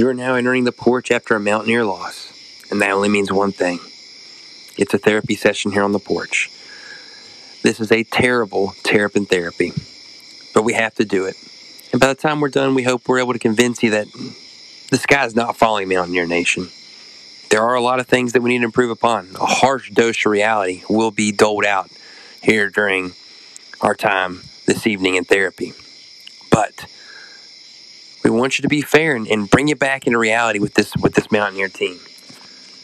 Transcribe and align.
You 0.00 0.08
are 0.08 0.14
now 0.14 0.34
entering 0.34 0.64
the 0.64 0.72
porch 0.72 1.10
after 1.10 1.36
a 1.36 1.40
Mountaineer 1.40 1.84
loss, 1.84 2.32
and 2.70 2.80
that 2.80 2.90
only 2.90 3.10
means 3.10 3.30
one 3.30 3.52
thing 3.52 3.80
it's 4.78 4.94
a 4.94 4.98
therapy 4.98 5.34
session 5.34 5.72
here 5.72 5.82
on 5.82 5.92
the 5.92 5.98
porch. 5.98 6.50
This 7.62 7.80
is 7.80 7.92
a 7.92 8.02
terrible 8.04 8.72
terrapin 8.82 9.26
therapy, 9.26 9.74
but 10.54 10.62
we 10.62 10.72
have 10.72 10.94
to 10.94 11.04
do 11.04 11.26
it. 11.26 11.36
And 11.92 12.00
by 12.00 12.06
the 12.06 12.14
time 12.14 12.40
we're 12.40 12.48
done, 12.48 12.74
we 12.74 12.82
hope 12.82 13.06
we're 13.06 13.18
able 13.18 13.34
to 13.34 13.38
convince 13.38 13.82
you 13.82 13.90
that 13.90 14.06
the 14.90 14.96
sky 14.96 15.26
is 15.26 15.36
not 15.36 15.58
falling, 15.58 15.90
Mountaineer 15.90 16.26
Nation. 16.26 16.70
There 17.50 17.60
are 17.60 17.74
a 17.74 17.82
lot 17.82 18.00
of 18.00 18.06
things 18.06 18.32
that 18.32 18.40
we 18.40 18.48
need 18.48 18.60
to 18.60 18.64
improve 18.64 18.90
upon. 18.90 19.28
A 19.38 19.44
harsh 19.44 19.90
dose 19.90 20.24
of 20.24 20.32
reality 20.32 20.82
will 20.88 21.10
be 21.10 21.30
doled 21.30 21.66
out 21.66 21.90
here 22.42 22.70
during 22.70 23.12
our 23.82 23.94
time 23.94 24.44
this 24.64 24.86
evening 24.86 25.16
in 25.16 25.24
therapy. 25.24 25.74
But 26.50 26.86
we 28.24 28.30
want 28.30 28.58
you 28.58 28.62
to 28.62 28.68
be 28.68 28.82
fair 28.82 29.16
and, 29.16 29.26
and 29.26 29.48
bring 29.48 29.68
you 29.68 29.76
back 29.76 30.06
into 30.06 30.18
reality 30.18 30.58
with 30.58 30.74
this 30.74 30.94
with 30.96 31.14
this 31.14 31.30
Mountaineer 31.30 31.68
team. 31.68 31.98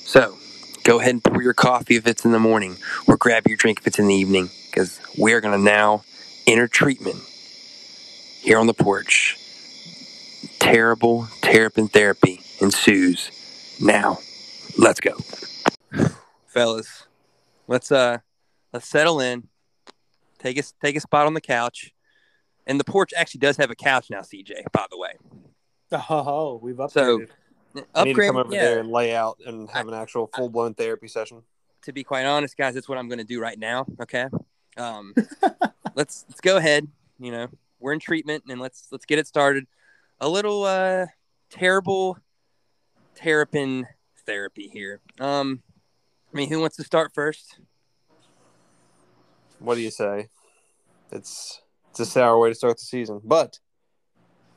So 0.04 0.38
go 0.84 1.00
ahead 1.00 1.14
and 1.14 1.24
pour 1.24 1.42
your 1.42 1.54
coffee 1.54 1.96
if 1.96 2.06
it's 2.06 2.24
in 2.24 2.32
the 2.32 2.38
morning, 2.38 2.76
or 3.06 3.16
grab 3.16 3.46
your 3.46 3.56
drink 3.56 3.80
if 3.80 3.86
it's 3.86 3.98
in 3.98 4.06
the 4.06 4.14
evening, 4.14 4.50
because 4.70 5.00
we 5.18 5.32
are 5.32 5.40
going 5.40 5.56
to 5.56 5.62
now 5.62 6.04
enter 6.46 6.68
treatment 6.68 7.18
here 8.40 8.58
on 8.58 8.66
the 8.66 8.74
porch. 8.74 9.36
Terrible 10.58 11.28
terrapin 11.42 11.88
therapy 11.88 12.40
ensues 12.60 13.30
now. 13.80 14.18
Let's 14.78 15.00
go, 15.00 15.16
fellas. 16.46 17.06
Let's 17.66 17.90
uh, 17.90 18.18
let's 18.72 18.88
settle 18.88 19.20
in. 19.20 19.48
Take 20.38 20.58
a 20.58 20.62
take 20.82 20.96
a 20.96 21.00
spot 21.00 21.26
on 21.26 21.34
the 21.34 21.40
couch, 21.40 21.92
and 22.66 22.80
the 22.80 22.84
porch 22.84 23.12
actually 23.16 23.40
does 23.40 23.56
have 23.56 23.70
a 23.70 23.74
couch 23.74 24.10
now. 24.10 24.20
CJ, 24.20 24.64
by 24.72 24.86
the 24.90 24.98
way. 24.98 25.14
Oh, 25.92 26.58
we've 26.62 26.76
upgraded. 26.76 26.90
So 26.90 27.84
I 27.94 28.04
need 28.04 28.14
to 28.14 28.26
come 28.26 28.36
over 28.36 28.52
yeah. 28.52 28.62
there 28.62 28.78
and 28.80 28.90
lay 28.90 29.14
out 29.14 29.38
and 29.46 29.68
have 29.70 29.88
an 29.88 29.94
actual 29.94 30.30
full 30.34 30.48
blown 30.48 30.74
therapy 30.74 31.08
session. 31.08 31.42
to 31.82 31.92
be 31.92 32.02
quite 32.02 32.24
honest, 32.24 32.56
guys, 32.56 32.74
that's 32.74 32.88
what 32.88 32.98
I'm 32.98 33.08
going 33.08 33.18
to 33.18 33.24
do 33.24 33.40
right 33.40 33.58
now. 33.58 33.86
Okay, 34.00 34.26
um, 34.76 35.14
let's 35.94 36.24
let's 36.28 36.40
go 36.40 36.56
ahead. 36.56 36.88
You 37.18 37.32
know, 37.32 37.48
we're 37.78 37.92
in 37.92 38.00
treatment, 38.00 38.44
and 38.48 38.60
let's 38.60 38.88
let's 38.90 39.04
get 39.04 39.18
it 39.18 39.26
started. 39.26 39.66
A 40.20 40.28
little 40.28 40.64
uh, 40.64 41.06
terrible 41.50 42.18
terrapin 43.14 43.86
therapy 44.24 44.68
here. 44.68 45.00
Um, 45.20 45.62
I 46.32 46.36
mean, 46.36 46.48
who 46.48 46.60
wants 46.60 46.76
to 46.76 46.84
start 46.84 47.12
first? 47.14 47.60
What 49.58 49.76
do 49.76 49.80
you 49.80 49.90
say? 49.90 50.28
It's 51.12 51.62
it's 52.00 52.08
a 52.10 52.12
sour 52.12 52.38
way 52.38 52.50
to 52.50 52.54
start 52.54 52.76
the 52.76 52.84
season, 52.84 53.22
but 53.24 53.58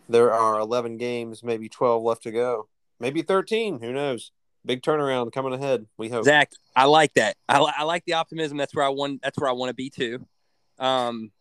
there 0.10 0.34
are 0.34 0.60
11 0.60 0.98
games, 0.98 1.42
maybe 1.42 1.70
12 1.70 2.04
left 2.04 2.24
to 2.24 2.32
go, 2.32 2.68
maybe 3.00 3.22
13. 3.22 3.80
Who 3.80 3.94
knows? 3.94 4.32
Big 4.66 4.82
turnaround 4.82 5.32
coming 5.32 5.54
ahead. 5.54 5.86
We 5.98 6.10
hope. 6.10 6.26
Zach, 6.26 6.52
I 6.76 6.84
like 6.84 7.14
that. 7.14 7.38
I, 7.48 7.60
I 7.60 7.84
like 7.84 8.04
the 8.04 8.14
optimism. 8.14 8.58
That's 8.58 8.76
where 8.76 8.86
I 8.86 8.90
want. 8.90 9.22
That's 9.22 9.38
where 9.40 9.50
I 9.50 9.54
want 9.54 9.70
to 9.70 9.74
be 9.74 9.90
too. 9.90 10.26
Um, 10.80 11.32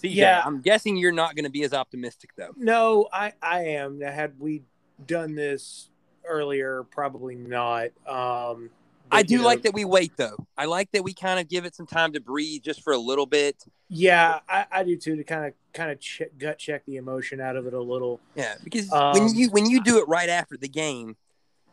CJ, 0.00 0.14
Yeah. 0.14 0.42
I'm 0.44 0.60
guessing 0.60 0.96
you're 0.96 1.10
not 1.10 1.34
going 1.34 1.44
to 1.44 1.50
be 1.50 1.64
as 1.64 1.74
optimistic 1.74 2.30
though. 2.36 2.52
No, 2.56 3.08
I 3.12 3.32
I 3.42 3.64
am. 3.64 4.00
Had 4.00 4.38
we 4.38 4.62
done 5.08 5.34
this 5.34 5.90
earlier, 6.24 6.84
probably 6.84 7.34
not. 7.34 7.88
Um, 8.06 8.70
I 9.10 9.22
do 9.22 9.34
you 9.34 9.40
know, 9.40 9.46
like 9.46 9.62
that 9.62 9.74
we 9.74 9.84
wait 9.84 10.16
though. 10.16 10.36
I 10.56 10.64
like 10.66 10.90
that 10.92 11.02
we 11.02 11.14
kind 11.14 11.38
of 11.38 11.48
give 11.48 11.64
it 11.64 11.74
some 11.74 11.86
time 11.86 12.12
to 12.12 12.20
breathe 12.20 12.62
just 12.62 12.82
for 12.82 12.92
a 12.92 12.98
little 12.98 13.26
bit. 13.26 13.62
Yeah, 13.88 14.40
I, 14.48 14.66
I 14.70 14.82
do 14.84 14.96
too. 14.96 15.16
To 15.16 15.24
kind 15.24 15.46
of 15.46 15.52
kind 15.72 15.90
of 15.90 16.00
che- 16.00 16.30
gut 16.38 16.58
check 16.58 16.84
the 16.86 16.96
emotion 16.96 17.40
out 17.40 17.56
of 17.56 17.66
it 17.66 17.74
a 17.74 17.80
little. 17.80 18.20
Yeah, 18.34 18.54
because 18.64 18.90
Um, 18.92 19.12
when 19.12 19.34
you 19.34 19.50
when 19.50 19.66
you 19.70 19.82
do 19.82 19.98
it 19.98 20.08
right 20.08 20.28
after 20.28 20.56
the 20.56 20.68
game, 20.68 21.16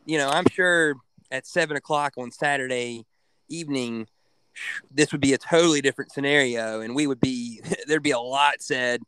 you 0.05 0.17
know, 0.17 0.29
I'm 0.29 0.45
sure 0.51 0.95
at 1.31 1.47
seven 1.47 1.75
o'clock 1.77 2.13
on 2.17 2.31
Saturday 2.31 3.05
evening, 3.49 4.07
this 4.91 5.11
would 5.11 5.21
be 5.21 5.33
a 5.33 5.37
totally 5.37 5.81
different 5.81 6.11
scenario, 6.11 6.81
and 6.81 6.95
we 6.95 7.07
would 7.07 7.19
be 7.19 7.61
there'd 7.87 8.03
be 8.03 8.11
a 8.11 8.19
lot 8.19 8.61
said, 8.61 9.01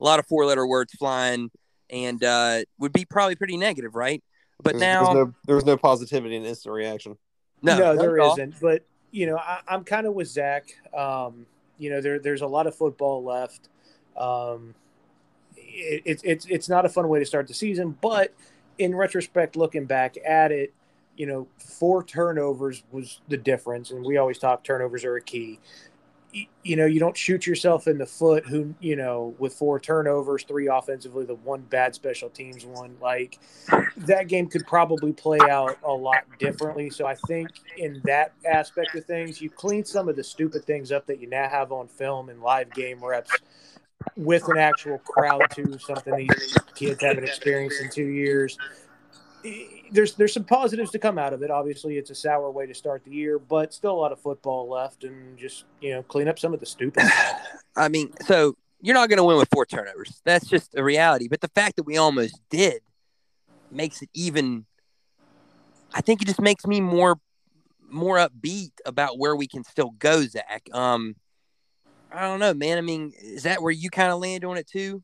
a 0.00 0.04
lot 0.04 0.18
of 0.18 0.26
four 0.26 0.44
letter 0.44 0.66
words 0.66 0.92
flying, 0.94 1.50
and 1.88 2.22
uh, 2.22 2.60
would 2.78 2.92
be 2.92 3.04
probably 3.04 3.36
pretty 3.36 3.56
negative, 3.56 3.94
right? 3.94 4.22
But 4.62 4.72
There's, 4.72 4.82
now, 4.82 5.14
there's 5.14 5.26
no 5.26 5.34
there's 5.46 5.64
no 5.64 5.76
positivity 5.78 6.36
and 6.36 6.44
instant 6.44 6.74
reaction. 6.74 7.16
No, 7.62 7.78
no, 7.78 7.92
not 7.94 8.02
there 8.02 8.18
isn't. 8.18 8.60
But 8.60 8.84
you 9.10 9.26
know, 9.26 9.36
I, 9.36 9.60
I'm 9.68 9.84
kind 9.84 10.06
of 10.06 10.14
with 10.14 10.28
Zach. 10.28 10.68
Um, 10.96 11.46
you 11.78 11.90
know, 11.90 12.00
there 12.00 12.18
there's 12.18 12.42
a 12.42 12.46
lot 12.46 12.66
of 12.66 12.74
football 12.74 13.24
left. 13.24 13.68
Um, 14.16 14.74
it, 15.56 16.02
it's 16.04 16.22
it's 16.22 16.46
it's 16.46 16.68
not 16.68 16.84
a 16.84 16.88
fun 16.88 17.08
way 17.08 17.18
to 17.18 17.26
start 17.26 17.48
the 17.48 17.54
season, 17.54 17.96
but 18.00 18.34
in 18.78 18.94
retrospect, 18.94 19.56
looking 19.56 19.84
back 19.84 20.16
at 20.26 20.52
it, 20.52 20.72
you 21.16 21.26
know, 21.26 21.46
four 21.58 22.02
turnovers 22.02 22.82
was 22.90 23.20
the 23.28 23.36
difference, 23.36 23.90
and 23.90 24.04
we 24.04 24.16
always 24.16 24.38
talk 24.38 24.64
turnovers 24.64 25.04
are 25.04 25.16
a 25.16 25.20
key. 25.20 25.58
You 26.62 26.76
know, 26.76 26.86
you 26.86 27.00
don't 27.00 27.16
shoot 27.16 27.46
yourself 27.46 27.88
in 27.88 27.98
the 27.98 28.06
foot. 28.06 28.46
Who 28.46 28.74
you 28.80 28.96
know, 28.96 29.34
with 29.38 29.54
four 29.54 29.80
turnovers, 29.80 30.44
three 30.44 30.68
offensively, 30.68 31.24
the 31.24 31.34
one 31.34 31.62
bad 31.62 31.94
special 31.94 32.30
teams 32.30 32.64
one, 32.64 32.96
like 33.00 33.38
that 33.96 34.28
game 34.28 34.48
could 34.48 34.66
probably 34.66 35.12
play 35.12 35.38
out 35.50 35.78
a 35.82 35.92
lot 35.92 36.24
differently. 36.38 36.90
So 36.90 37.06
I 37.06 37.14
think 37.26 37.48
in 37.76 38.00
that 38.04 38.32
aspect 38.44 38.94
of 38.94 39.04
things, 39.04 39.40
you 39.40 39.50
clean 39.50 39.84
some 39.84 40.08
of 40.08 40.16
the 40.16 40.24
stupid 40.24 40.64
things 40.64 40.92
up 40.92 41.06
that 41.06 41.20
you 41.20 41.28
now 41.28 41.48
have 41.48 41.72
on 41.72 41.88
film 41.88 42.28
and 42.28 42.40
live 42.40 42.72
game 42.72 43.04
reps 43.04 43.30
with 44.16 44.48
an 44.48 44.58
actual 44.58 44.98
crowd 44.98 45.42
too, 45.50 45.78
something 45.78 46.14
these 46.16 46.56
kids 46.74 47.02
haven't 47.02 47.24
experienced 47.24 47.80
in 47.80 47.90
two 47.90 48.06
years. 48.06 48.56
There's 49.90 50.14
there's 50.14 50.32
some 50.32 50.44
positives 50.44 50.90
to 50.90 50.98
come 50.98 51.18
out 51.18 51.32
of 51.32 51.42
it. 51.42 51.50
Obviously, 51.50 51.96
it's 51.96 52.10
a 52.10 52.14
sour 52.14 52.50
way 52.50 52.66
to 52.66 52.74
start 52.74 53.04
the 53.04 53.10
year, 53.10 53.38
but 53.38 53.72
still 53.72 53.92
a 53.92 54.00
lot 54.00 54.12
of 54.12 54.20
football 54.20 54.68
left, 54.68 55.04
and 55.04 55.38
just 55.38 55.64
you 55.80 55.90
know 55.90 56.02
clean 56.02 56.28
up 56.28 56.38
some 56.38 56.54
of 56.54 56.60
the 56.60 56.66
stupid. 56.66 57.04
I 57.76 57.88
mean, 57.88 58.12
so 58.26 58.56
you're 58.80 58.94
not 58.94 59.08
going 59.08 59.18
to 59.18 59.24
win 59.24 59.36
with 59.36 59.48
four 59.52 59.66
turnovers. 59.66 60.20
That's 60.24 60.46
just 60.46 60.74
a 60.74 60.82
reality. 60.82 61.28
But 61.28 61.40
the 61.40 61.48
fact 61.48 61.76
that 61.76 61.84
we 61.84 61.96
almost 61.96 62.40
did 62.50 62.80
makes 63.70 64.02
it 64.02 64.10
even. 64.14 64.66
I 65.92 66.02
think 66.02 66.22
it 66.22 66.26
just 66.26 66.40
makes 66.40 66.66
me 66.68 66.80
more, 66.80 67.18
more 67.88 68.16
upbeat 68.16 68.70
about 68.86 69.18
where 69.18 69.34
we 69.34 69.48
can 69.48 69.64
still 69.64 69.90
go, 69.98 70.22
Zach. 70.22 70.68
Um, 70.72 71.16
I 72.12 72.22
don't 72.22 72.38
know, 72.38 72.54
man. 72.54 72.78
I 72.78 72.80
mean, 72.80 73.12
is 73.20 73.42
that 73.42 73.60
where 73.60 73.72
you 73.72 73.90
kind 73.90 74.12
of 74.12 74.20
land 74.20 74.44
on 74.44 74.56
it 74.56 74.68
too? 74.68 75.02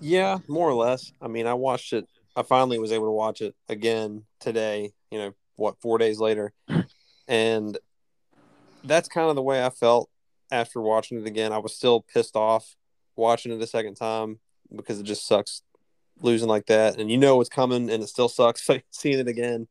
Yeah, 0.00 0.38
more 0.48 0.68
or 0.68 0.74
less. 0.74 1.12
I 1.20 1.28
mean, 1.28 1.46
I 1.46 1.54
watched 1.54 1.92
it. 1.92 2.08
I 2.36 2.42
finally 2.42 2.78
was 2.78 2.92
able 2.92 3.06
to 3.06 3.12
watch 3.12 3.40
it 3.40 3.54
again 3.68 4.24
today. 4.38 4.92
You 5.10 5.18
know, 5.18 5.34
what 5.56 5.80
four 5.80 5.98
days 5.98 6.18
later, 6.18 6.52
and 7.28 7.78
that's 8.84 9.08
kind 9.08 9.28
of 9.28 9.36
the 9.36 9.42
way 9.42 9.64
I 9.64 9.70
felt 9.70 10.08
after 10.50 10.80
watching 10.80 11.20
it 11.20 11.26
again. 11.26 11.52
I 11.52 11.58
was 11.58 11.74
still 11.74 12.02
pissed 12.02 12.36
off 12.36 12.76
watching 13.16 13.52
it 13.52 13.62
a 13.62 13.66
second 13.66 13.96
time 13.96 14.38
because 14.74 14.98
it 15.00 15.04
just 15.04 15.26
sucks 15.26 15.62
losing 16.22 16.48
like 16.48 16.66
that, 16.66 16.98
and 16.98 17.10
you 17.10 17.18
know 17.18 17.36
what's 17.36 17.48
coming, 17.48 17.90
and 17.90 18.02
it 18.02 18.08
still 18.08 18.28
sucks 18.28 18.68
seeing 18.90 19.18
it 19.18 19.28
again. 19.28 19.68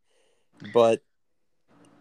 But 0.73 1.01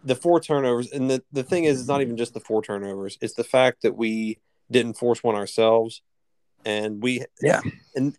the 0.03 0.15
four 0.15 0.39
turnovers, 0.39 0.91
and 0.91 1.09
the 1.09 1.23
the 1.31 1.43
thing 1.43 1.65
is, 1.65 1.79
it's 1.79 1.89
not 1.89 2.01
even 2.01 2.17
just 2.17 2.33
the 2.33 2.39
four 2.39 2.61
turnovers; 2.61 3.17
it's 3.21 3.33
the 3.33 3.43
fact 3.43 3.81
that 3.83 3.95
we 3.95 4.39
didn't 4.71 4.97
force 4.97 5.23
one 5.23 5.35
ourselves, 5.35 6.01
and 6.65 7.01
we 7.01 7.23
Yeah. 7.41 7.61
and 7.95 8.15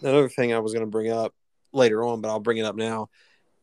another 0.00 0.28
thing 0.28 0.52
I 0.52 0.58
was 0.60 0.72
going 0.72 0.84
to 0.84 0.90
bring 0.90 1.10
up 1.10 1.34
later 1.72 2.04
on, 2.04 2.20
but 2.20 2.28
I'll 2.28 2.40
bring 2.40 2.58
it 2.58 2.64
up 2.64 2.76
now, 2.76 3.08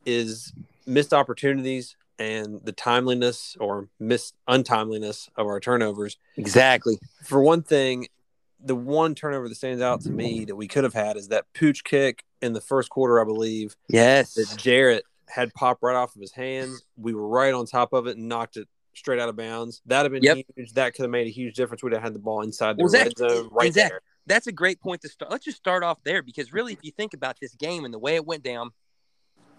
is 0.06 0.54
missed 0.86 1.14
opportunities 1.14 1.96
and 2.20 2.62
the 2.64 2.72
timeliness 2.72 3.58
or 3.60 3.90
missed 4.00 4.36
untimeliness 4.48 5.30
of 5.36 5.48
our 5.48 5.60
turnovers. 5.60 6.18
Exactly. 6.38 6.98
For 7.24 7.42
one 7.42 7.62
thing, 7.64 8.08
the 8.64 8.76
one 8.76 9.16
turnover 9.16 9.50
that 9.50 9.56
stands 9.56 9.82
out 9.82 10.02
to 10.02 10.12
me 10.12 10.46
that 10.46 10.56
we 10.56 10.68
could 10.68 10.84
have 10.84 10.94
had 10.94 11.18
is 11.18 11.28
that 11.30 11.46
pooch 11.54 11.84
kick 11.84 12.24
in 12.42 12.54
the 12.54 12.62
first 12.62 12.90
quarter, 12.90 13.20
I 13.20 13.26
believe, 13.26 13.76
Yes. 13.90 14.34
that 14.36 14.56
Jarrett 14.58 15.04
had 15.28 15.54
popped 15.54 15.84
right 15.84 15.96
off 15.96 16.16
of 16.16 16.22
his 16.22 16.32
hands. 16.32 16.84
We 16.98 17.14
were 17.14 17.28
right 17.28 17.54
on 17.54 17.66
top 17.66 17.94
of 17.94 18.08
it 18.08 18.16
and 18.18 18.30
knocked 18.30 18.58
it 18.58 18.68
straight 18.94 19.20
out 19.20 19.28
of 19.28 19.36
bounds. 19.36 19.82
That'd 19.86 20.12
have 20.12 20.22
been 20.22 20.24
Yep. 20.38 20.46
huge. 20.56 20.74
That 20.74 20.94
could 20.94 21.04
have 21.04 21.12
made 21.12 21.28
a 21.28 21.32
huge 21.32 21.56
difference. 21.56 21.84
We'd 21.84 21.94
have 21.94 22.02
had 22.02 22.14
the 22.14 22.20
ball 22.20 22.42
inside 22.44 22.78
the 22.78 22.86
red 22.86 23.18
zone 23.18 23.50
right 23.52 23.74
Zach, 23.74 23.90
there. 23.90 24.02
That's 24.28 24.48
a 24.48 24.52
great 24.52 24.82
point 24.82 25.02
to 25.02 25.10
start. 25.10 25.32
Let's 25.32 25.46
just 25.46 25.58
start 25.58 25.84
off 25.84 26.00
there 26.04 26.22
because 26.22 26.52
really, 26.52 26.74
if 26.74 26.80
you 26.82 26.92
think 26.92 27.14
about 27.14 27.38
this 27.40 27.54
game 27.56 27.86
and 27.86 27.94
the 27.94 28.00
way 28.00 28.16
it 28.16 28.26
went 28.26 28.44
down, 28.44 28.72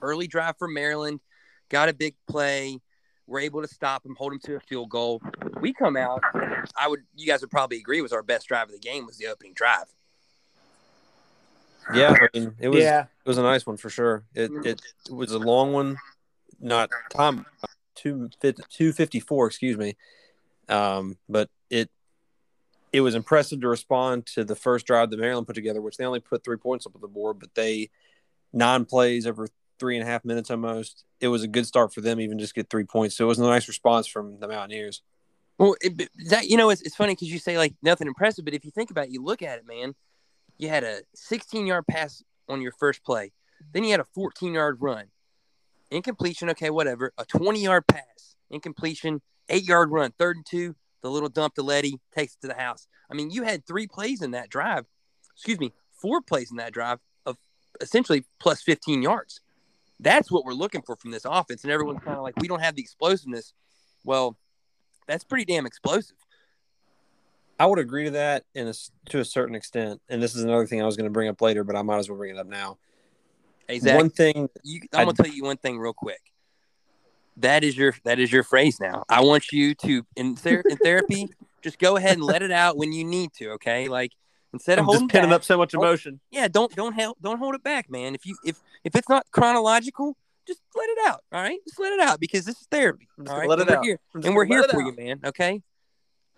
early 0.02 0.26
drive 0.26 0.56
for 0.58 0.68
Maryland, 0.68 1.20
got 1.68 1.88
a 1.88 1.92
big 1.92 2.14
play. 2.28 2.80
We're 3.26 3.40
able 3.40 3.62
to 3.62 3.68
stop 3.68 4.06
him, 4.06 4.14
hold 4.16 4.32
him 4.32 4.40
to 4.44 4.56
a 4.56 4.60
field 4.60 4.88
goal. 4.88 5.20
We 5.60 5.72
come 5.72 5.96
out. 5.96 6.22
I 6.78 6.88
would, 6.88 7.00
you 7.16 7.26
guys 7.26 7.40
would 7.40 7.50
probably 7.50 7.78
agree, 7.78 8.00
was 8.00 8.12
our 8.12 8.22
best 8.22 8.46
drive 8.46 8.68
of 8.68 8.72
the 8.72 8.78
game 8.78 9.06
was 9.06 9.18
the 9.18 9.26
opening 9.26 9.52
drive. 9.54 9.86
Yeah, 11.94 12.14
I 12.20 12.38
mean, 12.38 12.54
it 12.58 12.68
was 12.68 12.82
yeah, 12.82 13.02
it 13.02 13.28
was 13.28 13.38
a 13.38 13.42
nice 13.42 13.64
one 13.64 13.76
for 13.76 13.90
sure. 13.90 14.24
It 14.34 14.50
it, 14.64 14.82
was 15.08 15.30
a 15.30 15.38
long 15.38 15.72
one, 15.72 15.96
not 16.58 16.90
time 17.10 17.46
two 17.94 18.28
two 18.70 18.92
fifty 18.92 19.20
four, 19.20 19.46
excuse 19.46 19.76
me. 19.76 19.96
Um, 20.68 21.16
but 21.28 21.48
it 21.70 21.90
it 22.92 23.00
was 23.00 23.14
impressive 23.14 23.60
to 23.60 23.68
respond 23.68 24.26
to 24.26 24.44
the 24.44 24.54
first 24.54 24.86
drive 24.86 25.10
that 25.10 25.18
Maryland 25.20 25.46
put 25.46 25.54
together, 25.54 25.80
which 25.80 25.96
they 25.96 26.04
only 26.04 26.20
put 26.20 26.44
three 26.44 26.56
points 26.56 26.86
up 26.86 26.94
on 26.94 27.00
the 27.00 27.08
board, 27.08 27.38
but 27.38 27.54
they 27.54 27.90
nine 28.52 28.84
plays 28.84 29.26
over 29.26 29.48
three 29.78 29.96
and 29.96 30.06
a 30.06 30.10
half 30.10 30.24
minutes 30.24 30.50
almost. 30.50 31.04
It 31.20 31.28
was 31.28 31.42
a 31.42 31.48
good 31.48 31.66
start 31.66 31.92
for 31.92 32.00
them, 32.00 32.20
even 32.20 32.38
just 32.38 32.54
get 32.54 32.70
three 32.70 32.84
points. 32.84 33.16
So 33.16 33.24
it 33.24 33.28
was 33.28 33.38
a 33.38 33.42
nice 33.42 33.68
response 33.68 34.06
from 34.06 34.38
the 34.40 34.48
Mountaineers. 34.48 35.02
Well, 35.58 35.76
it, 35.80 36.10
that 36.28 36.48
you 36.48 36.56
know, 36.56 36.70
it's, 36.70 36.82
it's 36.82 36.96
funny 36.96 37.14
because 37.14 37.32
you 37.32 37.38
say 37.38 37.56
like 37.58 37.74
nothing 37.82 38.06
impressive, 38.06 38.44
but 38.44 38.54
if 38.54 38.64
you 38.64 38.70
think 38.70 38.90
about 38.90 39.06
it, 39.06 39.10
you 39.10 39.22
look 39.22 39.42
at 39.42 39.58
it, 39.58 39.66
man. 39.66 39.94
You 40.58 40.68
had 40.68 40.84
a 40.84 41.00
16 41.14 41.66
yard 41.66 41.86
pass 41.86 42.22
on 42.48 42.62
your 42.62 42.72
first 42.72 43.04
play, 43.04 43.32
then 43.72 43.84
you 43.84 43.90
had 43.90 44.00
a 44.00 44.06
14 44.14 44.54
yard 44.54 44.78
run, 44.80 45.06
incompletion. 45.90 46.50
Okay, 46.50 46.70
whatever. 46.70 47.12
A 47.18 47.24
20 47.24 47.62
yard 47.62 47.86
pass, 47.86 48.36
incompletion, 48.50 49.22
eight 49.48 49.64
yard 49.64 49.90
run, 49.90 50.12
third 50.18 50.36
and 50.36 50.46
two. 50.46 50.76
The 51.02 51.10
little 51.10 51.28
dump 51.28 51.54
to 51.54 51.62
Leddie 51.62 52.00
takes 52.14 52.34
it 52.34 52.40
to 52.42 52.48
the 52.48 52.54
house. 52.54 52.86
I 53.10 53.14
mean, 53.14 53.30
you 53.30 53.42
had 53.42 53.66
three 53.66 53.86
plays 53.86 54.22
in 54.22 54.32
that 54.32 54.50
drive. 54.50 54.86
Excuse 55.34 55.60
me, 55.60 55.72
four 55.92 56.20
plays 56.20 56.50
in 56.50 56.56
that 56.56 56.72
drive 56.72 56.98
of 57.24 57.36
essentially 57.80 58.24
plus 58.40 58.62
15 58.62 59.02
yards. 59.02 59.40
That's 60.00 60.30
what 60.30 60.44
we're 60.44 60.52
looking 60.52 60.82
for 60.82 60.96
from 60.96 61.10
this 61.10 61.24
offense. 61.24 61.62
And 61.62 61.72
everyone's 61.72 62.00
kind 62.00 62.16
of 62.16 62.22
like, 62.22 62.34
we 62.40 62.48
don't 62.48 62.62
have 62.62 62.74
the 62.74 62.82
explosiveness. 62.82 63.52
Well, 64.04 64.36
that's 65.06 65.24
pretty 65.24 65.44
damn 65.44 65.66
explosive. 65.66 66.16
I 67.58 67.66
would 67.66 67.78
agree 67.78 68.04
to 68.04 68.10
that 68.10 68.44
in 68.54 68.68
a, 68.68 68.74
to 69.10 69.20
a 69.20 69.24
certain 69.24 69.54
extent. 69.54 70.02
And 70.08 70.22
this 70.22 70.34
is 70.34 70.42
another 70.44 70.66
thing 70.66 70.82
I 70.82 70.86
was 70.86 70.96
going 70.96 71.06
to 71.06 71.12
bring 71.12 71.28
up 71.28 71.40
later, 71.40 71.64
but 71.64 71.76
I 71.76 71.82
might 71.82 71.98
as 71.98 72.10
well 72.10 72.18
bring 72.18 72.34
it 72.34 72.38
up 72.38 72.46
now. 72.46 72.78
Hey, 73.68 73.78
Zach, 73.80 73.96
one 73.96 74.10
thing 74.10 74.48
you, 74.62 74.80
I'm 74.92 75.06
gonna 75.06 75.14
tell 75.14 75.26
you 75.26 75.42
one 75.42 75.56
thing 75.56 75.78
real 75.78 75.92
quick. 75.92 76.20
That 77.38 77.64
is 77.64 77.76
your 77.76 77.94
that 78.04 78.18
is 78.18 78.32
your 78.32 78.42
phrase 78.42 78.80
now. 78.80 79.04
I 79.08 79.20
want 79.22 79.52
you 79.52 79.74
to 79.76 80.06
in, 80.16 80.36
ther- 80.36 80.62
in 80.68 80.76
therapy 80.78 81.28
just 81.62 81.78
go 81.78 81.96
ahead 81.96 82.12
and 82.16 82.22
let 82.22 82.42
it 82.42 82.50
out 82.50 82.76
when 82.76 82.92
you 82.92 83.04
need 83.04 83.32
to. 83.34 83.50
Okay, 83.52 83.88
like 83.88 84.12
instead 84.52 84.78
of 84.78 84.82
I'm 84.82 84.86
holding 84.86 85.02
just 85.08 85.12
pinning 85.12 85.30
back, 85.30 85.36
up 85.36 85.44
so 85.44 85.58
much 85.58 85.74
emotion. 85.74 86.20
yeah, 86.30 86.48
don't 86.48 86.74
don't 86.74 86.94
help 86.94 87.18
don't 87.20 87.38
hold 87.38 87.54
it 87.54 87.62
back, 87.62 87.90
man. 87.90 88.14
If 88.14 88.24
you 88.24 88.36
if 88.44 88.58
if 88.84 88.96
it's 88.96 89.08
not 89.08 89.26
chronological, 89.32 90.16
just 90.46 90.60
let 90.74 90.88
it 90.88 90.98
out. 91.08 91.20
All 91.32 91.42
right, 91.42 91.58
just 91.66 91.78
let 91.78 91.92
it 91.92 92.00
out 92.00 92.20
because 92.20 92.44
this 92.46 92.58
is 92.60 92.66
therapy. 92.70 93.06
I'm 93.18 93.26
just 93.26 93.36
right, 93.36 93.48
let 93.48 93.60
and 93.60 93.68
it 93.68 93.72
we're 93.72 93.78
out. 93.78 93.84
here 93.84 94.00
and 94.14 94.34
we're 94.34 94.44
here 94.46 94.62
for 94.62 94.80
out. 94.80 94.86
you, 94.86 94.96
man. 94.96 95.20
Okay. 95.24 95.62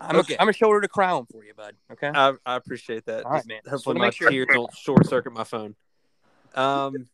I'm 0.00 0.16
Okay. 0.16 0.34
a, 0.36 0.42
I'm 0.42 0.48
a 0.48 0.52
shoulder 0.52 0.80
to 0.80 0.88
cry 0.88 1.10
on 1.10 1.26
for 1.26 1.44
you, 1.44 1.54
bud. 1.54 1.74
Okay. 1.92 2.10
I, 2.14 2.32
I 2.46 2.54
appreciate 2.54 3.04
that. 3.06 3.24
All 3.24 3.32
right, 3.32 3.46
man. 3.46 3.60
Hopefully, 3.68 3.98
my 3.98 4.10
sure- 4.10 4.30
tears 4.30 4.46
don't 4.52 4.72
short 4.76 5.06
circuit 5.06 5.32
my 5.32 5.42
phone. 5.44 5.74
Um, 6.54 7.08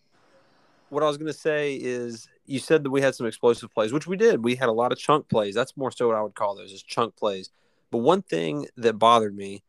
what 0.90 1.02
I 1.02 1.06
was 1.06 1.16
going 1.16 1.28
to 1.32 1.38
say 1.38 1.76
is, 1.76 2.28
you 2.50 2.58
said 2.58 2.82
that 2.82 2.90
we 2.90 3.00
had 3.00 3.14
some 3.14 3.28
explosive 3.28 3.72
plays, 3.72 3.92
which 3.92 4.08
we 4.08 4.16
did. 4.16 4.42
We 4.42 4.56
had 4.56 4.68
a 4.68 4.72
lot 4.72 4.90
of 4.90 4.98
chunk 4.98 5.28
plays. 5.28 5.54
That's 5.54 5.76
more 5.76 5.92
so 5.92 6.08
what 6.08 6.16
I 6.16 6.22
would 6.22 6.34
call 6.34 6.56
those 6.56 6.72
is 6.72 6.82
chunk 6.82 7.14
plays. 7.14 7.50
But 7.92 7.98
one 7.98 8.22
thing 8.22 8.66
that 8.76 8.98
bothered 8.98 9.36
me, 9.36 9.62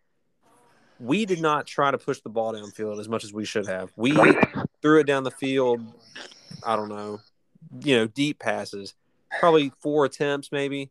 we 0.99 1.27
did 1.27 1.41
not 1.41 1.67
try 1.67 1.91
to 1.91 1.99
push 1.99 2.21
the 2.21 2.29
ball 2.29 2.53
downfield 2.53 2.99
as 2.99 3.07
much 3.07 3.23
as 3.23 3.31
we 3.31 3.45
should 3.45 3.67
have. 3.67 3.91
We 3.95 4.13
threw 4.81 4.99
it 4.99 5.05
down 5.05 5.23
the 5.23 5.31
field. 5.31 5.81
I 6.65 6.75
don't 6.75 6.89
know, 6.89 7.19
you 7.83 7.97
know, 7.97 8.07
deep 8.07 8.39
passes, 8.39 8.95
probably 9.39 9.71
four 9.79 10.05
attempts, 10.05 10.51
maybe. 10.51 10.89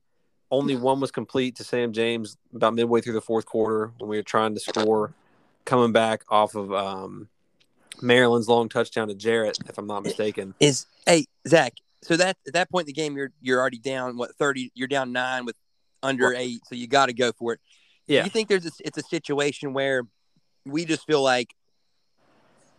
Only 0.53 0.77
one 0.77 1.01
was 1.01 1.11
complete 1.11 1.57
to 1.57 1.65
Sam 1.65 1.93
James 1.93 2.37
about 2.55 2.75
midway 2.75 3.01
through 3.01 3.15
the 3.15 3.21
fourth 3.21 3.47
quarter 3.47 3.93
when 3.99 4.09
we 4.09 4.17
were 4.17 4.23
trying 4.23 4.55
to 4.55 4.61
score, 4.61 5.13
coming 5.65 5.91
back 5.91 6.23
off 6.29 6.55
of 6.55 6.73
um, 6.73 7.29
Maryland's 8.03 8.49
long 8.49 8.69
touchdown 8.69 9.09
to 9.09 9.15
Jarrett, 9.15 9.59
if 9.69 9.79
I'm 9.79 9.87
not 9.87 10.03
mistaken. 10.03 10.55
Is 10.61 10.87
hey 11.07 11.27
Zach? 11.47 11.75
So 12.03 12.17
that 12.17 12.37
at 12.47 12.55
that 12.55 12.71
point 12.71 12.85
in 12.85 12.95
the 12.95 13.01
game, 13.01 13.17
you're 13.17 13.33
you're 13.41 13.61
already 13.61 13.79
down 13.79 14.17
what 14.17 14.35
thirty? 14.37 14.73
You're 14.75 14.89
down 14.89 15.13
nine 15.13 15.45
with 15.45 15.57
under 16.03 16.33
eight, 16.35 16.61
so 16.67 16.75
you 16.75 16.87
got 16.87 17.07
to 17.07 17.13
go 17.13 17.33
for 17.33 17.55
it. 17.55 17.61
Yeah. 18.07 18.25
You 18.25 18.31
think 18.31 18.49
there's 18.49 18.67
a, 18.67 18.71
it's 18.85 18.99
a 18.99 19.03
situation 19.03 19.73
where 19.73 20.03
we 20.65 20.85
just 20.85 21.07
feel 21.07 21.23
like, 21.23 21.55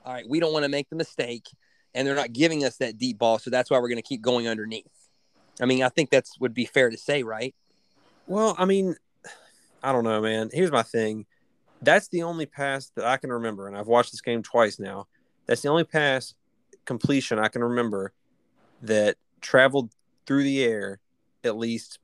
all 0.06 0.14
right, 0.14 0.26
we 0.28 0.40
don't 0.40 0.52
want 0.52 0.64
to 0.64 0.70
make 0.70 0.90
the 0.90 0.96
mistake, 0.96 1.46
and 1.94 2.08
they're 2.08 2.16
not 2.16 2.34
giving 2.34 2.66
us 2.66 2.78
that 2.78 2.98
deep 2.98 3.18
ball, 3.18 3.40
so 3.40 3.50
that's 3.50 3.70
why 3.70 3.78
we're 3.80 3.90
going 3.90 3.98
to 3.98 4.02
keep 4.02 4.22
going 4.22 4.48
underneath. 4.48 4.88
I 5.62 5.66
mean, 5.66 5.84
I 5.84 5.90
think 5.90 6.10
that's 6.10 6.40
would 6.40 6.54
be 6.54 6.66
fair 6.66 6.90
to 6.90 6.98
say, 6.98 7.24
right? 7.24 7.54
Well, 8.28 8.56
I 8.58 8.66
mean, 8.66 8.96
I 9.84 9.92
don't 9.92 10.04
know, 10.04 10.22
man. 10.22 10.50
Here's 10.52 10.72
my 10.72 10.84
thing. 10.84 11.26
That's 11.82 12.08
the 12.10 12.24
only 12.24 12.46
pass 12.46 12.92
that 12.96 13.06
I 13.06 13.18
can 13.18 13.32
remember, 13.32 13.68
and 13.68 13.78
I've 13.78 13.88
watched 13.88 14.12
this 14.12 14.22
game 14.22 14.44
twice 14.44 14.80
now. 14.80 15.08
That's 15.46 15.62
the 15.62 15.70
only 15.70 15.84
pass 15.84 16.34
completion 16.86 17.40
I 17.40 17.48
can 17.48 17.64
remember 17.64 18.14
that 18.82 19.18
traveled 19.42 19.92
through 20.26 20.44
the 20.44 20.64
air 20.64 21.00
at 21.44 21.58
least 21.58 22.00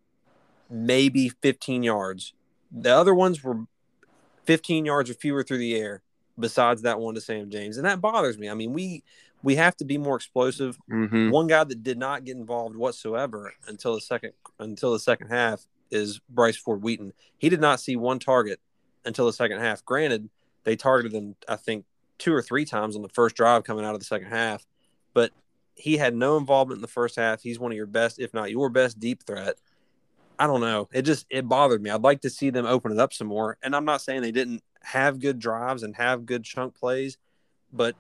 maybe 0.70 1.30
15 1.30 1.84
yards. 1.84 2.34
The 2.72 2.94
other 2.94 3.14
ones 3.14 3.44
were 3.44 3.66
15 4.46 4.86
yards 4.86 5.10
or 5.10 5.14
fewer 5.14 5.44
through 5.44 5.60
the 5.60 5.76
air, 5.76 6.02
besides 6.40 6.82
that 6.82 7.00
one 7.00 7.16
to 7.16 7.22
Sam 7.22 7.50
James, 7.50 7.78
and 7.78 7.86
that 7.86 8.02
bothers 8.02 8.38
me. 8.38 8.50
I 8.50 8.54
mean, 8.54 8.74
we 8.74 9.04
we 9.44 9.56
have 9.56 9.78
to 9.78 9.86
be 9.86 9.98
more 9.98 10.16
explosive. 10.16 10.78
Mm-hmm. 10.92 11.30
One 11.30 11.48
guy 11.48 11.64
that 11.64 11.84
did 11.84 11.98
not 11.98 12.26
get 12.26 12.38
involved 12.38 12.76
whatsoever 12.76 13.54
until 13.68 13.96
the 13.96 14.02
second 14.02 14.34
until 14.60 14.94
the 14.94 15.00
second 15.00 15.28
half 15.28 15.66
is 15.92 16.20
Bryce 16.30 16.58
Ford 16.58 16.84
Wheaton. 16.84 17.14
He 17.38 17.50
did 17.50 17.62
not 17.62 17.80
see 17.80 17.96
one 17.96 18.20
target 18.20 18.60
until 19.06 19.26
the 19.26 19.34
second 19.34 19.60
half. 19.60 19.86
Granted, 19.86 20.30
they 20.64 20.76
targeted 20.76 21.14
him 21.14 21.36
I 21.48 21.56
think 21.56 21.86
two 22.18 22.34
or 22.34 22.42
three 22.42 22.66
times 22.66 22.96
on 22.96 23.02
the 23.02 23.10
first 23.10 23.36
drive 23.36 23.64
coming 23.64 23.86
out 23.86 23.94
of 23.94 24.00
the 24.00 24.06
second 24.06 24.28
half, 24.28 24.66
but 25.14 25.32
he 25.76 25.98
had 25.98 26.16
no 26.16 26.38
involvement 26.38 26.78
in 26.78 26.82
the 26.82 26.88
first 26.88 27.16
half. 27.16 27.42
He's 27.42 27.60
one 27.60 27.72
of 27.72 27.76
your 27.76 27.86
best, 27.86 28.20
if 28.20 28.34
not 28.34 28.52
your 28.52 28.70
best, 28.70 29.00
deep 29.00 29.24
threat. 29.24 29.56
I 30.40 30.48
don't 30.48 30.62
know. 30.62 30.88
It 30.92 31.04
just 31.04 31.26
it 31.30 31.48
bothered 31.48 31.82
me. 31.82 31.90
I'd 31.90 32.02
like 32.02 32.22
to 32.22 32.30
see 32.30 32.50
them 32.50 32.66
open 32.66 32.92
it 32.92 33.00
up 33.00 33.14
some 33.14 33.28
more. 33.28 33.58
And 33.64 33.76
I'm 33.76 33.86
not 33.86 34.02
saying 34.02 34.22
they 34.22 34.32
didn't 34.32 34.64
have 34.82 35.20
good 35.20 35.40
drives 35.40 35.84
and 35.84 35.96
have 35.96 36.26
good 36.26 36.44
chunk 36.44 36.76
plays, 36.76 37.18
but 37.74 37.96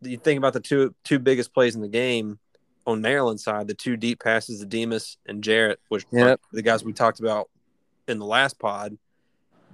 you 0.00 0.16
think 0.16 0.38
about 0.38 0.52
the 0.52 0.60
two 0.60 0.94
two 1.04 1.18
biggest 1.18 1.52
plays 1.52 1.74
in 1.74 1.80
the 1.80 1.88
game 1.88 2.38
on 2.86 3.00
Maryland 3.00 3.40
side, 3.40 3.68
the 3.68 3.74
two 3.74 3.96
deep 3.96 4.22
passes 4.22 4.60
to 4.60 4.66
Demus 4.66 5.16
and 5.26 5.42
Jarrett, 5.42 5.80
which 5.88 6.04
Yep. 6.10 6.40
the 6.52 6.62
guys 6.62 6.84
we 6.84 6.92
talked 6.92 7.20
about 7.20 7.48
in 8.08 8.18
the 8.18 8.26
last 8.26 8.58
pod, 8.58 8.98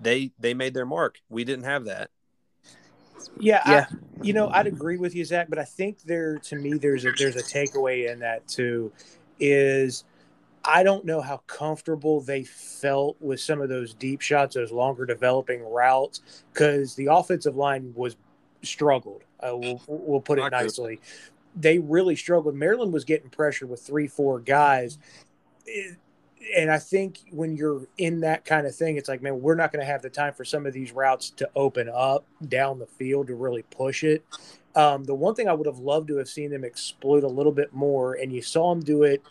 they 0.01 0.33
they 0.39 0.55
made 0.55 0.75
their 0.75 0.87
mark. 0.87 1.19
We 1.29 1.45
didn't 1.45 1.65
have 1.65 1.87
that. 1.87 2.11
Yeah, 3.39 3.63
Yeah. 3.67 3.87
I, 3.91 3.97
you 4.23 4.33
know, 4.33 4.49
I'd 4.49 4.67
agree 4.67 4.97
with 4.97 5.15
you, 5.15 5.25
Zach, 5.25 5.49
but 5.49 5.59
I 5.59 5.65
think 5.65 6.03
there, 6.03 6.39
to 6.39 6.57
me, 6.57 6.75
there's 6.75 7.05
a 7.05 7.13
there's 7.13 7.37
a 7.37 7.43
takeaway 7.43 8.11
in 8.11 8.19
that 8.21 8.47
too, 8.49 8.93
is 9.39 10.05
I 10.65 10.83
don't 10.83 11.05
know 11.05 11.21
how 11.21 11.39
comfortable 11.47 12.21
they 12.21 12.45
felt 12.45 13.17
with 13.21 13.41
some 13.41 13.61
of 13.61 13.69
those 13.69 13.95
deep 13.95 14.21
shots, 14.21 14.57
those 14.57 14.73
longer 14.73 15.07
developing 15.07 15.63
routes, 15.63 16.21
because 16.53 16.95
the 16.97 17.07
offensive 17.07 17.57
line 17.57 17.93
was 17.95 18.17
struggled. 18.63 19.23
Uh, 19.41 19.57
we'll, 19.57 19.81
we'll 19.87 20.21
put 20.21 20.39
it 20.39 20.45
agree. 20.45 20.59
nicely. 20.59 21.01
They 21.55 21.79
really 21.79 22.17
struggled. 22.17 22.57
Maryland 22.57 22.93
was 22.93 23.05
getting 23.05 23.31
pressure 23.31 23.67
with 23.67 23.81
three, 23.81 24.09
four 24.09 24.41
guys. 24.41 24.99
It- 25.65 25.97
and 26.57 26.71
I 26.71 26.79
think 26.79 27.21
when 27.31 27.57
you're 27.57 27.87
in 27.99 28.21
that 28.21 28.45
kind 28.45 28.67
of 28.67 28.75
thing, 28.75 28.97
it's 28.97 29.09
like, 29.09 29.23
man, 29.23 29.41
we're 29.41 29.55
not 29.55 29.73
going 29.73 29.85
to 29.85 29.91
have 29.91 30.03
the 30.03 30.11
time 30.11 30.33
for 30.35 30.45
some 30.45 30.67
of 30.67 30.73
these 30.73 30.93
routes 30.93 31.31
to 31.31 31.49
open 31.55 31.89
up 31.93 32.25
down 32.49 32.79
the 32.79 32.87
field 32.87 33.27
to 33.29 33.35
really 33.35 33.63
push 33.63 34.05
it. 34.05 34.25
Um, 34.75 35.05
the 35.05 35.15
one 35.15 35.35
thing 35.35 35.49
I 35.49 35.53
would 35.53 35.67
have 35.67 35.79
loved 35.79 36.09
to 36.09 36.17
have 36.17 36.29
seen 36.29 36.51
them 36.51 36.65
exploit 36.65 37.25
a 37.25 37.29
little 37.29 37.53
bit 37.53 37.73
more, 37.73 38.15
and 38.15 38.33
you 38.33 38.43
saw 38.43 38.73
them 38.73 38.83
do 38.83 39.03
it 39.03 39.23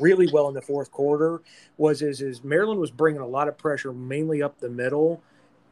really 0.00 0.28
well 0.32 0.48
in 0.48 0.54
the 0.54 0.62
fourth 0.62 0.90
quarter, 0.92 1.42
was 1.76 2.02
is, 2.02 2.20
is 2.20 2.44
Maryland 2.44 2.80
was 2.80 2.90
bringing 2.90 3.20
a 3.20 3.26
lot 3.26 3.48
of 3.48 3.58
pressure 3.58 3.92
mainly 3.92 4.42
up 4.42 4.58
the 4.60 4.68
middle, 4.68 5.20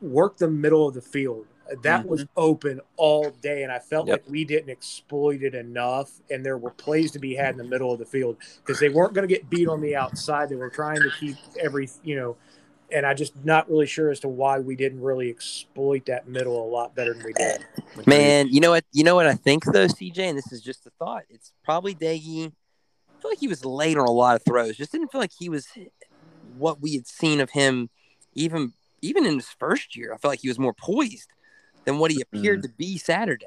work 0.01 0.37
the 0.37 0.51
middle 0.51 0.89
of 0.89 0.95
the 0.95 1.01
field. 1.01 1.47
That 1.83 2.01
mm-hmm. 2.01 2.09
was 2.09 2.27
open 2.37 2.81
all 2.97 3.31
day, 3.43 3.63
and 3.63 3.73
I 3.73 3.79
felt 3.79 4.09
Yep. 4.09 4.15
like 4.15 4.31
we 4.31 4.45
didn't 4.45 4.71
exploit 4.71 5.43
it 5.43 5.55
enough. 5.55 6.11
And 6.31 6.45
there 6.45 6.59
were 6.59 6.71
plays 6.71 7.11
to 7.13 7.19
be 7.19 7.35
had 7.35 7.53
in 7.53 7.59
the 7.59 7.65
middle 7.65 7.93
of 7.93 7.99
the 7.99 8.05
field 8.05 8.37
because 8.65 8.81
they 8.81 8.89
weren't 8.89 9.15
going 9.15 9.27
to 9.27 9.33
get 9.33 9.49
beat 9.49 9.69
on 9.69 9.81
the 9.81 9.97
outside. 9.97 10.49
They 10.49 10.57
were 10.57 10.71
trying 10.71 11.01
to 11.01 11.11
keep 11.19 11.37
every, 11.61 11.89
you 12.03 12.17
know, 12.17 12.37
and 12.93 13.07
I 13.07 13.15
just 13.15 13.45
not 13.45 13.71
really 13.71 13.87
sure 13.87 14.11
as 14.11 14.21
to 14.21 14.29
why 14.29 14.59
we 14.59 14.77
didn't 14.77 15.01
really 15.01 15.31
exploit 15.31 16.07
that 16.07 16.29
middle 16.29 16.63
a 16.63 16.69
lot 16.69 16.95
better 16.95 17.15
than 17.15 17.25
we 17.25 17.33
did. 17.33 17.65
Man, 18.07 18.49
you 18.49 18.61
know 18.61 18.71
what? 18.71 18.85
You 18.93 19.05
know 19.05 19.15
what 19.15 19.27
I 19.27 19.35
think 19.35 19.65
though, 19.65 19.87
CJ, 19.87 20.19
and 20.19 20.39
this 20.39 20.53
is 20.53 20.61
just 20.61 20.87
a 20.87 20.91
thought. 20.99 21.23
It's 21.29 21.53
probably 21.65 21.95
Doege. 21.95 22.47
I 22.49 23.23
feel 23.23 23.31
like 23.31 23.39
he 23.39 23.49
was 23.49 23.65
late 23.65 23.97
on 23.97 24.07
a 24.07 24.13
lot 24.13 24.37
of 24.37 24.45
throws. 24.45 24.77
Just 24.77 24.93
didn't 24.93 25.13
feel 25.13 25.21
like 25.21 25.33
he 25.39 25.49
was 25.49 25.69
what 26.57 26.81
we 26.81 26.95
had 26.95 27.07
seen 27.07 27.41
of 27.41 27.51
him, 27.51 27.91
even 28.35 28.73
even 29.03 29.25
in 29.25 29.35
his 29.35 29.49
first 29.49 29.97
year. 29.97 30.13
I 30.13 30.17
felt 30.17 30.33
like 30.33 30.41
he 30.41 30.49
was 30.49 30.59
more 30.59 30.75
poised 30.75 31.29
than 31.85 31.99
what 31.99 32.11
he 32.11 32.21
appeared 32.21 32.63
to 32.63 32.69
be 32.69 32.99
Saturday. 32.99 33.47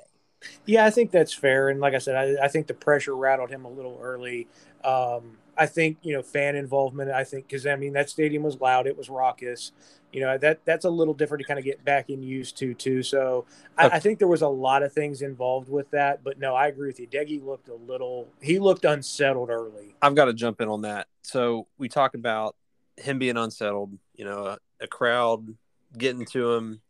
Yeah, 0.65 0.85
I 0.85 0.89
think 0.89 1.11
that's 1.11 1.33
fair. 1.33 1.69
And 1.69 1.79
like 1.79 1.93
I 1.93 1.99
said, 1.99 2.15
I, 2.15 2.45
I 2.45 2.47
think 2.47 2.67
the 2.67 2.73
pressure 2.73 3.15
rattled 3.15 3.49
him 3.49 3.65
a 3.65 3.69
little 3.69 3.97
early. 4.01 4.47
Um, 4.83 5.37
I 5.57 5.65
think 5.67 5.97
you 6.01 6.13
know 6.13 6.21
fan 6.21 6.55
involvement. 6.55 7.11
I 7.11 7.23
think 7.23 7.47
because 7.47 7.65
I 7.67 7.75
mean 7.75 7.93
that 7.93 8.09
stadium 8.09 8.43
was 8.43 8.59
loud, 8.59 8.87
it 8.87 8.97
was 8.97 9.09
raucous. 9.09 9.71
You 10.11 10.21
know 10.21 10.37
that 10.37 10.65
that's 10.65 10.85
a 10.85 10.89
little 10.89 11.13
different 11.13 11.41
to 11.41 11.47
kind 11.47 11.59
of 11.59 11.65
get 11.65 11.83
back 11.85 12.09
in 12.09 12.23
used 12.23 12.57
to 12.57 12.73
too. 12.73 13.03
So 13.03 13.45
I, 13.77 13.89
I 13.89 13.99
think 13.99 14.19
there 14.19 14.27
was 14.27 14.41
a 14.41 14.47
lot 14.47 14.83
of 14.83 14.91
things 14.93 15.21
involved 15.21 15.69
with 15.69 15.89
that. 15.91 16.23
But 16.23 16.39
no, 16.39 16.55
I 16.55 16.67
agree 16.67 16.87
with 16.87 16.99
you. 16.99 17.07
Doege 17.07 17.43
looked 17.43 17.69
a 17.69 17.75
little. 17.75 18.27
He 18.41 18.59
looked 18.59 18.85
unsettled 18.85 19.49
early. 19.49 19.95
I've 20.01 20.15
got 20.15 20.25
to 20.25 20.33
jump 20.33 20.61
in 20.61 20.67
on 20.67 20.81
that. 20.81 21.07
So 21.23 21.67
we 21.77 21.87
talk 21.87 22.15
about 22.15 22.55
him 22.97 23.19
being 23.19 23.37
unsettled, 23.37 23.97
you 24.15 24.25
know, 24.25 24.45
a, 24.45 24.57
a 24.81 24.87
crowd 24.87 25.55
getting 25.97 26.25
to 26.27 26.53
him. 26.53 26.81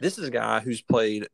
This 0.00 0.18
is 0.18 0.28
a 0.28 0.30
guy 0.30 0.60
who's 0.60 0.80
played 0.80 1.28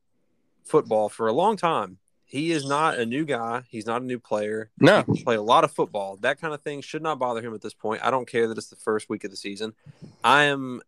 football 0.64 1.08
for 1.08 1.28
a 1.28 1.32
long 1.32 1.56
time. 1.56 1.98
he 2.24 2.50
is 2.50 2.66
not 2.66 2.98
a 2.98 3.06
new 3.06 3.24
guy. 3.24 3.62
He's 3.68 3.86
not 3.86 4.02
a 4.02 4.04
new 4.04 4.18
player. 4.18 4.70
No. 4.80 5.04
He 5.12 5.22
played 5.22 5.38
a 5.38 5.42
lot 5.42 5.62
of 5.62 5.70
football. 5.72 6.16
That 6.16 6.40
kind 6.40 6.52
of 6.54 6.62
thing 6.62 6.80
should 6.80 7.02
not 7.02 7.18
bother 7.18 7.40
him 7.42 7.54
at 7.54 7.60
this 7.60 7.74
point. 7.74 8.02
I 8.04 8.10
don't 8.10 8.26
care 8.26 8.48
that 8.48 8.58
it's 8.58 8.70
the 8.70 8.76
first 8.76 9.08
week 9.08 9.24
of 9.24 9.30
the 9.30 9.36
season. 9.36 9.74
I 10.24 10.44
am 10.44 10.80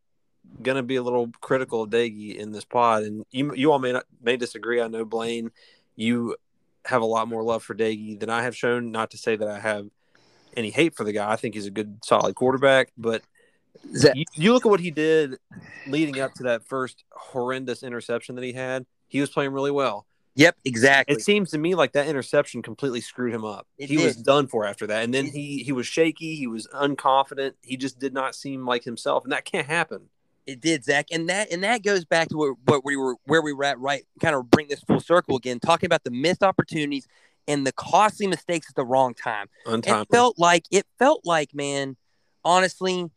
gonna 0.62 0.82
be 0.82 0.96
a 0.96 1.02
little 1.02 1.30
critical 1.40 1.82
of 1.82 1.90
Doege 1.90 2.34
in 2.36 2.52
this 2.52 2.64
pod, 2.64 3.02
and 3.02 3.24
you 3.30 3.54
you 3.54 3.70
all 3.70 3.78
may 3.78 3.92
not 3.92 4.06
may 4.22 4.36
disagree. 4.36 4.80
I 4.80 4.88
know 4.88 5.04
Blaine, 5.04 5.50
you 5.94 6.36
have 6.86 7.02
a 7.02 7.06
lot 7.06 7.28
more 7.28 7.42
love 7.42 7.62
for 7.62 7.74
Doege 7.74 8.18
than 8.18 8.30
I 8.30 8.42
have 8.42 8.56
shown. 8.56 8.90
Not 8.90 9.10
to 9.10 9.18
say 9.18 9.36
that 9.36 9.48
I 9.48 9.60
have 9.60 9.88
any 10.56 10.70
hate 10.70 10.96
for 10.96 11.04
the 11.04 11.12
guy. 11.12 11.30
I 11.30 11.36
think 11.36 11.54
he's 11.54 11.66
a 11.66 11.70
good, 11.70 11.98
solid 12.04 12.34
quarterback, 12.34 12.92
but 12.96 13.22
Zach, 13.94 14.16
you, 14.16 14.24
you 14.34 14.52
look 14.52 14.66
at 14.66 14.68
what 14.68 14.80
he 14.80 14.90
did 14.90 15.36
leading 15.86 16.20
up 16.20 16.34
to 16.34 16.44
that 16.44 16.64
first 16.66 17.04
horrendous 17.12 17.82
interception 17.82 18.34
that 18.36 18.44
he 18.44 18.52
had. 18.52 18.86
He 19.08 19.20
was 19.20 19.30
playing 19.30 19.52
really 19.52 19.70
well. 19.70 20.06
yep, 20.34 20.56
exactly. 20.64 21.14
It 21.14 21.22
seems 21.22 21.50
to 21.52 21.58
me 21.58 21.74
like 21.74 21.92
that 21.92 22.08
interception 22.08 22.62
completely 22.62 23.00
screwed 23.00 23.32
him 23.32 23.44
up. 23.44 23.66
It 23.78 23.88
he 23.88 23.98
was 23.98 24.16
done 24.16 24.46
for 24.48 24.64
after 24.66 24.86
that, 24.88 25.04
and 25.04 25.14
then 25.14 25.26
he 25.26 25.62
he 25.62 25.72
was 25.72 25.86
shaky. 25.86 26.36
He 26.36 26.46
was 26.46 26.66
unconfident. 26.68 27.54
He 27.62 27.76
just 27.76 27.98
did 27.98 28.12
not 28.12 28.34
seem 28.34 28.66
like 28.66 28.84
himself, 28.84 29.24
and 29.24 29.32
that 29.32 29.44
can't 29.44 29.66
happen. 29.66 30.08
It 30.46 30.60
did, 30.60 30.84
Zach, 30.84 31.06
and 31.10 31.28
that 31.28 31.52
and 31.52 31.64
that 31.64 31.82
goes 31.82 32.04
back 32.04 32.28
to 32.28 32.36
where, 32.36 32.52
what 32.66 32.84
we 32.84 32.96
were 32.96 33.16
where 33.24 33.42
we 33.42 33.52
were 33.52 33.64
at. 33.64 33.80
Right, 33.80 34.04
kind 34.20 34.34
of 34.34 34.50
bring 34.50 34.68
this 34.68 34.80
full 34.80 35.00
circle 35.00 35.36
again, 35.36 35.58
talking 35.58 35.86
about 35.86 36.04
the 36.04 36.10
missed 36.10 36.42
opportunities 36.42 37.08
and 37.48 37.66
the 37.66 37.72
costly 37.72 38.26
mistakes 38.26 38.68
at 38.68 38.76
the 38.76 38.84
wrong 38.84 39.14
time. 39.14 39.48
Untimely. 39.66 40.02
It 40.02 40.08
felt 40.10 40.38
like 40.38 40.64
it 40.70 40.86
felt 40.98 41.22
like, 41.24 41.54
man, 41.54 41.96
honestly, 42.44 43.10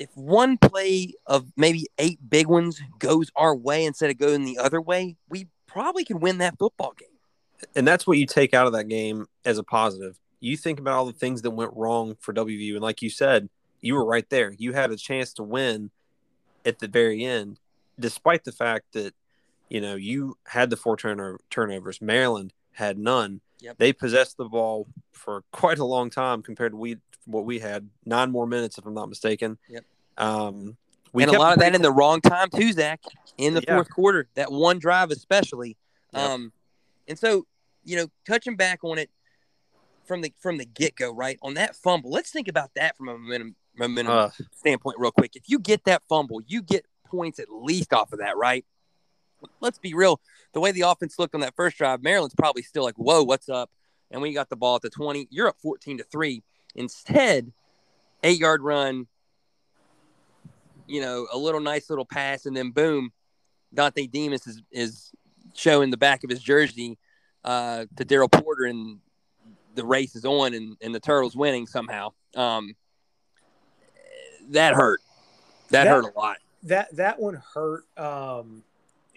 if 0.00 0.08
one 0.16 0.56
play 0.56 1.12
of 1.26 1.52
maybe 1.56 1.86
eight 1.98 2.18
big 2.28 2.46
ones 2.46 2.80
goes 2.98 3.30
our 3.36 3.54
way 3.54 3.84
instead 3.84 4.10
of 4.10 4.16
going 4.16 4.44
the 4.44 4.58
other 4.58 4.80
way, 4.80 5.16
we 5.28 5.46
probably 5.66 6.04
could 6.04 6.22
win 6.22 6.38
that 6.38 6.58
football 6.58 6.94
game. 6.98 7.06
and 7.76 7.86
that's 7.86 8.06
what 8.06 8.16
you 8.16 8.24
take 8.26 8.54
out 8.54 8.66
of 8.66 8.72
that 8.72 8.88
game 8.88 9.26
as 9.44 9.58
a 9.58 9.62
positive. 9.62 10.18
You 10.40 10.56
think 10.56 10.80
about 10.80 10.94
all 10.94 11.04
the 11.04 11.12
things 11.12 11.42
that 11.42 11.50
went 11.50 11.76
wrong 11.76 12.16
for 12.18 12.32
WVU, 12.32 12.72
and 12.72 12.80
like 12.80 13.02
you 13.02 13.10
said, 13.10 13.50
you 13.82 13.94
were 13.94 14.04
right 14.04 14.28
there. 14.30 14.54
You 14.56 14.72
had 14.72 14.90
a 14.90 14.96
chance 14.96 15.34
to 15.34 15.42
win 15.42 15.90
at 16.64 16.78
the 16.78 16.88
very 16.88 17.22
end, 17.22 17.60
despite 17.98 18.44
the 18.44 18.52
fact 18.52 18.86
that 18.94 19.14
you 19.68 19.82
know 19.82 19.96
you 19.96 20.38
had 20.46 20.70
the 20.70 20.76
four 20.78 20.96
turnover, 20.96 21.40
turnovers. 21.50 22.00
Maryland 22.00 22.54
had 22.72 22.98
none. 22.98 23.42
Yep. 23.60 23.76
They 23.76 23.92
possessed 23.92 24.38
the 24.38 24.46
ball 24.46 24.86
for 25.12 25.44
quite 25.52 25.78
a 25.78 25.84
long 25.84 26.08
time 26.08 26.40
compared 26.40 26.72
to 26.72 26.78
we 26.78 26.96
what 27.26 27.44
we 27.44 27.58
had 27.58 27.88
nine 28.06 28.30
more 28.30 28.46
minutes, 28.46 28.78
if 28.78 28.86
I'm 28.86 28.94
not 28.94 29.10
mistaken. 29.10 29.58
Yep. 29.68 29.84
Um, 30.20 30.76
we 31.12 31.22
and 31.24 31.32
a 31.32 31.38
lot 31.38 31.54
of 31.54 31.58
that 31.60 31.74
in 31.74 31.82
the 31.82 31.90
wrong 31.90 32.20
time 32.20 32.48
too, 32.50 32.72
Zach. 32.72 33.00
In 33.38 33.54
the 33.54 33.62
Yeah. 33.66 33.76
fourth 33.76 33.90
quarter, 33.90 34.28
that 34.34 34.52
one 34.52 34.78
drive 34.78 35.10
especially. 35.10 35.76
Yep. 36.12 36.22
Um, 36.22 36.52
and 37.08 37.18
so 37.18 37.46
you 37.82 37.96
know, 37.96 38.08
touching 38.26 38.56
back 38.56 38.84
on 38.84 38.98
it 38.98 39.10
from 40.04 40.20
the 40.20 40.32
from 40.38 40.58
the 40.58 40.66
get 40.66 40.94
go, 40.96 41.10
right 41.12 41.38
on 41.42 41.54
that 41.54 41.74
fumble. 41.74 42.10
Let's 42.10 42.30
think 42.30 42.46
about 42.48 42.70
that 42.74 42.96
from 42.96 43.08
a 43.08 43.16
momentum 43.16 43.56
momentum 43.76 44.12
Uh, 44.12 44.30
standpoint, 44.54 44.98
real 44.98 45.10
quick. 45.10 45.34
If 45.34 45.48
you 45.48 45.58
get 45.58 45.84
that 45.84 46.02
fumble, 46.08 46.40
you 46.46 46.60
get 46.62 46.84
points 47.06 47.38
at 47.38 47.50
least 47.50 47.92
off 47.92 48.12
of 48.12 48.18
that, 48.18 48.36
right? 48.36 48.64
Let's 49.60 49.78
be 49.78 49.94
real. 49.94 50.20
The 50.52 50.60
way 50.60 50.70
the 50.70 50.82
offense 50.82 51.18
looked 51.18 51.34
on 51.34 51.40
that 51.40 51.56
first 51.56 51.78
drive, 51.78 52.02
Maryland's 52.02 52.34
probably 52.34 52.62
still 52.62 52.84
like, 52.84 52.96
"Whoa, 52.96 53.22
what's 53.22 53.48
up?" 53.48 53.70
And 54.10 54.20
when 54.20 54.30
you 54.30 54.36
got 54.36 54.50
the 54.50 54.56
ball 54.56 54.76
at 54.76 54.82
the 54.82 54.90
twenty, 54.90 55.26
you're 55.30 55.48
up 55.48 55.56
fourteen 55.62 55.96
to 55.98 56.04
three. 56.04 56.42
Instead, 56.74 57.52
eight 58.22 58.38
yard 58.38 58.62
run, 58.62 59.06
you 60.90 61.00
know, 61.00 61.26
a 61.32 61.38
little 61.38 61.60
nice 61.60 61.88
little 61.88 62.04
pass, 62.04 62.46
and 62.46 62.56
then 62.56 62.70
boom, 62.70 63.12
Dontay 63.74 64.10
Demus 64.10 64.46
is 64.46 64.62
is 64.72 65.10
showing 65.54 65.90
the 65.90 65.96
back 65.96 66.24
of 66.24 66.30
his 66.30 66.40
jersey 66.42 66.98
uh, 67.44 67.86
to 67.96 68.04
Daryl 68.04 68.30
Porter, 68.30 68.64
and 68.64 68.98
the 69.74 69.84
race 69.84 70.16
is 70.16 70.24
on, 70.24 70.52
and, 70.54 70.76
and 70.82 70.94
the 70.94 71.00
Turtles 71.00 71.36
winning 71.36 71.66
somehow. 71.66 72.12
Um, 72.34 72.74
that 74.50 74.74
hurt. 74.74 75.00
That, 75.70 75.84
That- 75.84 75.90
hurt 75.90 76.14
a 76.14 76.18
lot. 76.18 76.36
that 76.64 76.94
that 76.96 77.18
one 77.20 77.40
hurt 77.54 77.84
um 77.96 78.62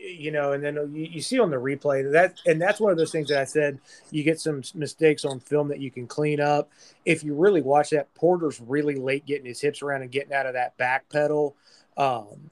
you 0.04 0.32
know 0.32 0.52
and 0.52 0.64
then 0.64 0.76
you, 0.94 1.06
you 1.06 1.22
see 1.22 1.40
on 1.40 1.50
the 1.50 1.56
replay 1.56 2.12
that 2.12 2.38
and 2.46 2.62
that's 2.62 2.80
one 2.80 2.92
of 2.92 2.98
those 2.98 3.12
things 3.12 3.30
that 3.30 3.40
i 3.40 3.46
said 3.46 3.80
you 4.12 4.24
get 4.24 4.40
some 4.40 4.62
mistakes 4.76 5.24
on 5.24 5.40
film 5.40 5.70
that 5.70 5.80
you 5.80 5.90
can 5.90 6.08
clean 6.08 6.40
up. 6.40 6.70
If 7.06 7.24
you 7.24 7.34
really 7.34 7.62
watch 7.62 7.92
that 7.92 8.14
porter's 8.14 8.60
really 8.60 8.96
late 8.96 9.26
getting 9.26 9.46
his 9.46 9.62
hips 9.62 9.82
around 9.82 10.02
and 10.02 10.12
getting 10.12 10.34
out 10.34 10.46
of 10.46 10.54
that 10.54 10.76
back 10.78 11.10
pedal 11.10 11.56
um 11.98 12.50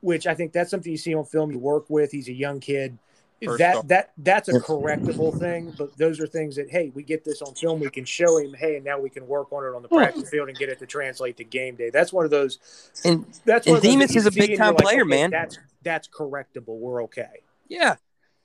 which 0.00 0.26
i 0.26 0.34
think 0.34 0.52
that's 0.52 0.70
something 0.70 0.92
you 0.92 0.98
see 0.98 1.14
on 1.14 1.24
film 1.24 1.50
you 1.50 1.58
work 1.58 1.86
with. 1.88 2.12
He's 2.12 2.28
a 2.28 2.32
young 2.32 2.60
kid 2.60 2.98
that 3.40 3.76
off- 3.76 3.88
that 3.88 4.12
that's 4.18 4.48
a 4.48 4.52
correctable 4.60 5.38
thing 5.38 5.72
but 5.76 5.96
those 5.98 6.18
are 6.20 6.26
things 6.26 6.56
that 6.56 6.70
hey 6.70 6.90
we 6.94 7.02
get 7.02 7.22
this 7.24 7.42
on 7.42 7.54
film 7.54 7.78
we 7.80 7.90
can 7.90 8.04
show 8.04 8.38
him 8.38 8.54
hey 8.54 8.76
and 8.76 8.84
now 8.84 8.98
we 8.98 9.10
can 9.10 9.26
work 9.26 9.52
on 9.52 9.62
it 9.64 9.74
on 9.76 9.82
the 9.82 9.88
practice 9.88 10.28
field 10.30 10.48
and 10.48 10.56
get 10.56 10.68
it 10.70 10.78
to 10.78 10.86
translate 10.86 11.36
to 11.36 11.44
game 11.44 11.74
day 11.76 11.90
that's 11.90 12.12
one 12.12 12.24
of 12.24 12.30
those 12.30 12.58
And 13.04 13.26
that's 13.44 13.66
And 13.66 13.74
one 13.74 13.82
Demus 13.82 14.16
is 14.16 14.24
a 14.26 14.30
big-time 14.30 14.58
you're 14.58 14.74
like, 14.74 14.78
player, 14.82 15.00
okay, 15.02 15.08
man. 15.08 15.30
That's 15.30 15.58
that's 15.82 16.08
correctable. 16.08 16.78
We're 16.78 17.02
okay. 17.04 17.42
yeah, 17.68 17.96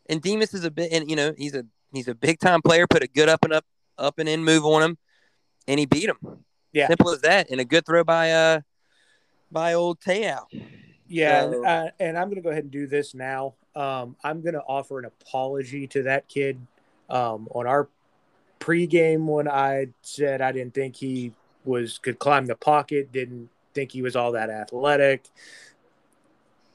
and 0.10 0.22
Demus 0.22 0.54
is 0.54 0.64
a 0.66 0.70
bit, 0.72 0.92
and 0.92 1.10
you 1.10 1.16
know, 1.16 1.34
he's 1.38 1.56
a 1.56 1.66
he's 1.94 2.08
a 2.08 2.14
big 2.14 2.40
time 2.40 2.62
player. 2.62 2.86
Put 2.86 3.02
a 3.02 3.08
good 3.08 3.30
up 3.30 3.44
and 3.44 3.54
up 3.54 3.66
up 3.98 4.20
and 4.20 4.28
in 4.30 4.44
move 4.44 4.64
on 4.66 4.84
him, 4.84 4.98
and 5.68 5.80
he 5.80 5.86
beat 5.86 6.08
him. 6.10 6.44
Yeah. 6.74 6.88
simple 6.88 7.10
as 7.12 7.22
that. 7.22 7.50
And 7.50 7.60
a 7.60 7.66
good 7.66 7.86
throw 7.86 8.04
by 8.04 8.32
uh 8.32 8.62
by 9.52 9.74
old 9.74 10.00
Teao. 10.02 10.44
Yeah, 11.08 11.42
So- 11.42 11.54
and, 11.58 11.66
uh, 11.66 11.92
and 12.00 12.18
I'm 12.18 12.26
going 12.28 12.36
to 12.36 12.42
go 12.42 12.50
ahead 12.50 12.64
and 12.64 12.72
do 12.72 12.88
this 12.88 13.14
now. 13.16 13.56
Um, 13.76 14.16
I'm 14.24 14.42
going 14.42 14.54
to 14.54 14.62
offer 14.62 15.00
an 15.00 15.06
apology 15.06 15.88
to 15.88 16.04
that 16.04 16.28
kid 16.28 16.60
um, 17.10 17.48
on 17.52 17.68
our 17.68 17.88
pregame 18.60 19.26
when 19.26 19.48
I 19.48 19.88
said 20.02 20.42
I 20.42 20.52
didn't 20.52 20.74
think 20.74 20.96
he 20.96 21.34
was 21.66 21.98
could 21.98 22.20
climb 22.20 22.46
the 22.46 22.56
pocket, 22.56 23.12
didn't 23.12 23.50
think 23.74 23.92
he 23.92 24.02
was 24.02 24.16
all 24.16 24.32
that 24.34 24.50
athletic. 24.50 25.26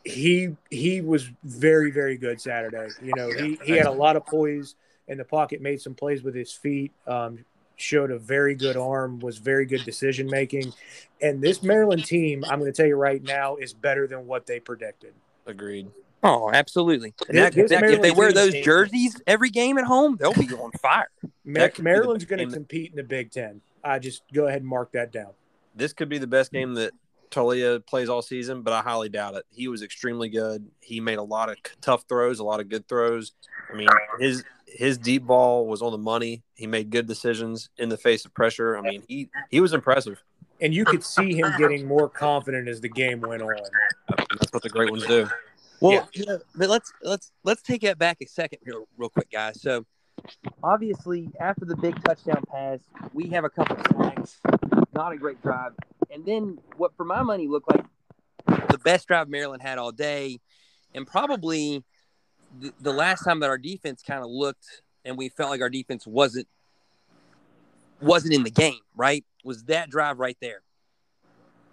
He 0.04 0.56
he 0.70 1.00
was 1.00 1.30
very 1.44 1.90
very 1.90 2.16
good 2.16 2.40
Saturday. 2.40 2.88
You 3.02 3.12
know, 3.14 3.30
he 3.30 3.58
he 3.64 3.72
had 3.72 3.86
a 3.86 3.90
lot 3.92 4.16
of 4.16 4.24
poise 4.26 4.74
in 5.08 5.18
the 5.18 5.24
pocket, 5.24 5.60
made 5.60 5.80
some 5.80 5.94
plays 5.94 6.22
with 6.22 6.34
his 6.34 6.52
feet. 6.52 6.92
Um, 7.06 7.44
showed 7.76 8.10
a 8.10 8.18
very 8.18 8.54
good 8.54 8.76
arm, 8.76 9.18
was 9.20 9.38
very 9.38 9.66
good 9.66 9.84
decision 9.84 10.26
making. 10.28 10.72
And 11.20 11.42
this 11.42 11.62
Maryland 11.62 12.04
team, 12.04 12.42
I'm 12.48 12.58
going 12.58 12.72
to 12.72 12.76
tell 12.76 12.86
you 12.86 12.96
right 12.96 13.22
now, 13.22 13.56
is 13.56 13.72
better 13.74 14.06
than 14.06 14.26
what 14.26 14.46
they 14.46 14.60
predicted. 14.60 15.12
agreed. 15.46 15.86
Oh, 16.26 16.50
absolutely. 16.52 17.14
That, 17.28 17.54
that- 17.54 17.83
if 17.95 18.02
they 18.02 18.11
wear 18.11 18.33
those 18.33 18.52
jerseys 18.64 19.21
every 19.26 19.50
game 19.50 19.78
at 19.78 19.85
home, 19.85 20.16
they'll 20.18 20.33
be 20.35 20.49
on 20.54 20.73
fire. 20.73 21.09
Ma- 21.45 21.61
That 21.61 21.75
could 21.75 21.85
be 21.85 21.90
the 21.90 21.95
Maryland's 21.97 22.25
going 22.25 22.49
to 22.49 22.54
compete 22.54 22.90
in 22.90 22.97
the 22.97 23.02
Big 23.04 23.30
Ten. 23.30 23.61
I 23.85 23.99
just 23.99 24.23
go 24.33 24.47
ahead 24.47 24.62
and 24.62 24.68
mark 24.68 24.92
that 24.92 25.12
down. 25.12 25.30
This 25.75 25.92
could 25.92 26.09
be 26.09 26.18
the 26.18 26.26
best 26.26 26.52
game 26.52 26.75
that 26.75 26.92
Taulia 27.30 27.85
plays 27.85 28.09
all 28.09 28.23
season, 28.23 28.62
but 28.62 28.73
I 28.73 28.80
highly 28.83 29.09
doubt 29.09 29.35
it. 29.35 29.45
He 29.50 29.68
was 29.68 29.83
extremely 29.83 30.28
good. 30.28 30.66
He 30.80 31.00
made 31.00 31.18
a 31.18 31.23
lot 31.23 31.49
of 31.50 31.56
tough 31.80 32.04
throws, 32.09 32.38
a 32.38 32.45
lot 32.45 32.61
of 32.61 32.68
good 32.68 32.88
throws. 32.88 33.33
I 33.73 33.76
mean, 33.76 33.88
his 34.18 34.42
his 34.66 34.99
deep 34.99 35.25
ball 35.25 35.66
was 35.66 35.83
on 35.83 35.92
the 35.92 35.99
money. 35.99 36.42
He 36.54 36.66
made 36.66 36.90
good 36.90 37.06
decisions 37.06 37.71
in 37.78 37.88
the 37.88 37.97
face 37.97 38.25
of 38.25 38.35
pressure. 38.35 38.76
I 38.76 38.80
mean, 38.80 39.02
he 39.09 39.28
he 39.50 39.61
was 39.61 39.73
impressive. 39.73 40.23
And 40.61 40.73
you 40.73 40.85
could 40.87 41.04
see 41.04 41.35
him 41.35 41.52
getting 41.59 41.87
more 41.87 42.09
confident 42.09 42.66
as 42.68 42.80
the 42.80 42.88
game 42.88 43.21
went 43.21 43.42
on. 43.42 43.54
That's 44.16 44.52
what 44.52 44.62
the 44.62 44.71
great 44.71 44.90
ones 44.90 45.04
do. 45.06 45.28
Well, 45.80 45.92
Yeah. 45.92 46.06
you 46.14 46.26
know, 46.26 46.38
but 46.54 46.68
let's 46.68 46.92
let's 47.02 47.33
let's 47.45 47.62
take 47.62 47.83
that 47.83 47.99
back 47.99 48.18
a 48.21 48.26
second 48.26 48.61
here, 48.64 48.83
real 48.97 49.11
quick, 49.11 49.30
guys. 49.30 49.61
So, 49.61 49.85
obviously, 50.62 51.30
after 51.40 51.64
the 51.64 51.76
big 51.76 52.02
touchdown 52.04 52.42
pass, 52.50 52.80
we 53.12 53.28
have 53.30 53.45
a 53.45 53.50
couple 53.50 53.76
sacks, 54.02 54.40
not 54.95 55.12
a 55.12 55.16
great 55.16 55.40
drive, 55.42 55.73
and 56.11 56.25
then 56.25 56.59
what, 56.76 56.97
for 56.97 57.04
my 57.04 57.23
money, 57.23 57.47
looked 57.47 57.71
like 57.71 57.85
the 58.71 58.78
best 58.78 59.06
drive 59.06 59.28
Maryland 59.28 59.62
had 59.62 59.78
all 59.78 59.92
day, 59.92 60.40
and 60.95 61.06
probably 61.06 61.85
the, 62.59 62.73
the 62.80 62.92
last 62.92 63.25
time 63.25 63.40
that 63.40 63.50
our 63.50 63.59
defense 63.59 64.02
kind 64.02 64.23
of 64.23 64.30
looked 64.30 64.83
and 65.04 65.16
we 65.16 65.28
felt 65.28 65.50
like 65.50 65.61
our 65.61 65.71
defense 65.71 66.06
wasn't 66.06 66.49
wasn't 68.00 68.35
in 68.35 68.42
the 68.42 68.50
game. 68.50 68.80
Right? 68.95 69.25
Was 69.45 69.64
that 69.64 69.90
drive 69.90 70.18
right 70.18 70.37
there? 70.40 70.62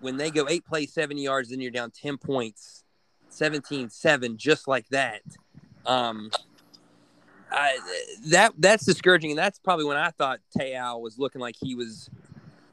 When 0.02 0.18
they 0.18 0.30
go 0.32 0.48
eight 0.50 0.66
plays, 0.66 0.94
seven 0.94 1.18
yards, 1.18 1.50
then 1.50 1.62
you're 1.62 1.72
down 1.72 1.92
ten 1.92 2.18
points 2.18 2.83
17-7 3.34 4.36
just 4.38 4.68
like 4.68 4.88
that 4.90 5.22
um 5.86 6.30
I, 7.52 7.78
that 8.28 8.54
that's 8.58 8.86
discouraging 8.86 9.32
and 9.32 9.38
that's 9.38 9.60
probably 9.60 9.86
when 9.86 9.98
i 9.98 10.10
thought 10.10 10.40
Teao 10.58 11.00
was 11.02 11.20
looking 11.20 11.42
like 11.42 11.56
he 11.60 11.76
was 11.76 12.10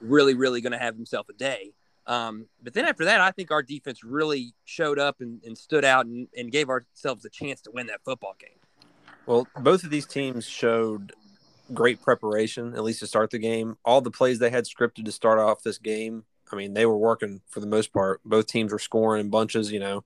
really 0.01 0.35
really 0.35 0.61
going 0.61 0.73
to 0.73 0.79
have 0.79 0.95
himself 0.95 1.29
a 1.29 1.35
day 1.35 1.73
um 2.07 2.47
but 2.63 2.73
then 2.73 2.87
after 2.87 3.05
that 3.05 3.21
i 3.21 3.31
think 3.31 3.51
our 3.51 3.63
defense 3.63 4.03
really 4.03 4.55
showed 4.65 4.99
up 4.99 5.21
and, 5.21 5.43
and 5.45 5.59
stood 5.59 5.85
out 5.85 6.07
and, 6.07 6.29
and 6.37 6.51
gave 6.51 6.71
ourselves 6.71 7.25
a 7.25 7.31
chance 7.31 7.61
to 7.63 7.71
win 7.71 7.89
that 7.89 8.01
football 8.05 8.35
game 8.39 8.57
Well, 9.27 9.47
both 9.61 9.85
of 9.85 9.91
these 9.91 10.07
teams 10.07 10.45
showed 10.45 11.13
great 11.73 12.03
preparation, 12.03 12.75
at 12.75 12.83
least 12.83 13.01
to 13.01 13.07
start 13.07 13.31
the 13.31 13.39
game. 13.39 13.77
All 13.85 14.01
the 14.01 14.11
plays 14.11 14.39
they 14.39 14.51
had 14.51 14.65
scripted 14.65 15.05
to 15.05 15.13
start 15.13 15.39
off 15.39 15.63
this 15.63 15.79
game, 15.79 16.25
I 16.53 16.57
mean, 16.57 16.75
they 16.75 16.87
were 16.87 16.97
working 16.97 17.41
for 17.49 17.61
the 17.61 17.67
most 17.67 17.93
part. 17.93 18.21
Both 18.25 18.47
teams 18.47 18.73
were 18.73 18.79
scoring 18.79 19.21
in 19.21 19.31
bunches, 19.31 19.71
you 19.71 19.79
know, 19.79 20.05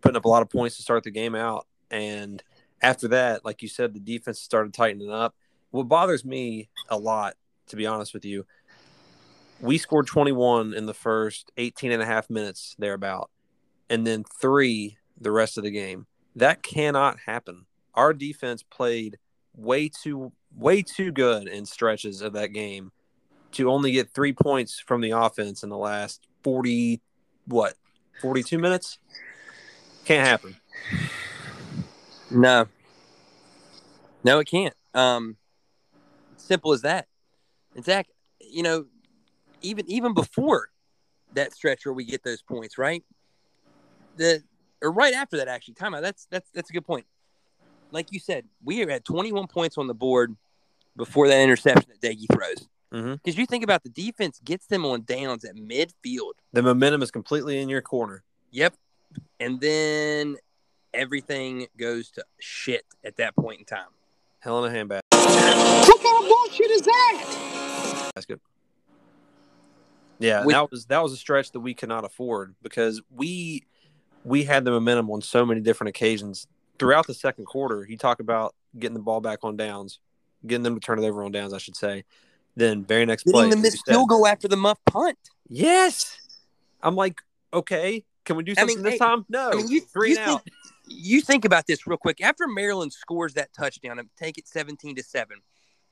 putting 0.00 0.16
up 0.16 0.24
a 0.24 0.28
lot 0.28 0.42
of 0.42 0.50
points 0.50 0.76
to 0.76 0.82
start 0.82 1.04
the 1.04 1.10
game 1.10 1.34
out. 1.34 1.66
And 1.90 2.42
after 2.82 3.08
that, 3.08 3.44
like 3.44 3.62
you 3.62 3.68
said, 3.68 3.94
the 3.94 4.00
defense 4.00 4.40
started 4.40 4.72
tightening 4.74 5.10
up. 5.10 5.34
What 5.70 5.88
bothers 5.88 6.24
me 6.24 6.68
a 6.88 6.98
lot, 6.98 7.34
to 7.68 7.76
be 7.76 7.86
honest 7.86 8.14
with 8.14 8.24
you, 8.24 8.46
we 9.60 9.78
scored 9.78 10.06
21 10.06 10.74
in 10.74 10.86
the 10.86 10.94
first 10.94 11.52
18 11.56 11.92
and 11.92 12.02
a 12.02 12.06
half 12.06 12.30
minutes 12.30 12.74
thereabout, 12.78 13.30
and 13.88 14.06
then 14.06 14.24
three 14.24 14.96
the 15.20 15.30
rest 15.30 15.58
of 15.58 15.64
the 15.64 15.70
game. 15.70 16.06
That 16.36 16.62
cannot 16.62 17.18
happen. 17.26 17.66
Our 17.94 18.14
defense 18.14 18.62
played 18.62 19.18
way 19.54 19.88
too 19.88 20.32
way 20.56 20.82
too 20.82 21.12
good 21.12 21.46
in 21.48 21.66
stretches 21.66 22.22
of 22.22 22.32
that 22.32 22.48
game 22.48 22.92
to 23.52 23.70
only 23.70 23.92
get 23.92 24.10
three 24.10 24.32
points 24.32 24.80
from 24.80 25.00
the 25.00 25.10
offense 25.10 25.62
in 25.62 25.68
the 25.68 25.76
last 25.76 26.26
40 26.42 27.00
what 27.46 27.74
42 28.20 28.58
minutes 28.58 28.98
can't 30.10 30.26
happen 30.26 30.56
No. 32.30 32.66
No, 34.22 34.38
it 34.38 34.46
can't. 34.46 34.74
Um, 34.94 35.36
simple 36.36 36.72
as 36.72 36.82
that. 36.82 37.06
And 37.74 37.84
Zach, 37.84 38.06
you 38.40 38.62
know, 38.62 38.86
even 39.62 39.88
even 39.90 40.14
before 40.14 40.68
that 41.34 41.54
stretch 41.54 41.86
where 41.86 41.92
we 41.92 42.04
get 42.04 42.22
those 42.22 42.42
points, 42.42 42.76
right? 42.76 43.02
The 44.16 44.42
or 44.82 44.92
right 44.92 45.14
after 45.14 45.36
that, 45.38 45.48
actually, 45.48 45.74
timeout. 45.74 46.02
That's 46.02 46.26
that's 46.30 46.50
that's 46.52 46.70
a 46.70 46.72
good 46.72 46.84
point. 46.84 47.06
Like 47.90 48.12
you 48.12 48.20
said, 48.20 48.44
we 48.62 48.78
had 48.78 49.04
21 49.04 49.46
points 49.46 49.78
on 49.78 49.86
the 49.86 49.94
board 49.94 50.36
before 50.96 51.28
that 51.28 51.40
interception 51.40 51.90
that 51.90 52.00
Doege 52.00 52.26
throws. 52.32 52.68
Mhm. 52.92 53.14
Because 53.22 53.38
you 53.38 53.46
think 53.46 53.64
about 53.64 53.82
the 53.82 53.88
defense 53.88 54.40
gets 54.44 54.66
them 54.66 54.84
on 54.84 55.02
downs 55.04 55.44
at 55.44 55.54
midfield. 55.56 56.32
the 56.52 56.62
momentum 56.62 57.02
is 57.02 57.10
completely 57.10 57.58
in 57.60 57.68
your 57.68 57.82
corner 57.82 58.22
Yep. 58.50 58.74
And 59.38 59.60
then 59.60 60.36
everything 60.92 61.66
goes 61.78 62.10
to 62.12 62.24
shit 62.38 62.84
at 63.04 63.16
that 63.16 63.34
point 63.36 63.60
in 63.60 63.64
time. 63.64 63.88
hell 64.40 64.64
in 64.64 64.70
a 64.70 64.74
handbag 64.74 65.02
What 65.10 66.02
kind 66.02 66.24
of 66.24 66.28
bullshit 66.28 66.70
is 66.70 66.82
that? 66.82 68.10
basket 68.14 68.40
yeah 70.18 70.44
With- 70.44 70.54
that 70.54 70.70
was 70.70 70.86
that 70.86 71.02
was 71.02 71.12
a 71.12 71.16
stretch 71.16 71.52
that 71.52 71.60
we 71.60 71.74
could 71.74 71.88
not 71.88 72.04
afford 72.04 72.54
because 72.62 73.00
we 73.14 73.64
we 74.24 74.44
had 74.44 74.64
the 74.64 74.70
momentum 74.70 75.08
on 75.10 75.22
so 75.22 75.46
many 75.46 75.60
different 75.60 75.88
occasions 75.90 76.46
throughout 76.78 77.06
the 77.06 77.14
second 77.14 77.44
quarter 77.46 77.86
you 77.88 77.96
talk 77.96 78.20
about 78.20 78.54
getting 78.78 78.94
the 78.94 79.00
ball 79.00 79.20
back 79.20 79.38
on 79.44 79.56
downs 79.56 80.00
getting 80.46 80.62
them 80.64 80.74
to 80.74 80.80
turn 80.80 80.98
it 80.98 81.06
over 81.06 81.22
on 81.24 81.30
downs 81.32 81.52
i 81.54 81.58
should 81.58 81.76
say 81.76 82.04
then 82.56 82.84
very 82.84 83.06
next 83.06 83.22
play 83.24 83.32
Getting 83.48 83.50
the 83.50 83.56
as 83.56 83.56
you 83.58 83.62
missed 83.62 83.84
said- 83.86 83.92
field 83.92 84.08
goal 84.08 84.26
after 84.26 84.48
the 84.48 84.56
muff 84.56 84.78
punt. 84.86 85.16
Yes. 85.48 86.16
I'm 86.82 86.96
like, 86.96 87.20
okay, 87.54 88.04
can 88.24 88.36
we 88.36 88.44
do 88.44 88.52
I 88.52 88.60
something 88.60 88.76
mean, 88.76 88.84
this 88.84 88.92
hey, 88.94 88.98
time? 88.98 89.24
No. 89.28 89.50
I 89.50 89.56
mean, 89.56 89.68
you, 89.68 89.80
three 89.80 90.10
you 90.10 90.18
and 90.18 90.26
think, 90.26 90.42
you 90.86 91.20
think 91.20 91.44
about 91.44 91.66
this 91.66 91.86
real 91.86 91.98
quick. 91.98 92.20
After 92.20 92.46
Maryland 92.46 92.92
scores 92.92 93.34
that 93.34 93.52
touchdown 93.52 93.98
and 93.98 94.08
take 94.16 94.38
it 94.38 94.46
17 94.46 94.96
to 94.96 95.02
7, 95.02 95.38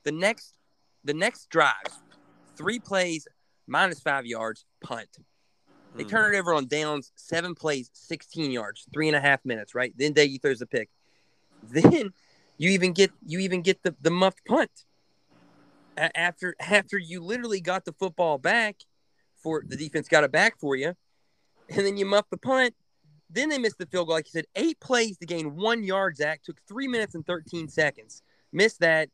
the 0.03 0.11
next 0.11 0.55
the 1.03 1.13
next 1.13 1.49
drive, 1.49 1.73
three 2.57 2.79
plays, 2.79 3.27
minus 3.67 3.99
five 3.99 4.25
yards, 4.25 4.65
punt. 4.81 5.17
They 5.95 6.03
Mm. 6.03 6.09
turn 6.09 6.35
it 6.35 6.37
over 6.37 6.53
on 6.53 6.67
downs, 6.67 7.11
seven 7.15 7.55
plays, 7.55 7.89
16 7.93 8.51
yards, 8.51 8.85
three 8.93 9.07
and 9.07 9.15
a 9.15 9.21
half 9.21 9.43
minutes, 9.45 9.73
right? 9.73 9.93
Then 9.97 10.13
Doege 10.13 10.41
throws 10.41 10.59
the 10.59 10.67
pick. 10.67 10.89
Then 11.63 12.13
you 12.57 12.69
even 12.71 12.93
get 12.93 13.11
you 13.25 13.39
even 13.39 13.61
get 13.61 13.81
the, 13.83 13.95
the 14.01 14.11
muffed 14.11 14.45
punt. 14.45 14.71
After 15.97 16.55
after 16.59 16.97
you 16.97 17.21
literally 17.21 17.59
got 17.59 17.85
the 17.85 17.93
football 17.93 18.37
back 18.37 18.77
for 19.41 19.63
the 19.65 19.75
defense 19.75 20.07
got 20.07 20.23
it 20.23 20.31
back 20.31 20.57
for 20.59 20.75
you, 20.75 20.95
and 21.69 21.85
then 21.85 21.97
you 21.97 22.05
muff 22.05 22.25
the 22.29 22.37
punt. 22.37 22.73
Then 23.29 23.49
they 23.49 23.57
missed 23.59 23.77
the 23.77 23.85
field 23.85 24.07
goal. 24.07 24.15
Like 24.15 24.25
you 24.27 24.31
said, 24.31 24.45
eight 24.55 24.79
plays 24.79 25.17
to 25.19 25.25
gain 25.25 25.55
one 25.55 25.83
yard, 25.83 26.17
Zach. 26.17 26.41
Took 26.43 26.57
three 26.67 26.87
minutes 26.87 27.13
and 27.15 27.25
13 27.25 27.67
seconds. 27.67 28.23
Missed 28.51 28.79
that. 28.79 29.09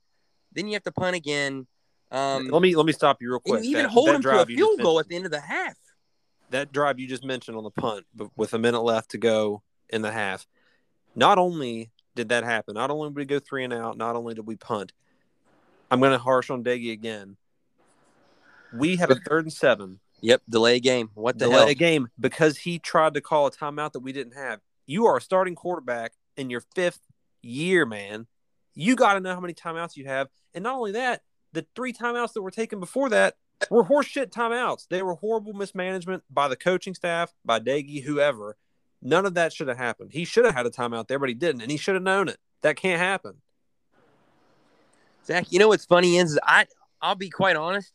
Then 0.53 0.67
you 0.67 0.73
have 0.73 0.83
to 0.83 0.91
punt 0.91 1.15
again. 1.17 1.67
Um, 2.11 2.47
let 2.47 2.61
me 2.61 2.75
let 2.75 2.85
me 2.85 2.93
stop 2.93 3.21
you 3.21 3.29
real 3.29 3.39
quick. 3.41 3.63
you 3.63 3.71
even 3.71 3.83
That- 3.83 3.89
hold 3.91 4.07
that 4.07 4.13
them 4.13 4.21
to 4.21 4.29
a 4.29 4.31
drive 4.33 4.49
you 4.49 4.57
just 4.57 4.69
field 4.69 4.79
goal 4.81 4.99
at 4.99 5.07
the 5.09 5.15
end 5.17 5.25
of 5.25 5.31
the 5.31 5.41
half. 5.41 5.75
that 6.51 6.71
drive 6.71 6.97
you 6.99 7.07
just 7.07 7.25
mentioned 7.25 7.57
on 7.57 7.63
the 7.63 7.71
punt, 7.71 8.05
but 8.15 8.29
with 8.37 8.53
a 8.53 8.59
minute 8.59 8.81
left 8.81 9.11
to 9.11 9.17
go 9.17 9.63
in 9.89 10.01
the 10.01 10.11
half. 10.11 10.47
Not 11.15 11.37
only 11.37 11.89
did 12.15 12.29
that 12.29 12.43
happen, 12.45 12.75
not 12.75 12.89
only 12.91 13.09
did 13.09 13.15
we 13.17 13.25
go 13.25 13.39
three 13.39 13.65
and 13.65 13.73
out, 13.73 13.97
not 13.97 14.15
only 14.15 14.33
did 14.33 14.45
we 14.47 14.55
punt. 14.55 14.93
I'm 15.91 15.99
going 15.99 16.11
to 16.13 16.17
harsh 16.17 16.49
on 16.49 16.63
Doege 16.63 16.91
again. 16.93 17.35
We 18.73 18.95
had 18.95 19.11
a 19.11 19.15
third 19.15 19.45
and 19.45 19.53
seven 19.53 19.99
Yep, 20.25 20.41
delay 20.49 20.77
a 20.77 20.79
game. 20.79 21.11
What 21.13 21.37
the 21.37 21.45
delay 21.45 21.57
hell? 21.57 21.67
a 21.67 21.75
game 21.75 22.09
because 22.19 22.57
he 22.57 22.79
tried 22.79 23.13
to 23.13 23.21
call 23.21 23.45
a 23.45 23.51
timeout 23.51 23.91
that 23.91 23.99
we 23.99 24.11
didn't 24.11 24.33
have. 24.33 24.59
You 24.87 25.05
are 25.05 25.17
a 25.17 25.21
starting 25.21 25.53
quarterback 25.53 26.13
in 26.35 26.49
your 26.49 26.63
fifth 26.73 27.01
year, 27.43 27.85
man. 27.85 28.25
You 28.73 28.95
got 28.95 29.13
to 29.13 29.19
know 29.19 29.35
how 29.35 29.39
many 29.39 29.53
timeouts 29.53 29.95
you 29.95 30.05
have, 30.05 30.29
and 30.55 30.63
not 30.63 30.77
only 30.77 30.93
that, 30.93 31.21
the 31.53 31.67
three 31.75 31.93
timeouts 31.93 32.33
that 32.33 32.41
were 32.41 32.49
taken 32.49 32.79
before 32.79 33.07
that 33.09 33.35
were 33.69 33.83
horseshit 33.83 34.31
timeouts. 34.31 34.87
They 34.89 35.03
were 35.03 35.13
horrible 35.13 35.53
mismanagement 35.53 36.23
by 36.27 36.47
the 36.47 36.55
coaching 36.55 36.95
staff, 36.95 37.31
by 37.45 37.59
Doege, 37.59 38.03
whoever. 38.03 38.57
None 39.03 39.27
of 39.27 39.35
that 39.35 39.53
should 39.53 39.67
have 39.67 39.77
happened. 39.77 40.09
He 40.11 40.25
should 40.25 40.45
have 40.45 40.55
had 40.55 40.65
a 40.65 40.71
timeout 40.71 41.07
there, 41.07 41.19
but 41.19 41.29
he 41.29 41.35
didn't, 41.35 41.61
and 41.61 41.69
he 41.69 41.77
should 41.77 41.93
have 41.93 42.03
known 42.03 42.29
it. 42.29 42.37
That 42.63 42.77
can't 42.77 42.99
happen. 42.99 43.35
Zach, 45.23 45.51
you 45.51 45.59
know 45.59 45.67
what's 45.67 45.85
funny 45.85 46.17
is 46.17 46.39
I 46.41 46.65
I'll 46.99 47.13
be 47.13 47.29
quite 47.29 47.55
honest. 47.55 47.93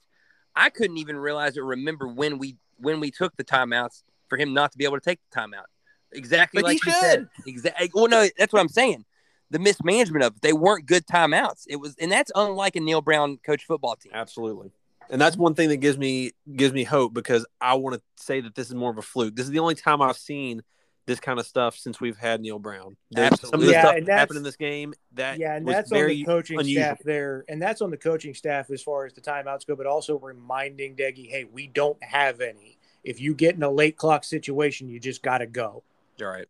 I 0.57 0.71
couldn't 0.71 0.99
even 0.99 1.17
realize 1.17 1.57
or 1.57 1.65
remember 1.65 2.07
when 2.09 2.39
we 2.39 2.57
when 2.79 3.01
we 3.01 3.11
took 3.11 3.37
the 3.37 3.45
timeouts 3.45 4.03
for 4.29 4.39
him 4.39 4.55
not 4.55 4.73
to 4.73 4.79
be 4.79 4.85
able 4.85 4.97
to 4.99 5.05
take 5.05 5.21
the 5.31 5.39
timeout. 5.39 5.65
Exactly 6.13 6.63
But 6.63 6.69
like 6.69 6.81
he 6.83 6.91
you 6.91 6.97
said. 7.01 7.29
Exactly. 7.47 7.87
Eh, 7.87 7.89
well, 7.95 8.09
no, 8.09 8.27
that's 8.39 8.53
what 8.53 8.61
I'm 8.61 8.69
saying. 8.69 9.05
The 9.51 9.59
mismanagement 9.59 10.25
of 10.25 10.37
it. 10.37 10.43
they 10.43 10.53
weren't 10.53 10.87
good 10.87 11.07
timeouts. 11.07 11.65
It 11.69 11.77
was, 11.77 11.95
and 12.01 12.11
that's 12.11 12.31
unlike 12.35 12.77
a 12.77 12.81
Neal 12.81 13.01
Brown 13.01 13.39
coach 13.45 13.65
football 13.65 13.97
team. 13.97 14.13
Absolutely. 14.15 14.71
And 15.11 15.21
that's 15.21 15.37
one 15.37 15.55
thing 15.55 15.69
that 15.71 15.79
gives 15.79 15.99
me 15.99 16.33
gives 16.55 16.73
me 16.73 16.85
hope 16.85 17.13
because 17.13 17.45
I 17.61 17.75
want 17.75 17.97
to 17.97 18.03
say 18.17 18.41
that 18.41 18.55
this 18.55 18.69
is 18.69 18.75
more 18.75 18.91
of 18.91 18.99
a 18.99 19.03
fluke. 19.03 19.35
This 19.35 19.47
is 19.47 19.51
the 19.51 19.59
only 19.59 19.75
time 19.75 20.01
I've 20.01 20.17
seen 20.17 20.63
this 21.11 21.19
kind 21.19 21.41
of 21.41 21.47
stuff 21.47 21.77
since 21.77 22.01
we've 22.01 22.17
had 22.17 22.41
Neal 22.41 22.61
Brown. 22.61 22.97
There's 23.11 23.41
Some 23.41 23.55
of 23.55 23.61
the 23.61 23.67
Absolutely. 23.67 23.73
Yeah, 23.73 23.81
stuff 23.81 23.97
and 23.97 24.07
that 24.07 24.19
happened 24.19 24.37
in 24.37 24.43
this 24.45 24.55
game 24.55 24.95
that 25.15 25.39
yeah, 25.41 25.57
and 25.57 25.67
was 25.67 25.75
that's 25.75 25.93
on 25.93 26.07
the 26.07 26.25
coaching 26.25 26.61
unusual. 26.61 26.83
staff 26.85 26.99
there, 27.05 27.45
and 27.49 27.61
that's 27.61 27.83
on 27.83 27.91
the 27.91 27.97
coaching 27.97 28.33
staff 28.33 28.71
as 28.71 28.81
far 28.81 29.07
as 29.07 29.13
the 29.13 29.21
timeouts 29.21 29.67
go, 29.67 29.75
but 29.75 29.87
also 29.87 30.21
reminding 30.21 30.95
Doege, 30.95 31.29
hey, 31.29 31.49
we 31.51 31.67
don't 31.67 32.01
have 32.01 32.41
any. 32.41 32.79
If 33.03 33.21
you 33.21 33.35
get 33.35 33.57
in 33.57 33.63
a 33.65 33.71
late 33.71 33.97
clock 33.97 34.23
situation, 34.23 34.89
you 34.89 35.01
just 35.01 35.21
got 35.21 35.39
to 35.39 35.47
go. 35.47 35.83
All 36.21 36.29
right. 36.29 36.47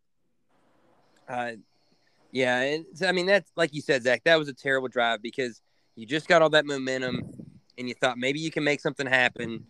Uh, 1.27 1.53
yeah, 2.31 2.59
and 2.61 2.85
I 3.03 3.13
mean 3.13 3.25
that's 3.25 3.51
like 3.55 3.73
you 3.73 3.81
said, 3.81 4.03
Zach. 4.03 4.23
That 4.25 4.37
was 4.37 4.47
a 4.47 4.53
terrible 4.53 4.89
drive 4.89 5.23
because 5.23 5.59
you 5.95 6.05
just 6.05 6.27
got 6.27 6.43
all 6.43 6.51
that 6.51 6.67
momentum, 6.67 7.31
and 7.79 7.89
you 7.89 7.95
thought 7.95 8.19
maybe 8.19 8.39
you 8.39 8.51
can 8.51 8.63
make 8.63 8.79
something 8.79 9.07
happen, 9.07 9.65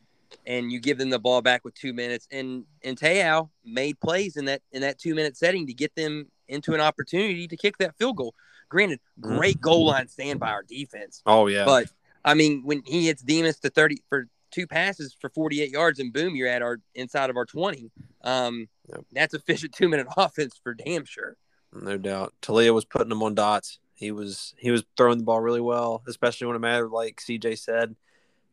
and 0.46 0.72
you 0.72 0.80
give 0.80 0.98
them 0.98 1.10
the 1.10 1.20
ball 1.20 1.42
back 1.42 1.64
with 1.66 1.74
two 1.76 1.94
minutes, 1.94 2.28
and 2.32 2.66
and 2.84 2.98
Te'o 2.98 3.50
made 3.66 4.00
plays 4.00 4.38
in 4.38 4.46
that 4.46 4.62
in 4.72 4.82
that 4.82 5.00
two 5.00 5.16
minute 5.16 5.38
setting 5.38 5.68
to 5.68 5.74
get 5.74 5.94
them 5.96 6.28
into 6.48 6.74
an 6.74 6.82
opportunity 6.82 7.48
to 7.48 7.56
kick 7.58 7.78
that 7.78 7.98
field 7.98 8.18
goal. 8.18 8.34
Granted, 8.70 9.00
great 9.20 9.60
goal 9.62 9.86
line 9.86 10.08
stand 10.08 10.40
by 10.40 10.50
our 10.52 10.64
defense, 10.64 11.22
Oh 11.26 11.48
yeah. 11.48 11.66
but 11.66 11.88
I 12.24 12.34
mean 12.34 12.62
when 12.64 12.84
he 12.86 13.08
hits 13.08 13.22
Demus 13.22 13.60
to 13.60 13.70
thirty 13.70 13.98
for 14.10 14.28
two 14.52 14.68
passes 14.68 15.16
for 15.20 15.30
forty 15.30 15.62
eight 15.62 15.72
yards, 15.72 16.00
and 16.00 16.12
boom, 16.14 16.36
you're 16.36 16.48
at 16.48 16.62
our 16.62 16.80
inside 16.96 17.30
of 17.30 17.38
our 17.38 17.46
twenty. 17.46 17.92
Um, 18.24 18.68
Yep. 18.90 19.06
that's 19.14 19.34
efficient 19.34 19.74
two 19.74 19.88
minute 19.90 20.08
offense 20.18 20.60
for 20.62 20.74
damn 20.74 21.06
sure. 21.06 21.38
no 21.74 21.98
doubt. 21.98 22.34
Taulia 22.42 22.74
was 22.74 22.84
putting 22.84 23.08
them 23.10 23.24
on 23.24 23.36
dots. 23.36 23.80
He 23.96 24.12
was 24.12 24.54
he 24.58 24.72
was 24.72 24.84
throwing 24.98 25.18
the 25.20 25.24
ball 25.24 25.40
really 25.40 25.62
well, 25.62 26.02
especially 26.08 26.48
when 26.48 26.56
it 26.56 26.60
mattered. 26.60 26.90
Like 26.90 27.22
CJ 27.22 27.58
said, 27.60 27.96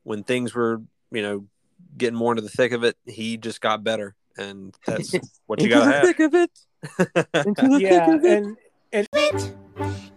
when 0.04 0.22
things 0.22 0.54
were 0.54 0.82
you 1.10 1.22
know 1.22 1.46
getting 1.96 2.16
more 2.18 2.32
into 2.32 2.42
the 2.42 2.48
thick 2.48 2.72
of 2.72 2.84
it, 2.84 2.96
he 3.06 3.36
just 3.36 3.60
got 3.60 3.82
better, 3.84 4.14
and 4.36 4.74
that's 4.86 5.14
what 5.46 5.60
you 5.62 5.68
gotta 5.68 5.86
the 5.86 5.92
have. 5.92 6.04
thick 6.04 6.20
of 6.20 6.34
it. 6.34 6.50
Into 7.46 7.68
the 7.68 7.78
Yeah, 7.80 8.06
thick 8.06 8.14
of 8.18 8.24
it. 8.24 8.44
and 8.92 9.08
it. 9.12 9.54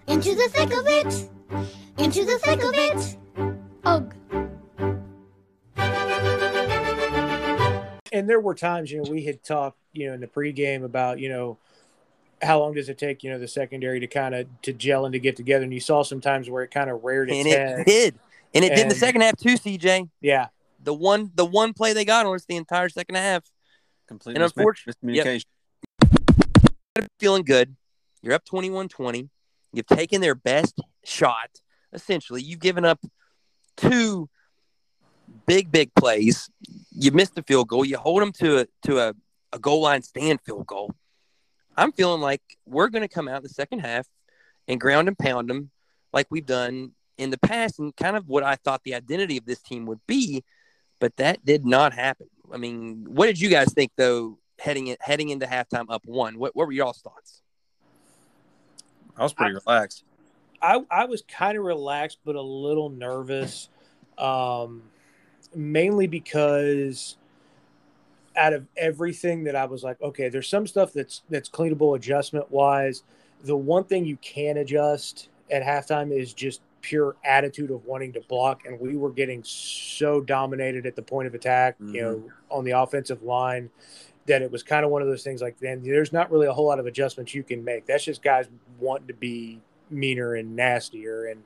Into 0.08 0.36
the 0.36 0.50
thick 0.50 0.74
of 0.74 0.88
it. 0.88 1.30
Into 1.98 2.26
the 2.26 2.40
thick 2.40 2.64
of 2.64 2.74
it. 2.74 3.18
Ugh. 3.84 4.14
and 8.14 8.30
there 8.30 8.40
were 8.40 8.54
times, 8.54 8.92
you 8.92 9.02
know, 9.02 9.10
we 9.10 9.24
had 9.24 9.44
talked, 9.44 9.78
you 9.94 10.08
know, 10.08 10.14
in 10.14 10.20
the 10.20 10.28
pregame 10.28 10.84
about, 10.84 11.20
you 11.20 11.30
know, 11.30 11.58
how 12.42 12.60
long 12.60 12.74
does 12.74 12.90
it 12.90 12.98
take, 12.98 13.24
you 13.24 13.32
know, 13.32 13.40
the 13.40 13.48
secondary 13.48 14.00
to 14.00 14.08
kind 14.08 14.36
of 14.36 14.48
to 14.64 14.74
gel 14.74 15.06
and 15.06 15.14
to 15.14 15.20
get 15.20 15.36
together, 15.36 15.64
and 15.64 15.74
you 15.74 15.80
saw 15.80 16.04
some 16.04 16.20
times 16.22 16.50
where 16.50 16.64
it 16.64 16.72
kind 16.72 16.90
of 16.90 17.04
reared 17.04 17.30
its 17.30 17.38
and 17.40 17.48
head. 17.48 17.80
it 17.80 17.86
did, 17.86 18.20
and 18.54 18.66
it 18.66 18.70
did 18.70 18.80
in 18.80 18.90
the 18.90 18.96
second 18.96 19.22
half 19.22 19.38
too. 19.38 19.56
CJ, 19.56 20.10
Yeah, 20.22 20.48
the 20.84 20.94
one 20.94 21.32
the 21.36 21.46
one 21.46 21.74
play 21.74 21.94
they 21.94 22.06
got 22.06 22.26
on 22.26 22.36
us 22.36 22.46
the 22.46 22.56
entire 22.56 22.90
second 22.90 23.16
half. 23.16 23.44
Complete 24.08 24.36
And 24.38 24.44
misma- 24.44 24.58
unfortunate- 24.58 24.98
miscommunication. 25.04 25.46
Feeling 27.20 27.44
good. 27.44 27.76
You're 28.22 28.34
up 28.34 28.44
21-20. 28.46 29.30
You've 29.74 29.86
taken 29.88 30.22
their 30.22 30.36
best 30.36 30.80
shot. 31.04 31.50
Essentially, 31.94 32.42
you've 32.42 32.60
given 32.60 32.84
up 32.86 33.00
two 33.78 34.30
big 35.46 35.72
big 35.72 35.94
plays. 35.96 36.50
You 36.92 37.12
missed 37.12 37.36
the 37.36 37.44
field 37.44 37.68
goal. 37.68 37.86
You 37.86 37.98
hold 37.98 38.22
them 38.22 38.32
to 38.34 38.60
a 38.60 38.66
to 38.84 39.00
a, 39.00 39.14
a 39.54 39.60
goal 39.60 39.82
line 39.82 40.02
stand 40.02 40.42
field 40.46 40.68
goal. 40.68 40.94
I'm 41.78 41.92
feeling 41.94 42.22
like 42.22 42.42
we're 42.66 42.90
going 42.90 43.02
to 43.02 43.08
come 43.14 43.28
out 43.28 43.38
in 43.38 43.44
the 43.44 43.50
second 43.50 43.80
half 43.80 44.06
and 44.68 44.80
ground 44.80 45.08
and 45.08 45.18
pound 45.18 45.50
them 45.50 45.72
like 46.14 46.28
we've 46.30 46.46
done 46.46 46.92
in 47.18 47.30
the 47.30 47.38
past 47.40 47.80
and 47.80 47.96
kind 47.96 48.18
of 48.18 48.28
what 48.28 48.44
I 48.44 48.56
thought 48.56 48.84
the 48.84 48.94
identity 48.96 49.38
of 49.38 49.46
this 49.46 49.62
team 49.62 49.86
would 49.86 50.00
be, 50.08 50.44
but 51.02 51.18
that 51.18 51.44
did 51.44 51.66
not 51.66 51.94
happen. 51.94 52.28
I 52.54 52.58
mean, 52.58 53.06
what 53.10 53.26
did 53.26 53.42
you 53.42 53.50
guys 53.50 53.74
think 53.74 53.92
though 53.98 54.38
heading 54.60 54.88
in, 54.88 54.98
heading 55.02 55.30
into 55.30 55.46
halftime 55.46 55.88
up 55.90 56.06
one? 56.06 56.40
What 56.40 56.56
what 56.56 56.68
were 56.68 56.72
y'all's 56.72 57.02
thoughts? 57.02 57.42
I 59.18 59.24
was 59.24 59.34
pretty 59.34 59.56
relaxed. 59.56 60.06
I, 60.62 60.80
I 60.90 61.06
was 61.06 61.24
kind 61.24 61.58
of 61.58 61.64
relaxed, 61.66 62.20
but 62.24 62.36
a 62.36 62.42
little 62.42 62.90
nervous, 62.90 63.70
um, 64.18 64.84
mainly 65.56 66.06
because 66.06 67.18
out 68.36 68.54
of 68.54 68.68
everything 68.78 69.44
that 69.46 69.56
I 69.56 69.66
was 69.66 69.84
like, 69.84 70.00
okay, 70.02 70.30
there's 70.30 70.48
some 70.48 70.68
stuff 70.68 70.94
that's 70.94 71.24
that's 71.30 71.50
cleanable 71.50 71.96
adjustment 71.96 72.50
wise. 72.52 73.04
The 73.44 73.58
one 73.58 73.86
thing 73.86 74.06
you 74.06 74.18
can 74.18 74.58
adjust 74.58 75.30
at 75.50 75.64
halftime 75.64 76.16
is 76.16 76.32
just 76.34 76.62
pure 76.82 77.16
attitude 77.24 77.72
of 77.72 77.86
wanting 77.86 78.14
to 78.14 78.22
block, 78.22 78.66
and 78.66 78.80
we 78.80 78.96
were 78.96 79.12
getting 79.12 79.44
so 79.44 80.22
dominated 80.22 80.86
at 80.86 80.96
the 80.96 81.02
point 81.02 81.28
of 81.28 81.34
attack, 81.34 81.76
mm-hmm. 81.76 81.96
you 81.96 82.02
know, 82.02 82.32
on 82.50 82.64
the 82.64 82.72
offensive 82.72 83.24
line 83.24 83.70
that 84.28 84.42
it 84.42 84.52
was 84.52 84.64
kind 84.64 84.86
of 84.86 84.92
one 84.92 85.02
of 85.02 85.08
those 85.08 85.24
things 85.24 85.42
like 85.42 85.58
then 85.60 85.82
there's 85.84 86.14
not 86.14 86.32
really 86.32 86.48
a 86.48 86.54
whole 86.54 86.68
lot 86.68 86.80
of 86.80 86.86
adjustments 86.86 87.34
you 87.34 87.44
can 87.44 87.64
make. 87.64 87.86
That's 87.86 88.04
just 88.04 88.22
guys 88.22 88.48
wanting 88.80 89.08
to 89.08 89.14
be 89.14 89.62
meaner 89.90 90.36
and 90.36 90.56
nastier 90.56 91.26
and 91.26 91.44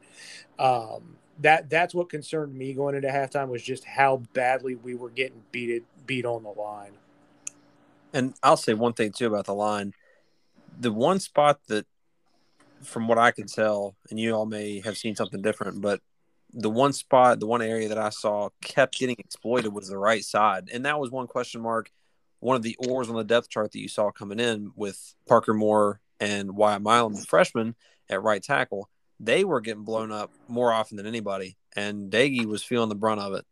um, 0.59 1.17
that 1.39 1.69
that's 1.69 1.93
what 1.93 2.09
concerned 2.09 2.53
me 2.55 2.73
going 2.73 2.95
into 2.95 3.07
halftime 3.07 3.49
was 3.49 3.63
just 3.63 3.83
how 3.83 4.21
badly 4.33 4.75
we 4.75 4.95
were 4.95 5.09
getting 5.09 5.41
beat 5.51 5.69
it 5.69 5.83
beat 6.05 6.25
on 6.25 6.43
the 6.43 6.49
line. 6.49 6.93
And 8.13 8.33
I'll 8.41 8.57
say 8.57 8.73
one 8.73 8.93
thing 8.93 9.11
too 9.11 9.27
about 9.27 9.45
the 9.45 9.53
line. 9.53 9.93
The 10.79 10.91
one 10.91 11.19
spot 11.19 11.59
that 11.67 11.85
from 12.85 13.07
what 13.07 13.17
I 13.17 13.31
can 13.31 13.47
tell, 13.47 13.95
and 14.09 14.19
you 14.19 14.33
all 14.33 14.45
may 14.45 14.81
have 14.81 14.97
seen 14.97 15.15
something 15.15 15.41
different, 15.41 15.81
but 15.81 16.01
the 16.53 16.69
one 16.69 16.93
spot, 16.93 17.39
the 17.39 17.47
one 17.47 17.61
area 17.61 17.89
that 17.89 17.97
I 17.97 18.09
saw 18.09 18.49
kept 18.61 18.97
getting 18.97 19.17
exploited 19.19 19.73
was 19.73 19.89
the 19.89 19.97
right 19.97 20.23
side. 20.23 20.69
And 20.71 20.85
that 20.85 20.99
was 20.99 21.11
one 21.11 21.27
question 21.27 21.61
mark, 21.61 21.91
one 22.39 22.55
of 22.55 22.63
the 22.63 22.77
oars 22.87 23.09
on 23.09 23.15
the 23.15 23.23
depth 23.23 23.49
chart 23.49 23.71
that 23.71 23.79
you 23.79 23.89
saw 23.89 24.11
coming 24.11 24.39
in 24.39 24.71
with 24.75 25.15
Parker 25.27 25.53
Moore 25.53 25.99
and 26.19 26.55
Wyatt 26.55 26.81
Milum, 26.81 27.15
the 27.15 27.25
freshman 27.25 27.75
at 28.09 28.23
right 28.23 28.41
tackle. 28.41 28.89
They 29.19 29.43
were 29.43 29.61
getting 29.61 29.83
blown 29.83 30.11
up 30.11 30.31
more 30.47 30.71
often 30.71 30.97
than 30.97 31.07
anybody, 31.07 31.57
and 31.75 32.11
Doege 32.11 32.45
was 32.45 32.63
feeling 32.63 32.89
the 32.89 32.95
brunt 32.95 33.21
of 33.21 33.33
it. 33.33 33.45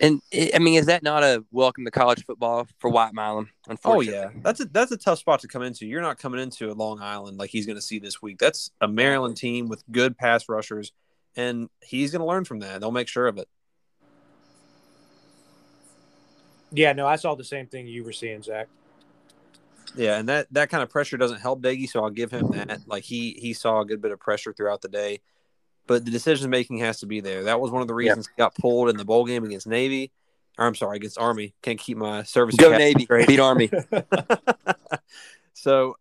And 0.00 0.20
eh, 0.32 0.50
I 0.54 0.58
mean, 0.58 0.78
is 0.78 0.86
that 0.86 1.02
not 1.02 1.22
a 1.22 1.44
welcome 1.50 1.84
to 1.84 1.90
college 1.90 2.24
football 2.24 2.66
for 2.78 2.90
White 2.90 3.14
Wyatt 3.14 3.48
Milum? 3.68 3.78
Oh 3.84 4.00
yeah, 4.00 4.30
that's 4.42 4.60
a 4.60 4.64
that's 4.66 4.92
a 4.92 4.96
tough 4.96 5.18
spot 5.18 5.40
to 5.40 5.48
come 5.48 5.62
into. 5.62 5.86
You're 5.86 6.02
not 6.02 6.18
coming 6.18 6.40
into 6.40 6.70
a 6.70 6.74
Long 6.74 7.00
Island 7.00 7.38
like 7.38 7.50
he's 7.50 7.66
going 7.66 7.76
to 7.76 7.82
see 7.82 7.98
this 7.98 8.22
week. 8.22 8.38
That's 8.38 8.70
a 8.80 8.88
Maryland 8.88 9.36
team 9.36 9.68
with 9.68 9.82
good 9.90 10.16
pass 10.16 10.48
rushers, 10.48 10.92
and 11.36 11.68
he's 11.82 12.12
going 12.12 12.20
to 12.20 12.26
learn 12.26 12.44
from 12.44 12.60
that. 12.60 12.80
They'll 12.80 12.92
make 12.92 13.08
sure 13.08 13.26
of 13.26 13.38
it. 13.38 13.48
Yeah, 16.70 16.92
no, 16.92 17.06
I 17.06 17.16
saw 17.16 17.34
the 17.34 17.44
same 17.44 17.66
thing 17.66 17.86
you 17.86 18.04
were 18.04 18.12
seeing, 18.12 18.42
Zach. 18.42 18.68
Yeah, 19.96 20.18
and 20.18 20.28
that 20.28 20.46
that 20.52 20.70
kind 20.70 20.82
of 20.82 20.90
pressure 20.90 21.16
doesn't 21.16 21.40
help 21.40 21.60
Doege, 21.62 21.88
so 21.88 22.04
I'll 22.04 22.10
give 22.10 22.30
him 22.30 22.50
that. 22.52 22.80
Like 22.86 23.04
he 23.04 23.32
he 23.40 23.52
saw 23.52 23.80
a 23.80 23.86
good 23.86 24.00
bit 24.00 24.12
of 24.12 24.20
pressure 24.20 24.52
throughout 24.52 24.82
the 24.82 24.88
day 24.88 25.20
but 25.88 26.04
the 26.04 26.10
decision 26.10 26.50
making 26.50 26.78
has 26.78 27.00
to 27.00 27.06
be 27.06 27.20
there. 27.20 27.44
That 27.44 27.60
was 27.60 27.72
one 27.72 27.82
of 27.82 27.88
the 27.88 27.94
reasons 27.94 28.26
yep. 28.26 28.34
he 28.36 28.40
got 28.40 28.54
pulled 28.54 28.90
in 28.90 28.96
the 28.96 29.04
bowl 29.04 29.24
game 29.24 29.42
against 29.42 29.66
Navy. 29.66 30.12
Or, 30.58 30.66
I'm 30.66 30.74
sorry, 30.74 30.98
against 30.98 31.18
Army. 31.18 31.54
Can't 31.62 31.78
keep 31.78 31.96
my 31.96 32.22
service. 32.22 32.54
Go 32.56 32.76
Navy, 32.76 33.04
straight. 33.04 33.26
beat 33.26 33.40
Army. 33.40 33.70
so 35.54 35.96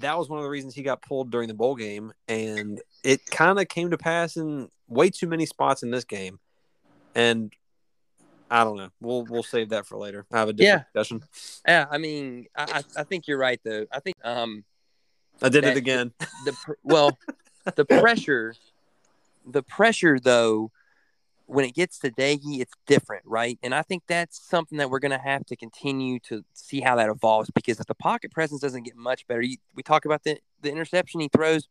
that 0.00 0.18
was 0.18 0.28
one 0.28 0.38
of 0.38 0.42
the 0.42 0.50
reasons 0.50 0.74
he 0.74 0.82
got 0.82 1.00
pulled 1.00 1.30
during 1.30 1.48
the 1.48 1.54
bowl 1.54 1.76
game, 1.76 2.12
and 2.26 2.80
it 3.04 3.24
kind 3.26 3.58
of 3.58 3.68
came 3.68 3.90
to 3.90 3.98
pass 3.98 4.36
in 4.36 4.68
way 4.88 5.10
too 5.10 5.26
many 5.26 5.46
spots 5.46 5.82
in 5.82 5.90
this 5.90 6.04
game. 6.04 6.40
And 7.14 7.52
I 8.50 8.64
don't 8.64 8.76
know. 8.76 8.90
We'll 9.00 9.24
we'll 9.24 9.42
save 9.42 9.68
that 9.68 9.86
for 9.86 9.96
later. 9.96 10.26
I 10.32 10.38
have 10.38 10.48
a 10.48 10.52
different 10.52 10.80
yeah. 10.80 11.00
discussion. 11.00 11.22
Yeah, 11.68 11.86
I 11.90 11.98
mean, 11.98 12.46
I 12.56 12.82
I 12.96 13.04
think 13.04 13.28
you're 13.28 13.38
right 13.38 13.60
though. 13.62 13.86
I 13.92 14.00
think 14.00 14.16
um, 14.24 14.64
I 15.40 15.50
did 15.50 15.64
it 15.64 15.76
again. 15.76 16.12
The, 16.18 16.26
the 16.46 16.74
well, 16.82 17.18
the 17.76 17.84
pressure 18.00 18.54
the 19.50 19.62
pressure 19.62 20.18
though 20.18 20.70
when 21.46 21.64
it 21.64 21.74
gets 21.74 21.98
to 21.98 22.10
Doege, 22.12 22.60
it's 22.60 22.74
different, 22.86 23.24
right? 23.26 23.58
And 23.62 23.74
I 23.74 23.82
think 23.82 24.04
that's 24.06 24.40
something 24.40 24.78
that 24.78 24.88
we're 24.88 25.00
going 25.00 25.10
to 25.10 25.18
have 25.18 25.44
to 25.46 25.56
continue 25.56 26.20
to 26.20 26.44
see 26.52 26.80
how 26.80 26.94
that 26.94 27.08
evolves 27.08 27.50
because 27.50 27.80
if 27.80 27.86
the 27.86 27.94
pocket 27.94 28.30
presence 28.30 28.60
doesn't 28.60 28.84
get 28.84 28.94
much 28.94 29.26
better, 29.26 29.42
you, 29.42 29.56
we 29.74 29.82
talk 29.82 30.04
about 30.04 30.22
the, 30.22 30.38
the 30.62 30.70
interception 30.70 31.20
he 31.20 31.28
throws 31.28 31.68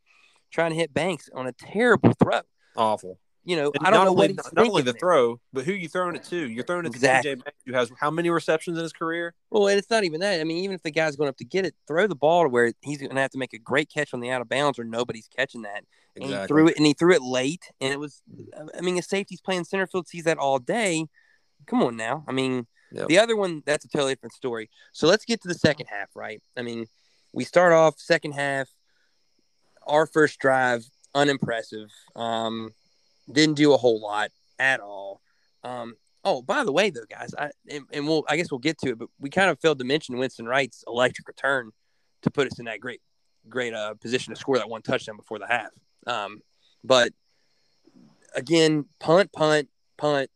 trying 0.52 0.72
to 0.72 0.76
hit 0.76 0.94
Banks 0.94 1.30
on 1.34 1.48
a 1.48 1.54
terrible 1.54 2.12
throw. 2.12 2.42
Awful 2.76 3.20
you 3.46 3.56
know, 3.56 3.72
and 3.74 3.88
I 3.88 3.90
don't 3.90 4.06
know 4.06 4.12
only, 4.12 4.34
what 4.34 4.54
not 4.54 4.68
only 4.68 4.82
the 4.82 4.94
throw, 4.94 5.40
but 5.54 5.66
who 5.66 5.72
you 5.72 5.88
throwing 5.88 6.16
it 6.16 6.24
to. 6.26 6.50
You're 6.50 6.66
throwing 6.66 6.86
it 6.86 6.90
exactly. 6.90 7.32
to 7.32 7.38
DJ 7.38 7.44
Banks, 7.44 7.60
who 7.66 7.74
has 7.74 7.92
how 8.00 8.12
many 8.12 8.30
receptions 8.30 8.78
in 8.78 8.84
his 8.84 8.94
career? 8.94 9.34
Well, 9.50 9.68
and 9.68 9.78
it's 9.78 9.90
not 9.90 10.04
even 10.04 10.20
that. 10.20 10.42
I 10.42 10.44
mean, 10.44 10.58
even 10.64 10.76
if 10.76 10.84
the 10.84 10.92
guy's 10.92 11.16
going 11.16 11.30
up 11.30 11.38
to 11.38 11.46
get 11.46 11.66
it, 11.66 11.74
throw 11.88 12.06
the 12.08 12.16
ball 12.16 12.44
to 12.44 12.50
where 12.50 12.74
he's 12.82 13.00
going 13.00 13.16
to 13.16 13.22
have 13.22 13.32
to 13.32 13.38
make 13.38 13.54
a 13.54 13.60
great 13.60 13.90
catch 13.90 14.14
on 14.14 14.20
the 14.20 14.30
out 14.30 14.42
of 14.42 14.50
bounds, 14.50 14.78
or 14.78 14.84
nobody's 14.84 15.30
catching 15.36 15.64
that. 15.64 15.84
Exactly. 16.16 16.34
And 16.34 16.42
he 16.42 16.48
threw 16.48 16.68
it, 16.68 16.78
and 16.78 16.86
he 16.86 16.94
threw 16.94 17.14
it 17.14 17.22
late, 17.22 17.64
and 17.80 17.94
it 17.94 18.00
was. 18.00 18.22
I 18.78 18.82
mean, 18.82 18.98
a 18.98 19.02
safety's 19.02 19.42
playing 19.42 19.64
center 19.64 19.88
field 19.88 20.08
sees 20.08 20.26
that 20.26 20.38
all 20.38 20.60
day. 20.60 21.06
Come 21.66 21.82
on 21.82 21.96
now. 21.96 22.26
I 22.28 22.32
mean, 22.32 22.68
yep. 22.92 23.08
the 23.08 23.20
other 23.20 23.36
one 23.36 23.64
that's 23.66 23.86
a 23.86 23.90
totally 23.90 24.14
different 24.14 24.34
story. 24.34 24.70
So 24.92 25.08
let's 25.08 25.26
get 25.26 25.42
to 25.42 25.48
the 25.48 25.56
second 25.56 25.88
half, 25.88 26.10
right? 26.16 26.42
I 26.58 26.62
mean, 26.62 26.88
we 27.34 27.46
start 27.46 27.74
off 27.74 27.96
second 28.00 28.34
half. 28.34 28.68
Our 29.88 30.06
first 30.06 30.40
drive, 30.40 30.86
unimpressive. 31.16 31.90
Um, 32.16 32.74
didn't 33.32 33.56
do 33.56 33.74
a 33.74 33.78
whole 33.78 34.00
lot 34.00 34.32
at 34.58 34.80
all. 34.80 35.22
Um, 35.64 35.96
oh, 36.24 36.42
by 36.42 36.64
the 36.64 36.72
way, 36.72 36.90
though, 36.90 37.06
guys, 37.10 37.34
I 37.38 37.52
and, 37.70 37.86
and, 37.92 38.08
we'll 38.08 38.24
I 38.30 38.38
guess 38.38 38.52
we'll 38.52 38.60
get 38.60 38.78
to 38.80 38.90
it, 38.90 39.00
but 39.00 39.10
we 39.20 39.30
kind 39.30 39.50
of 39.50 39.60
failed 39.60 39.80
to 39.80 39.86
mention 39.86 40.18
Winston 40.18 40.46
Wright's 40.46 40.84
electric 40.88 41.28
return 41.28 41.72
to 42.22 42.32
put 42.32 42.48
us 42.48 42.60
in 42.60 42.66
that 42.66 42.80
great, 42.80 43.02
great 43.48 43.74
uh, 43.74 43.94
position 43.96 44.34
to 44.34 44.40
score 44.40 44.58
that 44.58 44.70
one 44.70 44.82
touchdown 44.82 45.18
before 45.18 45.40
the 45.40 45.48
half. 45.48 45.72
Um, 46.08 46.42
but 46.84 47.14
again, 48.36 48.86
punt, 49.00 49.32
punt, 49.32 49.70
punt, 49.98 50.30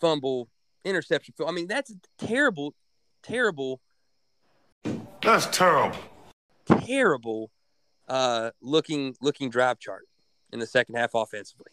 fumble, 0.00 0.48
interception. 0.84 1.34
I 1.46 1.52
mean, 1.52 1.66
that's 1.66 1.94
terrible, 2.18 2.74
terrible. 3.22 3.80
That's 5.22 5.46
terrible. 5.46 5.98
Terrible, 6.68 7.50
uh, 8.08 8.50
looking 8.60 9.16
looking 9.20 9.50
drive 9.50 9.78
chart 9.78 10.04
in 10.52 10.58
the 10.58 10.66
second 10.66 10.96
half 10.96 11.10
offensively. 11.14 11.66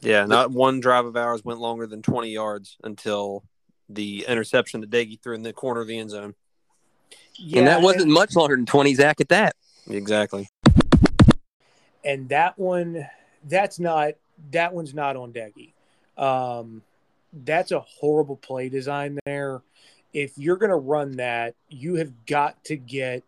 Yeah, 0.00 0.26
not 0.26 0.50
one 0.50 0.80
drive 0.80 1.06
of 1.06 1.16
ours 1.16 1.44
went 1.44 1.60
longer 1.60 1.86
than 1.86 2.02
20 2.02 2.30
yards 2.30 2.76
until 2.84 3.44
the 3.88 4.24
interception 4.28 4.80
that 4.80 4.90
Doege 4.90 5.20
threw 5.22 5.34
in 5.34 5.42
the 5.42 5.52
corner 5.52 5.80
of 5.80 5.88
the 5.88 5.98
end 5.98 6.10
zone. 6.10 6.34
Yeah, 7.34 7.60
and 7.60 7.68
that 7.68 7.82
wasn't 7.82 8.10
much 8.10 8.34
longer 8.36 8.56
than 8.56 8.66
20, 8.66 8.94
Zach, 8.94 9.20
at 9.20 9.28
that. 9.28 9.56
Exactly. 9.88 10.48
And 12.04 12.28
that 12.28 12.58
one, 12.58 13.06
that's 13.44 13.78
not, 13.78 14.14
that 14.50 14.74
one's 14.74 14.94
not 14.94 15.16
on 15.16 15.32
Doege. 15.32 15.72
Um, 16.16 16.82
that's 17.32 17.72
a 17.72 17.80
horrible 17.80 18.36
play 18.36 18.68
design 18.68 19.18
there. 19.24 19.62
If 20.12 20.36
you're 20.36 20.56
going 20.56 20.70
to 20.70 20.76
run 20.76 21.12
that, 21.16 21.54
you 21.68 21.94
have 21.96 22.26
got 22.26 22.62
to 22.64 22.76
get 22.76 23.22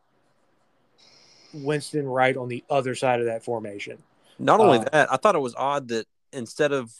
Winston 1.52 2.06
Wright 2.06 2.36
on 2.36 2.48
the 2.48 2.64
other 2.70 2.94
side 2.94 3.20
of 3.20 3.26
that 3.26 3.44
formation. 3.44 3.98
Not 4.38 4.60
only 4.60 4.78
uh, 4.78 4.84
that, 4.92 5.12
I 5.12 5.16
thought 5.16 5.34
it 5.34 5.40
was 5.40 5.54
odd 5.54 5.88
that 5.88 6.06
instead 6.32 6.72
of 6.72 6.92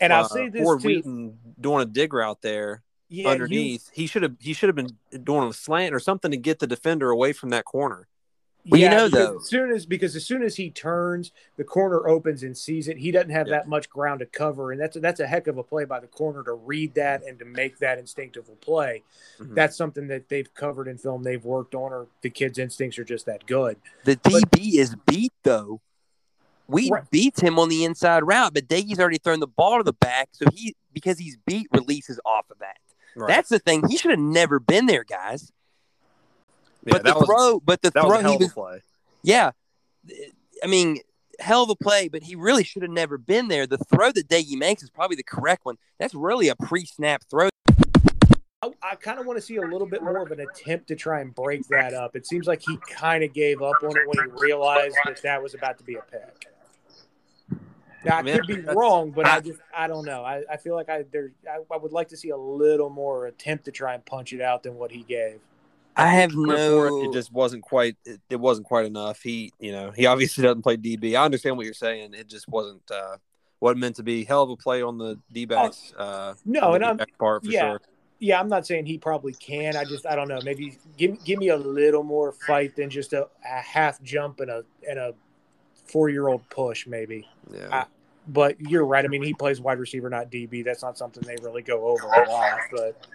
and 0.00 0.12
I'll 0.12 0.24
uh, 0.24 0.28
say 0.28 0.48
this 0.48 0.62
Ford 0.62 0.80
too, 0.80 0.88
Wheaton 0.88 1.38
doing 1.60 1.82
a 1.82 1.86
dig 1.86 2.12
route 2.12 2.42
there 2.42 2.82
yeah, 3.08 3.28
underneath, 3.28 3.90
you, 3.94 4.02
he 4.02 4.06
should 4.06 4.22
have 4.22 4.36
he 4.40 4.52
should 4.54 4.68
have 4.68 4.76
been 4.76 4.96
doing 5.22 5.48
a 5.48 5.52
slant 5.52 5.94
or 5.94 6.00
something 6.00 6.30
to 6.30 6.36
get 6.36 6.58
the 6.58 6.66
defender 6.66 7.10
away 7.10 7.32
from 7.32 7.50
that 7.50 7.64
corner. 7.64 8.08
Well, 8.66 8.80
yeah, 8.80 8.90
you 8.90 8.96
know 8.96 9.08
though, 9.08 9.36
as 9.36 9.48
soon 9.48 9.70
as 9.72 9.86
because 9.86 10.14
as 10.14 10.24
soon 10.24 10.42
as 10.42 10.56
he 10.56 10.70
turns, 10.70 11.32
the 11.56 11.64
corner 11.64 12.08
opens 12.08 12.44
and 12.44 12.56
sees 12.56 12.86
it. 12.86 12.96
He 12.96 13.10
doesn't 13.10 13.30
have 13.30 13.48
yeah. 13.48 13.56
that 13.56 13.68
much 13.68 13.90
ground 13.90 14.20
to 14.20 14.26
cover, 14.26 14.70
and 14.70 14.80
that's 14.80 14.96
a, 14.96 15.00
that's 15.00 15.18
a 15.18 15.26
heck 15.26 15.48
of 15.48 15.58
a 15.58 15.64
play 15.64 15.84
by 15.84 15.98
the 15.98 16.06
corner 16.06 16.44
to 16.44 16.52
read 16.52 16.94
that 16.94 17.24
and 17.24 17.38
to 17.40 17.44
make 17.44 17.78
that 17.80 17.98
instinctive 17.98 18.48
play. 18.60 19.02
Mm-hmm. 19.40 19.54
That's 19.54 19.76
something 19.76 20.06
that 20.08 20.28
they've 20.28 20.52
covered 20.54 20.86
in 20.86 20.96
film. 20.96 21.24
They've 21.24 21.44
worked 21.44 21.74
on, 21.74 21.92
or 21.92 22.06
the 22.22 22.30
kids' 22.30 22.58
instincts 22.58 22.98
are 23.00 23.04
just 23.04 23.26
that 23.26 23.46
good. 23.46 23.78
The 24.04 24.16
DB 24.16 24.48
but, 24.50 24.60
is 24.60 24.96
beat 25.06 25.32
though 25.42 25.80
we 26.72 26.90
right. 26.90 27.08
beat 27.10 27.40
him 27.40 27.58
on 27.58 27.68
the 27.68 27.84
inside 27.84 28.24
route, 28.24 28.54
but 28.54 28.68
Doege's 28.68 28.98
already 28.98 29.18
thrown 29.18 29.40
the 29.40 29.46
ball 29.46 29.78
to 29.78 29.84
the 29.84 29.92
back, 29.92 30.30
so 30.32 30.46
he 30.52 30.74
because 30.92 31.18
he's 31.18 31.36
beat 31.46 31.68
releases 31.72 32.18
off 32.24 32.50
of 32.50 32.58
that. 32.58 32.78
Right. 33.14 33.28
That's 33.28 33.48
the 33.48 33.58
thing. 33.58 33.86
He 33.88 33.96
should 33.96 34.10
have 34.10 34.20
never 34.20 34.58
been 34.58 34.86
there, 34.86 35.04
guys. 35.04 35.52
Yeah, 36.84 36.94
but 36.94 37.04
the 37.04 37.14
was, 37.14 37.26
throw, 37.26 37.60
but 37.60 37.82
the 37.82 37.90
throw, 37.90 38.22
was 38.22 38.30
he 38.32 38.36
was, 38.36 38.52
play. 38.52 38.82
Yeah, 39.22 39.52
I 40.62 40.66
mean, 40.66 40.98
hell 41.38 41.62
of 41.62 41.70
a 41.70 41.76
play, 41.76 42.08
but 42.08 42.22
he 42.22 42.34
really 42.34 42.64
should 42.64 42.82
have 42.82 42.90
never 42.90 43.18
been 43.18 43.48
there. 43.48 43.66
The 43.66 43.78
throw 43.78 44.10
that 44.12 44.28
Doege 44.28 44.56
makes 44.56 44.82
is 44.82 44.90
probably 44.90 45.16
the 45.16 45.22
correct 45.22 45.64
one. 45.64 45.76
That's 45.98 46.14
really 46.14 46.48
a 46.48 46.56
pre-snap 46.56 47.22
throw 47.30 47.50
I, 48.62 48.70
I 48.82 48.94
kind 48.94 49.18
of 49.18 49.26
want 49.26 49.38
to 49.38 49.42
see 49.42 49.56
a 49.56 49.62
little 49.62 49.86
bit 49.86 50.02
more 50.02 50.22
of 50.22 50.30
an 50.30 50.40
attempt 50.40 50.86
to 50.88 50.96
try 50.96 51.20
and 51.20 51.34
break 51.34 51.66
that 51.68 51.94
up. 51.94 52.14
It 52.14 52.26
seems 52.26 52.46
like 52.46 52.62
he 52.64 52.78
kind 52.88 53.24
of 53.24 53.32
gave 53.32 53.60
up 53.60 53.74
on 53.82 53.90
it 53.90 54.06
when 54.06 54.24
he 54.24 54.40
realized 54.40 54.96
that 55.04 55.20
that 55.22 55.42
was 55.42 55.54
about 55.54 55.78
to 55.78 55.84
be 55.84 55.96
a 55.96 56.02
pick. 56.02 56.46
Now 58.04 58.16
I 58.16 58.18
I 58.18 58.22
mean, 58.22 58.36
could 58.36 58.46
be 58.46 58.60
wrong, 58.60 59.10
but 59.10 59.26
I 59.26 59.40
just 59.40 59.60
I 59.76 59.86
don't 59.86 60.04
know. 60.04 60.24
I, 60.24 60.42
I 60.50 60.56
feel 60.56 60.74
like 60.74 60.88
I 60.88 61.04
there 61.10 61.32
I, 61.48 61.58
I 61.72 61.76
would 61.76 61.92
like 61.92 62.08
to 62.08 62.16
see 62.16 62.30
a 62.30 62.36
little 62.36 62.90
more 62.90 63.26
attempt 63.26 63.64
to 63.66 63.72
try 63.72 63.94
and 63.94 64.04
punch 64.04 64.32
it 64.32 64.40
out 64.40 64.62
than 64.62 64.76
what 64.76 64.90
he 64.90 65.02
gave. 65.02 65.40
I 65.96 66.08
have 66.08 66.34
no. 66.34 67.02
it, 67.02 67.08
it 67.08 67.12
just 67.12 67.32
wasn't 67.32 67.62
quite. 67.62 67.96
It, 68.04 68.20
it 68.30 68.40
wasn't 68.40 68.66
quite 68.66 68.86
enough. 68.86 69.20
He, 69.20 69.52
you 69.58 69.72
know, 69.72 69.90
he 69.90 70.06
obviously 70.06 70.42
doesn't 70.42 70.62
play 70.62 70.76
DB. 70.76 71.14
I 71.14 71.24
understand 71.24 71.56
what 71.56 71.66
you're 71.66 71.74
saying. 71.74 72.14
It 72.14 72.28
just 72.28 72.48
wasn't 72.48 72.82
uh, 72.90 73.16
wasn't 73.60 73.80
meant 73.80 73.96
to 73.96 74.02
be. 74.02 74.24
Hell 74.24 74.42
of 74.42 74.50
a 74.50 74.56
play 74.56 74.82
on 74.82 74.98
the 74.98 75.18
D 75.30 75.44
backs. 75.44 75.92
Uh, 75.96 76.34
No, 76.44 76.74
and 76.74 76.84
I'm 76.84 76.96
D-back 76.96 77.18
part 77.18 77.44
for 77.44 77.50
yeah. 77.50 77.70
sure. 77.72 77.80
Yeah, 78.20 78.38
I'm 78.38 78.48
not 78.48 78.66
saying 78.66 78.86
he 78.86 78.98
probably 78.98 79.32
can. 79.34 79.76
I 79.76 79.84
just 79.84 80.06
I 80.06 80.14
don't 80.14 80.28
know. 80.28 80.40
Maybe 80.44 80.78
give 80.96 81.22
give 81.24 81.38
me 81.38 81.48
a 81.48 81.56
little 81.56 82.04
more 82.04 82.32
fight 82.32 82.76
than 82.76 82.88
just 82.88 83.12
a, 83.12 83.28
a 83.44 83.60
half 83.60 84.00
jump 84.02 84.40
and 84.40 84.50
a 84.50 84.64
and 84.88 84.98
a 84.98 85.14
four 85.92 86.08
year 86.08 86.26
old 86.26 86.48
push 86.48 86.86
maybe. 86.86 87.28
Yeah. 87.52 87.84
But 88.26 88.60
you're 88.60 88.86
right. 88.86 89.04
I 89.04 89.08
mean, 89.08 89.22
he 89.22 89.34
plays 89.34 89.60
wide 89.60 89.78
receiver, 89.78 90.08
not 90.08 90.30
DB. 90.30 90.64
That's 90.64 90.82
not 90.82 90.96
something 90.96 91.22
they 91.26 91.36
really 91.42 91.62
go 91.62 91.86
over 91.86 92.06
a 92.06 92.28
lot. 92.28 92.60
But 92.70 93.06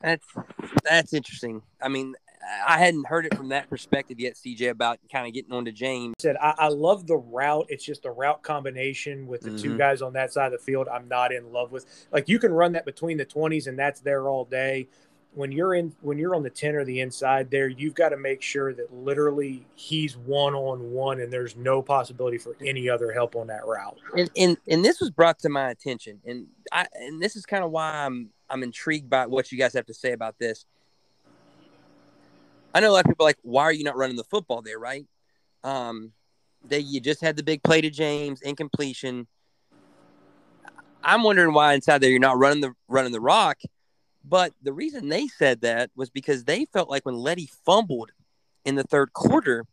That's 0.00 0.26
that's 0.84 1.12
interesting. 1.12 1.62
I 1.82 1.88
mean, 1.88 2.14
I 2.66 2.78
hadn't 2.78 3.08
heard 3.08 3.26
it 3.26 3.34
from 3.34 3.48
that 3.48 3.68
perspective 3.68 4.20
yet, 4.20 4.34
CJ, 4.34 4.70
about 4.70 5.00
kind 5.12 5.26
of 5.26 5.34
getting 5.34 5.52
on 5.52 5.64
to 5.64 5.72
James. 5.72 6.14
said 6.20 6.36
I, 6.40 6.54
I 6.58 6.68
love 6.68 7.08
the 7.08 7.16
route. 7.16 7.66
It's 7.68 7.84
just 7.84 8.04
the 8.04 8.12
route 8.12 8.42
combination 8.42 9.26
with 9.26 9.40
the 9.40 9.50
two 9.50 9.72
Mhm. 9.72 9.78
guys 9.78 10.00
on 10.00 10.12
that 10.12 10.32
side 10.32 10.46
of 10.46 10.52
the 10.52 10.64
field. 10.64 10.86
I'm 10.88 11.08
not 11.08 11.32
in 11.32 11.52
love 11.52 11.72
with. 11.72 11.86
Like 12.12 12.28
you 12.28 12.38
can 12.38 12.52
run 12.52 12.72
that 12.72 12.84
between 12.84 13.16
the 13.18 13.26
20s, 13.26 13.66
and 13.66 13.76
that's 13.76 14.00
there 14.00 14.28
all 14.28 14.44
day. 14.44 14.86
When 15.36 15.52
you're 15.52 15.74
in, 15.74 15.94
when 16.00 16.16
you're 16.16 16.34
on 16.34 16.42
the 16.42 16.48
10 16.48 16.76
or 16.76 16.84
the 16.84 17.00
inside 17.00 17.50
there, 17.50 17.68
you've 17.68 17.94
got 17.94 18.08
to 18.08 18.16
make 18.16 18.40
sure 18.40 18.72
that 18.72 18.90
literally 18.94 19.66
he's 19.74 20.16
one 20.16 20.54
on 20.54 20.92
one, 20.92 21.20
and 21.20 21.30
there's 21.30 21.54
no 21.56 21.82
possibility 21.82 22.38
for 22.38 22.56
any 22.64 22.88
other 22.88 23.12
help 23.12 23.36
on 23.36 23.48
that 23.48 23.66
route. 23.66 23.98
and, 24.16 24.30
and 24.34 24.56
and 24.66 24.82
this 24.82 24.98
was 24.98 25.10
brought 25.10 25.38
to 25.40 25.50
my 25.50 25.68
attention 25.70 26.20
and 26.24 26.46
i 26.72 26.86
and 26.94 27.20
this 27.20 27.36
is 27.36 27.44
kind 27.44 27.62
of 27.62 27.70
why 27.70 28.06
i'm 28.06 28.30
i'm 28.48 28.62
intrigued 28.62 29.10
by 29.10 29.26
what 29.26 29.52
you 29.52 29.58
guys 29.58 29.74
have 29.74 29.84
to 29.84 29.92
say 29.94 30.12
about 30.12 30.38
this. 30.38 30.64
I 32.74 32.80
know 32.80 32.90
a 32.90 32.92
lot 32.92 33.04
of 33.04 33.10
people 33.10 33.26
are 33.26 33.28
like 33.28 33.38
why 33.42 33.64
are 33.64 33.72
you 33.72 33.84
not 33.84 33.96
running 33.96 34.16
the 34.16 34.24
football 34.24 34.62
there? 34.62 34.78
Right? 34.78 35.04
Um 35.64 36.12
they 36.66 36.78
you 36.78 36.98
just 36.98 37.20
had 37.20 37.36
the 37.36 37.42
big 37.42 37.62
play 37.62 37.82
to 37.82 37.90
james 37.90 38.40
incompletion. 38.40 39.26
I'm 41.04 41.22
wondering 41.22 41.52
why 41.52 41.74
inside 41.74 42.00
there 42.00 42.10
you're 42.10 42.20
not 42.20 42.38
running 42.38 42.62
the 42.62 42.72
running 42.88 43.12
the 43.12 43.20
rock 43.20 43.58
but 44.28 44.52
the 44.62 44.72
reason 44.72 45.08
they 45.08 45.28
said 45.28 45.60
that 45.60 45.90
was 45.94 46.10
because 46.10 46.44
they 46.44 46.64
felt 46.66 46.90
like 46.90 47.06
when 47.06 47.14
Leddie 47.14 47.50
fumbled 47.64 48.10
in 48.64 48.74
the 48.74 48.82
third 48.84 49.12
quarter 49.12 49.64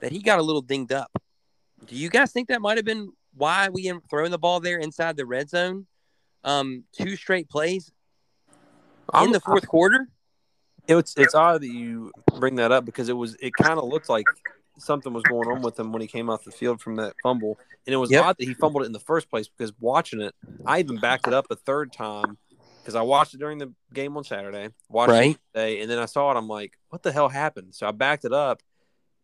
that 0.00 0.12
he 0.12 0.20
got 0.20 0.38
a 0.38 0.42
little 0.42 0.62
dinged 0.62 0.92
up 0.92 1.10
do 1.86 1.94
you 1.94 2.08
guys 2.08 2.32
think 2.32 2.48
that 2.48 2.60
might 2.60 2.78
have 2.78 2.84
been 2.84 3.12
why 3.34 3.68
we 3.68 3.92
throwing 4.10 4.30
the 4.30 4.38
ball 4.38 4.60
there 4.60 4.78
inside 4.78 5.16
the 5.16 5.26
red 5.26 5.48
zone? 5.48 5.86
Um, 6.42 6.84
two 6.92 7.16
straight 7.16 7.48
plays 7.48 7.90
in 9.22 9.32
the 9.32 9.40
fourth 9.40 9.66
quarter. 9.68 10.08
It's 10.88 11.14
it's 11.16 11.34
odd 11.34 11.62
that 11.62 11.68
you 11.68 12.12
bring 12.38 12.56
that 12.56 12.72
up 12.72 12.84
because 12.84 13.08
it 13.08 13.16
was 13.16 13.36
it 13.40 13.56
kind 13.56 13.78
of 13.78 13.84
looked 13.84 14.08
like 14.08 14.26
something 14.78 15.12
was 15.12 15.24
going 15.24 15.48
on 15.48 15.62
with 15.62 15.78
him 15.78 15.92
when 15.92 16.02
he 16.02 16.08
came 16.08 16.30
off 16.30 16.44
the 16.44 16.52
field 16.52 16.80
from 16.80 16.96
that 16.96 17.14
fumble, 17.22 17.58
and 17.86 17.94
it 17.94 17.96
was 17.96 18.10
Yep. 18.10 18.24
odd 18.24 18.36
that 18.38 18.44
he 18.44 18.54
fumbled 18.54 18.84
it 18.84 18.86
in 18.86 18.92
the 18.92 19.00
first 19.00 19.28
place 19.28 19.48
because 19.48 19.72
watching 19.80 20.20
it, 20.20 20.34
I 20.64 20.78
even 20.78 21.00
backed 21.00 21.26
it 21.26 21.32
up 21.32 21.46
a 21.50 21.56
third 21.56 21.92
time 21.92 22.38
because 22.86 22.94
I 22.94 23.02
watched 23.02 23.34
it 23.34 23.38
during 23.40 23.58
the 23.58 23.72
game 23.92 24.16
on 24.16 24.22
Saturday, 24.22 24.68
watched 24.88 25.10
Right. 25.10 25.30
it 25.34 25.40
today, 25.52 25.80
and 25.80 25.90
then 25.90 25.98
I 25.98 26.06
saw 26.06 26.30
it. 26.30 26.36
I'm 26.36 26.46
like, 26.46 26.78
what 26.90 27.02
the 27.02 27.10
hell 27.10 27.28
happened? 27.28 27.74
So 27.74 27.88
I 27.88 27.90
backed 27.90 28.24
it 28.24 28.32
up. 28.32 28.62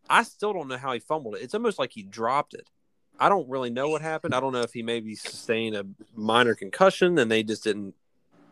I 0.09 0.23
still 0.23 0.51
don't 0.51 0.67
know 0.67 0.75
how 0.75 0.91
he 0.91 0.99
fumbled 0.99 1.35
it. 1.35 1.43
It's 1.43 1.53
almost 1.53 1.79
like 1.79 1.93
he 1.93 2.03
dropped 2.03 2.55
it. 2.55 2.69
I 3.17 3.29
don't 3.29 3.47
really 3.49 3.69
know 3.69 3.87
what 3.87 4.01
happened. 4.01 4.35
I 4.35 4.41
don't 4.41 4.51
know 4.51 4.63
if 4.63 4.73
he 4.73 4.83
maybe 4.83 5.15
sustained 5.15 5.77
a 5.77 5.85
minor 6.13 6.55
concussion 6.55 7.17
and 7.17 7.31
they 7.31 7.41
just 7.41 7.63
didn't 7.63 7.95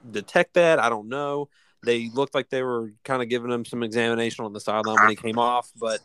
detect 0.10 0.54
that. 0.54 0.80
I 0.80 0.88
don't 0.88 1.10
know. 1.10 1.50
They 1.84 2.10
looked 2.14 2.34
like 2.34 2.50
they 2.50 2.64
were 2.64 2.94
kind 3.04 3.22
of 3.22 3.28
giving 3.28 3.52
him 3.52 3.66
some 3.66 3.84
examination 3.84 4.46
on 4.46 4.54
the 4.54 4.62
sideline 4.62 5.02
when 5.02 5.10
he 5.10 5.16
came 5.18 5.38
off, 5.38 5.74
but 5.78 6.00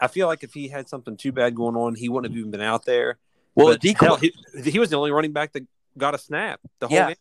I 0.00 0.06
feel 0.06 0.28
like 0.28 0.44
if 0.44 0.54
he 0.54 0.68
had 0.68 0.88
something 0.88 1.16
too 1.16 1.32
bad 1.32 1.56
going 1.56 1.74
on, 1.74 1.96
he 1.96 2.08
wouldn't 2.08 2.32
have 2.32 2.38
even 2.38 2.52
been 2.52 2.60
out 2.60 2.84
there. 2.84 3.18
Well, 3.56 3.76
decoy. 3.76 4.06
hell, 4.06 4.16
he, 4.18 4.32
he 4.64 4.78
was 4.78 4.90
the 4.90 4.96
only 4.98 5.10
running 5.10 5.32
back 5.32 5.52
that 5.54 5.66
got 5.98 6.14
a 6.14 6.18
snap 6.18 6.60
the 6.78 6.86
whole 6.86 6.96
Yeah. 6.96 7.06
game. 7.08 7.16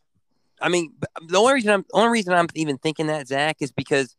I 0.62 0.70
mean, 0.70 0.94
the 1.28 1.38
only 1.38 1.54
reason 1.54 1.72
I'm 1.72 1.86
only 1.94 2.12
reason 2.12 2.34
I'm 2.34 2.48
even 2.56 2.78
thinking 2.78 3.08
that 3.08 3.28
Zach 3.28 3.58
is 3.62 3.72
because 3.72 4.16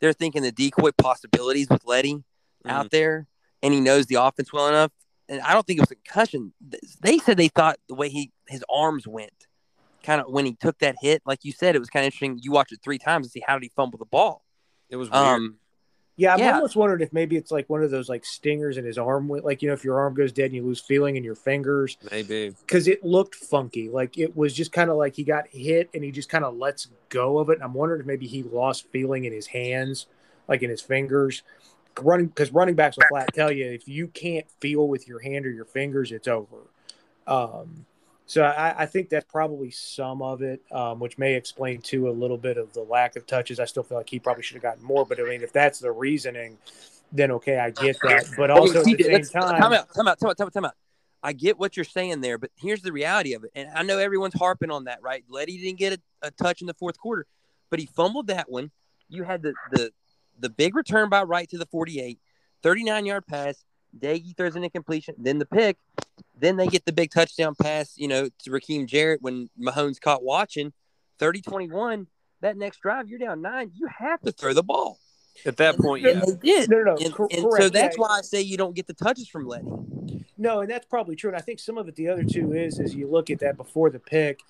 they're 0.00 0.12
thinking 0.12 0.42
the 0.42 0.52
decoy 0.52 0.90
possibilities 0.92 1.68
with 1.68 1.84
Leddie 1.84 2.24
out 2.66 2.90
there, 2.90 3.26
and 3.62 3.72
he 3.74 3.80
knows 3.80 4.06
the 4.06 4.16
offense 4.16 4.52
well 4.52 4.68
enough. 4.68 4.90
And 5.28 5.40
I 5.42 5.52
don't 5.54 5.66
think 5.66 5.78
it 5.78 5.82
was 5.82 5.90
a 5.90 5.96
concussion. 5.96 6.52
They 7.02 7.18
said 7.18 7.36
they 7.36 7.48
thought 7.48 7.76
the 7.88 7.94
way 7.94 8.08
he 8.08 8.32
his 8.48 8.64
arms 8.72 9.06
went, 9.06 9.46
kind 10.02 10.20
of 10.20 10.30
when 10.30 10.44
he 10.44 10.54
took 10.54 10.78
that 10.78 10.96
hit, 11.00 11.22
like 11.24 11.44
you 11.44 11.52
said, 11.52 11.76
it 11.76 11.78
was 11.78 11.90
kind 11.90 12.02
of 12.02 12.06
interesting. 12.06 12.38
You 12.42 12.52
watch 12.52 12.72
it 12.72 12.80
three 12.82 12.98
times 12.98 13.26
and 13.26 13.32
see 13.32 13.42
how 13.46 13.54
did 13.54 13.62
he 13.62 13.70
fumble 13.74 13.98
the 13.98 14.04
ball. 14.04 14.44
It 14.90 14.96
was 14.96 15.10
weird. 15.10 15.22
Um, 15.22 15.56
Yeah, 16.16 16.34
I'm 16.34 16.40
Yeah. 16.40 16.54
almost 16.54 16.76
wondering 16.76 17.00
if 17.00 17.12
maybe 17.12 17.36
it's 17.36 17.50
like 17.50 17.70
one 17.70 17.82
of 17.82 17.90
those 17.90 18.08
like 18.08 18.24
stingers 18.24 18.76
in 18.76 18.84
his 18.84 18.98
arm, 18.98 19.28
like 19.28 19.62
you 19.62 19.68
know, 19.68 19.74
if 19.74 19.82
your 19.84 19.98
arm 19.98 20.14
goes 20.14 20.30
dead 20.32 20.46
and 20.46 20.54
you 20.54 20.62
lose 20.62 20.80
feeling 20.80 21.16
in 21.16 21.24
your 21.24 21.34
fingers, 21.34 21.96
Maybe. 22.10 22.54
because 22.60 22.86
it 22.86 23.02
looked 23.02 23.34
funky. 23.34 23.88
Like 23.88 24.18
it 24.18 24.36
was 24.36 24.52
just 24.52 24.72
kind 24.72 24.90
of 24.90 24.96
like 24.96 25.16
he 25.16 25.24
got 25.24 25.48
hit 25.48 25.88
and 25.94 26.04
he 26.04 26.10
just 26.10 26.28
kind 26.28 26.44
of 26.44 26.56
lets 26.56 26.88
go 27.08 27.38
of 27.38 27.48
it. 27.48 27.54
And 27.54 27.62
I'm 27.62 27.72
wondering 27.74 28.00
if 28.00 28.06
maybe 28.06 28.26
he 28.26 28.42
lost 28.42 28.86
feeling 28.90 29.24
in 29.24 29.32
his 29.32 29.46
hands, 29.46 30.06
like 30.48 30.62
in 30.62 30.70
his 30.70 30.82
fingers. 30.82 31.42
Running 32.00 32.26
because 32.26 32.52
running 32.52 32.74
backs 32.74 32.96
will 32.96 33.04
flat 33.08 33.34
tell 33.34 33.52
you 33.52 33.66
if 33.66 33.86
you 33.86 34.08
can't 34.08 34.50
feel 34.60 34.88
with 34.88 35.06
your 35.08 35.18
hand 35.18 35.44
or 35.46 35.50
your 35.50 35.66
fingers, 35.66 36.10
it's 36.12 36.28
over. 36.28 36.58
Um, 37.26 37.84
so 38.32 38.42
I, 38.44 38.84
I 38.84 38.86
think 38.86 39.10
that's 39.10 39.30
probably 39.30 39.70
some 39.70 40.22
of 40.22 40.40
it, 40.40 40.62
um, 40.72 41.00
which 41.00 41.18
may 41.18 41.34
explain 41.34 41.82
too 41.82 42.08
a 42.08 42.10
little 42.10 42.38
bit 42.38 42.56
of 42.56 42.72
the 42.72 42.80
lack 42.80 43.14
of 43.16 43.26
touches. 43.26 43.60
I 43.60 43.66
still 43.66 43.82
feel 43.82 43.98
like 43.98 44.08
he 44.08 44.18
probably 44.18 44.42
should 44.42 44.54
have 44.54 44.62
gotten 44.62 44.82
more, 44.82 45.04
but 45.04 45.20
I 45.20 45.24
mean, 45.24 45.42
if 45.42 45.52
that's 45.52 45.80
the 45.80 45.92
reasoning, 45.92 46.56
then 47.12 47.30
okay, 47.32 47.58
I 47.58 47.68
get 47.68 47.98
that. 48.04 48.24
But 48.34 48.50
also 48.50 48.78
at 48.78 48.86
the 48.86 49.04
same 49.04 49.22
time, 49.24 49.60
time 49.60 49.72
out, 49.74 49.94
time 49.94 50.08
out, 50.08 50.18
time 50.18 50.30
out, 50.30 50.38
time 50.38 50.46
out, 50.46 50.52
time 50.54 50.64
out. 50.64 50.72
I 51.22 51.34
get 51.34 51.58
what 51.58 51.76
you're 51.76 51.84
saying 51.84 52.22
there, 52.22 52.38
but 52.38 52.50
here's 52.56 52.80
the 52.80 52.90
reality 52.90 53.34
of 53.34 53.44
it. 53.44 53.50
And 53.54 53.68
I 53.74 53.82
know 53.82 53.98
everyone's 53.98 54.32
harping 54.32 54.70
on 54.70 54.84
that, 54.84 55.02
Wright? 55.02 55.24
Leddie 55.28 55.58
didn't 55.58 55.78
get 55.78 55.92
a, 55.92 56.28
a 56.28 56.30
touch 56.30 56.62
in 56.62 56.66
the 56.66 56.72
fourth 56.72 56.96
quarter, 56.96 57.26
but 57.68 57.80
he 57.80 57.84
fumbled 57.84 58.28
that 58.28 58.50
one. 58.50 58.70
You 59.10 59.24
had 59.24 59.42
the 59.42 59.52
the 59.72 59.92
the 60.40 60.48
big 60.48 60.74
return 60.74 61.10
by 61.10 61.24
right 61.24 61.50
to 61.50 61.58
the 61.58 61.66
48, 61.66 62.18
39 62.62 63.04
yard 63.04 63.26
pass. 63.26 63.62
Doege 63.98 64.36
throws 64.36 64.56
an 64.56 64.64
incompletion, 64.64 65.14
then 65.18 65.38
the 65.38 65.46
pick. 65.46 65.76
Then 66.38 66.56
they 66.56 66.66
get 66.66 66.84
the 66.84 66.92
big 66.92 67.10
touchdown 67.10 67.54
pass, 67.54 67.94
you 67.96 68.08
know, 68.08 68.28
to 68.44 68.50
Rakim 68.50 68.86
Jarrett 68.86 69.22
when 69.22 69.48
Mahomes 69.60 70.00
caught 70.00 70.22
watching 70.24 70.72
30 71.18 71.42
21. 71.42 72.06
That 72.40 72.56
next 72.56 72.80
drive, 72.80 73.08
you're 73.08 73.20
down 73.20 73.42
nine. 73.42 73.70
You 73.74 73.86
have 73.86 74.20
to 74.22 74.32
throw 74.32 74.52
the 74.52 74.64
ball. 74.64 74.98
At 75.46 75.56
that 75.56 75.78
point, 75.78 76.04
And 76.04 76.18
yeah. 76.18 76.24
they 76.26 76.34
did. 76.60 76.70
no, 76.70 76.82
no, 76.82 76.94
no, 76.94 76.96
And, 77.02 77.14
cor- 77.14 77.28
and 77.30 77.40
so 77.56 77.68
that's 77.70 77.96
yeah. 77.96 78.00
why 78.02 78.18
I 78.18 78.20
say 78.20 78.42
you 78.42 78.58
don't 78.58 78.74
get 78.74 78.86
the 78.86 78.92
touches 78.92 79.28
from 79.28 79.46
Leddie. 79.46 79.64
No, 80.36 80.60
and 80.60 80.70
that's 80.70 80.84
probably 80.86 81.16
true. 81.16 81.30
And 81.30 81.36
I 81.36 81.40
think 81.40 81.58
some 81.58 81.78
of 81.78 81.88
it, 81.88 81.94
the 81.94 82.08
other 82.08 82.22
two 82.22 82.52
is, 82.52 82.78
is 82.78 82.94
you 82.94 83.08
look 83.08 83.30
at 83.30 83.38
that 83.38 83.56
before 83.56 83.88
the 83.88 83.98
pick, 83.98 84.40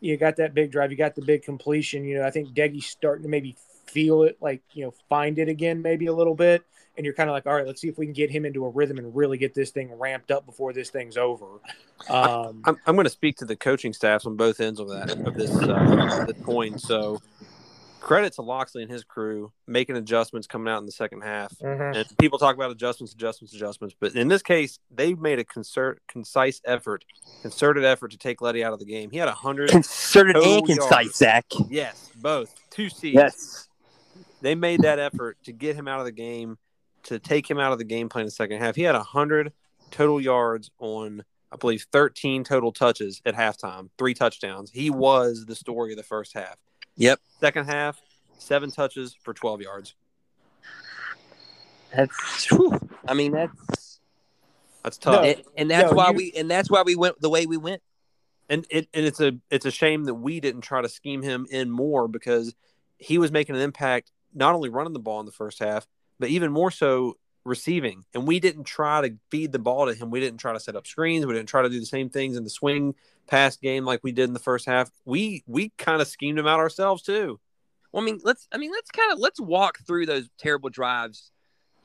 you 0.00 0.16
got 0.16 0.36
that 0.36 0.52
big 0.52 0.72
drive, 0.72 0.90
you 0.90 0.96
got 0.96 1.14
the 1.14 1.22
big 1.22 1.44
completion. 1.44 2.04
You 2.04 2.18
know, 2.18 2.24
I 2.26 2.30
think 2.30 2.48
Doege's 2.48 2.86
starting 2.86 3.22
to 3.22 3.28
maybe 3.28 3.56
feel 3.86 4.24
it, 4.24 4.38
like 4.40 4.62
you 4.72 4.84
know, 4.84 4.94
find 5.08 5.38
it 5.38 5.48
again, 5.48 5.82
maybe 5.82 6.06
a 6.06 6.12
little 6.12 6.34
bit. 6.34 6.62
And 6.96 7.04
you're 7.04 7.14
kind 7.14 7.28
of 7.28 7.34
like, 7.34 7.46
all 7.46 7.54
right, 7.54 7.66
let's 7.66 7.80
see 7.80 7.88
if 7.88 7.98
we 7.98 8.06
can 8.06 8.12
get 8.12 8.30
him 8.30 8.44
into 8.44 8.64
a 8.64 8.68
rhythm 8.68 8.98
and 8.98 9.14
really 9.14 9.36
get 9.36 9.52
this 9.52 9.70
thing 9.70 9.92
ramped 9.98 10.30
up 10.30 10.46
before 10.46 10.72
this 10.72 10.90
thing's 10.90 11.16
over. 11.16 11.46
Um, 12.08 12.62
I'm, 12.64 12.76
I'm 12.86 12.94
going 12.94 13.04
to 13.04 13.10
speak 13.10 13.36
to 13.38 13.44
the 13.44 13.56
coaching 13.56 13.92
staffs 13.92 14.26
on 14.26 14.36
both 14.36 14.60
ends 14.60 14.78
of 14.78 14.88
that 14.90 15.10
of 15.10 15.34
this 15.34 15.50
uh, 15.56 16.24
this 16.26 16.44
coin. 16.44 16.78
So, 16.78 17.20
credit 18.00 18.34
to 18.34 18.42
Locksley 18.42 18.82
and 18.82 18.90
his 18.92 19.02
crew 19.02 19.50
making 19.66 19.96
adjustments 19.96 20.46
coming 20.46 20.72
out 20.72 20.78
in 20.78 20.86
the 20.86 20.92
second 20.92 21.22
half. 21.22 21.56
mhm. 21.58 21.96
And 21.96 22.18
people 22.18 22.38
talk 22.38 22.54
about 22.54 22.70
adjustments, 22.70 23.14
adjustments, 23.14 23.54
adjustments, 23.54 23.96
but 23.98 24.14
in 24.14 24.28
this 24.28 24.42
case, 24.42 24.78
they 24.94 25.14
made 25.14 25.38
a 25.38 25.44
concert, 25.44 26.00
concise 26.06 26.60
effort, 26.64 27.04
concerted 27.42 27.84
effort 27.84 28.10
to 28.12 28.18
take 28.18 28.40
Leddie 28.40 28.62
out 28.62 28.72
of 28.72 28.78
the 28.78 28.84
game. 28.84 29.10
He 29.10 29.16
had 29.16 29.28
a 29.28 29.32
hundred. 29.32 29.70
Concerted 29.70 30.36
and 30.36 30.66
concise, 30.66 30.90
yards. 30.90 31.16
Zach. 31.16 31.46
yes, 31.70 32.10
both 32.16 32.54
two 32.70 32.88
C's. 32.88 33.14
Yes. 33.14 33.68
They 34.42 34.54
made 34.54 34.82
that 34.82 34.98
effort 34.98 35.38
to 35.44 35.52
get 35.52 35.74
him 35.74 35.88
out 35.88 36.00
of 36.00 36.04
the 36.04 36.12
game, 36.12 36.58
to 37.04 37.18
take 37.18 37.48
him 37.50 37.58
out 37.58 37.72
of 37.72 37.78
the 37.78 37.84
game 37.84 38.08
plan 38.08 38.22
in 38.22 38.26
the 38.26 38.30
second 38.32 38.60
half. 38.60 38.76
He 38.76 38.82
had 38.82 38.94
a 38.94 39.02
hundred 39.02 39.52
total 39.90 40.20
yards 40.20 40.70
on, 40.78 41.22
I 41.52 41.56
believe, 41.56 41.86
thirteen 41.92 42.44
total 42.44 42.72
touches 42.72 43.20
at 43.24 43.34
halftime, 43.34 43.90
three 43.98 44.14
touchdowns. 44.14 44.70
He 44.70 44.90
was 44.90 45.46
the 45.46 45.54
story 45.54 45.92
of 45.92 45.96
the 45.96 46.02
first 46.02 46.32
half. 46.34 46.56
Yep. 46.96 47.20
Second 47.40 47.66
half, 47.66 48.00
seven 48.38 48.70
touches 48.70 49.16
for 49.22 49.34
twelve 49.34 49.60
yards. 49.60 49.94
That's. 51.94 52.46
whew. 52.50 52.78
I 53.06 53.14
mean, 53.14 53.32
that's. 53.32 54.00
That's 54.82 54.98
tough. 54.98 55.24
And, 55.24 55.42
and 55.56 55.70
that's 55.70 55.90
No, 55.90 55.96
why 55.96 56.10
you- 56.10 56.16
we 56.16 56.32
and 56.36 56.50
that's 56.50 56.70
why 56.70 56.82
we 56.82 56.94
went 56.94 57.20
the 57.20 57.30
way 57.30 57.46
we 57.46 57.56
went. 57.56 57.80
and 58.50 58.66
it 58.68 58.86
and 58.92 59.06
it's 59.06 59.20
a 59.20 59.32
it's 59.50 59.64
a 59.64 59.70
shame 59.70 60.04
that 60.04 60.14
we 60.14 60.40
didn't 60.40 60.60
try 60.60 60.82
to 60.82 60.88
scheme 60.90 61.22
him 61.22 61.46
in 61.50 61.70
more 61.70 62.06
because 62.06 62.54
he 62.98 63.16
was 63.16 63.32
making 63.32 63.54
an 63.56 63.62
impact 63.62 64.10
not 64.34 64.54
only 64.54 64.68
running 64.68 64.92
the 64.92 64.98
ball 64.98 65.20
in 65.20 65.26
the 65.26 65.32
first 65.32 65.58
half, 65.60 65.86
but 66.18 66.28
even 66.28 66.52
more 66.52 66.70
so 66.70 67.16
receiving. 67.44 68.04
And 68.14 68.26
we 68.26 68.40
didn't 68.40 68.64
try 68.64 69.06
to 69.06 69.16
feed 69.30 69.52
the 69.52 69.58
ball 69.58 69.86
to 69.86 69.94
him. 69.94 70.10
We 70.10 70.20
didn't 70.20 70.38
try 70.38 70.52
to 70.52 70.60
set 70.60 70.76
up 70.76 70.86
screens. 70.86 71.26
We 71.26 71.34
didn't 71.34 71.48
try 71.48 71.62
to 71.62 71.68
do 71.68 71.78
the 71.78 71.86
same 71.86 72.08
things 72.08 72.36
in 72.36 72.44
the 72.44 72.50
swing 72.50 72.94
pass 73.26 73.56
game 73.56 73.84
like 73.84 74.00
we 74.02 74.12
did 74.12 74.24
in 74.24 74.34
the 74.34 74.40
first 74.40 74.66
half. 74.66 74.90
We 75.04 75.42
we 75.46 75.70
kind 75.78 76.00
of 76.00 76.08
schemed 76.08 76.38
him 76.38 76.46
out 76.46 76.60
ourselves 76.60 77.02
too. 77.02 77.40
Well, 77.92 78.02
I 78.02 78.06
mean, 78.06 78.20
let's 78.24 78.48
I 78.52 78.58
mean, 78.58 78.72
let's 78.72 78.90
kind 78.90 79.12
of 79.12 79.18
let's 79.18 79.40
walk 79.40 79.78
through 79.86 80.06
those 80.06 80.28
terrible 80.38 80.70
drives 80.70 81.30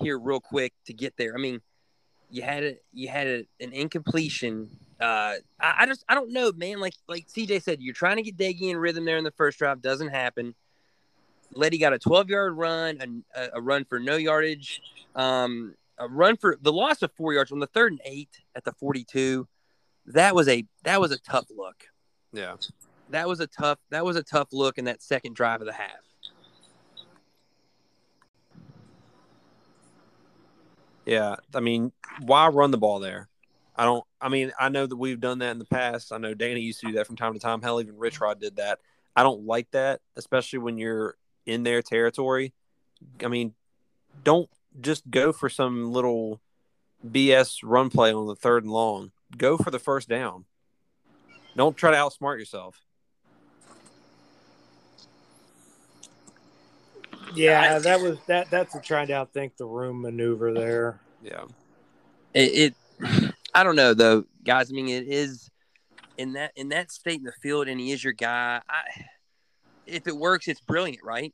here 0.01 0.17
real 0.17 0.39
quick 0.39 0.73
to 0.85 0.93
get 0.93 1.15
there. 1.17 1.35
I 1.35 1.39
mean, 1.39 1.61
you 2.29 2.41
had 2.41 2.63
it 2.63 2.83
you 2.93 3.09
had 3.09 3.27
a, 3.27 3.45
an 3.59 3.73
incompletion. 3.73 4.69
Uh, 4.99 5.35
I, 5.59 5.75
I 5.79 5.85
just 5.85 6.03
I 6.09 6.15
don't 6.15 6.33
know, 6.33 6.51
man. 6.51 6.79
Like 6.79 6.93
like 7.07 7.27
CJ 7.27 7.61
said, 7.61 7.81
you're 7.81 7.93
trying 7.93 8.17
to 8.17 8.23
get 8.23 8.37
Doege 8.37 8.71
in 8.71 8.77
rhythm 8.77 9.05
there 9.05 9.17
in 9.17 9.23
the 9.23 9.31
first 9.31 9.59
drive, 9.59 9.81
doesn't 9.81 10.09
happen. 10.09 10.55
Leddie 11.53 11.77
got 11.77 11.93
a 11.93 11.99
12 11.99 12.29
yard 12.29 12.57
run, 12.57 13.23
a, 13.35 13.49
a 13.53 13.61
run 13.61 13.85
for 13.85 13.99
no 13.99 14.15
yardage, 14.15 14.81
um, 15.15 15.75
a 15.97 16.07
run 16.07 16.37
for 16.37 16.57
the 16.61 16.71
loss 16.71 17.01
of 17.01 17.11
four 17.13 17.33
yards 17.33 17.51
on 17.51 17.59
the 17.59 17.67
third 17.67 17.91
and 17.91 18.01
eight 18.05 18.41
at 18.55 18.63
the 18.63 18.71
42. 18.73 19.47
That 20.07 20.33
was 20.33 20.47
a 20.47 20.65
that 20.83 20.99
was 20.99 21.11
a 21.11 21.19
tough 21.19 21.45
look. 21.55 21.83
Yeah. 22.33 22.55
That 23.09 23.27
was 23.27 23.39
a 23.39 23.47
tough 23.47 23.79
that 23.89 24.05
was 24.05 24.15
a 24.15 24.23
tough 24.23 24.49
look 24.51 24.77
in 24.77 24.85
that 24.85 25.01
second 25.01 25.35
drive 25.35 25.61
of 25.61 25.67
the 25.67 25.73
half. 25.73 26.09
Yeah, 31.05 31.37
I 31.55 31.59
mean, 31.59 31.91
why 32.21 32.47
run 32.49 32.69
the 32.69 32.77
ball 32.77 32.99
there? 32.99 33.29
I 33.75 33.85
don't. 33.85 34.03
I 34.21 34.29
mean, 34.29 34.51
I 34.59 34.69
know 34.69 34.85
that 34.85 34.95
we've 34.95 35.19
done 35.19 35.39
that 35.39 35.51
in 35.51 35.57
the 35.57 35.65
past. 35.65 36.11
I 36.11 36.17
know 36.17 36.33
Danny 36.33 36.59
used 36.59 36.81
to 36.81 36.87
do 36.87 36.93
that 36.93 37.07
from 37.07 37.15
time 37.15 37.33
to 37.33 37.39
time. 37.39 37.61
Hell, 37.61 37.81
even 37.81 37.97
Rich 37.97 38.19
Rod 38.19 38.39
did 38.39 38.57
that. 38.57 38.79
I 39.15 39.23
don't 39.23 39.45
like 39.45 39.71
that, 39.71 40.01
especially 40.17 40.59
when 40.59 40.77
you're 40.77 41.15
in 41.49 41.63
their 41.63 41.81
territory. 41.81 42.53
I 43.23 43.27
mean, 43.27 43.53
don't 44.23 44.49
just 44.79 45.09
go 45.09 45.31
for 45.31 45.49
some 45.49 45.91
little 45.91 46.41
BS 47.05 47.59
run 47.63 47.89
play 47.89 48.13
on 48.13 48.27
the 48.27 48.35
third 48.35 48.63
and 48.63 48.71
long. 48.71 49.11
Go 49.37 49.57
for 49.57 49.71
the 49.71 49.79
first 49.79 50.09
down. 50.09 50.45
Don't 51.55 51.75
try 51.75 51.91
to 51.91 51.97
outsmart 51.97 52.39
yourself. 52.39 52.81
Yeah, 57.35 57.79
that 57.79 58.01
was 58.01 58.17
that. 58.27 58.49
That's 58.49 58.73
a 58.75 58.81
trying 58.81 59.07
to 59.07 59.13
outthink 59.13 59.57
the 59.57 59.65
room 59.65 60.01
maneuver 60.01 60.53
there. 60.53 60.99
Yeah. 61.21 61.45
It, 62.33 62.73
it 63.01 63.33
I 63.53 63.63
don't 63.63 63.75
know 63.75 63.93
though, 63.93 64.25
guys. 64.43 64.71
I 64.71 64.73
mean, 64.73 64.89
it 64.89 65.07
is 65.07 65.49
in 66.17 66.33
that 66.33 66.51
in 66.55 66.69
that 66.69 66.91
state 66.91 67.19
in 67.19 67.25
the 67.25 67.31
field, 67.31 67.67
and 67.67 67.79
he 67.79 67.91
is 67.91 68.03
your 68.03 68.13
guy. 68.13 68.61
I, 68.67 69.05
if 69.85 70.07
it 70.07 70.15
works, 70.15 70.47
it's 70.47 70.61
brilliant, 70.61 71.03
right? 71.03 71.33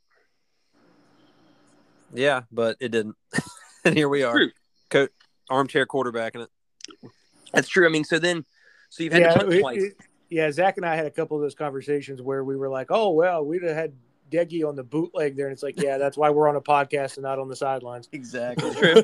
Yeah, 2.12 2.42
but 2.52 2.76
it 2.80 2.90
didn't. 2.90 3.16
and 3.84 3.94
here 3.96 4.08
we 4.08 4.22
are, 4.22 4.32
True. 4.32 4.50
Co- 4.90 5.08
armchair 5.50 5.86
quarterbacking 5.86 6.44
it. 6.44 7.10
That's 7.52 7.68
true. 7.68 7.86
I 7.86 7.90
mean, 7.90 8.04
so 8.04 8.18
then, 8.18 8.44
so 8.90 9.02
you've 9.02 9.12
had 9.12 9.22
Yeah, 9.22 9.32
to 9.32 9.38
punt 9.40 9.52
it- 9.52 9.60
twice. 9.60 9.82
it- 9.82 9.96
yeah. 10.28 10.50
Zach 10.50 10.76
and 10.76 10.84
I 10.86 10.96
had 10.96 11.06
a 11.06 11.10
couple 11.10 11.36
of 11.36 11.42
those 11.42 11.54
conversations 11.54 12.20
where 12.20 12.42
we 12.42 12.56
were 12.56 12.68
like, 12.68 12.88
"Oh 12.90 13.10
well, 13.10 13.44
we'd 13.44 13.62
have 13.62 13.76
had 13.76 13.92
Doege 14.30 14.66
on 14.66 14.74
the 14.74 14.82
bootleg 14.82 15.36
there," 15.36 15.46
and 15.46 15.52
it's 15.52 15.62
like, 15.62 15.80
"Yeah, 15.80 15.98
that's 15.98 16.16
why 16.16 16.30
we're 16.30 16.48
on 16.48 16.56
a 16.56 16.60
podcast 16.60 17.16
and 17.16 17.22
not 17.22 17.38
on 17.38 17.48
the 17.48 17.54
sidelines." 17.54 18.08
Exactly. 18.12 18.74
True. 18.74 19.02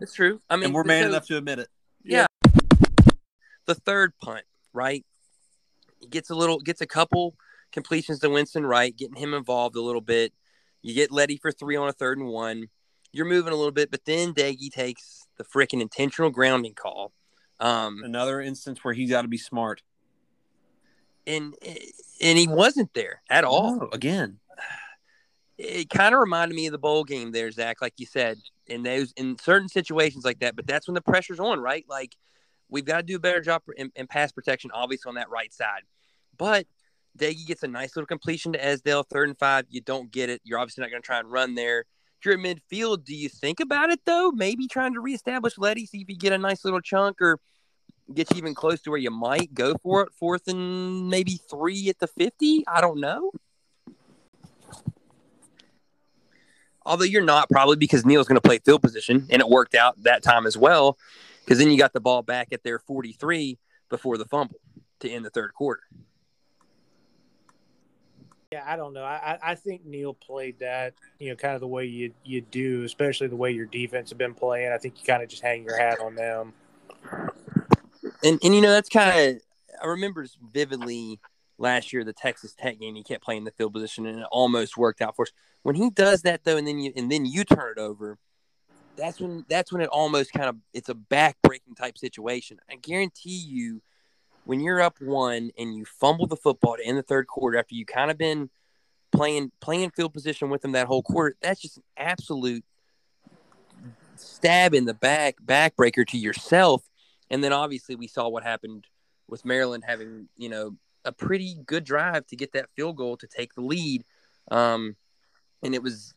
It's 0.00 0.14
true. 0.14 0.40
I 0.48 0.56
mean, 0.56 0.66
and 0.66 0.74
we're 0.74 0.84
man 0.84 1.02
so- 1.04 1.08
enough 1.10 1.26
to 1.26 1.36
admit 1.36 1.58
it. 1.58 1.68
Yeah. 2.02 2.26
The 3.66 3.74
third 3.74 4.12
punt, 4.22 4.44
right? 4.72 5.04
He 6.00 6.06
gets 6.06 6.30
a 6.30 6.34
little, 6.34 6.58
gets 6.60 6.80
a 6.80 6.86
couple 6.86 7.34
completions 7.72 8.20
to 8.20 8.30
Winston 8.30 8.64
Wright, 8.64 8.96
getting 8.96 9.16
him 9.16 9.34
involved 9.34 9.76
a 9.76 9.82
little 9.82 10.00
bit. 10.00 10.32
You 10.82 10.94
get 10.94 11.10
Leddie 11.10 11.36
for 11.36 11.52
three 11.52 11.76
on 11.76 11.88
a 11.88 11.92
third 11.92 12.18
and 12.18 12.28
one. 12.28 12.68
You're 13.12 13.26
moving 13.26 13.52
a 13.52 13.56
little 13.56 13.72
bit, 13.72 13.90
but 13.90 14.04
then 14.04 14.34
Doege 14.34 14.70
takes 14.70 15.26
the 15.36 15.44
freaking 15.44 15.80
intentional 15.80 16.30
grounding 16.30 16.74
call. 16.74 17.12
Um, 17.60 18.02
Another 18.04 18.40
instance 18.40 18.84
where 18.84 18.94
he's 18.94 19.10
got 19.10 19.22
to 19.22 19.28
be 19.28 19.38
smart. 19.38 19.82
and 21.26 21.54
and 22.20 22.38
he 22.38 22.46
wasn't 22.46 22.92
there 22.94 23.22
at 23.28 23.44
all. 23.44 23.78
Oh, 23.82 23.88
again. 23.92 24.38
It 25.56 25.90
kind 25.90 26.14
of 26.14 26.20
reminded 26.20 26.54
me 26.54 26.66
of 26.66 26.72
the 26.72 26.78
bowl 26.78 27.02
game 27.02 27.32
there, 27.32 27.50
Zach, 27.50 27.82
like 27.82 27.94
you 27.96 28.06
said, 28.06 28.38
in 28.68 28.84
those 28.84 29.12
in 29.16 29.36
certain 29.40 29.68
situations 29.68 30.24
like 30.24 30.38
that. 30.38 30.54
But 30.54 30.68
that's 30.68 30.86
when 30.86 30.94
the 30.94 31.00
pressure's 31.00 31.40
on, 31.40 31.58
right? 31.58 31.84
Like 31.88 32.14
we've 32.68 32.84
got 32.84 32.98
to 32.98 33.02
do 33.02 33.16
a 33.16 33.18
better 33.18 33.40
job 33.40 33.62
in, 33.76 33.90
in 33.96 34.06
pass 34.06 34.30
protection, 34.30 34.70
obviously 34.72 35.08
on 35.08 35.16
that 35.16 35.30
right 35.30 35.52
side. 35.52 35.82
But 36.36 36.66
Doege 37.18 37.46
gets 37.46 37.62
a 37.62 37.68
nice 37.68 37.96
little 37.96 38.06
completion 38.06 38.52
to 38.52 38.64
Esdale, 38.64 39.02
third 39.02 39.28
and 39.28 39.38
five. 39.38 39.66
You 39.68 39.80
don't 39.80 40.10
get 40.10 40.30
it. 40.30 40.40
You're 40.44 40.58
obviously 40.58 40.82
not 40.82 40.90
going 40.90 41.02
to 41.02 41.06
try 41.06 41.18
and 41.18 41.30
run 41.30 41.54
there. 41.54 41.80
If 42.20 42.24
you're 42.24 42.34
at 42.34 42.40
midfield, 42.40 43.04
do 43.04 43.14
you 43.14 43.28
think 43.28 43.60
about 43.60 43.90
it 43.90 44.00
though? 44.04 44.32
Maybe 44.32 44.66
trying 44.66 44.94
to 44.94 45.00
reestablish 45.00 45.58
Leddie, 45.58 45.86
see 45.86 46.00
if 46.00 46.08
you 46.08 46.16
get 46.16 46.32
a 46.32 46.38
nice 46.38 46.64
little 46.64 46.80
chunk 46.80 47.20
or 47.20 47.38
get 48.12 48.30
you 48.30 48.38
even 48.38 48.54
close 48.54 48.80
to 48.82 48.90
where 48.90 48.98
you 48.98 49.10
might 49.10 49.54
go 49.54 49.74
for 49.82 50.02
it. 50.02 50.12
Fourth 50.18 50.48
and 50.48 51.08
maybe 51.08 51.40
three 51.50 51.88
at 51.88 51.98
the 51.98 52.06
50. 52.06 52.64
I 52.66 52.80
don't 52.80 53.00
know. 53.00 53.30
Although 56.84 57.04
you're 57.04 57.22
not 57.22 57.50
probably 57.50 57.76
because 57.76 58.06
Neal's 58.06 58.26
going 58.26 58.40
to 58.40 58.46
play 58.46 58.58
field 58.58 58.82
position, 58.82 59.26
and 59.28 59.40
it 59.40 59.48
worked 59.48 59.74
out 59.74 60.02
that 60.04 60.22
time 60.22 60.46
as 60.46 60.56
well. 60.56 60.96
Because 61.44 61.58
then 61.58 61.70
you 61.70 61.78
got 61.78 61.92
the 61.92 62.00
ball 62.00 62.22
back 62.22 62.48
at 62.50 62.62
their 62.62 62.78
43 62.78 63.58
before 63.90 64.16
the 64.16 64.24
fumble 64.24 64.60
to 65.00 65.10
end 65.10 65.24
the 65.24 65.30
third 65.30 65.52
quarter. 65.54 65.82
Yeah, 68.52 68.64
I 68.66 68.76
don't 68.76 68.94
know. 68.94 69.04
I, 69.04 69.38
I- 69.42 69.54
think 69.54 69.84
Neal 69.84 70.14
played 70.14 70.60
that, 70.60 70.94
you 71.18 71.28
know, 71.28 71.36
kind 71.36 71.54
of 71.54 71.60
the 71.60 71.66
way 71.68 71.84
you 71.84 72.14
you 72.24 72.40
do, 72.40 72.82
especially 72.84 73.26
the 73.26 73.36
way 73.36 73.50
your 73.50 73.66
defense 73.66 74.08
have 74.08 74.16
been 74.16 74.32
playing. 74.32 74.72
I 74.72 74.78
think 74.78 74.94
you 74.98 75.04
kind 75.04 75.22
of 75.22 75.28
just 75.28 75.42
hang 75.42 75.64
your 75.64 75.76
hat 75.78 76.00
on 76.00 76.14
them. 76.14 76.54
And 78.24 78.40
and 78.42 78.54
you 78.54 78.62
know 78.62 78.70
that's 78.70 78.88
kind 78.88 79.36
of 79.36 79.42
I 79.82 79.86
remember 79.86 80.26
vividly 80.54 81.20
last 81.58 81.92
year 81.92 82.04
the 82.04 82.14
Texas 82.14 82.54
Tech 82.54 82.80
game. 82.80 82.94
He 82.94 83.02
kept 83.02 83.22
playing 83.22 83.44
the 83.44 83.50
field 83.50 83.74
position, 83.74 84.06
and 84.06 84.20
it 84.20 84.26
almost 84.32 84.78
worked 84.78 85.02
out 85.02 85.14
for 85.14 85.22
us. 85.22 85.32
When 85.62 85.74
he 85.74 85.90
does 85.90 86.22
that 86.22 86.44
though, 86.44 86.56
and 86.56 86.66
then 86.66 86.78
you 86.78 86.90
and 86.96 87.12
then 87.12 87.26
you 87.26 87.44
turn 87.44 87.74
it 87.76 87.78
over, 87.78 88.16
that's 88.96 89.20
when 89.20 89.44
that's 89.50 89.70
when 89.70 89.82
it 89.82 89.90
almost 89.90 90.32
kind 90.32 90.48
of 90.48 90.56
it's 90.72 90.88
a 90.88 90.94
backbreaking 90.94 91.76
type 91.76 91.98
situation. 91.98 92.60
I 92.70 92.76
guarantee 92.76 93.36
you, 93.46 93.82
when 94.48 94.60
you're 94.60 94.80
up 94.80 94.98
one 95.02 95.50
and 95.58 95.74
you 95.74 95.84
fumble 95.84 96.26
the 96.26 96.34
football 96.34 96.74
end 96.82 96.96
the 96.96 97.02
third 97.02 97.26
quarter 97.26 97.58
after 97.58 97.74
you 97.74 97.84
kind 97.84 98.10
of 98.10 98.16
been 98.16 98.48
playing 99.12 99.52
playing 99.60 99.90
field 99.90 100.14
position 100.14 100.48
with 100.48 100.62
them 100.62 100.72
that 100.72 100.86
whole 100.86 101.02
quarter, 101.02 101.36
that's 101.42 101.60
just 101.60 101.76
an 101.76 101.82
absolute 101.98 102.64
stab 104.16 104.72
in 104.72 104.86
the 104.86 104.94
back 104.94 105.36
backbreaker 105.44 106.06
to 106.06 106.16
yourself. 106.16 106.82
And 107.28 107.44
then 107.44 107.52
obviously 107.52 107.94
we 107.94 108.06
saw 108.06 108.26
what 108.30 108.42
happened 108.42 108.86
with 109.28 109.44
Maryland 109.44 109.84
having, 109.86 110.30
you 110.38 110.48
know, 110.48 110.76
a 111.04 111.12
pretty 111.12 111.58
good 111.66 111.84
drive 111.84 112.26
to 112.28 112.36
get 112.36 112.52
that 112.52 112.70
field 112.74 112.96
goal 112.96 113.18
to 113.18 113.26
take 113.26 113.52
the 113.52 113.60
lead. 113.60 114.02
Um, 114.50 114.96
and 115.62 115.74
it 115.74 115.82
was 115.82 116.14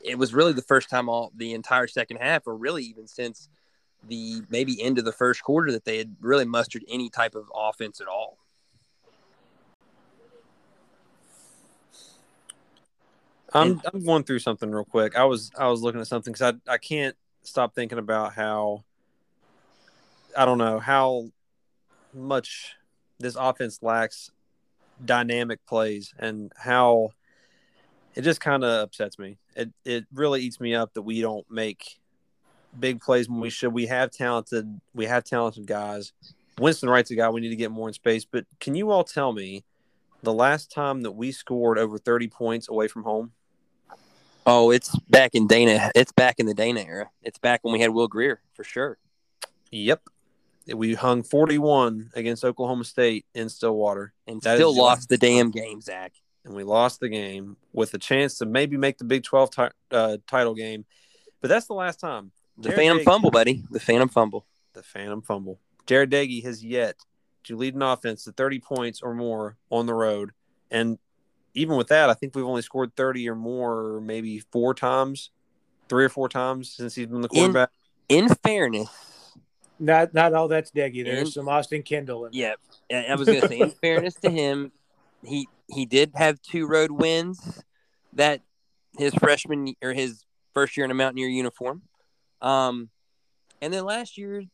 it 0.00 0.16
was 0.16 0.32
really 0.32 0.52
the 0.52 0.62
first 0.62 0.88
time 0.88 1.08
all 1.08 1.32
the 1.34 1.54
entire 1.54 1.88
second 1.88 2.18
half, 2.18 2.46
or 2.46 2.56
really 2.56 2.84
even 2.84 3.08
since 3.08 3.48
the 4.08 4.42
maybe 4.48 4.80
end 4.82 4.98
of 4.98 5.04
the 5.04 5.12
first 5.12 5.42
quarter 5.42 5.72
that 5.72 5.84
they 5.84 5.98
had 5.98 6.16
really 6.20 6.44
mustered 6.44 6.84
any 6.88 7.08
type 7.08 7.34
of 7.34 7.46
offense 7.54 8.00
at 8.00 8.08
all. 8.08 8.38
I'm 13.54 13.80
I'm 13.92 14.04
going 14.04 14.24
through 14.24 14.40
something 14.40 14.70
real 14.70 14.84
quick. 14.84 15.16
I 15.16 15.24
was 15.24 15.52
I 15.56 15.68
was 15.68 15.80
looking 15.80 16.00
at 16.00 16.08
something 16.08 16.32
because 16.32 16.54
I 16.66 16.72
I 16.72 16.78
can't 16.78 17.16
stop 17.42 17.74
thinking 17.74 17.98
about 17.98 18.34
how 18.34 18.84
I 20.36 20.44
don't 20.44 20.58
know 20.58 20.80
how 20.80 21.30
much 22.12 22.74
this 23.18 23.36
offense 23.36 23.80
lacks 23.80 24.30
dynamic 25.04 25.64
plays 25.66 26.14
and 26.18 26.52
how 26.56 27.10
it 28.14 28.22
just 28.22 28.40
kind 28.40 28.64
of 28.64 28.82
upsets 28.82 29.18
me. 29.18 29.38
It 29.54 29.72
it 29.84 30.06
really 30.12 30.42
eats 30.42 30.60
me 30.60 30.74
up 30.74 30.94
that 30.94 31.02
we 31.02 31.20
don't 31.20 31.48
make 31.48 32.00
big 32.78 33.00
plays 33.00 33.28
when 33.28 33.40
we 33.40 33.50
should. 33.50 33.72
We 33.72 33.86
have 33.86 34.10
talented 34.10 34.80
we 34.94 35.06
have 35.06 35.24
talented 35.24 35.66
guys. 35.66 36.12
Winston 36.58 36.88
Wright's 36.88 37.10
a 37.10 37.16
guy 37.16 37.28
we 37.30 37.40
need 37.40 37.48
to 37.50 37.56
get 37.56 37.70
more 37.70 37.88
in 37.88 37.94
space. 37.94 38.24
But 38.24 38.44
can 38.60 38.74
you 38.74 38.90
all 38.90 39.02
tell 39.04 39.32
me 39.32 39.64
the 40.22 40.32
last 40.32 40.70
time 40.70 41.02
that 41.02 41.12
we 41.12 41.32
scored 41.32 41.78
over 41.78 41.98
30 41.98 42.28
points 42.28 42.68
away 42.68 42.86
from 42.88 43.02
home? 43.02 43.32
Oh, 44.46 44.70
it's 44.70 44.96
back 45.08 45.30
in 45.34 45.46
Dana. 45.46 45.90
It's 45.94 46.12
back 46.12 46.36
in 46.38 46.46
the 46.46 46.54
Dana 46.54 46.80
era. 46.86 47.10
It's 47.22 47.38
back 47.38 47.60
when 47.62 47.72
we 47.72 47.80
had 47.80 47.90
Will 47.90 48.08
Grier 48.08 48.40
for 48.54 48.62
sure. 48.62 48.98
Yep. 49.70 50.02
We 50.74 50.94
hung 50.94 51.22
41 51.22 52.10
against 52.14 52.44
Oklahoma 52.44 52.84
State 52.84 53.26
in 53.34 53.48
Stillwater, 53.48 54.12
And 54.26 54.40
That 54.42 54.56
still 54.56 54.74
lost 54.76 55.08
the 55.08 55.18
damn 55.18 55.50
game, 55.50 55.80
Zach. 55.80 56.12
and 56.44 56.54
we 56.54 56.62
lost 56.62 57.00
the 57.00 57.08
game 57.08 57.56
with 57.72 57.92
a 57.94 57.98
chance 57.98 58.38
to 58.38 58.46
maybe 58.46 58.76
make 58.76 58.96
the 58.98 59.04
Big 59.04 59.24
12 59.24 59.50
ti- 59.50 59.62
uh, 59.90 60.16
title 60.26 60.54
game. 60.54 60.84
But 61.40 61.48
that's 61.48 61.66
the 61.66 61.74
last 61.74 62.00
time. 62.00 62.30
The 62.58 62.70
Jarret 62.70 62.74
Phantom 62.76 62.98
Doege- 62.98 63.04
fumble, 63.04 63.30
buddy. 63.30 63.64
The 63.70 63.80
Phantom 63.80 64.08
fumble. 64.08 64.46
The 64.74 64.82
Phantom 64.82 65.22
fumble. 65.22 65.60
Jarret 65.86 66.10
Doege 66.10 66.42
has 66.44 66.64
yet 66.64 66.96
to 67.44 67.56
lead 67.56 67.74
an 67.74 67.82
offense 67.82 68.24
to 68.24 68.32
30 68.32 68.60
points 68.60 69.02
or 69.02 69.14
more 69.14 69.56
on 69.70 69.86
the 69.86 69.94
road. 69.94 70.30
And 70.70 70.98
even 71.54 71.76
with 71.76 71.88
that, 71.88 72.10
I 72.10 72.14
think 72.14 72.34
we've 72.34 72.44
only 72.44 72.62
scored 72.62 72.96
30 72.96 73.28
or 73.28 73.34
more, 73.34 74.00
maybe 74.00 74.38
four 74.50 74.74
times, 74.74 75.30
three 75.88 76.04
or 76.04 76.08
four 76.08 76.28
times 76.28 76.70
since 76.72 76.94
he's 76.94 77.06
been 77.06 77.20
the 77.20 77.28
quarterback. 77.28 77.70
In 78.08 78.28
fairness, 78.28 78.88
Not 79.78 80.14
not 80.14 80.32
all 80.34 80.46
that's 80.48 80.70
Doege. 80.70 81.04
There's 81.04 81.18
And- 81.20 81.28
some 81.32 81.48
Austin 81.48 81.82
Kendall. 81.82 82.26
In 82.26 82.32
there. 82.32 82.56
yeah, 82.90 82.96
I 83.08 83.12
I 83.12 83.14
was 83.16 83.26
going 83.26 83.40
to 83.40 83.48
say, 83.48 83.58
in 83.60 83.70
fairness 83.82 84.14
to 84.16 84.30
him, 84.30 84.72
he 85.24 85.48
he 85.68 85.84
did 85.86 86.12
have 86.14 86.40
two 86.42 86.66
road 86.66 86.90
wins 86.90 87.62
that 88.12 88.40
his 88.98 89.14
freshman 89.14 89.74
or 89.82 89.92
his 89.92 90.24
first 90.54 90.76
year 90.76 90.84
in 90.84 90.90
a 90.90 90.94
Mountaineer 90.94 91.28
uniform. 91.28 91.82
Um, 92.44 92.90
and 93.60 93.72
then 93.72 93.84
last 93.84 94.18
year, 94.18 94.44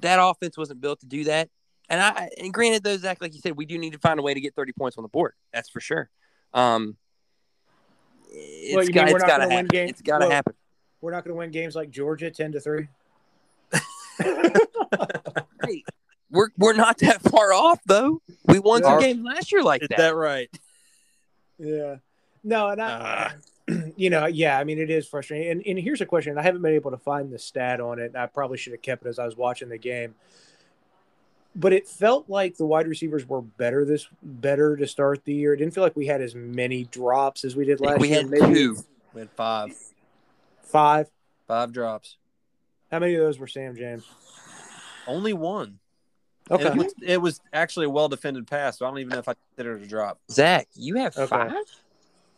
that 0.00 0.18
offense 0.20 0.56
wasn't 0.56 0.80
built 0.80 1.00
to 1.00 1.06
do 1.06 1.24
that. 1.24 1.48
And 1.90 2.00
I 2.00 2.28
and 2.38 2.52
granted, 2.52 2.82
though, 2.84 2.96
Zach, 2.96 3.18
like 3.20 3.34
you 3.34 3.40
said, 3.40 3.56
we 3.56 3.66
do 3.66 3.78
need 3.78 3.92
to 3.92 3.98
find 3.98 4.18
a 4.18 4.22
way 4.22 4.34
to 4.34 4.40
get 4.40 4.54
30 4.54 4.72
points 4.72 4.96
on 4.98 5.02
the 5.02 5.08
board. 5.08 5.32
That's 5.52 5.68
for 5.68 5.80
sure. 5.80 6.10
Um, 6.54 6.96
it's 8.30 8.76
Well, 8.76 8.86
got 8.86 9.04
mean 9.06 9.12
we're 9.12 9.18
it's 9.18 9.22
not 9.22 9.28
got 9.28 9.36
to 9.38 9.42
gonna 9.44 9.48
win 9.48 9.50
happen. 9.56 9.68
game- 9.68 9.88
It's 9.88 10.02
got 10.02 10.18
to 10.18 10.24
well- 10.26 10.30
happen. 10.30 10.54
We're 11.00 11.12
not 11.12 11.24
going 11.24 11.34
to 11.34 11.38
win 11.38 11.50
games 11.52 11.76
like 11.76 11.90
Georgia, 11.90 12.30
ten 12.30 12.50
to 12.52 12.60
three. 12.60 12.88
Hey, 15.64 15.84
we're 16.30 16.48
we're 16.56 16.72
not 16.72 16.98
that 16.98 17.20
far 17.22 17.52
off 17.52 17.80
though. 17.86 18.20
We 18.46 18.58
won 18.58 18.82
some 18.82 19.00
games 19.00 19.22
last 19.24 19.52
year 19.52 19.62
like 19.62 19.82
Is 19.82 19.88
that. 19.88 19.98
that 19.98 20.14
right? 20.14 20.48
Yeah. 21.58 21.96
No, 22.42 22.68
and 22.68 22.80
I, 22.82 22.88
Ah. 22.90 23.34
you 23.96 24.10
know, 24.10 24.26
yeah, 24.26 24.58
I 24.58 24.64
mean, 24.64 24.78
it 24.78 24.90
is 24.90 25.06
frustrating. 25.06 25.50
And, 25.50 25.62
and 25.66 25.78
here's 25.78 26.00
a 26.00 26.06
question. 26.06 26.38
I 26.38 26.42
haven't 26.42 26.62
been 26.62 26.74
able 26.74 26.90
to 26.90 26.96
find 26.96 27.30
the 27.32 27.38
stat 27.38 27.80
on 27.80 27.98
it. 27.98 28.16
I 28.16 28.26
probably 28.26 28.56
should 28.58 28.72
have 28.72 28.82
kept 28.82 29.04
it 29.04 29.08
as 29.08 29.18
I 29.18 29.26
was 29.26 29.36
watching 29.36 29.68
the 29.68 29.78
game. 29.78 30.14
But 31.56 31.72
it 31.72 31.88
felt 31.88 32.28
like 32.28 32.56
the 32.56 32.66
wide 32.66 32.86
receivers 32.86 33.26
were 33.28 33.42
better 33.42 33.84
this 33.84 34.06
better 34.22 34.76
to 34.76 34.86
start 34.86 35.24
the 35.24 35.34
year. 35.34 35.54
It 35.54 35.56
didn't 35.56 35.74
feel 35.74 35.82
like 35.82 35.96
we 35.96 36.06
had 36.06 36.20
as 36.20 36.34
many 36.34 36.84
drops 36.84 37.44
as 37.44 37.56
we 37.56 37.64
did 37.64 37.80
last 37.80 38.00
we 38.00 38.08
year. 38.10 38.18
We 38.24 38.38
had 38.38 38.42
Maybe 38.48 38.54
two. 38.54 38.84
We 39.12 39.20
had 39.22 39.30
five, 39.30 39.72
five. 40.62 41.08
five 41.48 41.72
drops. 41.72 42.16
How 42.92 43.00
many 43.00 43.14
of 43.14 43.22
those 43.22 43.38
were 43.38 43.48
Sam 43.48 43.74
James? 43.76 44.04
Only 45.06 45.32
one. 45.32 45.78
Okay. 46.50 46.66
It 46.66 46.74
was, 46.76 46.94
it 47.02 47.20
was 47.20 47.40
actually 47.52 47.86
a 47.86 47.90
well 47.90 48.08
defended 48.08 48.46
pass, 48.46 48.78
so 48.78 48.86
I 48.86 48.90
don't 48.90 48.98
even 49.00 49.10
know 49.10 49.18
if 49.18 49.28
I 49.28 49.34
consider 49.56 49.76
it 49.76 49.82
a 49.82 49.86
drop. 49.86 50.20
Zach, 50.30 50.68
you 50.74 50.96
have 50.96 51.16
Okay. 51.16 51.26
five. 51.26 51.52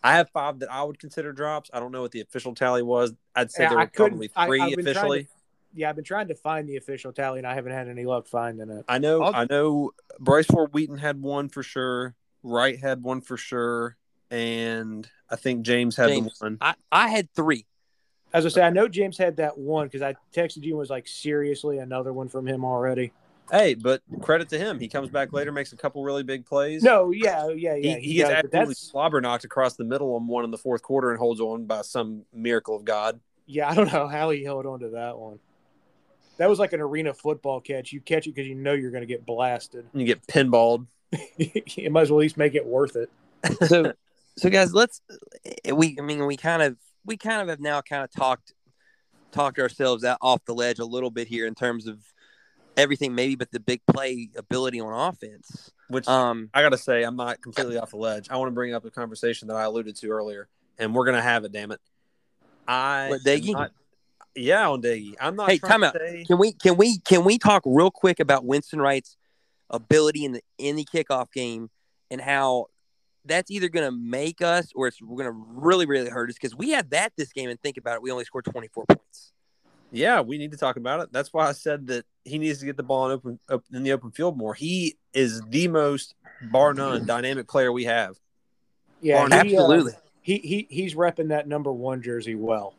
I 0.02 0.12
have 0.16 0.30
five 0.30 0.60
that 0.60 0.72
I 0.72 0.82
would 0.82 0.98
consider 0.98 1.32
drops. 1.32 1.70
I 1.72 1.80
don't 1.80 1.92
know 1.92 2.00
what 2.02 2.12
the 2.12 2.20
official 2.20 2.54
tally 2.54 2.82
was. 2.82 3.12
I'd 3.34 3.50
say 3.50 3.64
Yeah, 3.64 3.68
there 3.70 3.78
I 3.78 3.82
were 3.84 3.86
couldn't- 3.88 4.30
probably 4.32 4.58
3 4.58 4.60
I've 4.60 4.76
been 4.76 4.84
trying 4.84 4.84
to- 4.84 4.90
officially. 4.90 5.28
Yeah, 5.72 5.88
I've 5.90 5.96
been 5.96 6.04
trying 6.04 6.28
to 6.28 6.34
find 6.34 6.68
the 6.68 6.76
official 6.76 7.12
tally, 7.12 7.38
and 7.38 7.46
I 7.46 7.54
haven't 7.54 7.72
had 7.72 7.86
any 7.88 8.04
luck 8.04 8.26
finding 8.26 8.70
it. 8.70 8.84
I 8.88 8.98
know. 8.98 9.22
I'll- 9.22 9.34
I 9.36 9.46
know. 9.48 9.92
Bryce 10.18 10.46
Ford 10.46 10.72
Wheaton 10.72 10.98
had 10.98 11.22
one 11.22 11.48
for 11.48 11.62
sure. 11.62 12.14
Wright 12.42 12.78
had 12.78 13.02
one 13.02 13.20
for 13.20 13.36
sure, 13.36 13.96
and 14.30 15.08
I 15.28 15.36
think 15.36 15.62
James 15.62 15.96
had 15.96 16.08
James. 16.08 16.38
the 16.38 16.44
one. 16.46 16.58
I, 16.60 16.74
I 16.90 17.08
had 17.08 17.32
three. 17.34 17.66
As 18.32 18.46
I 18.46 18.48
say, 18.48 18.62
I 18.62 18.70
know 18.70 18.88
James 18.88 19.18
had 19.18 19.36
that 19.36 19.58
one 19.58 19.86
because 19.88 20.02
I 20.02 20.14
texted 20.32 20.62
you 20.62 20.72
and 20.72 20.78
was 20.78 20.90
like, 20.90 21.06
seriously, 21.06 21.78
another 21.78 22.12
one 22.12 22.28
from 22.28 22.46
him 22.46 22.64
already. 22.64 23.12
Hey, 23.50 23.74
but 23.74 24.02
credit 24.20 24.48
to 24.50 24.58
him. 24.58 24.78
He 24.78 24.88
comes 24.88 25.08
back 25.08 25.32
later, 25.32 25.50
makes 25.50 25.72
a 25.72 25.76
couple 25.76 26.04
really 26.04 26.22
big 26.22 26.46
plays. 26.46 26.82
No, 26.82 27.10
yeah, 27.10 27.48
yeah, 27.48 27.74
yeah. 27.74 27.96
he, 27.96 28.08
he 28.08 28.14
gets 28.14 28.30
does, 28.30 28.38
absolutely 28.44 28.68
that's 28.68 28.80
slobber 28.80 29.20
knocked 29.20 29.44
across 29.44 29.74
the 29.74 29.84
middle 29.84 30.14
on 30.14 30.26
one 30.26 30.44
in 30.44 30.50
the 30.50 30.58
fourth 30.58 30.82
quarter 30.82 31.10
and 31.10 31.18
holds 31.18 31.40
on 31.40 31.64
by 31.66 31.82
some 31.82 32.24
miracle 32.32 32.76
of 32.76 32.84
God. 32.84 33.20
yeah. 33.46 33.68
I 33.68 33.74
don't 33.74 33.92
know 33.92 34.06
how 34.06 34.30
he 34.30 34.44
held 34.44 34.66
on 34.66 34.80
to 34.80 34.90
that 34.90 35.18
one. 35.18 35.38
That 36.38 36.48
was 36.48 36.58
like 36.58 36.72
an 36.72 36.80
arena 36.80 37.12
football 37.12 37.60
catch. 37.60 37.92
You 37.92 38.00
catch 38.00 38.26
it 38.26 38.34
because 38.34 38.48
you 38.48 38.54
know 38.54 38.72
you're 38.72 38.92
going 38.92 39.02
to 39.02 39.06
get 39.06 39.26
blasted. 39.26 39.84
And 39.92 40.00
you 40.00 40.06
get 40.06 40.26
pinballed. 40.26 40.86
you 41.36 41.90
might 41.90 42.02
as 42.02 42.10
well 42.10 42.20
at 42.20 42.22
least 42.22 42.36
make 42.36 42.54
it 42.54 42.64
worth 42.64 42.96
it. 42.96 43.10
So, 43.66 43.92
so 44.38 44.48
guys, 44.48 44.72
let's. 44.72 45.02
Eh, 45.44 45.72
we, 45.72 45.96
I 45.98 46.02
mean, 46.02 46.24
we 46.24 46.36
kind 46.36 46.62
of, 46.62 46.76
we 47.04 47.16
kind 47.16 47.42
of 47.42 47.48
have 47.48 47.60
now 47.60 47.82
kind 47.82 48.04
of 48.04 48.10
talked, 48.10 48.54
talked 49.32 49.58
ourselves 49.58 50.04
out 50.04 50.18
off 50.22 50.44
the 50.46 50.54
ledge 50.54 50.78
a 50.78 50.84
little 50.84 51.10
bit 51.10 51.28
here 51.28 51.46
in 51.46 51.54
terms 51.54 51.86
of 51.86 51.98
everything, 52.76 53.14
maybe, 53.14 53.34
but 53.34 53.50
the 53.50 53.60
big 53.60 53.80
play 53.86 54.30
ability 54.36 54.80
on 54.80 54.92
offense. 55.08 55.70
Which 55.88 56.06
Um, 56.08 56.50
I 56.54 56.62
got 56.62 56.70
to 56.70 56.78
say, 56.78 57.02
I'm 57.02 57.16
not 57.16 57.40
completely 57.42 57.78
off 57.78 57.90
the 57.90 57.96
ledge. 57.96 58.28
I 58.30 58.36
want 58.36 58.48
to 58.48 58.54
bring 58.54 58.74
up 58.74 58.84
a 58.84 58.90
conversation 58.90 59.48
that 59.48 59.56
I 59.56 59.64
alluded 59.64 59.96
to 59.96 60.10
earlier, 60.10 60.48
and 60.78 60.94
we're 60.94 61.04
gonna 61.04 61.22
have 61.22 61.44
it. 61.44 61.52
Damn 61.52 61.72
it! 61.72 61.80
I 62.68 63.10
am 63.26 63.52
not- 63.52 63.72
yeah, 64.36 64.68
on 64.68 64.80
Doege. 64.82 65.14
I'm 65.20 65.34
not. 65.36 65.50
Hey, 65.50 65.58
time 65.58 65.82
out. 65.82 65.94
say- 65.94 66.24
Can 66.26 66.38
we 66.38 66.52
can 66.52 66.76
we 66.76 66.98
can 66.98 67.24
we 67.24 67.38
talk 67.38 67.62
real 67.66 67.90
quick 67.90 68.20
about 68.20 68.44
Winston 68.44 68.80
Wright's 68.80 69.16
ability 69.70 70.24
in 70.24 70.32
the 70.32 70.42
in 70.58 70.76
the 70.76 70.84
kickoff 70.84 71.32
game 71.32 71.70
and 72.10 72.20
how 72.20 72.66
that's 73.24 73.50
either 73.50 73.68
going 73.68 73.84
to 73.84 73.96
make 73.96 74.40
us 74.42 74.72
or 74.74 74.86
it's 74.88 74.98
going 74.98 75.26
to 75.26 75.30
really 75.32 75.86
really 75.86 76.08
hurt 76.08 76.28
us 76.30 76.34
because 76.34 76.56
we 76.56 76.70
had 76.70 76.90
that 76.90 77.12
this 77.16 77.32
game 77.32 77.50
and 77.50 77.60
think 77.60 77.76
about 77.76 77.94
it 77.96 78.02
we 78.02 78.10
only 78.10 78.24
scored 78.24 78.44
24 78.46 78.86
points 78.86 79.32
Yeah, 79.92 80.22
we 80.22 80.38
need 80.38 80.50
to 80.52 80.56
talk 80.56 80.76
about 80.76 81.00
it. 81.00 81.12
That's 81.12 81.32
why 81.32 81.48
I 81.48 81.52
said 81.52 81.86
that 81.88 82.04
he 82.24 82.38
needs 82.38 82.58
to 82.60 82.66
get 82.66 82.76
the 82.76 82.82
ball 82.82 83.06
in 83.06 83.12
open 83.12 83.38
op- 83.50 83.64
in 83.72 83.82
the 83.82 83.92
open 83.92 84.10
field 84.10 84.36
more. 84.36 84.54
He 84.54 84.96
is 85.14 85.40
the 85.48 85.68
most 85.68 86.14
bar 86.50 86.74
none 86.74 87.06
dynamic 87.06 87.48
player 87.48 87.72
we 87.72 87.84
have. 87.84 88.16
Yeah, 89.00 89.22
On- 89.22 89.30
he, 89.30 89.36
uh, 89.56 89.62
absolutely 89.62 89.92
he 90.22 90.38
he 90.38 90.66
he's 90.70 90.94
repping 90.94 91.28
that 91.28 91.48
number 91.48 91.72
one 91.72 92.02
jersey 92.02 92.34
well. 92.34 92.74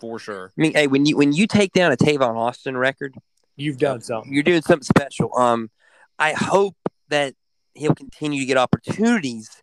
For 0.00 0.18
sure. 0.18 0.52
I 0.56 0.60
mean 0.60 0.72
hey 0.74 0.86
when 0.86 1.06
you 1.06 1.16
when 1.16 1.32
you 1.32 1.46
take 1.46 1.72
down 1.72 1.90
a 1.90 1.96
Tavon 1.96 2.36
Austin 2.36 2.76
record 2.76 3.14
You've 3.56 3.78
done 3.78 4.02
something. 4.02 4.30
you're 4.30 4.42
doing 4.42 4.60
something 4.60 4.84
special 4.84 5.34
um 5.38 5.70
I 6.18 6.32
hope 6.32 6.76
that 7.08 7.32
he'll 7.74 7.94
continue 7.94 8.40
to 8.40 8.46
get 8.46 8.58
opportunities 8.58 9.62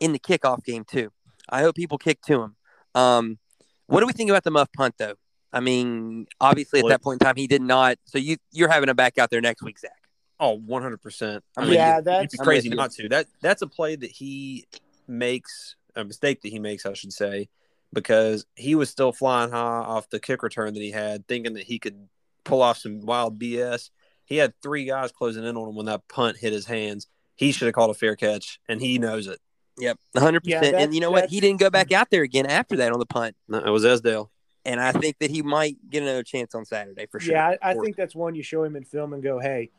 in 0.00 0.12
the 0.12 0.18
kickoff 0.18 0.62
game 0.64 0.84
too 0.84 1.10
I 1.48 1.62
hope 1.62 1.74
people 1.76 1.96
kick 1.96 2.20
to 2.26 2.42
him 2.42 2.56
um 2.94 3.38
what 3.86 4.00
do 4.00 4.06
we 4.06 4.12
think 4.12 4.28
about 4.28 4.44
the 4.44 4.50
muff 4.50 4.68
punt 4.76 4.96
though 4.98 5.14
I 5.52 5.60
mean 5.60 6.26
obviously 6.40 6.80
at 6.80 6.88
that 6.88 7.02
point 7.02 7.20
in 7.20 7.26
time 7.26 7.36
he 7.36 7.46
did 7.46 7.62
not 7.62 7.98
so 8.04 8.18
you 8.18 8.36
you're 8.52 8.68
having 8.70 8.88
him 8.88 8.96
back 8.96 9.18
out 9.18 9.30
there 9.30 9.40
next 9.40 9.62
week 9.62 9.78
Zach 9.78 9.92
Oh, 10.40 10.58
100%. 10.58 11.40
I 11.56 11.64
mean, 11.64 11.74
Yeah, 11.74 11.96
you'd 11.96 12.04
that's- 12.04 12.32
be 12.32 12.38
I'm 12.40 12.44
crazy 12.44 12.68
not 12.68 12.90
to. 12.92 13.08
That 13.08 13.26
that's 13.42 13.62
a 13.62 13.66
play 13.68 13.94
that 13.94 14.10
he 14.10 14.66
makes 15.06 15.76
a 15.94 16.04
mistake 16.04 16.42
that 16.42 16.48
he 16.48 16.58
makes, 16.58 16.84
I 16.84 16.94
should 16.94 17.12
say, 17.12 17.48
because 17.92 18.44
he 18.56 18.74
was 18.74 18.90
still 18.90 19.12
flying 19.12 19.50
high 19.52 19.56
off 19.84 20.08
the 20.10 20.18
kick 20.18 20.42
return 20.42 20.74
that 20.74 20.80
he 20.80 20.90
had, 20.90 21.28
thinking 21.28 21.52
that 21.54 21.64
he 21.64 21.78
could 21.78 22.08
pull 22.44 22.60
off 22.60 22.78
some 22.78 23.02
wild 23.06 23.38
BS. 23.38 23.90
He 24.24 24.36
had 24.38 24.52
three 24.62 24.84
guys 24.84 25.12
closing 25.12 25.44
in 25.44 25.56
on 25.56 25.68
him 25.68 25.76
when 25.76 25.86
that 25.86 26.08
punt 26.08 26.38
hit 26.38 26.52
his 26.52 26.66
hands. 26.66 27.06
He 27.36 27.52
should 27.52 27.66
have 27.66 27.74
called 27.74 27.90
a 27.90 27.94
fair 27.94 28.16
catch, 28.16 28.58
and 28.68 28.80
he 28.80 28.98
knows 28.98 29.28
it. 29.28 29.38
Yep, 29.78 29.96
hundred 30.16 30.42
Yeah, 30.44 30.58
percent. 30.58 30.76
And 30.76 30.94
you 30.94 31.00
know 31.00 31.12
what? 31.12 31.30
He 31.30 31.38
didn't 31.38 31.60
go 31.60 31.70
back 31.70 31.92
out 31.92 32.10
there 32.10 32.22
again 32.22 32.46
after 32.46 32.76
that 32.78 32.90
on 32.92 32.98
the 32.98 33.06
punt, 33.06 33.36
No, 33.46 33.58
it 33.58 33.70
was 33.70 33.84
Esdale. 33.84 34.30
And 34.64 34.80
I 34.80 34.92
think 34.92 35.18
that 35.20 35.30
he 35.30 35.42
might 35.42 35.76
get 35.90 36.02
another 36.02 36.22
chance 36.22 36.54
on 36.54 36.64
Saturday 36.64 37.06
for 37.06 37.20
sure. 37.20 37.34
Yeah, 37.34 37.56
I, 37.62 37.70
I 37.70 37.74
think 37.74 37.96
that's 37.96 38.14
one 38.14 38.34
you 38.34 38.42
show 38.42 38.62
him 38.64 38.76
in 38.76 38.84
film 38.84 39.12
and 39.12 39.22
go, 39.22 39.38
hey, 39.38 39.70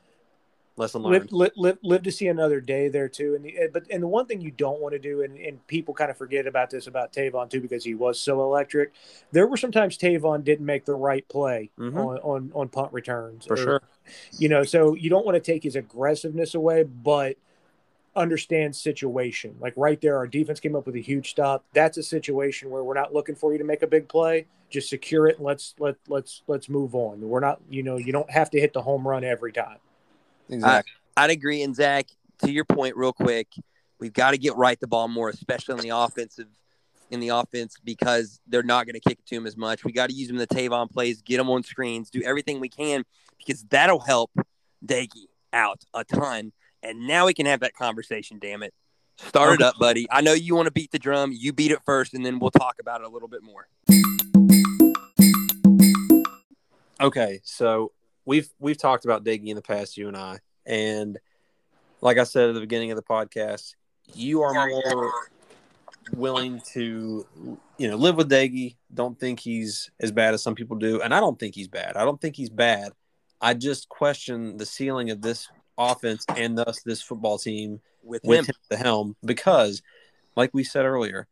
Lesson 0.76 1.04
live, 1.04 1.12
learned. 1.12 1.32
live, 1.32 1.52
live, 1.56 1.78
live 1.84 2.02
to 2.04 2.12
see 2.12 2.28
another 2.28 2.60
day 2.60 2.88
there 2.88 3.08
too. 3.08 3.36
And 3.36 3.46
the, 3.46 3.56
eh, 3.56 3.68
but 3.72 3.84
and 3.92 4.02
the 4.02 4.08
one 4.08 4.26
thing 4.26 4.42
you 4.42 4.50
don't 4.50 4.82
want 4.82 4.94
to 4.94 5.00
do, 5.00 5.22
and, 5.22 5.38
and 5.38 5.66
people 5.68 5.94
kind 5.94 6.10
of 6.10 6.18
forget 6.18 6.48
about 6.48 6.72
this 6.72 6.88
about 6.88 7.14
Tavon 7.14 7.48
too, 7.48 7.62
because 7.62 7.84
he 7.84 7.94
was 7.94 8.20
so 8.20 8.42
electric. 8.42 8.92
There 9.32 9.46
were 9.46 9.56
sometimes 9.58 10.00
Tavon 10.00 10.44
didn't 10.44 10.66
make 10.66 10.86
the 10.86 10.96
right 10.96 11.28
play 11.30 11.70
Mhm. 11.78 11.96
on, 11.96 12.18
on 12.18 12.52
on 12.56 12.70
punt 12.70 12.92
returns 12.92 13.46
For 13.46 13.54
or- 13.54 13.58
sure. 13.58 13.82
You 14.40 14.50
know, 14.50 14.64
so 14.64 14.96
you 14.96 15.12
don't 15.12 15.26
want 15.26 15.36
to 15.36 15.40
take 15.52 15.62
his 15.64 15.76
aggressiveness 15.76 16.56
away, 16.56 16.82
but 16.84 17.38
understand 18.16 18.76
situation. 18.76 19.56
Like 19.60 19.74
right 19.76 20.00
there, 20.00 20.18
our 20.18 20.28
defense 20.28 20.60
came 20.60 20.76
up 20.76 20.86
with 20.86 20.96
a 20.96 21.02
huge 21.02 21.30
stop. 21.30 21.66
That's 21.74 21.98
a 21.98 22.04
situation 22.04 22.70
where 22.70 22.84
we're 22.84 22.94
not 22.94 23.14
looking 23.14 23.36
for 23.36 23.52
you 23.52 23.58
to 23.58 23.64
make 23.64 23.82
a 23.82 23.88
big 23.88 24.08
play. 24.08 24.46
Just 24.70 24.90
secure 24.90 25.28
it 25.28 25.38
and 25.38 25.46
let's 25.46 25.76
let 25.80 25.96
let's 26.08 26.42
let's 26.48 26.68
move 26.68 26.96
on. 26.96 27.22
We're 27.22 27.40
not, 27.40 27.62
you 27.70 27.84
know, 27.84 27.98
you 27.98 28.12
don't 28.12 28.30
have 28.32 28.50
to 28.52 28.60
hit 28.60 28.74
the 28.74 28.82
home 28.82 29.08
run 29.08 29.24
every 29.24 29.54
time. 29.54 29.78
Exactly. 30.50 30.92
I'd 31.16 31.30
agree. 31.30 31.62
And 31.62 31.76
Zach, 31.76 32.08
to 32.44 32.52
your 32.52 32.66
point, 32.66 32.96
real 32.98 33.14
quick, 33.14 33.48
we've 34.00 34.14
got 34.14 34.32
to 34.32 34.38
get 34.38 34.56
Wright 34.56 34.80
the 34.80 34.88
ball 34.88 35.08
more, 35.08 35.30
especially 35.30 35.76
in 35.76 35.82
the 35.82 35.96
offensive, 35.96 36.48
in 37.12 37.20
the 37.20 37.30
offense, 37.30 37.78
because 37.84 38.42
they're 38.48 38.64
not 38.64 38.86
going 38.86 38.96
to 38.96 39.00
kick 39.00 39.20
it 39.20 39.26
to 39.28 39.36
him 39.36 39.46
as 39.46 39.56
much. 39.56 39.86
We 39.86 39.92
got 39.92 40.10
to 40.10 40.16
use 40.16 40.28
them 40.28 40.38
in 40.38 40.46
the 40.48 40.48
Tavon 40.48 40.90
plays, 40.90 41.22
get 41.22 41.38
them 41.38 41.50
on 41.50 41.64
screens, 41.64 42.10
do 42.10 42.24
everything 42.24 42.60
we 42.60 42.70
can, 42.70 43.06
because 43.38 43.64
that'll 43.64 44.00
help 44.00 44.32
Doege 44.84 45.28
out 45.54 45.84
a 45.94 46.04
ton. 46.04 46.52
And 46.84 47.08
now 47.08 47.26
we 47.26 47.34
can 47.34 47.46
have 47.46 47.62
that 47.62 47.74
conversation. 47.74 48.40
Damn 48.40 48.62
it, 48.62 48.74
start 49.16 49.56
it 49.56 49.62
up, 49.62 49.80
buddy. 49.80 50.06
I 50.12 50.22
know 50.22 50.34
you 50.34 50.54
want 50.54 50.68
to 50.68 50.72
beat 50.72 50.92
the 50.92 51.00
drum. 51.00 51.32
You 51.34 51.54
beat 51.54 51.72
it 51.72 51.80
first, 51.86 52.14
and 52.14 52.26
then 52.26 52.40
we'll 52.40 52.52
talk 52.52 52.76
about 52.80 53.02
it 53.02 53.08
a 53.08 53.10
little 53.10 53.30
bit 53.30 53.42
more. 53.42 53.68
Okay, 57.00 57.40
so 57.44 57.94
we've 58.26 58.50
we've 58.60 58.78
talked 58.78 59.06
about 59.06 59.24
Doege 59.24 59.48
in 59.48 59.56
the 59.56 59.62
past, 59.62 59.98
you 59.98 60.10
and 60.10 60.18
I, 60.18 60.40
and 60.66 61.18
like 62.02 62.18
I 62.18 62.24
said 62.26 62.50
at 62.50 62.54
the 62.54 62.62
beginning 62.62 62.92
of 62.92 62.98
the 62.98 63.04
podcast, 63.04 63.76
you 64.14 64.42
are 64.42 64.54
more 64.54 65.12
willing 66.12 66.62
to 66.74 67.26
you 67.78 67.88
know 67.88 67.96
live 67.96 68.18
with 68.18 68.30
Doege. 68.30 68.76
Don't 68.94 69.18
think 69.18 69.40
he's 69.40 69.90
as 70.02 70.12
bad 70.12 70.34
as 70.34 70.44
some 70.44 70.54
people 70.54 70.76
do, 70.76 71.02
and 71.02 71.14
I 71.14 71.22
don't 71.22 71.40
think 71.40 71.56
he's 71.56 71.70
bad. 71.70 71.96
I 71.96 72.04
don't 72.04 72.20
think 72.20 72.36
he's 72.36 72.50
bad. 72.50 72.92
I 73.40 73.54
just 73.54 73.88
question 73.88 74.58
the 74.58 74.66
ceiling 74.66 75.10
of 75.10 75.22
this 75.22 75.48
offense 75.78 76.26
and 76.36 76.58
thus 76.58 76.82
this 76.82 77.02
football 77.02 77.38
team 77.38 77.82
with, 78.04 78.24
with 78.24 78.40
him. 78.40 78.46
him 78.46 78.56
at 78.64 78.70
the 78.70 78.84
helm 78.84 79.16
because, 79.24 79.82
like 80.36 80.52
we 80.54 80.64
said 80.64 80.86
earlier, 80.86 81.28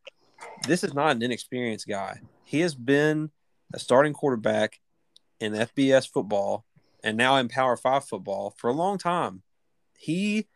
this 0.66 0.84
is 0.84 0.94
not 0.94 1.16
an 1.16 1.22
inexperienced 1.22 1.88
guy. 1.88 2.20
He 2.44 2.60
has 2.60 2.74
been 2.74 3.30
a 3.72 3.78
starting 3.78 4.12
quarterback 4.12 4.80
in 5.40 5.52
FBS 5.52 6.08
football 6.08 6.64
and 7.02 7.16
now 7.16 7.36
in 7.36 7.48
Power 7.48 7.76
Five 7.76 8.04
football 8.04 8.54
for 8.58 8.68
a 8.70 8.74
long 8.74 8.98
time. 8.98 9.42
He, 9.98 10.46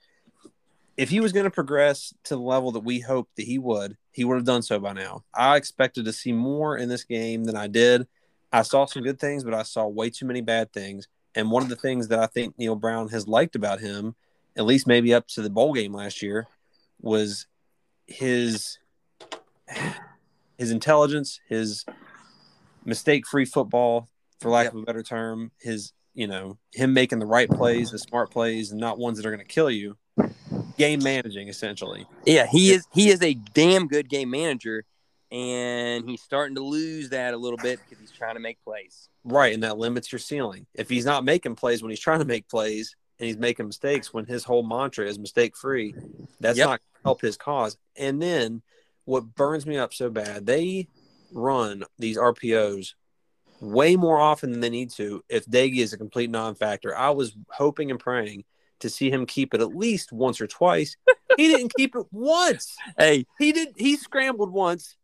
if 0.96 1.10
he 1.10 1.20
was 1.20 1.32
going 1.32 1.44
to 1.44 1.50
progress 1.50 2.14
to 2.24 2.34
the 2.34 2.40
level 2.40 2.72
that 2.72 2.80
we 2.80 3.00
hoped 3.00 3.36
that 3.36 3.46
he 3.46 3.58
would, 3.58 3.96
he 4.12 4.24
would 4.24 4.36
have 4.36 4.44
done 4.44 4.62
so 4.62 4.78
by 4.78 4.92
now. 4.92 5.24
I 5.34 5.56
expected 5.56 6.04
to 6.06 6.12
see 6.12 6.32
more 6.32 6.76
in 6.76 6.88
this 6.88 7.04
game 7.04 7.44
than 7.44 7.56
I 7.56 7.66
did. 7.66 8.06
I 8.52 8.62
saw 8.62 8.86
some 8.86 9.02
good 9.02 9.20
things, 9.20 9.44
but 9.44 9.54
I 9.54 9.62
saw 9.62 9.86
way 9.86 10.10
too 10.10 10.26
many 10.26 10.40
bad 10.40 10.72
things. 10.72 11.08
And 11.36 11.50
one 11.50 11.62
of 11.62 11.68
the 11.68 11.76
things 11.76 12.08
that 12.08 12.18
I 12.18 12.26
think 12.26 12.58
Neal 12.58 12.74
Brown 12.74 13.10
has 13.10 13.28
liked 13.28 13.54
about 13.54 13.78
him, 13.78 14.14
at 14.56 14.64
least 14.64 14.86
maybe 14.86 15.12
up 15.12 15.28
to 15.28 15.42
the 15.42 15.50
bowl 15.50 15.74
game 15.74 15.92
last 15.92 16.22
year, 16.22 16.46
was 17.00 17.46
his 18.06 18.78
his 20.56 20.70
intelligence, 20.70 21.40
his 21.48 21.84
mistake-free 22.84 23.44
football, 23.44 24.08
for 24.40 24.50
lack 24.50 24.68
of 24.68 24.76
a 24.76 24.82
better 24.82 25.02
term, 25.02 25.50
his 25.60 25.92
you 26.14 26.26
know 26.26 26.56
him 26.72 26.94
making 26.94 27.18
the 27.18 27.26
right 27.26 27.50
plays, 27.50 27.90
the 27.90 27.98
smart 27.98 28.30
plays, 28.30 28.70
and 28.70 28.80
not 28.80 28.98
ones 28.98 29.18
that 29.18 29.26
are 29.26 29.30
going 29.30 29.46
to 29.46 29.54
kill 29.54 29.70
you. 29.70 29.96
Game 30.78 31.02
managing, 31.02 31.48
essentially. 31.48 32.06
Yeah, 32.24 32.46
he 32.46 32.72
is. 32.72 32.86
He 32.92 33.10
is 33.10 33.22
a 33.22 33.34
damn 33.34 33.88
good 33.88 34.08
game 34.08 34.30
manager, 34.30 34.84
and 35.32 36.08
he's 36.08 36.22
starting 36.22 36.54
to 36.56 36.62
lose 36.62 37.10
that 37.10 37.34
a 37.34 37.36
little 37.36 37.58
bit 37.58 37.80
because 37.84 38.00
he's 38.00 38.12
trying 38.12 38.34
to 38.34 38.40
make 38.40 38.62
plays. 38.62 39.08
Right, 39.24 39.52
and 39.54 39.62
that 39.62 39.78
limits 39.78 40.12
your 40.12 40.18
ceiling. 40.18 40.66
If 40.74 40.88
he's 40.88 41.04
not 41.04 41.24
making 41.24 41.56
plays 41.56 41.82
when 41.82 41.90
he's 41.90 42.00
trying 42.00 42.20
to 42.20 42.24
make 42.24 42.48
plays, 42.48 42.94
and 43.18 43.26
he's 43.26 43.38
making 43.38 43.66
mistakes 43.66 44.12
when 44.12 44.26
his 44.26 44.44
whole 44.44 44.62
mantra 44.62 45.06
is 45.06 45.18
mistake 45.18 45.56
free, 45.56 45.94
that's 46.40 46.58
Yep. 46.58 46.66
not 46.66 46.80
help 47.04 47.20
his 47.20 47.36
cause. 47.36 47.76
And 47.96 48.20
then 48.20 48.62
what 49.04 49.34
burns 49.34 49.66
me 49.66 49.78
up 49.78 49.94
so 49.94 50.10
bad, 50.10 50.46
they 50.46 50.88
run 51.32 51.84
these 51.98 52.18
RPOs 52.18 52.94
way 53.60 53.96
more 53.96 54.20
often 54.20 54.52
than 54.52 54.60
they 54.60 54.68
need 54.70 54.90
to 54.90 55.24
if 55.28 55.46
Doege 55.46 55.78
is 55.78 55.92
a 55.92 55.98
complete 55.98 56.30
non-factor. 56.30 56.96
I 56.96 57.10
was 57.10 57.34
hoping 57.50 57.90
and 57.90 57.98
praying 57.98 58.44
to 58.80 58.90
see 58.90 59.10
him 59.10 59.24
keep 59.24 59.54
it 59.54 59.62
at 59.62 59.74
least 59.74 60.12
once 60.12 60.40
or 60.40 60.46
twice. 60.46 60.96
He 61.38 61.48
didn't 61.48 61.74
keep 61.74 61.96
it 61.96 62.06
once. 62.12 62.76
Hey, 62.98 63.26
He 63.38 63.52
did 63.52 63.68
he 63.76 63.96
scrambled 63.96 64.52
once 64.52 64.96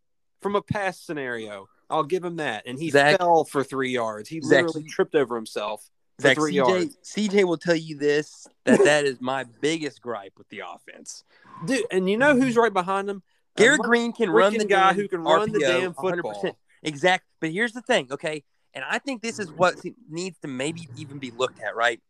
from 0.43 0.57
a 0.57 0.63
pass 0.63 1.01
scenario. 1.01 1.69
I'll 1.89 2.05
give 2.05 2.25
him 2.25 2.37
that. 2.37 2.65
And 2.67 2.79
he 2.79 2.91
Zach- 2.91 3.19
fell 3.19 3.45
for 3.45 3.63
three 3.63 3.91
yards. 3.91 4.29
He 4.29 4.41
Zach, 4.41 4.67
literally 4.67 4.89
tripped 4.89 5.15
over 5.15 5.37
himself 5.37 5.89
for 6.19 6.29
Zach, 6.29 6.37
three 6.37 6.53
CJ, 6.53 6.57
yards. 6.57 6.97
CJ 7.05 7.45
will 7.45 7.59
tell 7.59 7.77
you 7.77 7.97
this 7.97 8.47
that 8.65 8.81
that 8.85 9.05
is 9.05 9.21
my 9.21 9.45
biggest 9.61 10.01
gripe 10.01 10.33
with 10.37 10.49
the 10.49 10.61
offense. 10.61 11.25
Dude, 11.65 11.85
and 11.91 12.09
you 12.09 12.17
know 12.17 12.35
who's 12.35 12.57
right 12.57 12.73
behind 12.73 13.09
him? 13.09 13.23
Garrett 13.57 13.81
Greene 13.81 14.13
can 14.13 14.31
run 14.31 14.57
the 14.57 14.65
guy 14.65 14.93
damn 14.93 14.97
who 14.97 15.09
can 15.09 15.21
run 15.23 15.53
the 15.53 15.59
damn 15.59 15.93
football. 15.93 16.43
100%. 16.43 16.55
Exact. 16.83 17.25
But 17.41 17.51
here's 17.51 17.73
the 17.73 17.83
thing, 17.83 18.09
okay? 18.11 18.45
And 18.75 18.85
I 18.89 18.99
think 18.99 19.21
this 19.21 19.39
is 19.39 19.53
what 19.53 19.75
needs 20.09 20.39
to 20.39 20.49
maybe 20.49 20.89
even 20.97 21.19
be 21.19 21.31
looked 21.31 21.61
at, 21.61 21.77
right? 21.77 22.01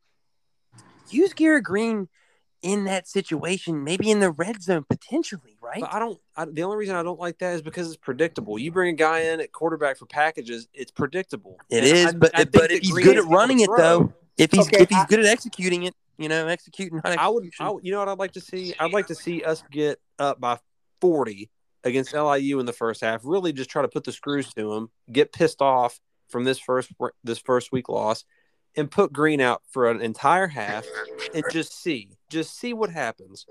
Use 1.11 1.33
Garrett 1.33 1.65
Greene 1.65 2.09
in 2.63 2.85
that 2.85 3.09
situation, 3.09 3.83
maybe 3.85 4.11
in 4.11 4.21
the 4.21 4.31
red 4.31 4.63
zone 4.63 4.85
potentially, 4.89 5.57
right? 5.61 5.81
But 5.81 5.93
I 5.93 5.99
don't. 5.99 6.19
I, 6.37 6.45
the 6.47 6.63
only 6.63 6.77
reason 6.77 6.95
I 6.97 7.03
don't 7.03 7.19
like 7.21 7.39
that 7.39 7.55
is 7.55 7.63
because 7.63 7.89
it's 7.89 7.97
predictable. 7.97 8.59
You 8.59 8.71
bring 8.73 8.91
a 8.95 8.97
guy 8.97 9.21
in 9.21 9.41
at 9.41 9.53
quarterback 9.53 9.97
for 9.99 10.07
packages, 10.07 10.69
it's 10.73 10.91
predictable. 10.93 11.59
It 11.71 11.79
And 11.79 11.87
is, 11.87 12.07
I- 12.07 12.13
but 12.13 12.39
I 12.39 12.45
but 12.45 12.71
if 12.71 12.81
he's 12.83 12.93
good 12.93 13.19
at 13.19 13.25
running 13.25 13.61
it 13.61 13.67
throw. 13.67 13.77
though, 13.79 14.13
if 14.39 14.53
he's 14.53 14.67
Okay, 14.69 14.83
if 14.83 14.89
he's 14.89 14.99
I- 14.99 15.07
good 15.07 15.21
at 15.21 15.27
executing 15.27 15.83
it, 15.85 15.95
you 16.19 16.29
know, 16.29 16.47
executing 16.47 17.01
not 17.05 17.19
I 17.19 17.29
would. 17.29 17.51
I 17.59 17.71
would. 17.71 17.85
You 17.85 17.93
know 17.93 17.99
what 17.99 18.09
I'd 18.09 18.19
like 18.19 18.33
to 18.33 18.41
see? 18.41 18.75
I'd 18.79 18.93
like 18.93 19.09
to 19.09 19.15
see 19.15 19.43
us 19.43 19.63
get 19.71 20.01
up 20.19 20.41
by 20.41 20.59
forty 21.01 21.51
against 21.85 22.15
LIU 22.15 22.61
in 22.61 22.67
the 22.67 22.73
first 22.73 23.01
half. 23.01 23.23
Really, 23.25 23.53
just 23.53 23.69
try 23.71 23.83
to 23.83 23.89
put 23.89 24.05
the 24.05 24.13
screws 24.13 24.53
to 24.55 24.71
them. 24.71 24.91
Get 25.11 25.33
pissed 25.33 25.61
off 25.61 25.99
from 26.29 26.45
this 26.45 26.59
first 26.61 26.93
this 27.25 27.39
first 27.39 27.73
week 27.73 27.89
loss, 27.89 28.25
and 28.77 28.91
put 28.91 29.13
Greene 29.13 29.41
out 29.41 29.63
for 29.71 29.91
an 29.91 30.01
entire 30.01 30.49
half, 30.49 30.87
and 31.35 31.45
just 31.51 31.73
see, 31.83 32.09
just 32.29 32.59
see 32.59 32.73
what 32.73 32.91
happens. 32.91 33.47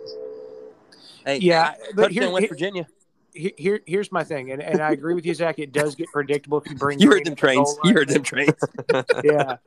Hey, 1.25 1.37
Yeah, 1.37 1.73
but 1.95 2.03
touchdown 2.07 2.11
here, 2.23 2.31
West 2.31 2.41
here, 2.41 2.49
Virginia. 2.49 2.87
here- 3.33 3.51
here, 3.57 3.79
here's 3.85 4.11
my 4.11 4.23
thing, 4.23 4.51
and, 4.51 4.61
and 4.61 4.81
I 4.81 4.91
agree 4.91 5.13
with 5.13 5.25
you, 5.25 5.33
Zach. 5.33 5.59
It 5.59 5.71
does 5.71 5.95
get 5.95 6.07
predictable 6.11 6.59
if 6.59 6.69
you 6.69 6.75
bring. 6.77 6.99
You 7.01 7.09
heard 7.11 7.25
them 7.25 7.33
at 7.33 7.37
the 7.39 7.53
goal 7.55 7.75
trains. 7.75 7.79
You 7.83 7.93
heard 7.93 8.09
them 8.09 8.23
trains. 8.23 8.53
Yeah, 9.23 9.57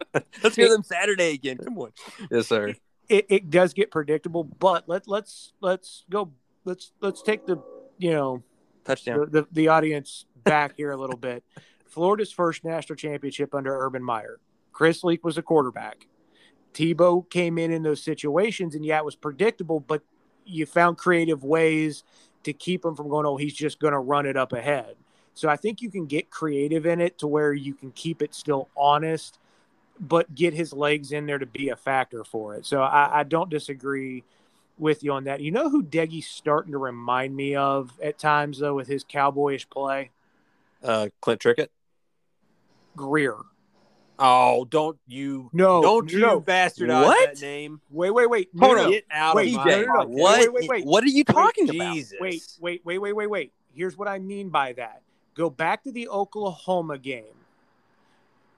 Let's 0.43 0.57
hear 0.57 0.69
them 0.69 0.83
Saturday 0.83 1.31
again. 1.33 1.59
Come 1.59 1.79
on. 1.79 1.93
Yes, 2.31 2.49
sir. 2.49 2.75
it, 3.09 3.27
it 3.29 3.51
does 3.51 3.73
get 3.75 3.91
predictable, 3.91 4.45
but 4.45 4.89
let 4.89 5.07
let's 5.09 5.53
let's 5.61 6.05
go. 6.11 6.33
Let's 6.65 6.93
let's 7.01 7.23
take 7.23 7.47
the 7.47 7.63
you 7.99 8.11
know 8.13 8.43
Touchdown. 8.85 9.21
the, 9.31 9.43
the, 9.43 9.49
the 9.53 9.69
audience 9.69 10.27
back 10.43 10.77
here 10.77 10.91
a 10.91 10.97
little 10.97 11.17
bit. 11.17 11.45
Florida's 11.87 12.33
first 12.33 12.65
national 12.65 12.97
championship 12.97 13.55
under 13.55 13.75
Urban 13.79 14.03
Meyer. 14.03 14.41
Chris 14.75 15.03
Leak 15.03 15.25
was 15.25 15.39
a 15.39 15.43
quarterback. 15.43 16.07
Tebow 16.75 17.31
came 17.31 17.57
in 17.57 17.71
in 17.71 17.83
those 17.83 18.03
situations, 18.03 18.75
and 18.75 18.85
yeah, 18.85 18.99
it 18.99 19.05
was 19.05 19.15
predictable, 19.15 19.81
but 19.81 20.03
you 20.45 20.67
found 20.67 20.99
creative 20.99 21.45
ways 21.45 22.05
to 22.43 22.53
keep 22.53 22.85
him 22.85 22.95
from 22.95 23.09
going, 23.09 23.25
oh, 23.25 23.37
he's 23.37 23.55
just 23.55 23.79
going 23.79 23.93
to 23.93 23.99
run 23.99 24.27
it 24.27 24.37
up 24.37 24.53
ahead. 24.53 24.97
So 25.33 25.49
I 25.49 25.57
think 25.57 25.81
you 25.81 25.91
can 25.91 26.07
get 26.07 26.29
creative 26.29 26.85
in 26.85 27.01
it 27.01 27.19
to 27.19 27.27
where 27.27 27.55
you 27.55 27.73
can 27.73 27.93
keep 27.93 28.21
it 28.21 28.35
still 28.35 28.69
honest, 28.77 29.39
but 29.99 30.35
get 30.35 30.53
his 30.53 30.73
legs 30.73 31.13
in 31.13 31.25
there 31.25 31.39
to 31.39 31.47
be 31.47 31.71
a 31.71 31.77
factor 31.77 32.25
for 32.25 32.55
it. 32.57 32.67
So 32.67 32.83
I, 32.83 33.21
I 33.21 33.23
don't 33.23 33.49
disagree 33.49 34.25
with 34.77 35.05
you 35.05 35.13
on 35.13 35.25
that. 35.25 35.41
You 35.41 35.53
know 35.53 35.71
who 35.71 35.85
Doege's 35.85 36.27
starting 36.27 36.73
to 36.73 36.79
remind 36.79 37.35
me 37.35 37.55
of 37.55 37.93
at 38.03 38.19
times, 38.19 38.59
though, 38.59 38.75
with 38.75 38.89
his 38.89 39.05
cowboyish 39.05 39.71
play? 39.71 40.11
Uh, 40.83 41.09
Clint 41.21 41.41
Trickett. 41.41 41.69
Grier. 42.97 43.37
Oh, 44.19 44.65
don't 44.67 44.97
you? 45.09 45.51
No, 45.53 45.83
don't 45.83 46.11
you 46.13 46.21
no. 46.21 46.41
bastardize 46.41 47.05
What? 47.05 47.35
that 47.35 47.41
name? 47.45 47.81
Wait, 47.91 48.11
wait, 48.13 48.31
wait. 48.31 48.51
Hold 48.59 48.77
no, 48.77 48.85
on. 48.85 48.91
Get 48.91 49.05
out 49.11 49.35
Wait, 49.35 49.49
of 49.49 49.55
my 49.57 49.65
no, 49.65 49.83
no, 49.83 49.93
no. 49.95 50.05
What? 50.07 50.39
Wait, 50.41 50.53
wait, 50.53 50.69
wait. 50.69 50.87
What 50.87 51.03
are 51.03 51.09
you 51.09 51.25
talking 51.25 51.69
about? 51.69 51.95
Jesus. 51.95 52.19
Wait, 52.21 52.43
wait, 52.61 52.83
wait, 52.85 52.99
wait, 52.99 52.99
wait, 52.99 53.13
wait, 53.13 53.27
wait. 53.31 53.53
Here's 53.75 53.99
what 53.99 54.07
I 54.07 54.21
mean 54.21 54.51
by 54.51 54.73
that. 54.75 55.03
Go 55.35 55.51
back 55.51 55.83
to 55.85 55.91
the 55.93 56.09
Oklahoma 56.09 56.97
game. 56.99 57.25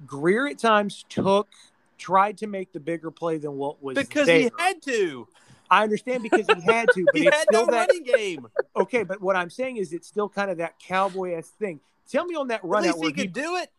Grier 0.06 0.46
at 0.48 0.58
times 0.58 1.06
took, 1.08 1.48
tried 1.96 2.36
to 2.38 2.46
make 2.46 2.72
the 2.72 2.80
bigger 2.80 3.10
play 3.10 3.38
than 3.38 3.56
what 3.56 3.82
was 3.82 3.96
Because 3.96 4.26
there. 4.26 4.40
he 4.40 4.50
had 4.58 4.82
to. 4.82 5.26
I 5.70 5.82
understand 5.82 6.22
because 6.22 6.46
he 6.46 6.60
had 6.60 6.88
to, 6.92 7.04
but 7.12 7.20
he 7.20 7.26
it's 7.26 7.36
had 7.36 7.46
still 7.48 7.66
no 7.66 7.72
that. 7.72 7.88
running 7.88 8.02
game. 8.04 8.46
Okay, 8.76 9.02
but 9.04 9.20
what 9.22 9.36
I'm 9.36 9.50
saying 9.50 9.78
is 9.78 9.92
it's 9.92 10.06
still 10.06 10.28
kind 10.28 10.50
of 10.50 10.58
that 10.58 10.78
cowboy 10.78 11.32
esque 11.34 11.56
thing. 11.56 11.80
Tell 12.10 12.24
me 12.26 12.34
on 12.36 12.48
that 12.48 12.60
At 12.60 12.64
run 12.64 12.82
least 12.82 12.94
out 12.94 12.98
he 12.98 13.00
where 13.00 13.10
he 13.14 13.22
could 13.22 13.32
do 13.32 13.56
it. 13.56 13.70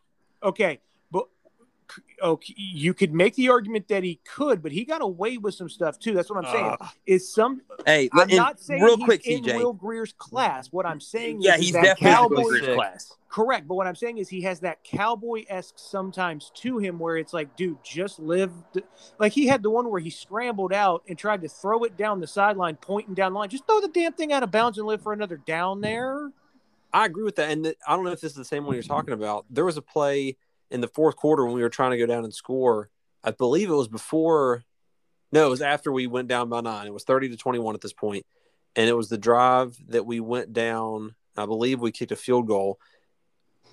Okay, 0.42 0.80
but 0.80 0.87
okay, 2.22 2.54
you 2.56 2.94
could 2.94 3.12
make 3.12 3.34
the 3.34 3.48
argument 3.48 3.88
that 3.88 4.02
he 4.02 4.20
could, 4.24 4.62
but 4.62 4.72
he 4.72 4.84
got 4.84 5.02
away 5.02 5.38
with 5.38 5.54
some 5.54 5.68
stuff 5.68 5.98
too. 5.98 6.14
That's 6.14 6.30
what 6.30 6.44
I'm 6.44 6.52
saying. 6.52 6.76
Ugh. 6.80 6.88
Is 7.06 7.32
some 7.32 7.62
Hey, 7.86 8.08
I'm 8.12 8.28
not 8.28 8.60
saying 8.60 8.82
real 8.82 8.96
he's 8.96 9.04
quick, 9.04 9.26
in 9.26 9.42
CJ. 9.42 9.56
Will 9.56 9.72
Grier's 9.72 10.12
class. 10.12 10.72
What 10.72 10.86
I'm 10.86 11.00
saying 11.00 11.40
yeah, 11.40 11.54
is, 11.54 11.60
is 11.60 11.64
he's 11.66 11.74
that 11.74 11.82
definitely 11.84 12.10
cowboy. 12.10 12.40
in 12.40 12.48
Grier's 12.48 12.76
class. 12.76 13.12
Correct, 13.28 13.68
but 13.68 13.74
what 13.74 13.86
I'm 13.86 13.94
saying 13.94 14.18
is 14.18 14.28
he 14.28 14.40
has 14.42 14.60
that 14.60 14.82
cowboy 14.82 15.44
esque 15.48 15.74
sometimes 15.76 16.50
to 16.56 16.78
him, 16.78 16.98
where 16.98 17.18
it's 17.18 17.34
like, 17.34 17.54
dude, 17.56 17.76
just 17.84 18.18
live. 18.18 18.50
Like 19.18 19.32
he 19.32 19.46
had 19.46 19.62
the 19.62 19.70
one 19.70 19.90
where 19.90 20.00
he 20.00 20.10
scrambled 20.10 20.72
out 20.72 21.02
and 21.08 21.18
tried 21.18 21.42
to 21.42 21.48
throw 21.48 21.84
it 21.84 21.96
down 21.96 22.20
the 22.20 22.26
sideline, 22.26 22.76
pointing 22.76 23.14
down 23.14 23.32
the 23.32 23.38
line. 23.38 23.50
Just 23.50 23.66
throw 23.66 23.80
the 23.80 23.88
damn 23.88 24.14
thing 24.14 24.32
out 24.32 24.42
of 24.42 24.50
bounds 24.50 24.78
and 24.78 24.86
live 24.86 25.02
for 25.02 25.12
another 25.12 25.36
down 25.36 25.80
there. 25.80 26.30
I 26.92 27.06
agree 27.06 27.24
with 27.24 27.36
that. 27.36 27.50
And 27.50 27.74
I 27.86 27.94
don't 27.94 28.04
know 28.04 28.12
if 28.12 28.20
this 28.20 28.32
is 28.32 28.36
the 28.36 28.44
same 28.44 28.64
one 28.64 28.74
you're 28.74 28.82
talking 28.82 29.14
about. 29.14 29.44
There 29.50 29.64
was 29.64 29.76
a 29.76 29.82
play 29.82 30.36
in 30.70 30.80
the 30.80 30.88
fourth 30.88 31.16
quarter 31.16 31.44
when 31.44 31.54
we 31.54 31.62
were 31.62 31.68
trying 31.68 31.92
to 31.92 31.98
go 31.98 32.06
down 32.06 32.24
and 32.24 32.34
score. 32.34 32.90
I 33.22 33.30
believe 33.30 33.70
it 33.70 33.74
was 33.74 33.88
before, 33.88 34.64
no, 35.32 35.46
it 35.46 35.50
was 35.50 35.62
after 35.62 35.92
we 35.92 36.06
went 36.06 36.28
down 36.28 36.48
by 36.48 36.60
nine. 36.60 36.86
It 36.86 36.92
was 36.92 37.04
30 37.04 37.30
to 37.30 37.36
21 37.36 37.74
at 37.74 37.80
this 37.80 37.92
point. 37.92 38.24
And 38.76 38.88
it 38.88 38.94
was 38.94 39.08
the 39.08 39.18
drive 39.18 39.76
that 39.88 40.06
we 40.06 40.20
went 40.20 40.52
down. 40.52 41.14
I 41.36 41.46
believe 41.46 41.80
we 41.80 41.92
kicked 41.92 42.12
a 42.12 42.16
field 42.16 42.46
goal. 42.46 42.78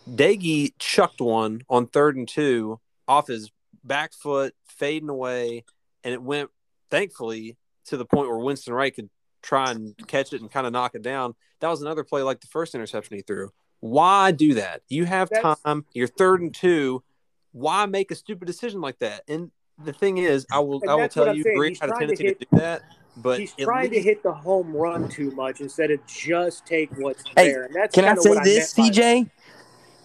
Doege 0.09 0.73
chucked 0.79 1.21
one 1.21 1.61
on 1.69 1.87
third 1.87 2.15
and 2.15 2.27
two 2.27 2.79
off 3.07 3.27
his 3.27 3.51
back 3.83 4.13
foot, 4.13 4.53
fading 4.65 5.09
away. 5.09 5.65
And 6.03 6.13
it 6.13 6.21
went, 6.21 6.49
thankfully, 6.89 7.57
to 7.85 7.97
the 7.97 8.05
point 8.05 8.29
where 8.29 8.37
Winston 8.37 8.73
Wright 8.73 8.95
could 8.95 9.09
try 9.41 9.71
and 9.71 9.95
catch 10.07 10.33
it 10.33 10.41
and 10.41 10.51
kind 10.51 10.65
of 10.65 10.73
knock 10.73 10.95
it 10.95 11.01
down. 11.01 11.35
That 11.59 11.69
was 11.69 11.81
another 11.81 12.03
play 12.03 12.23
like 12.23 12.41
the 12.41 12.47
first 12.47 12.75
interception 12.75 13.15
he 13.15 13.21
threw. 13.21 13.51
Why 13.85 14.31
do 14.31 14.55
that? 14.55 14.81
You 14.89 15.05
have 15.05 15.29
That's- 15.29 15.61
time. 15.63 15.85
You're 15.93 16.07
third 16.07 16.41
and 16.41 16.53
two. 16.53 17.03
Why 17.51 17.85
make 17.85 18.09
a 18.09 18.15
stupid 18.15 18.45
decision 18.47 18.81
like 18.81 18.97
that? 18.99 19.21
And 19.27 19.51
the 19.83 19.93
thing 19.93 20.17
is, 20.17 20.45
I 20.51 20.59
will 20.59 20.81
And 20.81 20.89
I 20.89 20.93
will 20.95 21.01
that's 21.01 21.15
what 21.15 21.25
tell 21.25 21.31
I'm 21.31 21.37
you, 21.37 21.43
saying. 21.43 21.57
Green 21.57 21.71
He's 21.71 21.79
had 21.79 21.89
a 21.89 21.91
trying 21.91 22.07
to 22.07 22.15
tendency 22.15 22.23
to, 22.23 22.39
hit- 22.39 22.49
do 22.51 22.57
that. 22.57 22.81
But 23.17 23.39
He's 23.39 23.53
at 23.59 23.65
trying 23.65 23.91
to 23.91 24.01
hit 24.01 24.23
the 24.23 24.33
home 24.33 24.73
run 24.75 25.07
too 25.07 25.29
much 25.31 25.61
instead 25.61 25.91
of 25.91 25.99
just 26.07 26.65
take 26.65 26.89
what's 26.97 27.23
Hey, 27.37 27.51
there. 27.51 27.63
And 27.65 27.75
that's 27.75 27.93
Can 27.93 28.05
I 28.05 28.15
say 28.15 28.29
what 28.31 28.43
this, 28.43 28.75
meant 28.77 28.95
by 28.95 28.95
that. 28.95 29.27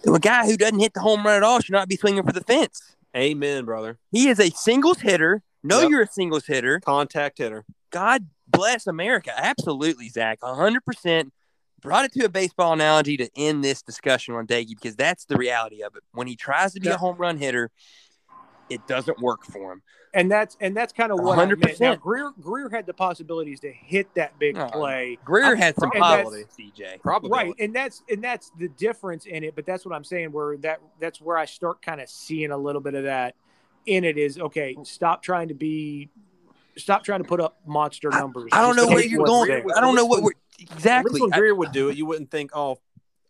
CJ? 0.05 0.15
A 0.15 0.19
guy 0.19 0.45
who 0.45 0.57
doesn't 0.57 0.79
hit 0.79 0.93
the 0.93 0.99
home 1.01 1.25
run 1.25 1.35
at 1.37 1.43
all 1.43 1.59
should 1.59 1.73
not 1.73 1.89
be 1.89 1.97
swinging 1.97 2.23
for 2.23 2.31
the 2.33 2.41
fence. 2.41 2.95
Amen, 3.17 3.65
brother. 3.65 3.97
He 4.11 4.29
is 4.29 4.39
a 4.39 4.49
singles 4.51 5.01
hitter. 5.01 5.41
Know 5.63 5.81
Yep. 5.81 5.89
you're 5.89 6.01
a 6.03 6.07
singles 6.07 6.45
hitter. 6.45 6.79
Contact 6.79 7.39
hitter. 7.39 7.65
God 7.89 8.27
bless 8.47 8.85
America. 8.87 9.31
Absolutely, 9.35 10.07
Zach. 10.09 10.39
100% 10.41 11.31
brought 11.81 12.05
it 12.05 12.13
to 12.13 12.25
a 12.25 12.29
baseball 12.29 12.73
analogy 12.73 13.17
to 13.17 13.29
end 13.35 13.63
this 13.63 13.81
discussion 13.81 14.35
on 14.35 14.47
Doege 14.47 14.69
because 14.69 14.95
that's 14.95 15.25
the 15.25 15.35
reality 15.37 15.81
of 15.83 15.95
it. 15.95 16.03
When 16.13 16.27
he 16.27 16.35
tries 16.35 16.73
to 16.73 16.79
be 16.79 16.87
Yeah. 16.87 16.95
a 16.95 16.97
home 16.97 17.17
run 17.17 17.37
hitter, 17.37 17.71
it 18.69 18.85
doesn't 18.87 19.19
work 19.19 19.43
for 19.45 19.73
him. 19.73 19.81
and 20.13 20.29
that's 20.29 20.57
and 20.59 20.75
that's 20.75 20.91
kind 20.91 21.09
of 21.11 21.19
what 21.21 21.39
I 21.39 21.45
meant. 21.45 21.79
Now, 21.79 21.93
100%. 21.95 21.99
Grier 22.01 22.31
Grier 22.41 22.69
had 22.69 22.85
the 22.85 22.93
possibilities 22.93 23.59
to 23.61 23.71
hit 23.71 24.13
that 24.15 24.37
big 24.39 24.55
play. 24.71 25.17
Grier 25.23 25.55
I- 25.55 25.59
had 25.59 25.75
some 25.75 25.89
and 25.93 26.01
that's- 26.01 26.45
CJ. 26.57 26.99
Probably. 27.01 27.29
right 27.31 27.53
and 27.59 27.73
that's 27.73 28.03
and 28.09 28.21
that's 28.23 28.51
the 28.59 28.67
difference 28.69 29.25
in 29.25 29.43
it 29.45 29.55
but 29.55 29.65
that's 29.65 29.85
what 29.85 29.93
i'm 29.95 30.03
saying 30.03 30.31
where 30.33 30.57
that 30.57 30.81
that's 30.99 31.21
where 31.21 31.37
i 31.37 31.45
start 31.45 31.81
kind 31.81 32.01
of 32.01 32.09
seeing 32.09 32.51
a 32.51 32.57
little 32.57 32.81
bit 32.81 32.93
of 32.93 33.03
that 33.05 33.35
in 33.85 34.03
it 34.03 34.17
is 34.17 34.37
okay 34.37 34.75
stop 34.83 35.23
trying 35.23 35.47
to 35.47 35.53
be 35.53 36.09
stop 36.77 37.03
trying 37.05 37.21
to 37.23 37.27
put 37.27 37.39
up 37.39 37.57
monster 37.65 38.09
numbers 38.09 38.49
I 38.53 38.61
don't 38.61 38.75
know 38.75 38.87
where 38.87 39.03
you're 39.05 39.25
going. 39.25 39.49
there. 39.49 39.63
I 39.75 39.81
don't 39.81 39.95
know 39.95 40.05
what 40.05 40.23
we're 40.23 40.31
At 40.63 40.69
least 40.69 40.73
exactly. 40.73 41.21
when 41.21 41.33
I- 41.33 41.37
Grier 41.37 41.55
would 41.55 41.71
do 41.71 41.89
it, 41.89 41.97
you 41.97 42.05
wouldn't 42.05 42.31
think, 42.31 42.51
oh, 42.53 42.77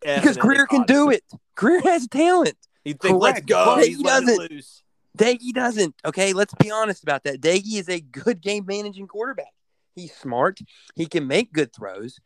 F 0.03 0.21
because 0.21 0.37
Grier 0.37 0.65
can 0.65 0.83
do 0.83 1.09
it. 1.11 1.23
Grier 1.55 1.81
has 1.81 2.07
talent. 2.07 2.55
You'd 2.83 2.99
think, 2.99 3.21
let's 3.21 3.41
go. 3.41 3.75
but 3.75 3.85
He's 3.85 3.97
he 3.97 4.03
doesn't. 4.03 4.51
loose. 4.51 4.83
Doege 5.17 5.51
doesn't. 5.53 5.93
Okay, 6.05 6.33
let's 6.33 6.53
be 6.55 6.71
honest 6.71 7.03
about 7.03 7.23
that. 7.25 7.41
Doege 7.41 7.75
is 7.75 7.89
a 7.89 7.99
good 7.99 8.41
game 8.41 8.65
managing 8.65 9.07
quarterback. 9.07 9.53
He's 9.95 10.15
smart. 10.15 10.59
He 10.95 11.05
can 11.05 11.27
make 11.27 11.51
good 11.51 11.73
throws, 11.73 12.19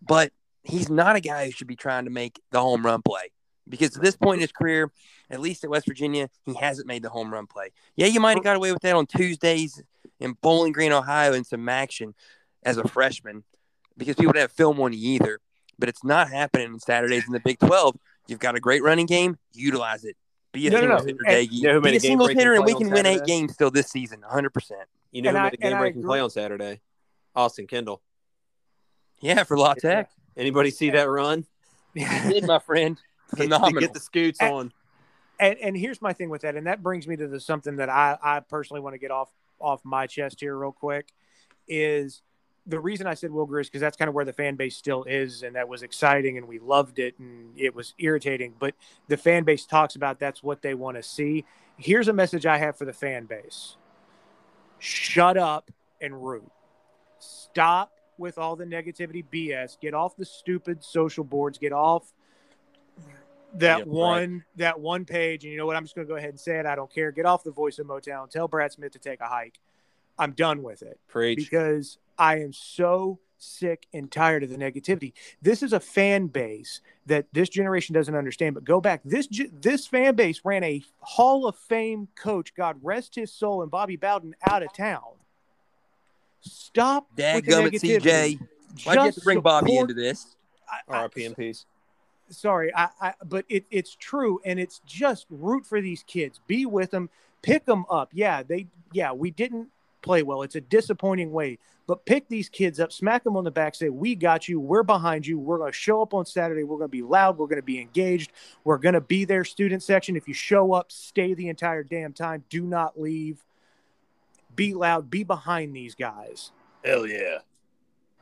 but 0.00 0.32
he's 0.64 0.88
not 0.88 1.14
a 1.14 1.20
guy 1.20 1.44
who 1.44 1.50
should 1.52 1.66
be 1.66 1.76
trying 1.76 2.06
to 2.06 2.10
make 2.10 2.40
the 2.50 2.60
home 2.60 2.84
run 2.84 3.02
play. 3.02 3.30
Because 3.68 3.96
at 3.96 4.02
this 4.02 4.16
point 4.16 4.36
in 4.36 4.40
his 4.40 4.52
career, 4.52 4.90
at 5.30 5.40
least 5.40 5.62
at 5.62 5.70
West 5.70 5.86
Virginia, 5.86 6.30
he 6.44 6.54
hasn't 6.54 6.86
made 6.86 7.02
the 7.02 7.10
home 7.10 7.32
run 7.32 7.46
play. 7.46 7.70
Yeah, 7.96 8.06
you 8.06 8.18
might 8.20 8.36
have 8.36 8.44
got 8.44 8.56
away 8.56 8.72
with 8.72 8.82
that 8.82 8.94
on 8.96 9.06
Tuesdays 9.06 9.82
in 10.18 10.32
Bowling 10.40 10.72
Green, 10.72 10.92
Ohio, 10.92 11.32
in 11.34 11.44
some 11.44 11.68
action 11.68 12.14
as 12.62 12.78
a 12.78 12.88
freshman, 12.88 13.44
because 13.96 14.16
people 14.16 14.32
didn't 14.32 14.42
have 14.42 14.52
film 14.52 14.80
on 14.80 14.92
you 14.92 14.98
either. 15.14 15.40
But 15.78 15.88
it's 15.90 16.02
not 16.04 16.30
happening 16.30 16.72
on 16.72 16.80
Saturdays 16.80 17.26
in 17.26 17.32
the 17.32 17.40
Big 17.40 17.58
12. 17.58 17.96
You've 18.28 18.38
got 18.38 18.54
a 18.56 18.60
great 18.60 18.82
running 18.82 19.06
game, 19.06 19.38
utilize 19.52 20.04
it. 20.04 20.16
Be 20.52 20.66
a 20.68 20.70
No, 20.70 20.80
no, 20.80 20.86
no. 20.86 20.96
hitter, 21.04 21.18
Doege. 21.26 21.48
You 21.50 21.62
know 21.64 21.80
Be 21.80 21.96
a 21.96 22.00
single 22.00 22.28
hitter, 22.28 22.54
and 22.54 22.64
we 22.64 22.72
on 22.72 22.78
can 22.80 22.90
win 22.90 23.04
eight 23.06 23.24
games 23.24 23.52
still 23.52 23.70
this 23.70 23.88
season, 23.90 24.22
100%. 24.22 24.70
You 25.12 25.22
know 25.22 25.28
And 25.30 25.36
who 25.38 25.42
I- 25.42 25.44
made 25.46 25.54
a 25.54 25.56
game 25.58 25.78
breaking 25.78 26.02
play 26.02 26.18
on 26.20 26.30
Saturday? 26.30 26.80
Austin 27.34 27.66
Kendall. 27.66 28.00
Yeah, 29.20 29.44
for 29.44 29.56
La 29.58 29.74
Tech. 29.74 30.10
Anybody 30.36 30.70
see 30.70 30.90
that 30.90 31.08
run? 31.08 31.46
You 31.94 32.06
did, 32.28 32.46
my 32.46 32.58
friend. 32.58 33.00
Get, 33.36 33.44
Phenomenal. 33.44 33.80
get 33.80 33.94
the 33.94 34.00
scoots 34.00 34.38
And- 34.40 34.52
on. 34.54 34.72
and 35.40 35.58
and 35.58 35.76
here's 35.76 36.00
my 36.00 36.12
thing 36.12 36.28
with 36.30 36.42
that 36.42 36.54
and 36.54 36.66
that 36.68 36.80
brings 36.82 37.08
me 37.08 37.16
to 37.16 37.26
the 37.26 37.40
something 37.40 37.76
that 37.76 37.88
i 37.88 38.16
i 38.22 38.38
personally 38.38 38.80
want 38.80 38.94
to 38.94 38.98
get 38.98 39.10
off 39.10 39.30
off 39.58 39.80
my 39.84 40.06
chest 40.06 40.38
here 40.40 40.56
real 40.56 40.70
quick 40.70 41.08
is 41.66 42.22
the 42.68 42.80
reason 42.80 43.06
i 43.06 43.14
said 43.14 43.30
will 43.30 43.46
Grier 43.46 43.60
is 43.60 43.68
because 43.68 43.80
that's 43.80 43.96
kind 43.96 44.08
of 44.08 44.14
where 44.14 44.24
the 44.24 44.32
fan 44.32 44.56
base 44.56 44.76
still 44.76 45.04
is 45.04 45.42
and 45.42 45.54
that 45.54 45.68
was 45.68 45.82
exciting 45.82 46.36
and 46.36 46.48
we 46.48 46.58
loved 46.58 46.98
it 46.98 47.16
and 47.18 47.52
it 47.56 47.74
was 47.74 47.94
irritating 47.98 48.54
but 48.58 48.74
the 49.08 49.16
fan 49.16 49.44
base 49.44 49.64
talks 49.66 49.94
about 49.94 50.18
that's 50.18 50.42
what 50.42 50.62
they 50.62 50.74
want 50.74 50.96
to 50.96 51.02
see. 51.02 51.44
Here's 51.78 52.08
a 52.08 52.12
message 52.12 52.46
i 52.46 52.58
have 52.58 52.76
for 52.76 52.84
the 52.84 52.92
fan 52.92 53.26
base. 53.26 53.76
Shut 54.78 55.36
up 55.36 55.70
and 56.00 56.24
root. 56.26 56.50
Stop 57.18 57.92
with 58.18 58.38
all 58.38 58.56
the 58.56 58.64
negativity 58.64 59.24
bs 59.32 59.78
get 59.80 59.94
off 59.94 60.16
the 60.16 60.24
stupid 60.24 60.82
social 60.82 61.22
boards. 61.24 61.58
Get 61.58 61.72
off 61.72 62.12
that 63.54 63.78
Yeah, 63.78 63.84
right. 63.84 63.86
one 63.86 64.44
that 64.56 64.80
one 64.80 65.04
page 65.04 65.44
and 65.44 65.52
you 65.52 65.58
know 65.58 65.66
what? 65.66 65.76
I'm 65.76 65.84
just 65.84 65.94
going 65.94 66.06
to 66.06 66.10
go 66.10 66.16
ahead 66.16 66.30
and 66.30 66.40
say 66.40 66.58
it. 66.58 66.66
I 66.66 66.74
don't 66.74 66.92
care. 66.92 67.12
Get 67.12 67.26
off 67.26 67.44
the 67.44 67.50
voice 67.52 67.78
of 67.78 67.86
motown. 67.86 68.30
Tell 68.30 68.48
brad 68.48 68.72
smith 68.72 68.92
to 68.92 68.98
take 68.98 69.20
a 69.20 69.26
hike. 69.26 69.60
I'm 70.18 70.32
done 70.32 70.62
with 70.62 70.82
it. 70.82 70.98
Preach. 71.08 71.36
because 71.38 71.98
i 72.18 72.38
am 72.40 72.52
so 72.52 73.18
sick 73.38 73.86
and 73.92 74.10
tired 74.10 74.42
of 74.42 74.48
the 74.48 74.56
negativity 74.56 75.12
this 75.42 75.62
is 75.62 75.72
a 75.72 75.80
fan 75.80 76.26
base 76.26 76.80
that 77.04 77.26
this 77.32 77.48
generation 77.48 77.92
doesn't 77.94 78.14
understand 78.16 78.54
but 78.54 78.64
go 78.64 78.80
back 78.80 79.00
this 79.04 79.28
this 79.60 79.86
fan 79.86 80.14
base 80.14 80.40
ran 80.44 80.64
a 80.64 80.82
hall 81.00 81.46
of 81.46 81.54
fame 81.56 82.08
coach 82.16 82.54
god 82.54 82.76
rest 82.82 83.14
his 83.14 83.30
soul 83.30 83.60
and 83.62 83.70
bobby 83.70 83.96
bowden 83.96 84.34
out 84.48 84.62
of 84.62 84.72
town 84.72 85.02
stop 86.40 87.06
with 87.16 87.16
the 87.16 87.22
Dadgummit, 87.22 87.72
negativity. 87.72 88.00
CJ. 88.00 88.40
Why'd 88.84 88.96
you 88.96 89.02
have 89.02 89.04
to 89.10 89.14
Just 89.14 89.24
bring 89.24 89.40
Bobby 89.40 89.76
into 89.78 89.94
this? 89.94 90.36
I- 90.70 90.94
I- 90.96 91.02
RIP 91.02 91.18
in 91.18 91.34
peace. 91.34 91.64
sorry 92.28 92.72
I, 92.74 92.88
I 93.00 93.14
but 93.24 93.44
it, 93.48 93.64
it's 93.70 93.94
true 93.94 94.40
and 94.44 94.58
it's 94.58 94.80
just 94.86 95.26
root 95.30 95.64
for 95.64 95.80
these 95.80 96.02
kids 96.06 96.40
be 96.46 96.66
with 96.66 96.90
them 96.90 97.08
pick 97.42 97.64
them 97.64 97.84
up 97.90 98.10
yeah 98.12 98.42
they 98.42 98.66
yeah 98.92 99.12
we 99.12 99.30
didn't 99.30 99.68
play 100.06 100.22
well 100.22 100.42
it's 100.42 100.54
a 100.54 100.60
disappointing 100.60 101.32
way 101.32 101.58
but 101.86 102.06
pick 102.06 102.28
these 102.28 102.48
kids 102.48 102.80
up 102.80 102.92
smack 102.92 103.24
them 103.24 103.36
on 103.36 103.44
the 103.44 103.50
back 103.50 103.74
say 103.74 103.88
we 103.88 104.14
got 104.14 104.48
you 104.48 104.60
we're 104.60 104.82
behind 104.82 105.26
you 105.26 105.38
we're 105.38 105.58
going 105.58 105.72
to 105.72 105.76
show 105.76 106.00
up 106.00 106.14
on 106.14 106.24
saturday 106.24 106.62
we're 106.62 106.78
going 106.78 106.88
to 106.88 106.92
be 106.92 107.02
loud 107.02 107.36
we're 107.36 107.46
going 107.46 107.56
to 107.56 107.62
be 107.62 107.80
engaged 107.80 108.30
we're 108.64 108.78
going 108.78 108.94
to 108.94 109.00
be 109.00 109.24
their 109.24 109.44
student 109.44 109.82
section 109.82 110.16
if 110.16 110.28
you 110.28 110.34
show 110.34 110.72
up 110.72 110.92
stay 110.92 111.34
the 111.34 111.48
entire 111.48 111.82
damn 111.82 112.12
time 112.12 112.44
do 112.48 112.62
not 112.62 112.98
leave 112.98 113.44
be 114.54 114.72
loud 114.72 115.10
be 115.10 115.24
behind 115.24 115.74
these 115.74 115.94
guys 115.94 116.52
Hell 116.84 117.06
yeah. 117.06 117.38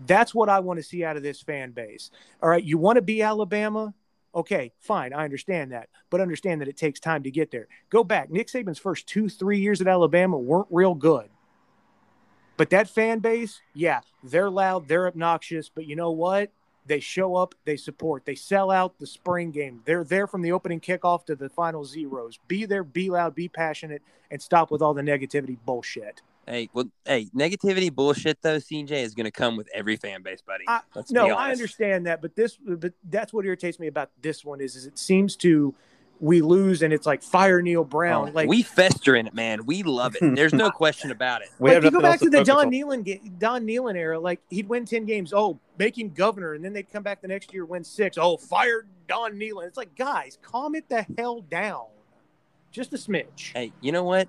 that's 0.06 0.34
what 0.34 0.48
I 0.48 0.60
want 0.60 0.78
to 0.78 0.82
see 0.82 1.04
out 1.04 1.18
of 1.18 1.22
this 1.22 1.42
fan 1.42 1.72
base. 1.72 2.10
All 2.42 2.48
right, 2.48 2.64
you 2.64 2.78
want 2.78 2.96
to 2.96 3.02
be 3.02 3.20
Alabama? 3.20 3.92
Okay, 4.34 4.72
fine. 4.80 5.12
I 5.12 5.24
understand 5.24 5.72
that. 5.72 5.90
But 6.10 6.20
understand 6.20 6.60
that 6.60 6.68
it 6.68 6.76
takes 6.76 6.98
time 6.98 7.22
to 7.24 7.30
get 7.30 7.50
there. 7.50 7.68
Go 7.90 8.02
back. 8.02 8.30
Nick 8.30 8.48
Saban's 8.48 8.78
first 8.78 9.06
two, 9.06 9.28
three 9.28 9.60
years 9.60 9.80
at 9.80 9.86
Alabama 9.86 10.38
weren't 10.38 10.66
real 10.70 10.94
good. 10.94 11.28
But 12.56 12.70
that 12.70 12.88
fan 12.88 13.18
base, 13.18 13.60
yeah, 13.74 14.00
they're 14.22 14.50
loud, 14.50 14.88
they're 14.88 15.06
obnoxious. 15.06 15.68
But 15.68 15.86
you 15.86 15.96
know 15.96 16.10
what? 16.10 16.50
They 16.86 17.00
show 17.00 17.34
up, 17.36 17.54
they 17.64 17.76
support, 17.78 18.26
they 18.26 18.34
sell 18.34 18.70
out 18.70 18.98
the 18.98 19.06
spring 19.06 19.50
game. 19.50 19.80
They're 19.86 20.04
there 20.04 20.26
from 20.26 20.42
the 20.42 20.52
opening 20.52 20.80
kickoff 20.80 21.24
to 21.26 21.34
the 21.34 21.48
final 21.48 21.84
zeros. 21.84 22.38
Be 22.46 22.66
there, 22.66 22.84
be 22.84 23.08
loud, 23.08 23.34
be 23.34 23.48
passionate, 23.48 24.02
and 24.30 24.40
stop 24.42 24.70
with 24.70 24.82
all 24.82 24.92
the 24.92 25.00
negativity 25.00 25.56
bullshit. 25.64 26.20
Hey, 26.46 26.68
well, 26.74 26.84
hey, 27.06 27.28
negativity 27.34 27.90
bullshit 27.90 28.42
though, 28.42 28.58
CJ 28.58 28.90
is 28.90 29.14
going 29.14 29.24
to 29.24 29.30
come 29.30 29.56
with 29.56 29.66
every 29.72 29.96
fan 29.96 30.22
base, 30.22 30.42
buddy. 30.42 30.64
I- 30.68 30.82
no, 31.10 31.28
I 31.34 31.50
understand 31.52 32.04
that, 32.06 32.20
but 32.20 32.36
this, 32.36 32.58
but 32.62 32.92
that's 33.08 33.32
what 33.32 33.46
irritates 33.46 33.78
me 33.80 33.86
about 33.86 34.10
this 34.20 34.44
one 34.44 34.60
is, 34.60 34.76
is 34.76 34.84
it 34.84 34.98
seems 34.98 35.36
to 35.36 35.74
we 36.20 36.40
lose 36.40 36.82
and 36.82 36.92
it's 36.92 37.06
like 37.06 37.22
fire 37.22 37.60
Neal 37.60 37.80
oh, 37.80 37.84
Brown. 37.84 38.28
Oh, 38.28 38.32
like 38.32 38.48
we 38.48 38.62
fester 38.62 39.16
in 39.16 39.26
it, 39.26 39.34
man. 39.34 39.66
We 39.66 39.82
love 39.82 40.16
it. 40.20 40.20
There's 40.36 40.52
no 40.52 40.70
question 40.70 41.10
about 41.10 41.42
it. 41.42 41.48
We 41.58 41.70
like 41.70 41.74
have 41.74 41.84
you 41.84 41.90
go 41.90 42.00
back 42.00 42.12
else 42.12 42.22
to 42.22 42.30
the 42.30 42.38
focus 42.38 42.48
Don 42.48 42.66
on. 42.66 42.70
Nehlen 42.72 43.38
Don 43.38 43.66
Nehlen 43.66 43.96
era, 43.96 44.18
like 44.18 44.40
he'd 44.50 44.68
win 44.68 44.84
ten 44.84 45.04
games. 45.04 45.32
Oh, 45.32 45.58
make 45.78 45.98
him 45.98 46.10
governor, 46.10 46.54
and 46.54 46.64
then 46.64 46.72
they'd 46.72 46.90
come 46.90 47.02
back 47.02 47.20
the 47.20 47.28
next 47.28 47.52
year 47.52 47.64
win 47.64 47.84
six. 47.84 48.16
Oh, 48.18 48.36
fire 48.36 48.86
Don 49.08 49.32
Nehlen. 49.32 49.66
It's 49.66 49.76
like 49.76 49.94
guys, 49.96 50.38
calm 50.42 50.74
it 50.74 50.88
the 50.88 51.06
hell 51.18 51.42
down, 51.42 51.86
just 52.70 52.92
a 52.92 52.96
smidge. 52.96 53.52
Hey, 53.52 53.72
you 53.80 53.92
know 53.92 54.04
what? 54.04 54.28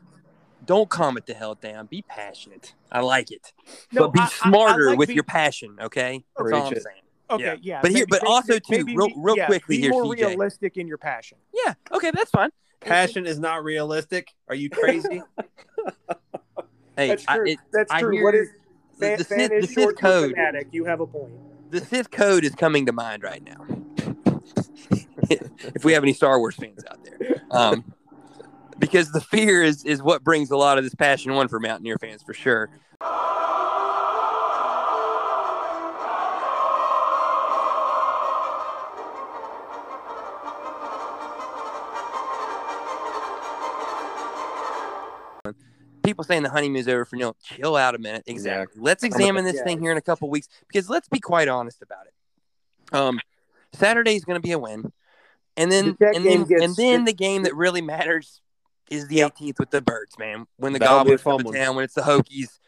Don't 0.65 0.89
calm 0.89 1.15
it 1.17 1.27
the 1.27 1.33
hell 1.35 1.55
down. 1.55 1.85
Be 1.85 2.01
passionate. 2.01 2.73
I 2.91 3.01
like 3.01 3.31
it, 3.31 3.53
No, 3.91 4.03
but 4.03 4.13
be 4.13 4.19
I- 4.19 4.23
I- 4.23 4.25
I 4.25 4.49
smarter 4.49 4.89
like 4.89 4.97
with 4.97 5.07
being- 5.09 5.15
your 5.15 5.23
passion. 5.23 5.77
Okay, 5.79 6.23
that's 6.37 6.51
all 6.51 6.67
I'm 6.67 6.73
it. 6.73 6.81
saying. 6.83 7.01
Okay, 7.29 7.43
yeah. 7.43 7.55
yeah, 7.61 7.79
But 7.81 7.91
here- 7.91 7.99
maybe- 8.01 8.07
but 8.09 8.21
maybe- 8.23 8.31
also, 8.31 8.53
too, 8.59 8.63
maybe 8.69 8.95
real- 8.95 9.07
be- 9.07 9.13
real 9.17 9.37
yeah, 9.37 9.45
quickly 9.47 9.77
be 9.77 9.81
here, 9.81 9.91
more 9.91 10.03
CJ. 10.05 10.27
realistic 10.27 10.77
in 10.77 10.87
your 10.87 10.97
passion. 10.99 11.37
Yeah. 11.53 11.73
Okay, 11.91 12.11
that's 12.11 12.29
fine. 12.31 12.49
Passion 12.81 13.25
is 13.25 13.39
not 13.39 13.63
realistic. 13.63 14.31
Are 14.47 14.55
you 14.55 14.69
crazy? 14.69 15.21
Hey, 16.97 17.09
That's 17.09 17.25
I- 17.27 17.35
true. 17.35 17.47
it- 17.47 17.59
That's 17.73 17.91
I 17.91 17.99
true. 17.99 18.11
hear 18.13 18.23
what 18.23 18.35
is 18.35 18.47
the, 18.97 19.05
fan, 19.05 19.17
the, 19.17 19.23
fan 19.25 19.37
Sith, 19.39 19.49
the 19.49 19.55
is 19.57 19.65
Sith 19.65 19.73
short 19.83 19.97
code. 19.99 20.31
fanatic. 20.31 20.69
You 20.71 20.85
have 20.85 21.01
a 21.01 21.05
point. 21.07 21.33
The 21.71 21.81
Sith 21.81 22.09
code 22.09 22.45
is 22.45 22.55
coming 22.55 22.85
to 22.85 22.93
mind 22.93 23.21
right 23.21 23.43
now. 23.43 23.65
if 25.29 25.83
we 25.83 25.91
have 25.91 26.03
any 26.03 26.13
Star 26.13 26.39
Wars 26.39 26.55
fans 26.55 26.83
out 26.89 27.03
there, 27.03 27.43
um, 27.51 27.83
because 28.79 29.11
the 29.11 29.19
fear 29.19 29.61
is 29.61 29.83
is 29.83 30.01
what 30.01 30.23
brings 30.23 30.51
a 30.51 30.57
lot 30.57 30.77
of 30.77 30.85
this 30.85 30.95
passion 30.95 31.31
on 31.31 31.49
for 31.49 31.59
Mountaineer 31.59 31.97
fans 31.97 32.23
for 32.23 32.33
sure. 32.33 32.69
People 46.05 46.23
saying 46.23 46.43
the 46.43 46.49
honeymoon's 46.49 46.87
over 46.87 47.03
for 47.05 47.15
Neal. 47.15 47.35
Chill 47.43 47.75
out 47.75 47.95
a 47.95 47.97
minute. 47.97 48.23
Exactly. 48.27 48.81
Let's 48.81 49.03
examine 49.03 49.43
this 49.43 49.55
Yeah. 49.55 49.63
thing 49.63 49.79
here 49.81 49.91
in 49.91 49.97
a 49.97 50.01
couple 50.01 50.29
weeks 50.29 50.47
because 50.67 50.89
let's 50.89 51.09
be 51.09 51.19
quite 51.19 51.47
honest 51.47 51.81
about 51.81 52.05
it. 52.07 52.95
Um, 52.95 53.19
Saturday's 53.73 54.23
going 54.23 54.35
to 54.37 54.41
be 54.41 54.51
a 54.53 54.59
win, 54.59 54.91
and 55.57 55.71
then 55.71 55.97
The 55.99 56.11
and 56.15 56.25
then 56.25 56.43
gets- 56.45 56.63
and 56.63 56.75
then 56.75 57.05
the 57.05 57.13
game 57.13 57.43
that 57.43 57.55
really 57.55 57.81
matters 57.81 58.41
is 58.89 59.07
the 59.07 59.19
18th 59.21 59.59
with 59.59 59.71
the 59.71 59.81
Birds, 59.81 60.17
man. 60.19 60.45
When 60.57 60.71
the 60.73 60.79
That'll 60.79 60.99
Goblins 60.99 61.23
come 61.23 61.39
to 61.39 61.51
town, 61.51 61.75
when 61.75 61.83
it's 61.83 61.95
the 61.95 62.01
Hokies. 62.01 62.59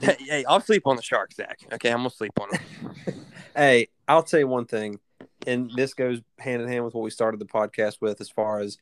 Hey, 0.00 0.44
I'll 0.46 0.60
sleep 0.60 0.86
on 0.86 0.96
the 0.96 1.02
Sharks, 1.02 1.36
Zach. 1.36 1.58
Okay, 1.72 1.90
I'm 1.90 1.98
gonna 1.98 2.10
sleep 2.10 2.32
on 2.40 2.48
them. 2.50 3.24
Hey, 3.56 3.88
I'll 4.06 4.22
tell 4.22 4.38
you 4.38 4.46
one 4.46 4.66
thing, 4.66 5.00
and 5.44 5.68
this 5.74 5.92
goes 5.92 6.20
hand 6.38 6.62
in 6.62 6.68
hand 6.68 6.84
with 6.84 6.94
what 6.94 7.02
we 7.02 7.10
started 7.10 7.40
the 7.40 7.46
podcast 7.46 8.00
with 8.00 8.20
as 8.20 8.28
far 8.28 8.60
as 8.60 8.78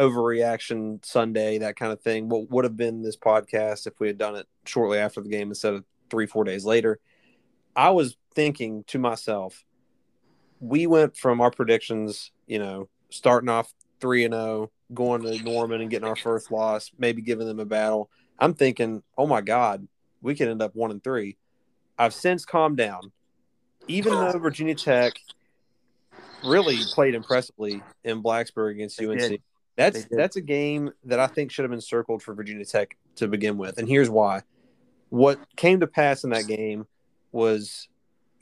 overreaction 0.00 1.04
Sunday, 1.04 1.58
that 1.58 1.76
kind 1.76 1.92
of 1.92 2.00
thing. 2.00 2.28
What 2.28 2.50
would 2.50 2.64
have 2.64 2.76
been 2.76 3.02
this 3.02 3.16
podcast 3.16 3.86
if 3.86 4.00
we 4.00 4.06
had 4.06 4.18
done 4.18 4.36
it 4.36 4.46
shortly 4.64 4.98
after 4.98 5.20
the 5.20 5.28
game 5.28 5.48
instead 5.48 5.74
of 5.74 5.84
three, 6.08 6.26
four 6.26 6.44
days 6.44 6.64
later? 6.64 6.98
I 7.76 7.90
was 7.90 8.16
thinking 8.34 8.84
to 8.88 8.98
myself, 8.98 9.64
we 10.60 10.86
went 10.86 11.16
from 11.16 11.40
our 11.40 11.50
predictions, 11.50 12.32
you 12.46 12.58
know, 12.58 12.88
starting 13.10 13.48
off 13.48 13.72
three 14.00 14.24
and 14.24 14.34
zero, 14.34 14.70
going 14.92 15.22
to 15.22 15.42
Norman 15.42 15.80
and 15.80 15.90
getting 15.90 16.08
our 16.08 16.16
first 16.16 16.50
loss, 16.50 16.90
maybe 16.98 17.22
giving 17.22 17.46
them 17.46 17.60
a 17.60 17.64
battle. 17.64 18.10
I'm 18.38 18.54
thinking, 18.54 19.02
oh 19.18 19.26
my 19.26 19.40
God, 19.40 19.86
we 20.22 20.34
could 20.34 20.48
end 20.48 20.62
up 20.62 20.74
one 20.74 20.90
and 20.90 21.04
three. 21.04 21.36
I've 21.98 22.14
since 22.14 22.44
calmed 22.44 22.78
down. 22.78 23.12
Even 23.88 24.12
though 24.12 24.38
Virginia 24.38 24.74
Tech 24.74 25.14
really 26.44 26.78
played 26.94 27.14
impressively 27.14 27.82
in 28.04 28.22
Blacksburg 28.22 28.72
against 28.72 28.98
They 28.98 29.06
UNC, 29.06 29.18
did. 29.18 29.42
That's 29.80 30.06
that's 30.10 30.36
a 30.36 30.40
game 30.40 30.90
that 31.04 31.18
I 31.20 31.26
think 31.26 31.50
should 31.50 31.64
have 31.64 31.70
been 31.70 31.80
circled 31.80 32.22
for 32.22 32.34
Virginia 32.34 32.64
Tech 32.64 32.96
to 33.16 33.28
begin 33.28 33.56
with. 33.58 33.78
And 33.78 33.88
here's 33.88 34.10
why. 34.10 34.42
What 35.08 35.38
came 35.56 35.80
to 35.80 35.86
pass 35.86 36.22
in 36.24 36.30
that 36.30 36.46
game 36.46 36.86
was 37.32 37.88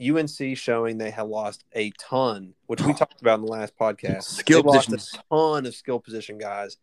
UNC 0.01 0.57
showing 0.57 0.99
they 0.99 1.11
had 1.11 1.27
lost 1.27 1.65
a 1.75 1.91
ton, 1.99 2.55
which 2.67 2.81
we 2.83 2.93
talked 2.95 3.21
about 3.21 3.39
in 3.41 3.47
the 3.47 3.51
last 3.53 3.77
podcast. 3.79 4.25
Skill 4.25 4.63
They 4.63 4.69
lost 4.69 4.93
a 4.93 5.19
ton 5.31 5.67
of 5.67 5.75
skill 5.75 5.99
position 6.01 6.39
guys. 6.39 6.77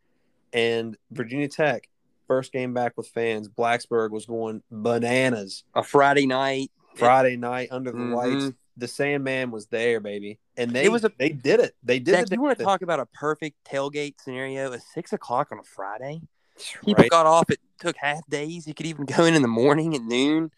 And 0.53 0.97
Virginia 1.11 1.47
Tech, 1.47 1.87
first 2.27 2.51
game 2.51 2.73
back 2.73 2.93
with 2.97 3.07
fans, 3.07 3.47
Blacksburg 3.49 4.11
was 4.11 4.25
going 4.25 4.63
bananas. 4.71 5.63
A 5.75 5.83
Friday 5.83 6.25
night. 6.25 6.71
Friday 6.95 7.35
night 7.35 7.69
under 7.71 7.91
the 7.91 7.97
Mhm. 7.97 8.15
lights. 8.15 8.55
The 8.77 8.87
Sandman 8.87 9.51
was 9.51 9.67
there, 9.67 9.99
baby. 9.99 10.39
And 10.57 10.71
they 10.71 10.85
It 10.85 10.91
was 10.91 11.03
a- 11.03 11.11
they 11.17 11.29
did 11.29 11.59
it. 11.59 11.75
They 11.83 11.99
did 11.99 12.11
Zach, 12.11 12.23
it. 12.23 12.31
you 12.31 12.41
want 12.41 12.57
to 12.57 12.63
talk 12.63 12.81
about 12.81 12.99
a 12.99 13.05
perfect 13.07 13.57
tailgate 13.65 14.15
scenario 14.21 14.71
at 14.73 14.81
six 14.81 15.13
o'clock 15.13 15.51
on 15.51 15.59
a 15.59 15.63
Friday? 15.63 16.21
People 16.85 17.03
right? 17.03 17.11
got 17.11 17.25
off. 17.25 17.49
It 17.49 17.59
took 17.79 17.97
half 17.97 18.25
days. 18.27 18.65
You 18.65 18.73
could 18.73 18.85
even 18.85 19.05
go 19.05 19.25
in 19.25 19.33
in 19.33 19.41
the 19.41 19.47
morning 19.47 19.93
at 19.95 20.01
noon, 20.01 20.51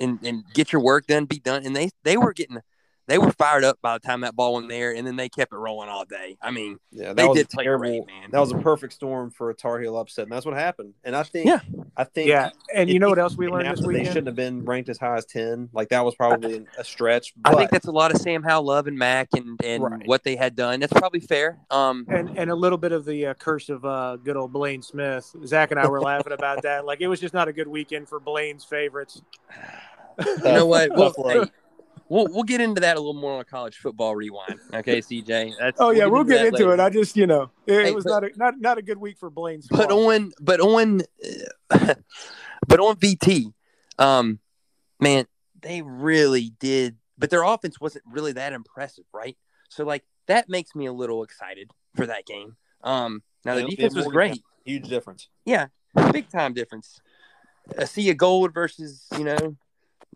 and 0.00 0.18
and 0.22 0.44
get 0.54 0.72
your 0.72 0.80
work 0.82 1.06
done, 1.06 1.26
be 1.26 1.38
done. 1.38 1.66
And 1.66 1.76
they 1.76 1.90
they 2.04 2.16
were 2.16 2.32
getting 2.32 2.60
they 3.08 3.18
were 3.18 3.30
fired 3.32 3.64
up 3.64 3.78
by 3.82 3.94
the 3.94 4.00
time 4.00 4.22
that 4.22 4.34
ball 4.34 4.54
went 4.54 4.68
there, 4.68 4.94
and 4.94 5.06
then 5.06 5.16
they 5.16 5.28
kept 5.28 5.52
it 5.52 5.56
rolling 5.56 5.88
all 5.88 6.04
day. 6.04 6.36
I 6.42 6.50
mean, 6.50 6.78
Yeah, 6.90 7.08
that 7.08 7.16
they 7.16 7.24
was 7.26 7.36
did 7.36 7.46
a 7.46 7.48
play 7.50 7.64
terrible. 7.64 7.82
great, 7.84 8.06
man. 8.06 8.30
That 8.32 8.40
was 8.40 8.52
a 8.52 8.58
perfect 8.58 8.92
storm 8.94 9.30
for 9.30 9.50
a 9.50 9.54
Tar 9.54 9.78
Heel 9.80 9.96
upset, 9.96 10.24
and 10.24 10.32
that's 10.32 10.44
what 10.46 10.54
happened. 10.54 10.94
And 11.04 11.14
I 11.14 11.22
think, 11.22 11.46
Yeah. 11.46 11.60
I 11.96 12.04
think, 12.04 12.28
Yeah, 12.28 12.50
and 12.74 12.90
you 12.90 12.98
know 12.98 13.08
what 13.08 13.18
else 13.18 13.36
we 13.36 13.48
learned 13.48 13.68
after 13.68 13.82
this 13.82 13.92
They 13.92 14.04
shouldn't 14.04 14.26
have 14.26 14.36
been 14.36 14.64
ranked 14.64 14.88
as 14.88 14.98
high 14.98 15.16
as 15.16 15.24
ten. 15.24 15.68
Like 15.72 15.88
that 15.90 16.04
was 16.04 16.14
probably 16.14 16.64
a 16.78 16.84
stretch. 16.84 17.32
I 17.44 17.54
think 17.54 17.70
that's 17.70 17.86
a 17.86 17.92
lot 17.92 18.14
of 18.14 18.20
Sam 18.20 18.42
Howell 18.42 18.64
love 18.64 18.86
and 18.86 18.98
Mac 18.98 19.28
and 19.36 19.58
and 19.64 19.82
Right. 19.82 20.06
what 20.06 20.24
they 20.24 20.36
had 20.36 20.56
done. 20.56 20.80
That's 20.80 20.92
probably 20.92 21.20
fair. 21.20 21.58
Um, 21.70 22.06
and 22.08 22.36
and 22.38 22.50
a 22.50 22.54
little 22.54 22.78
bit 22.78 22.92
of 22.92 23.04
the 23.04 23.26
uh, 23.26 23.34
curse 23.34 23.68
of 23.68 23.84
uh, 23.84 24.16
good 24.16 24.36
old 24.36 24.52
Blaine 24.52 24.82
Smith. 24.82 25.34
Zach 25.46 25.70
and 25.70 25.78
I 25.80 25.86
were 25.86 26.00
laughing 26.00 26.32
about 26.32 26.62
that. 26.62 26.84
Like 26.84 27.00
it 27.00 27.08
was 27.08 27.20
just 27.20 27.34
not 27.34 27.46
a 27.48 27.52
good 27.52 27.68
weekend 27.68 28.08
for 28.08 28.18
Blaine's 28.20 28.64
favorites. 28.64 29.22
you 30.26 30.38
know 30.42 30.66
what? 30.66 30.90
We'll, 30.94 31.12
Tough 31.12 31.18
luck. 31.18 31.34
hey, 31.44 31.50
we'll 32.08 32.26
we'll 32.28 32.42
get 32.44 32.60
into 32.60 32.80
that 32.80 32.96
a 32.96 33.00
little 33.00 33.20
more 33.20 33.38
on 33.38 33.44
college 33.44 33.76
football 33.76 34.14
rewind. 34.16 34.58
Okay, 34.74 34.98
CJ. 35.00 35.52
That's, 35.58 35.80
Oh 35.80 35.90
yeah, 35.90 36.06
we'll 36.06 36.24
get 36.24 36.38
that 36.38 36.46
into 36.46 36.58
later. 36.58 36.74
it. 36.74 36.80
I 36.80 36.90
just 36.90 37.16
you 37.16 37.26
know 37.26 37.50
it, 37.66 37.84
Hey, 37.86 37.92
was 37.92 38.04
but- 38.04 38.10
not 38.10 38.24
a 38.24 38.30
not 38.38 38.60
not 38.60 38.78
a 38.78 38.82
good 38.82 38.98
week 38.98 39.18
for 39.18 39.30
Blaine's. 39.30 39.66
but 39.68 39.90
on 39.90 40.32
but 40.40 40.60
on 40.60 41.02
uh, 41.70 41.94
but 42.68 42.80
on 42.80 42.96
VT, 42.96 43.52
um, 43.98 44.38
man, 45.00 45.26
they 45.62 45.82
really 45.82 46.52
did. 46.58 46.96
But 47.18 47.30
their 47.30 47.42
offense 47.44 47.80
wasn't 47.80 48.04
really 48.10 48.32
that 48.32 48.52
impressive, 48.52 49.04
right? 49.12 49.36
So 49.70 49.84
like 49.84 50.04
that 50.26 50.48
makes 50.48 50.74
me 50.74 50.86
a 50.86 50.92
little 50.92 51.22
excited 51.22 51.70
for 51.94 52.06
that 52.06 52.26
game. 52.26 52.56
Um, 52.84 53.22
now 53.44 53.54
the 53.54 53.60
It'll 53.60 53.70
defense 53.70 53.94
was 53.94 54.06
great, 54.08 54.42
huge 54.64 54.88
difference. 54.88 55.28
Yeah, 55.44 55.68
big 56.12 56.28
time 56.28 56.52
difference. 56.52 57.00
A 57.78 57.86
sea 57.86 58.10
of 58.10 58.16
gold 58.18 58.52
versus 58.54 59.06
you 59.18 59.24
know 59.24 59.56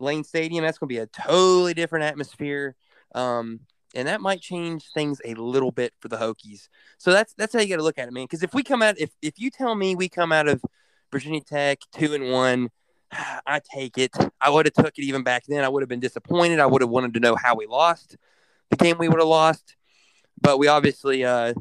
Lane 0.01 0.23
Stadium. 0.23 0.63
That's 0.63 0.77
going 0.77 0.89
to 0.89 0.93
be 0.93 0.99
a 0.99 1.07
totally 1.07 1.73
different 1.73 2.05
atmosphere. 2.05 2.75
Um, 3.13 3.61
and 3.93 4.07
that 4.07 4.21
might 4.21 4.41
change 4.41 4.85
things 4.93 5.21
a 5.25 5.33
little 5.33 5.71
bit 5.71 5.93
for 5.99 6.07
the 6.07 6.17
Hokies. 6.17 6.69
So 6.97 7.11
that's 7.11 7.33
that's 7.33 7.53
how 7.53 7.59
you 7.59 7.67
got 7.67 7.77
to 7.77 7.83
look 7.83 7.97
at 7.97 8.07
it, 8.07 8.13
man. 8.13 8.25
Because 8.25 8.43
if 8.43 8.53
we 8.53 8.63
come 8.63 8.81
out, 8.81 8.95
if 8.97 9.11
if 9.21 9.37
you 9.37 9.49
tell 9.49 9.75
me 9.75 9.95
we 9.95 10.09
come 10.09 10.31
out 10.31 10.47
of 10.47 10.63
Virginia 11.11 11.41
Tech 11.41 11.79
two 11.91 12.13
and 12.13 12.31
one, 12.31 12.69
I 13.11 13.59
take 13.73 13.97
it. 13.97 14.15
I 14.39 14.49
would 14.49 14.65
have 14.65 14.73
took 14.73 14.97
it 14.97 15.03
even 15.03 15.23
back 15.23 15.43
then. 15.47 15.63
I 15.63 15.69
would 15.69 15.81
have 15.81 15.89
been 15.89 15.99
disappointed. 15.99 16.59
I 16.59 16.65
would 16.65 16.81
have 16.81 16.89
wanted 16.89 17.13
to 17.15 17.19
know 17.19 17.35
how 17.35 17.55
we 17.55 17.65
lost 17.65 18.17
the 18.69 18.77
game. 18.77 18.97
We 18.97 19.09
would 19.09 19.19
have 19.19 19.27
lost, 19.27 19.75
but 20.41 20.57
we 20.57 20.67
obviously 20.67 21.25
uh, 21.25 21.53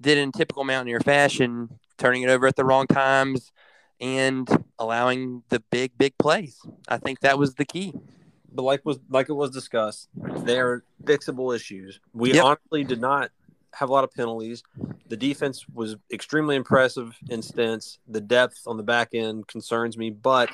did 0.00 0.18
in 0.18 0.32
typical 0.32 0.64
Mountaineer 0.64 1.00
fashion, 1.00 1.78
turning 1.96 2.22
it 2.22 2.30
over 2.30 2.46
at 2.46 2.56
the 2.56 2.64
wrong 2.64 2.86
times 2.86 3.52
and 4.00 4.48
allowing 4.78 5.42
the 5.48 5.60
big 5.70 5.92
big 5.98 6.16
plays. 6.18 6.58
I 6.88 6.98
think 6.98 7.20
that 7.20 7.38
was 7.38 7.54
the 7.54 7.64
key. 7.64 7.94
But 8.52 8.62
like 8.62 8.84
was 8.84 8.98
like 9.10 9.28
it 9.28 9.34
was 9.34 9.50
discussed, 9.50 10.08
they're 10.14 10.82
fixable 11.04 11.54
issues. 11.54 12.00
We 12.12 12.32
Yep. 12.34 12.44
honestly 12.44 12.84
did 12.84 13.00
not 13.00 13.30
have 13.74 13.90
a 13.90 13.92
lot 13.92 14.04
of 14.04 14.12
penalties. 14.12 14.62
The 15.08 15.16
defense 15.16 15.66
was 15.72 15.96
extremely 16.12 16.56
impressive 16.56 17.16
in 17.28 17.42
stints. 17.42 17.98
The 18.08 18.20
depth 18.20 18.62
on 18.66 18.76
the 18.76 18.82
back 18.82 19.10
end 19.12 19.46
concerns 19.46 19.96
me, 19.96 20.10
but 20.10 20.50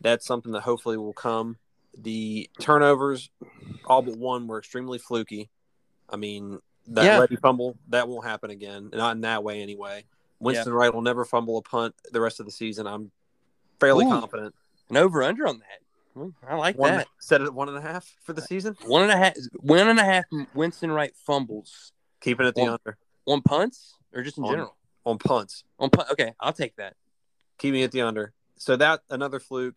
that's 0.00 0.26
something 0.26 0.52
that 0.52 0.62
hopefully 0.62 0.96
will 0.96 1.12
come. 1.12 1.58
The 1.96 2.50
turnovers, 2.60 3.30
all 3.86 4.02
but 4.02 4.16
one, 4.16 4.46
were 4.46 4.58
extremely 4.58 4.98
fluky. 4.98 5.50
I 6.08 6.16
mean, 6.16 6.60
that 6.88 7.04
Yeah. 7.30 7.36
Fumble 7.40 7.76
that 7.88 8.08
won't 8.08 8.24
happen 8.24 8.50
again, 8.50 8.90
not 8.92 9.16
in 9.16 9.22
that 9.22 9.42
way 9.44 9.62
anyway. 9.62 10.04
Winston 10.40 10.72
Wright 10.72 10.92
will 10.92 11.02
never 11.02 11.24
fumble 11.24 11.58
a 11.58 11.62
punt 11.62 11.94
the 12.12 12.20
rest 12.20 12.40
of 12.40 12.46
the 12.46 12.52
season. 12.52 12.86
I'm 12.86 13.10
fairly 13.80 14.04
Ooh. 14.04 14.10
confident. 14.10 14.54
An 14.90 14.96
over 14.96 15.22
under 15.22 15.46
on 15.48 15.58
that. 15.60 16.32
I 16.48 16.54
like 16.56 16.78
One, 16.78 16.96
that. 16.96 17.08
set 17.20 17.42
it 17.42 17.44
at 17.44 17.52
one 17.52 17.68
and 17.68 17.76
a 17.76 17.80
half 17.82 18.10
for 18.22 18.32
the 18.32 18.40
season. 18.40 18.74
One 18.86 19.02
and 19.02 19.12
a 19.12 19.16
half. 19.18 19.34
One 19.60 19.86
and 19.88 19.98
a 20.00 20.04
half. 20.04 20.24
Winston 20.54 20.90
Wright 20.90 21.12
fumbles 21.26 21.92
Keeping 22.20 22.46
it 22.46 22.54
the 22.54 22.62
One- 22.62 22.70
under 22.70 22.96
on 23.26 23.42
punts 23.42 23.94
or 24.14 24.22
just 24.22 24.38
in 24.38 24.44
On- 24.44 24.50
general 24.50 24.76
on 25.04 25.18
punts. 25.18 25.64
on 25.78 25.90
punt. 25.90 26.08
Okay, 26.12 26.32
I'll 26.40 26.52
take 26.54 26.76
that. 26.76 26.94
keeping 27.58 27.80
it 27.82 27.90
the 27.92 28.00
under. 28.02 28.32
So 28.56 28.76
that 28.76 29.00
another 29.10 29.38
fluke. 29.40 29.76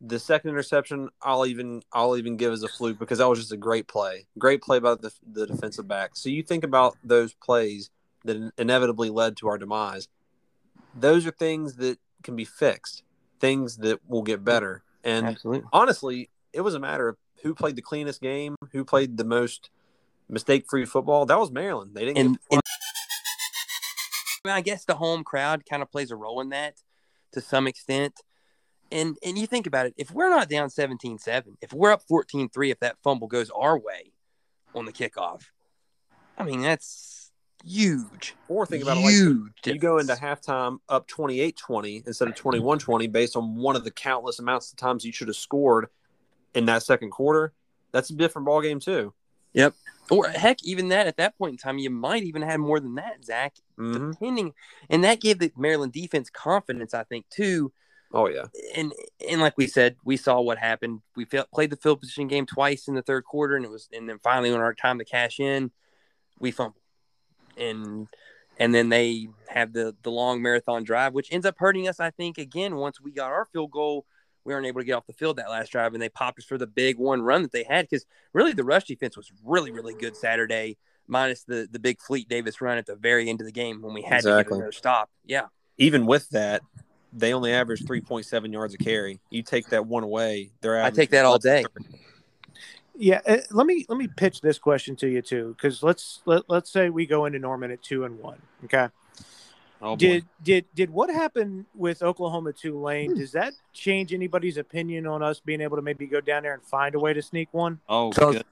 The 0.00 0.18
second 0.18 0.50
interception, 0.50 1.08
I'll 1.22 1.46
even 1.46 1.82
I'll 1.92 2.16
even 2.18 2.36
give 2.36 2.52
as 2.52 2.62
a 2.62 2.68
fluke 2.68 2.98
because 2.98 3.18
that 3.18 3.28
was 3.28 3.38
just 3.38 3.52
a 3.52 3.56
great 3.56 3.86
play, 3.88 4.26
great 4.38 4.60
play 4.62 4.78
by 4.78 4.94
the, 4.96 5.10
the 5.32 5.46
defensive 5.46 5.86
back. 5.88 6.16
So 6.16 6.28
you 6.28 6.42
think 6.42 6.64
about 6.64 6.96
those 7.04 7.32
plays 7.34 7.90
that 8.26 8.52
inevitably 8.58 9.10
led 9.10 9.36
to 9.38 9.48
our 9.48 9.58
demise. 9.58 10.08
Those 10.94 11.26
are 11.26 11.30
things 11.30 11.76
that 11.76 11.98
can 12.22 12.36
be 12.36 12.44
fixed, 12.44 13.02
things 13.40 13.78
that 13.78 14.00
will 14.08 14.22
get 14.22 14.44
better. 14.44 14.82
And 15.04 15.26
Absolutely. 15.26 15.68
honestly, 15.72 16.30
it 16.52 16.62
was 16.62 16.74
a 16.74 16.80
matter 16.80 17.08
of 17.08 17.16
who 17.42 17.54
played 17.54 17.76
the 17.76 17.82
cleanest 17.82 18.20
game, 18.20 18.56
who 18.72 18.84
played 18.84 19.16
the 19.16 19.24
most 19.24 19.70
mistake-free 20.28 20.86
football. 20.86 21.26
That 21.26 21.38
was 21.38 21.50
Maryland. 21.50 21.92
They 21.94 22.06
didn't. 22.06 22.18
And, 22.18 22.32
get 22.32 22.40
and 22.50 22.60
I, 24.44 24.48
mean, 24.48 24.54
I 24.56 24.60
guess 24.60 24.84
the 24.84 24.96
home 24.96 25.22
crowd 25.22 25.64
kind 25.68 25.82
of 25.82 25.90
plays 25.90 26.10
a 26.10 26.16
role 26.16 26.40
in 26.40 26.48
that 26.50 26.74
to 27.32 27.40
some 27.40 27.66
extent. 27.66 28.14
And 28.90 29.16
and 29.24 29.36
you 29.36 29.46
think 29.46 29.66
about 29.66 29.86
it, 29.86 29.94
if 29.96 30.12
we're 30.12 30.30
not 30.30 30.48
down 30.48 30.68
17-7, 30.68 31.56
if 31.60 31.72
we're 31.72 31.90
up 31.90 32.02
14-3, 32.10 32.70
if 32.70 32.80
that 32.80 32.96
fumble 33.02 33.26
goes 33.26 33.50
our 33.50 33.78
way 33.78 34.12
on 34.74 34.84
the 34.84 34.92
kickoff, 34.92 35.42
I 36.38 36.44
mean 36.44 36.62
that's 36.62 37.25
huge. 37.66 38.34
or 38.48 38.64
think 38.66 38.82
about 38.82 38.96
it 38.96 39.00
like 39.00 39.12
huge. 39.14 39.52
you 39.64 39.78
go 39.78 39.98
into 39.98 40.14
halftime 40.14 40.78
up 40.88 41.08
28-20 41.08 42.06
instead 42.06 42.28
of 42.28 42.34
21-20 42.34 43.10
based 43.10 43.36
on 43.36 43.56
one 43.56 43.74
of 43.76 43.84
the 43.84 43.90
countless 43.90 44.38
amounts 44.38 44.70
of 44.70 44.76
times 44.78 45.04
you 45.04 45.12
should 45.12 45.28
have 45.28 45.36
scored 45.36 45.88
in 46.54 46.66
that 46.66 46.82
second 46.82 47.10
quarter 47.10 47.52
that's 47.92 48.10
a 48.10 48.14
different 48.14 48.46
ball 48.46 48.60
game 48.60 48.80
too 48.80 49.12
Yep. 49.52 49.74
or 50.10 50.28
heck, 50.28 50.62
even 50.64 50.88
that 50.88 51.06
at 51.06 51.16
that 51.16 51.38
point 51.38 51.52
in 51.52 51.56
time, 51.56 51.78
you 51.78 51.88
might 51.88 52.22
even 52.24 52.42
have 52.42 52.60
more 52.60 52.78
than 52.78 52.96
that, 52.96 53.24
Zach. 53.24 53.54
mm-hmm. 53.78 54.10
Depending, 54.10 54.52
and 54.90 55.02
that 55.02 55.18
gave 55.18 55.38
the 55.38 55.50
Maryland 55.56 55.92
defense 55.94 56.28
confidence, 56.28 56.92
I 56.92 57.04
think, 57.04 57.24
too. 57.30 57.72
oh 58.12 58.28
yeah 58.28 58.44
and 58.76 58.92
and 59.28 59.40
like 59.40 59.56
we 59.56 59.66
said, 59.66 59.96
we 60.04 60.18
saw 60.18 60.42
what 60.42 60.58
happened. 60.58 61.00
We 61.16 61.24
felt, 61.24 61.50
played 61.50 61.70
the 61.70 61.76
field 61.76 62.00
position 62.00 62.28
game 62.28 62.44
twice 62.44 62.86
in 62.86 62.94
the 62.94 63.02
third 63.02 63.24
quarter, 63.24 63.56
and 63.56 63.64
it 63.64 63.70
was 63.70 63.88
and 63.94 64.06
then 64.06 64.18
finally 64.22 64.52
when 64.52 64.60
our 64.60 64.74
time 64.74 64.98
to 64.98 65.06
cash 65.06 65.40
in, 65.40 65.70
we 66.38 66.50
fumbled, 66.50 66.82
and 67.56 68.08
and 68.58 68.74
then 68.74 68.88
they 68.88 69.28
have 69.48 69.72
the 69.72 69.94
the 70.02 70.10
long 70.10 70.42
marathon 70.42 70.84
drive, 70.84 71.12
which 71.12 71.32
ends 71.32 71.46
up 71.46 71.56
hurting 71.58 71.88
us. 71.88 72.00
I 72.00 72.10
think 72.10 72.38
again 72.38 72.76
once 72.76 73.00
we 73.00 73.12
got 73.12 73.30
our 73.30 73.44
field 73.46 73.70
goal, 73.70 74.06
we 74.44 74.54
weren't 74.54 74.66
able 74.66 74.80
to 74.80 74.84
get 74.84 74.94
off 74.94 75.06
the 75.06 75.12
field 75.12 75.36
that 75.36 75.50
last 75.50 75.70
drive, 75.72 75.92
and 75.92 76.02
they 76.02 76.08
popped 76.08 76.38
us 76.38 76.44
for 76.44 76.58
the 76.58 76.66
big 76.66 76.98
one 76.98 77.22
run 77.22 77.42
that 77.42 77.52
they 77.52 77.64
had 77.64 77.88
because 77.88 78.06
really 78.32 78.52
the 78.52 78.64
rush 78.64 78.84
defense 78.84 79.16
was 79.16 79.30
really 79.44 79.70
really 79.70 79.94
good 79.94 80.16
Saturday. 80.16 80.76
Minus 81.08 81.44
the 81.44 81.68
the 81.70 81.78
big 81.78 82.00
Fleet 82.00 82.28
Davis 82.28 82.60
run 82.60 82.78
at 82.78 82.86
the 82.86 82.96
very 82.96 83.28
end 83.28 83.40
of 83.40 83.46
the 83.46 83.52
game 83.52 83.80
when 83.82 83.94
we 83.94 84.02
had 84.02 84.22
to 84.22 84.30
Exactly. 84.30 84.44
get 84.44 84.52
another 84.56 84.72
stop. 84.72 85.10
Yeah, 85.24 85.46
even 85.78 86.06
with 86.06 86.28
that 86.30 86.62
they 87.12 87.32
only 87.32 87.52
averaged 87.52 87.86
3.7 87.86 88.52
yards 88.52 88.74
a 88.74 88.78
carry 88.78 89.20
you 89.30 89.42
take 89.42 89.68
that 89.68 89.86
one 89.86 90.02
away 90.02 90.50
they're 90.60 90.76
out. 90.76 90.86
I 90.86 90.90
take 90.90 91.10
that 91.10 91.24
all 91.24 91.38
day. 91.38 91.64
Yeah, 92.98 93.20
uh, 93.26 93.38
let 93.50 93.66
me 93.66 93.84
let 93.88 93.98
me 93.98 94.08
pitch 94.08 94.40
this 94.40 94.58
question 94.58 94.96
to 94.96 95.08
you 95.08 95.20
too, 95.22 95.54
because 95.56 95.82
let's 95.82 96.20
let, 96.24 96.42
let's 96.48 96.70
say 96.70 96.88
we 96.90 97.06
go 97.06 97.26
into 97.26 97.38
Norman 97.38 97.70
at 97.70 97.82
two 97.82 98.04
and 98.04 98.18
one. 98.18 98.40
Okay, 98.64 98.88
Oh. 99.82 99.94
Did 99.96 100.24
did 100.42 100.64
did 100.74 100.90
what 100.90 101.10
happened 101.10 101.66
with 101.74 102.02
Oklahoma 102.02 102.52
Tulane? 102.54 103.14
Does 103.14 103.32
that 103.32 103.52
change 103.74 104.14
anybody's 104.14 104.56
opinion 104.56 105.06
on 105.06 105.22
us 105.22 105.38
being 105.40 105.60
able 105.60 105.76
to 105.76 105.82
maybe 105.82 106.06
go 106.06 106.20
down 106.22 106.44
there 106.44 106.54
and 106.54 106.62
find 106.62 106.94
a 106.94 106.98
way 106.98 107.12
to 107.12 107.20
sneak 107.20 107.48
one? 107.52 107.80
oh, 107.88 108.10
So- 108.12 108.32
good. 108.32 108.44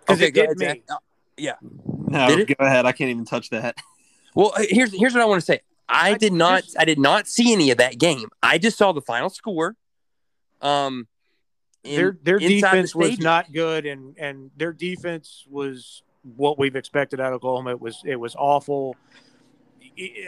Because 0.00 0.18
Okay, 0.20 0.28
it 0.28 0.32
go 0.32 0.46
did 0.46 0.58
me. 0.58 0.66
Zach. 0.66 0.80
Uh, 0.88 1.66
No, 2.08 2.36
Did 2.36 2.48
go 2.48 2.64
ahead. 2.64 2.86
I 2.86 2.92
can't 2.92 3.10
even 3.10 3.24
touch 3.24 3.50
that. 3.50 3.76
Well, 4.34 4.52
here's 4.58 4.92
here's 4.92 5.14
what 5.14 5.22
I 5.22 5.26
want 5.26 5.40
to 5.40 5.46
say. 5.46 5.60
I 5.88 6.10
I 6.10 6.14
did 6.18 6.32
not 6.32 6.64
just- 6.64 6.78
I 6.78 6.84
did 6.84 6.98
not 6.98 7.26
see 7.28 7.52
any 7.52 7.70
of 7.70 7.78
that 7.78 7.98
game. 7.98 8.28
I 8.42 8.58
just 8.58 8.76
saw 8.78 8.92
the 8.92 9.00
final 9.00 9.30
score. 9.30 9.76
Um, 10.60 11.06
in- 11.86 11.96
their 11.96 12.18
their 12.22 12.36
inside 12.36 12.48
the 12.50 12.56
defense 12.58 12.94
was 12.94 13.18
not 13.18 13.52
good, 13.52 13.86
and 13.86 14.16
and 14.18 14.50
their 14.56 14.72
defense 14.72 15.44
was 15.48 16.02
what 16.36 16.58
we've 16.58 16.76
expected 16.76 17.20
out 17.20 17.32
of 17.32 17.36
Oklahoma. 17.36 17.70
It 17.70 17.80
was 17.80 18.02
it 18.04 18.16
was 18.16 18.34
awful. 18.36 18.96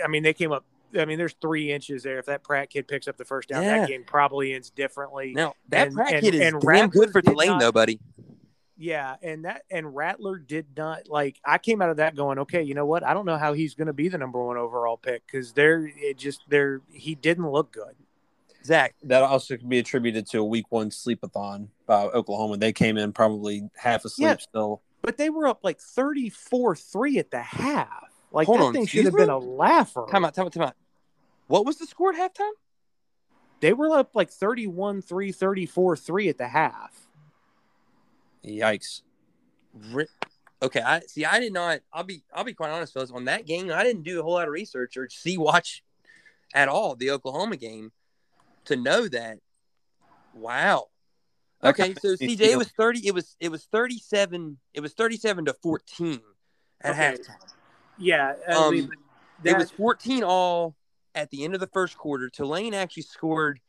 I 0.05 0.09
mean, 0.09 0.23
they 0.23 0.33
came 0.33 0.53
up. 0.53 0.65
I 0.99 1.05
mean, 1.05 1.19
there's 1.19 1.35
three 1.43 1.71
inches 1.71 2.03
there. 2.03 2.19
If 2.19 2.27
that 2.27 2.43
Pratt 2.43 2.71
kid 2.71 2.89
picks 2.89 3.09
up 3.09 3.19
the 3.19 3.25
first 3.25 3.49
down, 3.51 3.63
Yeah. 3.63 3.81
that 3.81 3.89
game 3.89 4.05
probably 4.07 4.55
ends 4.55 4.71
differently. 4.71 5.33
Now 5.35 5.55
that 5.69 5.89
And- 5.89 5.97
Pratt 5.97 6.13
and- 6.15 6.23
kid 6.23 6.35
is 6.35 6.41
and 6.41 6.61
damn 6.61 6.67
Rattler 6.69 6.89
good 6.89 7.13
for 7.13 7.21
Tulane, 7.21 7.49
not- 7.49 7.61
though, 7.61 7.73
buddy. 7.73 8.01
Yeah, 8.81 9.17
and 9.23 9.45
that 9.45 9.65
and 9.73 9.95
Rattler 9.95 10.39
did 10.39 10.67
not 10.77 11.09
like. 11.09 11.41
I 11.45 11.59
came 11.59 11.83
out 11.83 11.91
of 11.91 11.97
that 11.97 12.15
going, 12.15 12.39
okay, 12.39 12.63
you 12.63 12.75
know 12.75 12.87
what? 12.87 13.03
I 13.03 13.13
don't 13.13 13.27
know 13.27 13.37
how 13.37 13.53
he's 13.53 13.75
going 13.75 13.89
to 13.89 13.93
be 13.93 14.09
the 14.09 14.19
number 14.19 14.43
one 14.43 14.57
overall 14.57 14.97
pick 14.97 15.27
because 15.27 15.53
they're 15.53 15.91
it 15.97 16.17
just 16.17 16.43
they're 16.49 16.81
he 16.93 17.17
didn't 17.17 17.51
look 17.51 17.73
good. 17.73 17.97
Zach, 18.65 18.95
That 19.05 19.23
also 19.23 19.57
can 19.57 19.69
be 19.69 19.79
attributed 19.79 20.27
to 20.31 20.39
a 20.41 20.45
week 20.45 20.67
one 20.71 20.91
sleepathon 20.91 21.69
by 21.87 22.05
Oklahoma. 22.05 22.57
They 22.57 22.73
came 22.73 22.97
in 22.99 23.13
probably 23.13 23.69
half 23.77 24.05
asleep 24.05 24.27
Yeah. 24.29 24.37
still. 24.39 24.83
But 25.03 25.17
they 25.17 25.31
were 25.31 25.47
up 25.47 25.61
like 25.63 25.79
34-3 25.79 27.19
at 27.19 27.31
the 27.31 27.41
half. 27.41 28.13
Like 28.33 28.47
Hold 28.47 28.61
that 28.61 28.65
on, 28.65 28.73
thing 28.75 28.83
excuse 28.83 29.05
should 29.05 29.13
have 29.13 29.17
been 29.17 29.31
a 29.31 29.39
laugher. 29.39 30.07
time 30.11 30.25
out, 30.25 30.35
time 30.35 30.47
out, 30.47 30.53
time 30.53 30.65
out. 30.65 30.77
What 31.47 31.65
was 31.65 31.79
the 31.79 31.87
score 31.87 32.13
at 32.13 32.19
halftime? 32.35 32.51
They 33.61 33.73
were 33.73 33.97
up 33.97 34.11
like 34.15 34.31
31 34.31 35.01
3, 35.03 35.33
34 35.33 35.97
3 35.97 36.29
at 36.29 36.39
the 36.39 36.49
half. 36.49 37.09
Yikes. 38.45 39.03
Ri- 39.93 40.07
Okay, 40.61 40.81
I 40.81 41.01
see. 41.07 41.25
I 41.25 41.39
did 41.39 41.53
not. 41.53 41.81
I'll 41.93 42.03
be. 42.03 42.25
I'll 42.35 42.43
be 42.43 42.53
quite 42.53 42.71
honest, 42.71 42.93
fellas. 42.93 43.13
On 43.13 43.27
that 43.27 43.47
game, 43.47 43.71
I 43.73 43.85
didn't 43.85 44.03
do 44.03 44.19
a 44.19 44.25
whole 44.25 44.33
lot 44.33 44.49
of 44.49 44.53
research 44.53 44.97
or 44.97 45.09
see 45.09 45.39
watch 45.39 45.85
at 46.53 46.69
all 46.69 46.97
the 46.97 47.13
Oklahoma 47.13 47.57
game 47.57 47.93
to 48.69 48.77
know 48.77 49.09
that. 49.09 49.39
Wow. 50.35 50.87
Okay, 51.65 51.95
so 51.95 52.11
makes 52.11 52.21
me 52.21 52.37
CJ, 52.37 52.41
it 52.53 52.59
was 52.59 52.69
thirty. 52.69 53.07
It 53.07 53.15
was 53.15 53.35
it 53.41 53.51
was 53.51 53.65
thirty 53.65 53.99
seven. 53.99 54.59
It 54.75 54.81
was 54.81 54.93
thirty 54.95 55.17
seven 55.17 55.45
to 55.47 55.55
fourteen 55.55 56.21
at 56.81 56.93
Okay. 56.93 57.17
halftime. 57.21 57.37
Yeah. 57.99 58.35
I 58.49 58.53
Um, 58.53 58.75
mean, 58.75 58.91
It 59.45 59.57
was 59.57 59.71
14 59.73 60.23
all 60.25 60.77
at 61.17 61.31
the 61.31 61.45
end 61.45 61.55
of 61.55 61.61
the 61.61 61.67
first 61.69 61.97
quarter. 61.99 62.29
Tulane 62.29 62.75
actually 62.75 63.03
scored 63.05 63.61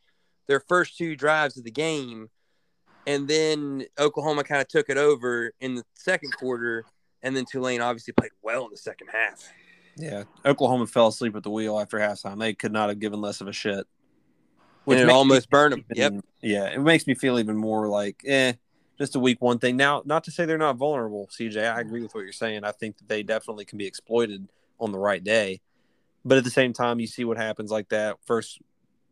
their 0.46 0.60
first 0.60 0.96
two 0.96 1.16
drives 1.16 1.56
of 1.56 1.64
the 1.64 1.70
game. 1.72 2.28
And 3.08 3.26
then 3.26 3.86
Oklahoma 3.98 4.44
kind 4.44 4.60
of 4.60 4.68
took 4.68 4.88
it 4.88 4.96
over 4.96 5.52
in 5.60 5.74
the 5.74 5.84
second 5.94 6.32
quarter. 6.36 6.84
And 7.22 7.36
then 7.36 7.44
Tulane 7.44 7.80
obviously 7.80 8.12
played 8.12 8.30
well 8.42 8.64
in 8.66 8.70
the 8.70 8.76
second 8.76 9.08
half. 9.08 9.52
Yeah. 9.96 10.24
Oklahoma 10.44 10.86
fell 10.86 11.08
asleep 11.08 11.34
at 11.34 11.42
the 11.42 11.50
wheel 11.50 11.78
after 11.80 11.98
halftime. 11.98 12.38
They 12.38 12.54
could 12.54 12.72
not 12.72 12.88
have 12.88 13.00
given 13.00 13.20
less 13.20 13.40
of 13.40 13.48
a 13.48 13.52
shit. 13.52 13.86
And 14.86 15.00
it 15.00 15.08
almost 15.08 15.46
me 15.46 15.50
burned 15.50 15.72
them. 15.74 15.84
even- 15.94 16.14
Yep. 16.16 16.24
Yeah. 16.42 16.64
It 16.66 16.80
makes 16.80 17.06
me 17.06 17.14
feel 17.14 17.38
even 17.38 17.56
more 17.56 17.88
like, 17.88 18.22
eh, 18.26 18.54
just 18.98 19.14
a 19.16 19.20
week 19.20 19.40
one 19.40 19.58
thing. 19.58 19.76
Now, 19.76 20.02
not 20.04 20.24
to 20.24 20.30
say 20.30 20.44
they're 20.44 20.58
not 20.58 20.76
vulnerable, 20.76 21.28
CJ. 21.30 21.62
I 21.74 21.80
agree 21.80 22.02
with 22.02 22.14
what 22.14 22.20
you're 22.22 22.32
saying. 22.32 22.64
I 22.64 22.72
think 22.72 22.98
that 22.98 23.08
they 23.08 23.22
definitely 23.22 23.64
can 23.64 23.78
be 23.78 23.86
exploited 23.86 24.48
on 24.78 24.92
the 24.92 24.98
right 24.98 25.22
day. 25.22 25.60
But 26.24 26.36
at 26.38 26.44
the 26.44 26.50
same 26.50 26.72
time, 26.72 27.00
you 27.00 27.06
see 27.06 27.24
what 27.24 27.36
happens 27.38 27.70
like 27.70 27.88
that 27.90 28.16
first 28.26 28.58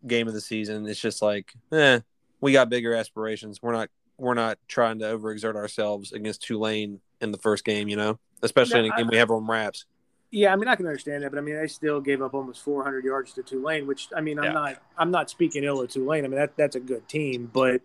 game 0.07 0.29
of 0.29 0.35
the 0.35 0.41
season. 0.43 0.87
It's 0.87 1.01
just 1.01 1.23
like, 1.23 1.55
eh, 1.73 2.01
we 2.41 2.53
got 2.53 2.69
bigger 2.69 2.95
aspirations. 2.95 3.63
We're 3.63 3.73
not 3.73 3.89
we're 4.19 4.35
not 4.35 4.59
trying 4.67 4.99
to 4.99 5.05
overexert 5.07 5.55
ourselves 5.55 6.13
against 6.13 6.43
Tulane 6.43 7.01
in 7.21 7.31
the 7.31 7.39
first 7.39 7.65
game, 7.65 7.89
you 7.89 7.95
know, 7.97 8.19
especially 8.43 8.81
in 8.81 8.93
a 8.93 8.97
game 8.97 9.07
we 9.07 9.17
have 9.17 9.31
on 9.31 9.47
wraps. 9.47 9.87
Yeah, 10.31 10.53
I 10.53 10.57
mean, 10.57 10.69
I 10.69 10.77
can 10.77 10.87
understand 10.87 11.23
that, 11.23 11.31
but 11.31 11.39
I 11.39 11.41
mean, 11.41 11.57
they 11.57 11.67
still 11.69 12.01
gave 12.01 12.21
up 12.21 12.35
almost 12.35 12.63
400 12.63 13.03
yards 13.05 13.33
to 13.35 13.43
Tulane, 13.43 13.87
which 13.87 14.09
I 14.15 14.21
mean, 14.21 14.39
I'm 14.39 14.45
Yeah. 14.47 14.53
not, 14.53 14.83
I'm 14.99 15.11
not 15.11 15.31
speaking 15.31 15.65
ill 15.65 15.81
of 15.81 15.89
Tulane. 15.91 16.25
I 16.25 16.29
mean, 16.29 16.39
that 16.39 16.57
that's 16.57 16.77
a 16.77 16.81
good 16.81 17.09
team, 17.09 17.51
but 17.53 17.81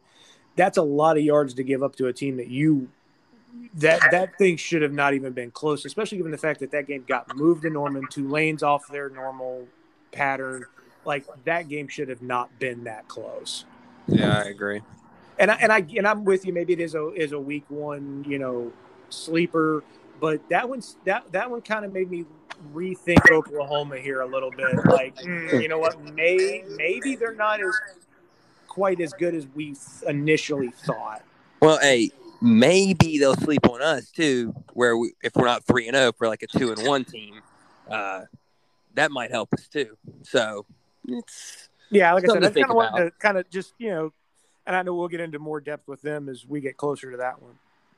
that's 0.55 0.77
a 0.77 0.81
lot 0.83 1.17
of 1.17 1.23
yards 1.23 1.53
to 1.55 1.63
give 1.63 1.81
up 1.81 1.95
to 1.97 2.07
a 2.07 2.13
team 2.13 2.37
that 2.37 2.47
you, 2.49 2.89
that 3.75 4.01
that 4.11 4.37
thing 4.37 4.57
should 4.57 4.81
have 4.81 4.91
not 4.91 5.13
even 5.13 5.31
been 5.31 5.51
close, 5.51 5.85
especially 5.85 6.17
given 6.17 6.31
the 6.33 6.37
fact 6.37 6.59
that 6.59 6.71
that 6.71 6.85
game 6.85 7.05
got 7.07 7.33
moved 7.35 7.61
to 7.63 7.69
Norman. 7.69 8.07
Tulane's 8.09 8.61
off 8.61 8.87
their 8.87 9.09
normal 9.09 9.67
pattern. 10.11 10.65
Like 11.05 11.25
that 11.45 11.69
game 11.69 11.87
should 11.87 12.09
have 12.09 12.21
not 12.21 12.59
been 12.59 12.83
that 12.83 13.07
close. 13.07 13.65
Yeah, 14.07 14.37
I 14.37 14.43
agree. 14.49 14.81
and 15.39 15.49
I, 15.49 15.55
and 15.55 15.71
I 15.71 15.85
and 15.97 16.07
I'm 16.07 16.25
with 16.25 16.45
you. 16.45 16.51
Maybe 16.53 16.73
it 16.73 16.79
is 16.81 16.93
a 16.93 17.09
is 17.13 17.31
a 17.31 17.39
week 17.39 17.63
one, 17.69 18.25
you 18.27 18.37
know, 18.37 18.71
sleeper, 19.09 19.83
but 20.23 20.47
that 20.47 20.69
one's 20.69 20.95
that 21.03 21.29
that 21.33 21.51
one 21.51 21.59
kind 21.59 21.83
of 21.83 21.91
made 21.91 22.09
me 22.09 22.23
rethink 22.73 23.29
Oklahoma 23.29 23.97
here 23.97 24.21
a 24.21 24.25
little 24.25 24.51
bit. 24.51 24.73
Like, 24.85 25.17
mm, 25.17 25.61
you 25.61 25.67
know 25.67 25.79
what? 25.79 25.99
May 26.13 26.63
maybe 26.77 27.17
they're 27.17 27.35
not 27.35 27.59
as 27.59 27.77
quite 28.69 29.01
as 29.01 29.11
good 29.11 29.35
as 29.35 29.45
we 29.53 29.75
initially 30.07 30.69
thought. 30.69 31.23
Well, 31.61 31.77
hey, 31.79 32.11
maybe 32.41 33.17
they'll 33.17 33.35
sleep 33.35 33.67
on 33.69 33.81
us 33.81 34.11
too, 34.11 34.55
where 34.71 34.95
we, 34.95 35.11
if 35.21 35.35
we're 35.35 35.43
not 35.43 35.65
3 35.65 35.89
and 35.89 35.97
0 35.97 36.13
for 36.13 36.29
like 36.29 36.41
a 36.41 36.47
2 36.47 36.71
and 36.71 36.87
1 36.87 37.03
team, 37.03 37.41
uh, 37.91 38.21
that 38.93 39.11
might 39.11 39.29
help 39.29 39.49
us 39.53 39.67
too. 39.67 39.97
So 40.21 40.65
it's. 41.05 41.67
Yeah, 41.91 42.13
like 42.13 42.23
I 42.23 42.27
said, 42.27 42.35
Something 42.35 42.41
to 42.43 42.47
that's 42.47 42.55
kind 42.55 42.71
of 42.71 42.75
wanted 42.77 43.03
to 43.03 43.11
kind 43.19 43.37
of 43.37 43.49
just 43.49 43.73
you 43.77 43.89
know, 43.89 44.13
and 44.65 44.73
I 44.73 44.83
know 44.83 44.95
we'll 44.95 45.09
get 45.09 45.19
into 45.19 45.37
more 45.37 45.59
depth 45.59 45.85
with 45.89 46.01
them 46.01 46.29
as 46.29 46.45
we 46.47 46.61
get 46.61 46.77
closer 46.77 47.11
to 47.11 47.17
that 47.17 47.41
one. 47.41 47.55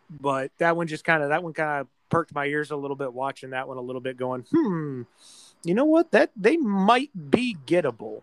But 0.10 0.52
that 0.60 0.78
one 0.78 0.88
just 0.88 1.04
kind 1.04 1.24
of 1.24 1.30
that 1.30 1.44
one 1.44 1.54
kind 1.54 1.82
of 1.82 1.88
perked 2.10 2.34
my 2.34 2.46
ears 2.46 2.72
a 2.72 2.76
little 2.76 2.96
bit 2.96 3.14
watching 3.14 3.52
that 3.52 3.68
one 3.68 3.78
a 3.78 3.82
little 3.82 4.02
bit, 4.02 4.18
going, 4.18 4.46
hmm, 4.52 5.04
you 5.64 5.74
know 5.74 5.86
what? 5.86 6.12
That 6.12 6.32
they 6.36 6.58
might 6.58 7.10
be 7.32 7.58
gettable. 7.66 8.22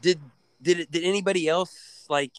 did 0.00 0.20
did 0.62 0.80
it 0.80 0.90
did 0.90 1.04
anybody 1.04 1.48
else 1.48 2.06
like 2.08 2.32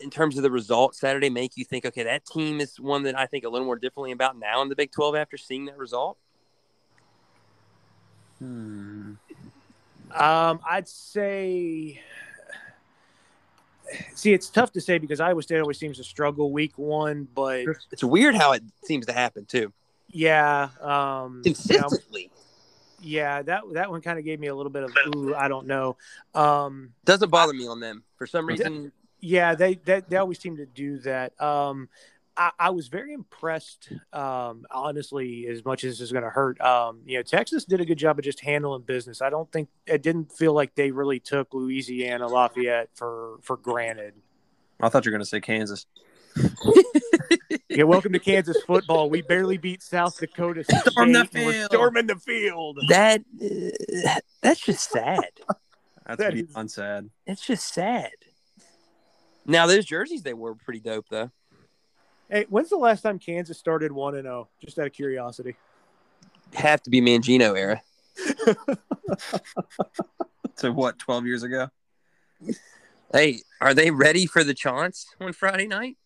in 0.00 0.10
terms 0.10 0.36
of 0.36 0.42
the 0.42 0.50
result 0.50 0.94
Saturday 0.94 1.30
make 1.30 1.56
you 1.56 1.64
think 1.64 1.86
okay 1.86 2.02
that 2.02 2.26
team 2.26 2.60
is 2.60 2.78
one 2.80 3.04
that 3.04 3.18
I 3.18 3.26
think 3.26 3.44
a 3.44 3.48
little 3.48 3.66
more 3.66 3.76
differently 3.76 4.12
about 4.12 4.38
now 4.38 4.62
in 4.62 4.68
the 4.68 4.76
Big 4.76 4.90
12 4.90 5.14
after 5.14 5.36
seeing 5.36 5.66
that 5.66 5.78
result? 5.78 6.16
Hmm. 8.38 9.12
Um, 10.14 10.60
I'd 10.68 10.88
say. 10.88 12.02
See, 14.14 14.32
it's 14.32 14.48
tough 14.50 14.72
to 14.72 14.80
say 14.80 14.98
because 14.98 15.20
Iowa 15.20 15.42
State 15.42 15.60
always 15.60 15.78
seems 15.78 15.96
to 15.98 16.04
struggle 16.04 16.52
week 16.52 16.76
one, 16.78 17.28
but 17.34 17.64
It's 17.90 18.04
weird 18.04 18.34
how 18.34 18.52
it 18.52 18.62
seems 18.84 19.06
to 19.06 19.12
happen 19.12 19.44
too. 19.44 19.72
yeah, 20.08 20.68
um, 20.80 21.42
you 21.44 21.52
know, 21.52 21.54
Consistently. 21.54 22.30
yeah, 23.00 23.42
that 23.42 23.62
that 23.72 23.90
one 23.90 24.00
kind 24.00 24.18
of 24.18 24.24
gave 24.24 24.38
me 24.40 24.46
a 24.48 24.54
little 24.54 24.70
bit 24.70 24.84
of 24.84 24.92
ooh, 25.14 25.34
I 25.34 25.48
don't 25.48 25.66
know. 25.66 25.96
Um, 26.34 26.92
Doesn't 27.04 27.30
bother 27.30 27.52
me 27.52 27.66
on 27.66 27.80
them. 27.80 28.02
For 28.16 28.26
some 28.26 28.46
reason 28.46 28.92
yeah, 29.24 29.54
they, 29.54 29.74
they 29.74 30.02
they 30.08 30.16
always 30.16 30.38
seem 30.40 30.56
to 30.56 30.66
do 30.66 30.98
that. 31.00 31.40
Um, 31.40 31.88
I, 32.36 32.50
I 32.58 32.70
was 32.70 32.88
very 32.88 33.12
impressed. 33.12 33.90
Um, 34.12 34.64
honestly, 34.70 35.46
as 35.48 35.64
much 35.64 35.84
as 35.84 35.94
this 35.98 36.00
is 36.00 36.12
going 36.12 36.24
to 36.24 36.30
hurt, 36.30 36.60
um, 36.60 37.00
you 37.04 37.18
know, 37.18 37.22
Texas 37.22 37.64
did 37.64 37.80
a 37.80 37.84
good 37.84 37.98
job 37.98 38.18
of 38.18 38.24
just 38.24 38.40
handling 38.40 38.82
business. 38.82 39.20
I 39.20 39.30
don't 39.30 39.50
think 39.52 39.68
it 39.86 40.02
didn't 40.02 40.32
feel 40.32 40.52
like 40.52 40.74
they 40.74 40.90
really 40.90 41.20
took 41.20 41.52
Louisiana 41.52 42.26
Lafayette 42.26 42.90
for 42.94 43.38
for 43.42 43.56
granted. 43.56 44.14
I 44.80 44.88
thought 44.88 45.04
you 45.04 45.10
were 45.10 45.18
going 45.18 45.24
to 45.24 45.28
say 45.28 45.40
Kansas. 45.40 45.86
Yeah, 47.74 47.84
welcome 47.84 48.12
to 48.12 48.18
Kansas 48.18 48.62
football. 48.66 49.08
We 49.08 49.22
barely 49.22 49.56
beat 49.56 49.82
South 49.82 50.18
Dakota 50.18 50.62
State. 50.62 50.92
Storm 50.92 51.12
the 51.12 51.20
and 51.20 51.46
We're 51.46 51.64
storming 51.64 52.06
the 52.06 52.16
field. 52.16 52.78
that 52.88 53.22
uh, 53.42 54.20
that's 54.42 54.60
just 54.60 54.90
sad. 54.90 55.24
That's 56.06 56.18
That 56.18 56.34
beyond 56.34 56.70
sad. 56.70 57.08
It's 57.26 57.46
just 57.46 57.72
sad. 57.72 58.10
Now 59.46 59.66
those 59.66 59.86
jerseys 59.86 60.22
they 60.22 60.34
wore 60.34 60.50
were 60.50 60.58
pretty 60.62 60.80
dope 60.80 61.06
though. 61.10 61.30
Hey, 62.28 62.46
when's 62.48 62.70
the 62.70 62.76
last 62.76 63.02
time 63.02 63.18
Kansas 63.18 63.58
started 63.58 63.92
one 63.92 64.14
and 64.14 64.24
zero? 64.24 64.48
Just 64.60 64.78
out 64.78 64.86
of 64.86 64.92
curiosity. 64.92 65.56
Have 66.54 66.82
to 66.82 66.90
be 66.90 67.00
Mangino 67.00 67.58
era. 67.58 67.82
So 70.56 70.70
what? 70.70 70.98
Twelve 70.98 71.26
years 71.26 71.42
ago? 71.42 71.68
Hey, 73.12 73.40
are 73.60 73.74
they 73.74 73.90
ready 73.90 74.26
for 74.26 74.44
the 74.44 74.54
chance 74.54 75.06
on 75.20 75.32
Friday 75.32 75.66
night? 75.66 75.96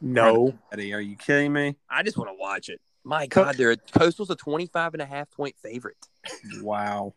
No. 0.00 0.54
Eddie, 0.72 0.94
are 0.94 1.00
you 1.00 1.16
kidding 1.16 1.52
me? 1.52 1.76
I 1.90 2.02
just 2.02 2.16
want 2.16 2.30
to 2.30 2.36
watch 2.38 2.70
it. 2.70 2.80
My 3.04 3.26
Co- 3.26 3.44
God, 3.44 3.56
they're 3.56 3.76
Coastal's 3.76 4.30
a 4.30 4.36
25 4.36 4.94
and 4.94 5.02
a 5.02 5.06
half 5.06 5.30
point 5.30 5.54
favorite. 5.62 5.96
Wow. 6.62 7.12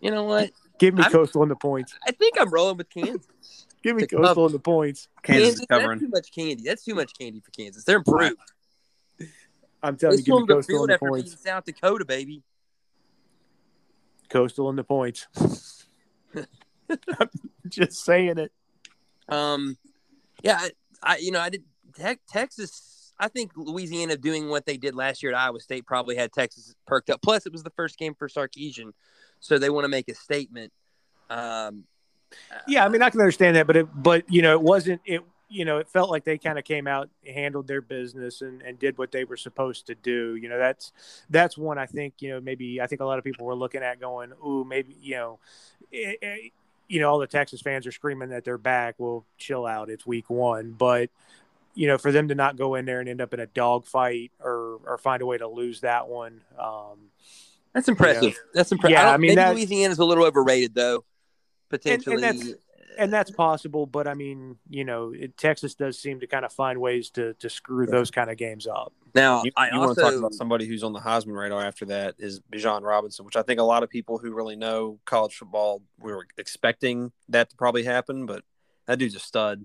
You 0.00 0.10
know 0.10 0.24
what? 0.24 0.50
Give 0.78 0.92
me 0.94 1.02
I'm- 1.02 1.12
Coastal 1.12 1.42
in 1.44 1.48
the 1.48 1.56
points. 1.56 1.94
I 2.06 2.10
think 2.10 2.34
I'm 2.38 2.50
rolling 2.50 2.76
with 2.76 2.90
Kansas. 2.90 3.66
Give 3.82 3.96
me 3.96 4.06
Coastal 4.06 4.24
cover. 4.34 4.46
in 4.46 4.52
the 4.52 4.58
points. 4.58 5.08
Kansas 5.22 5.42
is 5.42 5.54
Kansas, 5.54 5.66
that's 5.68 5.80
covering. 5.80 6.00
too 6.00 6.08
much 6.08 6.32
candy. 6.32 6.62
That's 6.64 6.84
too 6.84 6.94
much 6.94 7.12
candy 7.18 7.40
for 7.40 7.50
Kansas. 7.50 7.84
They're 7.84 7.96
improved. 7.98 8.36
I'm 9.82 9.94
They 9.94 9.98
telling 9.98 10.18
you, 10.18 10.24
give 10.24 10.34
me 10.34 10.44
the 10.46 10.54
Coastal 10.54 10.74
in 10.84 10.88
field 10.88 10.90
the 10.90 10.98
points. 10.98 11.42
South 11.42 11.64
Dakota, 11.64 12.04
baby. 12.04 12.42
Coastal 14.28 14.68
in 14.70 14.76
the 14.76 14.84
points. 14.84 15.26
I'm 16.36 16.46
just 17.68 18.04
saying 18.04 18.38
it. 18.38 18.52
Um, 19.28 19.76
yeah, 20.42 20.58
I, 20.60 20.70
I 21.02 21.16
you 21.18 21.30
know 21.30 21.40
I 21.40 21.48
did 21.50 21.64
te- 21.94 22.20
Texas. 22.28 23.12
I 23.18 23.28
think 23.28 23.52
Louisiana 23.56 24.16
doing 24.16 24.48
what 24.48 24.64
they 24.66 24.76
did 24.76 24.94
last 24.94 25.22
year 25.22 25.32
at 25.32 25.38
Iowa 25.38 25.60
State 25.60 25.86
probably 25.86 26.16
had 26.16 26.32
Texas 26.32 26.74
perked 26.86 27.10
up. 27.10 27.20
Plus, 27.22 27.44
it 27.46 27.52
was 27.52 27.62
the 27.62 27.70
first 27.70 27.98
game 27.98 28.14
for 28.14 28.28
Sarkisian, 28.28 28.92
so 29.40 29.58
they 29.58 29.68
want 29.70 29.84
to 29.84 29.88
make 29.88 30.08
a 30.08 30.14
statement. 30.14 30.72
Um, 31.28 31.84
Yeah, 32.66 32.84
I 32.84 32.88
mean, 32.88 33.02
I 33.02 33.10
can 33.10 33.20
understand 33.20 33.56
that, 33.56 33.66
but 33.66 33.76
it, 33.76 33.88
but 33.94 34.24
you 34.28 34.42
know, 34.42 34.52
it 34.52 34.62
wasn't 34.62 35.00
it. 35.04 35.22
You 35.48 35.64
know, 35.64 35.78
it 35.78 35.88
felt 35.88 36.10
like 36.10 36.22
they 36.22 36.38
kind 36.38 36.60
of 36.60 36.64
came 36.64 36.86
out, 36.86 37.10
handled 37.26 37.66
their 37.66 37.80
business, 37.80 38.40
and, 38.40 38.62
and 38.62 38.78
did 38.78 38.98
what 38.98 39.10
they 39.10 39.24
were 39.24 39.36
supposed 39.36 39.88
to 39.88 39.96
do. 39.96 40.36
You 40.36 40.48
know, 40.48 40.58
that's 40.58 40.92
that's 41.28 41.58
one 41.58 41.78
I 41.78 41.86
think. 41.86 42.14
You 42.20 42.30
know, 42.30 42.40
maybe 42.40 42.80
I 42.80 42.86
think 42.86 43.00
a 43.00 43.04
lot 43.04 43.18
of 43.18 43.24
people 43.24 43.46
were 43.46 43.56
looking 43.56 43.82
at 43.82 44.00
going, 44.00 44.32
"Ooh, 44.46 44.64
maybe 44.64 44.96
you 45.00 45.16
know, 45.16 45.38
eh, 45.92 46.14
eh, 46.22 46.36
you 46.88 47.00
know, 47.00 47.10
all 47.10 47.18
the 47.18 47.26
Texas 47.26 47.60
fans 47.60 47.86
are 47.86 47.92
screaming 47.92 48.28
that 48.28 48.44
they're 48.44 48.58
back." 48.58 48.94
Well, 48.98 49.24
chill 49.38 49.66
out. 49.66 49.90
It's 49.90 50.06
week 50.06 50.30
one, 50.30 50.70
but 50.70 51.10
you 51.74 51.86
know, 51.86 51.98
for 51.98 52.12
them 52.12 52.28
to 52.28 52.34
not 52.34 52.56
go 52.56 52.74
in 52.74 52.84
there 52.84 53.00
and 53.00 53.08
end 53.08 53.20
up 53.20 53.34
in 53.34 53.40
a 53.40 53.46
dogfight 53.46 54.32
or 54.40 54.78
or 54.84 54.98
find 54.98 55.22
a 55.22 55.26
way 55.26 55.38
to 55.38 55.48
lose 55.48 55.80
that 55.80 56.08
one. 56.08 56.42
Um, 56.58 57.10
that's 57.72 57.88
impressive. 57.88 58.38
That's 58.52 58.72
impressive. 58.72 58.92
Yeah, 58.92 59.10
I, 59.10 59.14
I 59.14 59.16
mean, 59.16 59.34
maybe 59.34 59.54
Louisiana's 59.54 59.98
a 59.98 60.04
little 60.04 60.24
overrated 60.24 60.74
though. 60.74 61.04
Potentially, 61.70 62.20
that's- 62.20 62.54
and 62.98 63.12
that's 63.12 63.30
possible, 63.30 63.86
but 63.86 64.06
I 64.08 64.14
mean, 64.14 64.58
you 64.68 64.84
know, 64.84 65.12
it, 65.16 65.38
Texas 65.38 65.74
does 65.74 65.98
seem 65.98 66.20
to 66.20 66.26
kind 66.26 66.44
of 66.44 66.52
find 66.52 66.78
ways 66.80 67.08
to 67.10 67.32
to 67.34 67.48
screw 67.48 67.86
those 67.86 68.10
kind 68.10 68.28
of 68.30 68.36
games 68.36 68.66
up. 68.66 68.92
now 69.14 69.42
You, 69.44 69.52
I 69.56 69.70
you 69.72 69.78
want 69.78 69.94
to 69.96 70.02
talk 70.02 70.12
about 70.14 70.34
somebody 70.34 70.66
who's 70.66 70.82
on 70.82 70.92
the 70.92 70.98
Heisman 71.00 71.38
radar 71.38 71.62
after 71.64 71.86
that 71.86 72.16
is 72.18 72.40
Bijan 72.52 72.82
Robinson, 72.82 73.24
which 73.24 73.36
I 73.36 73.42
think 73.42 73.60
a 73.60 73.62
lot 73.64 73.82
of 73.84 73.90
people 73.90 74.18
who 74.18 74.32
really 74.34 74.56
know 74.56 74.98
college 75.06 75.34
football 75.36 75.82
we 76.00 76.12
were 76.12 76.26
expecting 76.36 77.12
that 77.28 77.48
to 77.50 77.56
probably 77.56 77.84
happen, 77.84 78.26
but 78.26 78.42
that 78.86 78.98
dude's 78.98 79.14
a 79.14 79.20
stud. 79.20 79.64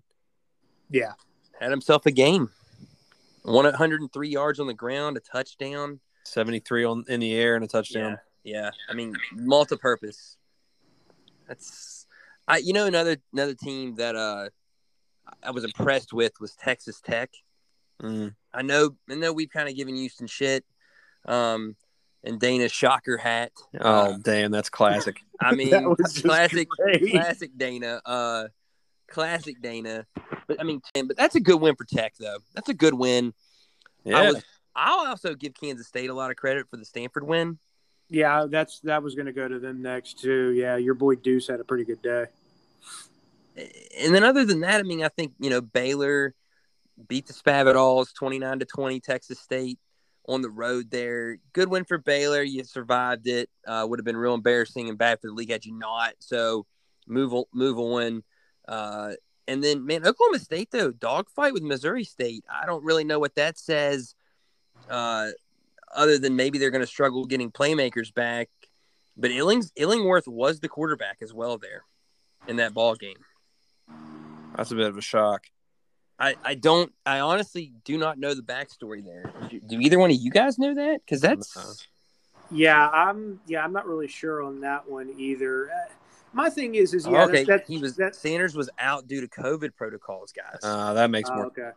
Yeah, 0.89 1.14
had 1.60 1.72
himself 1.72 2.06
a 2.06 2.12
game. 2.12 2.51
103 3.43 4.30
yards 4.30 4.60
on 4.60 4.68
the 4.68 4.74
ground, 4.74 5.18
a 5.18 5.20
touchdown. 5.20 5.99
73 6.26 6.84
on 6.86 7.06
in 7.08 7.20
the 7.20 7.34
air 7.36 7.56
and 7.56 7.64
a 7.64 7.68
touchdown. 7.68 8.18
Yeah, 8.43 8.62
yeah. 8.62 8.70
I 8.89 8.93
mean, 8.93 9.16
multi-purpose. 9.34 10.38
That's, 11.48 12.06
I. 12.48 12.58
You 12.58 12.74
know, 12.74 12.86
another 12.86 13.18
another 13.34 13.54
team 13.56 13.96
that 13.96 14.16
uh, 14.16 14.50
I 15.43 15.52
was 15.52 15.64
impressed 15.64 16.14
with 16.14 16.34
was 16.39 16.56
Texas 16.56 17.02
Tech. 17.02 17.32
Mm. 18.02 18.36
I 18.54 18.62
know, 18.62 18.96
I 19.10 19.16
know, 19.16 19.32
we've 19.34 19.50
kind 19.50 19.70
of 19.70 19.76
given 19.76 19.96
Houston 19.96 20.28
shit, 20.28 20.66
um, 21.26 21.76
and 22.24 22.39
Dana's 22.39 22.72
shocker 22.72 23.18
hat. 23.18 23.52
Oh, 23.80 24.18
damn, 24.22 24.52
that's 24.52 24.70
classic. 24.70 25.18
I 25.41 25.56
mean, 25.56 25.70
That 25.72 25.84
was 25.84 26.22
classic, 26.22 26.68
great. 26.70 27.12
classic 27.12 27.52
Dana. 27.58 28.02
Uh, 28.06 28.48
classic 29.10 29.62
Dana. 29.62 30.06
But 30.48 30.60
I 30.60 30.64
mean, 30.64 30.82
Tim, 30.93 31.08
but 31.08 31.16
that's 31.18 31.36
a 31.36 31.39
good 31.39 31.60
win 31.62 31.76
for 31.76 31.86
Tech, 31.86 32.14
though. 32.20 32.38
That's 32.54 32.70
a 32.70 32.74
good 32.74 32.93
win. 32.93 33.34
I 34.06 34.10
Yeah. 34.10 34.32
was, 34.32 34.43
I'll 34.76 35.08
also 35.08 35.34
give 35.36 35.54
Kansas 35.54 35.88
State 35.88 36.10
a 36.10 36.14
lot 36.14 36.32
of 36.32 36.38
credit 36.38 36.68
for 36.70 36.78
the 36.78 36.86
Stanford 36.86 37.26
win. 37.26 37.60
Yeah, 38.10 38.45
that's 38.49 38.80
that 38.82 39.01
was 39.01 39.16
going 39.16 39.26
to 39.26 39.34
go 39.34 39.47
to 39.47 39.60
them 39.60 39.82
next 39.82 40.20
too. 40.20 40.51
Yeah, 40.51 40.78
your 40.78 40.93
boy 40.93 41.16
Deuce 41.16 41.47
had 41.47 41.60
a 41.60 41.64
pretty 41.64 41.86
good 41.86 42.01
day. 42.01 42.26
And 43.99 44.14
then 44.14 44.24
other 44.24 44.45
than 44.45 44.62
that, 44.62 44.80
I 44.80 44.84
mean, 44.84 45.03
I 45.03 45.10
think 45.10 45.34
you 45.39 45.49
know 45.49 45.62
Baylor 45.62 46.34
beat 47.08 47.28
the 47.28 47.34
Spavitalls 47.34 48.14
twenty 48.14 48.39
nine 48.39 48.60
to 48.60 48.66
twenty. 48.66 48.99
Texas 48.99 49.39
State 49.39 49.80
on 50.28 50.41
the 50.41 50.49
road 50.49 50.89
there, 50.89 51.38
good 51.53 51.70
win 51.70 51.86
for 51.86 51.97
Baylor. 51.97 52.41
You 52.43 52.64
survived 52.64 53.28
it. 53.28 53.49
Uh, 53.66 53.86
would 53.88 53.99
have 53.99 54.06
been 54.06 54.18
real 54.18 54.34
embarrassing 54.34 54.89
and 54.89 54.97
bad 54.97 55.20
for 55.20 55.28
the 55.28 55.34
league 55.34 55.51
had 55.51 55.66
you 55.66 55.78
not. 55.78 56.14
So 56.20 56.66
move 57.08 57.34
move 57.53 57.80
on. 57.80 58.24
Uh, 58.68 59.14
and 59.47 59.64
then 59.64 59.86
man, 59.86 60.06
Oklahoma 60.06 60.39
State 60.39 60.70
though 60.72 60.91
dogfight 60.91 61.53
with 61.53 61.64
Missouri 61.64 62.03
State. 62.03 62.43
I 62.49 62.66
don't 62.66 62.84
really 62.84 63.03
know 63.03 63.20
what 63.20 63.36
that 63.36 63.58
says. 63.58 64.16
Uh, 64.89 65.30
other 65.94 66.18
than 66.18 66.36
maybe 66.36 66.58
they're 66.58 66.72
going 66.72 66.82
to 66.84 66.88
struggle 66.88 67.26
getting 67.26 67.52
playmakers 67.52 68.14
back. 68.14 68.50
But 69.18 69.32
Illings, 69.32 69.72
Illingworth 69.76 70.28
was 70.28 70.60
the 70.60 70.68
quarterback 70.68 71.18
as 71.22 71.34
well 71.34 71.58
there 71.58 71.84
in 72.48 72.58
that 72.58 72.74
ball 72.74 72.96
game. 72.96 73.18
That's 74.56 74.72
a 74.72 74.76
bit 74.76 74.88
of 74.88 74.98
a 74.98 75.02
shock. 75.02 75.46
I, 76.18 76.36
I 76.44 76.56
don't 76.56 76.94
I 77.06 77.20
honestly 77.20 77.74
do 77.84 77.98
not 77.98 78.18
know 78.18 78.34
the 78.34 78.42
backstory 78.42 79.04
there. 79.04 79.32
Do, 79.50 79.60
do 79.60 79.80
either 79.80 80.00
one 80.00 80.12
of 80.12 80.18
you 80.18 80.32
guys 80.32 80.58
know 80.58 80.74
that? 80.74 81.02
Because 81.06 81.22
that's. 81.22 81.88
Yeah, 82.52 82.90
I'm. 82.90 83.40
Yeah, 83.48 83.64
I'm 83.64 83.74
not 83.74 83.88
really 83.88 84.08
sure 84.08 84.44
on 84.44 84.62
that 84.62 84.90
one 84.90 85.14
either. 85.18 85.70
Uh, 85.72 85.92
My 86.32 86.50
thing 86.50 86.76
is, 86.76 86.94
is 86.94 87.06
Oh, 87.08 87.12
yeah, 87.12 87.24
okay. 87.26 87.44
that, 87.44 87.48
that, 87.48 87.68
he 87.68 87.80
was 87.80 87.96
that, 87.98 88.16
Sanders 88.16 88.56
was 88.56 88.70
out 88.80 89.08
due 89.08 89.20
to 89.20 89.28
COVID 89.28 89.76
protocols, 89.76 90.32
guys. 90.32 90.60
Uh, 90.64 90.94
that 90.94 91.10
makes 91.10 91.30
Oh, 91.30 91.36
more. 91.36 91.46
okay. 91.48 91.72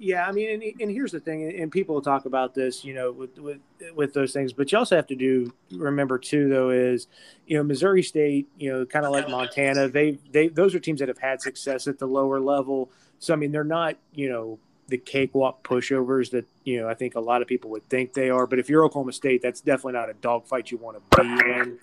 Yeah, 0.00 0.24
I 0.26 0.30
mean, 0.30 0.48
and, 0.50 0.80
and 0.80 0.90
here's 0.92 1.10
the 1.10 1.18
thing, 1.18 1.60
and 1.60 1.72
people 1.72 2.00
talk 2.00 2.24
about 2.24 2.54
this, 2.54 2.84
you 2.84 2.94
know, 2.94 3.10
with 3.10 3.36
with 3.36 3.58
with 3.96 4.14
those 4.14 4.32
things, 4.32 4.52
but 4.52 4.70
you 4.70 4.78
also 4.78 4.94
have 4.94 5.08
to 5.08 5.16
do 5.16 5.52
remember 5.72 6.18
too, 6.18 6.48
though, 6.48 6.70
is 6.70 7.08
you 7.48 7.56
know 7.56 7.64
Missouri 7.64 8.04
State, 8.04 8.48
you 8.58 8.72
know, 8.72 8.86
kind 8.86 9.04
of 9.04 9.10
like 9.10 9.28
Montana, 9.28 9.88
they 9.88 10.18
they 10.30 10.46
those 10.48 10.72
are 10.76 10.78
teams 10.78 11.00
that 11.00 11.08
have 11.08 11.18
had 11.18 11.40
success 11.42 11.88
at 11.88 11.98
the 11.98 12.06
lower 12.06 12.38
level. 12.38 12.90
So 13.18 13.32
I 13.32 13.36
mean, 13.36 13.50
they're 13.50 13.64
not 13.64 13.96
you 14.14 14.28
know 14.28 14.60
the 14.86 14.98
cakewalk 14.98 15.64
pushovers 15.64 16.30
that 16.30 16.46
you 16.62 16.80
know 16.80 16.88
I 16.88 16.94
think 16.94 17.16
a 17.16 17.20
lot 17.20 17.42
of 17.42 17.48
people 17.48 17.70
would 17.70 17.88
think 17.88 18.12
they 18.12 18.30
are. 18.30 18.46
But 18.46 18.60
if 18.60 18.68
you're 18.68 18.84
Oklahoma 18.84 19.12
State, 19.12 19.42
that's 19.42 19.60
definitely 19.60 19.94
not 19.94 20.10
a 20.10 20.14
dogfight 20.14 20.70
you 20.70 20.78
want 20.78 20.96
to 21.10 21.22
be 21.22 21.28
in. 21.28 21.78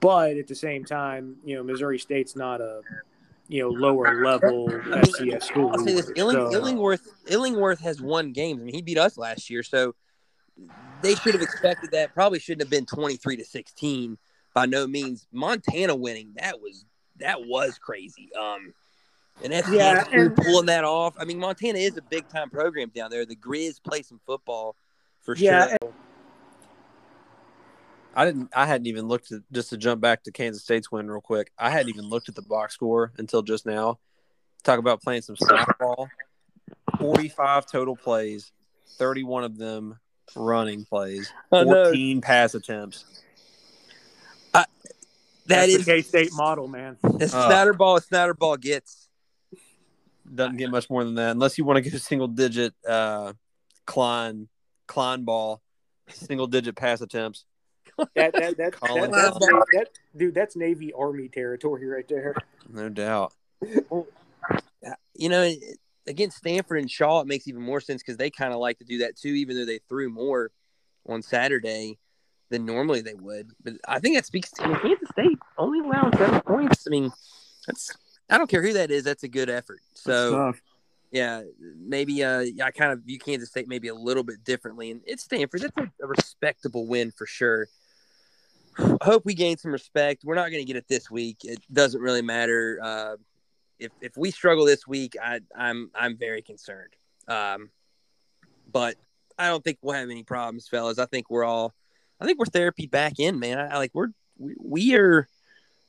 But 0.00 0.36
at 0.36 0.48
the 0.48 0.54
same 0.54 0.84
time, 0.84 1.36
you 1.46 1.56
know, 1.56 1.62
Missouri 1.62 1.98
State's 1.98 2.36
not 2.36 2.60
a 2.60 2.82
you 3.48 3.62
know 3.62 3.68
lower 3.68 4.24
level 4.24 4.68
FCS 4.68 5.44
school. 5.44 5.70
I'll 5.70 5.78
say 5.78 5.92
this. 5.94 6.10
Illing, 6.12 6.32
So- 6.34 6.52
Illingworth 6.52 7.06
Illingworth 7.26 7.80
has 7.80 8.00
won 8.00 8.32
games. 8.32 8.60
I 8.60 8.64
mean, 8.64 8.74
he 8.74 8.82
beat 8.82 8.98
us 8.98 9.16
last 9.18 9.50
year, 9.50 9.62
so 9.62 9.94
they 11.02 11.14
should 11.14 11.34
have 11.34 11.42
expected 11.42 11.90
that. 11.92 12.14
Probably 12.14 12.38
shouldn't 12.38 12.62
have 12.62 12.70
been 12.70 12.86
twenty 12.86 13.16
three 13.16 13.36
to 13.36 13.44
sixteen. 13.44 14.18
By 14.54 14.66
no 14.66 14.86
means, 14.86 15.26
Montana 15.32 15.94
winning 15.96 16.32
that 16.36 16.60
was 16.60 16.84
that 17.18 17.44
was 17.44 17.78
crazy. 17.78 18.30
Um, 18.34 18.72
and 19.42 19.52
FCS 19.52 19.72
Yeah, 19.72 20.04
and- 20.12 20.36
pulling 20.36 20.66
that 20.66 20.84
off. 20.84 21.14
I 21.18 21.24
mean, 21.24 21.38
Montana 21.38 21.78
is 21.78 21.96
a 21.96 22.02
big 22.02 22.28
time 22.28 22.50
program 22.50 22.90
down 22.94 23.10
there. 23.10 23.26
The 23.26 23.36
Grizz 23.36 23.82
play 23.82 24.02
some 24.02 24.20
football 24.26 24.76
for 25.22 25.34
Yeah, 25.36 25.68
sure. 25.82 25.92
I 28.16 28.24
didn't. 28.24 28.50
I 28.54 28.66
hadn't 28.66 28.86
even 28.86 29.08
looked 29.08 29.32
at 29.32 29.42
just 29.52 29.70
to 29.70 29.76
jump 29.76 30.00
back 30.00 30.22
to 30.24 30.32
Kansas 30.32 30.62
State's 30.62 30.90
win 30.90 31.10
real 31.10 31.20
quick. 31.20 31.52
I 31.58 31.70
hadn't 31.70 31.90
even 31.90 32.08
looked 32.08 32.28
at 32.28 32.34
the 32.34 32.42
box 32.42 32.74
score 32.74 33.12
until 33.18 33.42
just 33.42 33.66
now. 33.66 33.98
Talk 34.62 34.78
about 34.78 35.02
playing 35.02 35.22
some 35.22 35.36
softball. 35.36 36.08
Forty-five 36.98 37.66
total 37.66 37.96
plays, 37.96 38.52
thirty-one 38.98 39.44
of 39.44 39.58
them 39.58 39.98
running 40.36 40.84
plays, 40.84 41.30
fourteen 41.50 42.20
pass 42.20 42.54
attempts. 42.54 43.04
That 45.46 45.66
That's 45.66 45.72
is 45.74 45.84
K 45.84 46.00
State 46.00 46.30
model, 46.32 46.68
man. 46.68 46.96
the 47.02 47.26
Uh, 47.26 47.28
Snyder 47.28 47.74
ball. 47.74 48.00
Snyder 48.00 48.34
gets. 48.58 49.08
Doesn't 50.34 50.56
get 50.56 50.70
much 50.70 50.88
more 50.88 51.04
than 51.04 51.16
that, 51.16 51.32
unless 51.32 51.58
you 51.58 51.66
want 51.66 51.76
to 51.76 51.82
get 51.82 51.92
a 51.92 51.98
single-digit 51.98 52.72
uh, 52.88 53.34
Klein 53.84 54.48
Klein 54.86 55.24
ball, 55.24 55.60
single-digit 56.08 56.74
pass 56.74 57.02
attempts. 57.02 57.44
That, 58.16 58.32
that, 58.32 58.56
that, 58.56 58.72
Colin 58.72 59.10
that, 59.10 59.12
that's, 59.12 59.38
Colin. 59.38 59.62
that, 59.72 59.88
dude, 60.16 60.34
that's 60.34 60.56
Navy 60.56 60.92
Army 60.92 61.28
territory 61.28 61.86
right 61.86 62.06
there. 62.08 62.34
No 62.68 62.88
doubt. 62.88 63.32
you 65.14 65.28
know, 65.28 65.52
against 66.06 66.38
Stanford 66.38 66.80
and 66.80 66.90
Shaw, 66.90 67.20
it 67.20 67.26
makes 67.26 67.46
even 67.46 67.62
more 67.62 67.80
sense 67.80 68.02
because 68.02 68.16
they 68.16 68.30
kind 68.30 68.52
of 68.52 68.58
like 68.58 68.78
to 68.78 68.84
do 68.84 68.98
that 68.98 69.16
too, 69.16 69.28
even 69.28 69.56
though 69.56 69.64
they 69.64 69.78
threw 69.88 70.10
more 70.10 70.50
on 71.06 71.22
Saturday 71.22 71.98
than 72.50 72.66
normally 72.66 73.00
they 73.00 73.14
would. 73.14 73.50
But 73.62 73.74
I 73.86 74.00
think 74.00 74.16
that 74.16 74.26
speaks 74.26 74.50
to 74.52 74.64
I 74.64 74.68
mean, 74.68 74.80
Kansas 74.80 75.08
State 75.12 75.38
only 75.56 75.80
allowing 75.80 76.16
seven 76.16 76.40
points. 76.40 76.86
I 76.86 76.90
mean, 76.90 77.12
that's 77.66 77.96
I 78.28 78.38
don't 78.38 78.50
care 78.50 78.62
who 78.62 78.72
that 78.74 78.90
is. 78.90 79.04
That's 79.04 79.22
a 79.22 79.28
good 79.28 79.50
effort. 79.50 79.80
So 79.94 80.52
yeah, 81.14 81.42
maybe 81.60 82.24
uh, 82.24 82.44
I 82.62 82.72
kind 82.72 82.92
of 82.92 83.02
view 83.02 83.20
Kansas 83.20 83.48
State 83.48 83.68
maybe 83.68 83.86
a 83.86 83.94
little 83.94 84.24
bit 84.24 84.42
differently, 84.42 84.90
and 84.90 85.00
it's 85.06 85.22
Stanford. 85.22 85.62
That's 85.62 85.76
a, 85.76 86.04
a 86.04 86.08
respectable 86.08 86.88
win 86.88 87.12
for 87.12 87.24
sure. 87.24 87.68
I 88.78 89.04
hope 89.04 89.24
we 89.24 89.34
gain 89.34 89.56
some 89.56 89.72
respect. 89.72 90.24
We're 90.24 90.34
not 90.34 90.50
going 90.50 90.62
to 90.62 90.66
get 90.66 90.76
it 90.76 90.88
this 90.88 91.10
week. 91.10 91.38
It 91.44 91.60
doesn't 91.72 92.00
really 92.00 92.22
matter. 92.22 92.78
Uh, 92.82 93.16
if 93.78 93.92
if 94.00 94.16
we 94.16 94.30
struggle 94.30 94.64
this 94.64 94.86
week, 94.86 95.16
I, 95.22 95.40
I'm 95.56 95.90
I'm 95.94 96.16
very 96.16 96.42
concerned. 96.42 96.94
Um, 97.28 97.70
but 98.70 98.96
I 99.38 99.48
don't 99.48 99.62
think 99.62 99.78
we'll 99.82 99.94
have 99.94 100.10
any 100.10 100.22
problems, 100.22 100.68
fellas. 100.68 100.98
I 100.98 101.06
think 101.06 101.30
we're 101.30 101.44
all, 101.44 101.74
I 102.20 102.26
think 102.26 102.38
we're 102.38 102.46
therapy 102.46 102.86
back 102.86 103.18
in, 103.18 103.38
man. 103.38 103.58
I, 103.58 103.74
I 103.74 103.78
like 103.78 103.90
we're 103.94 104.08
we, 104.38 104.54
we 104.60 104.94
are 104.96 105.28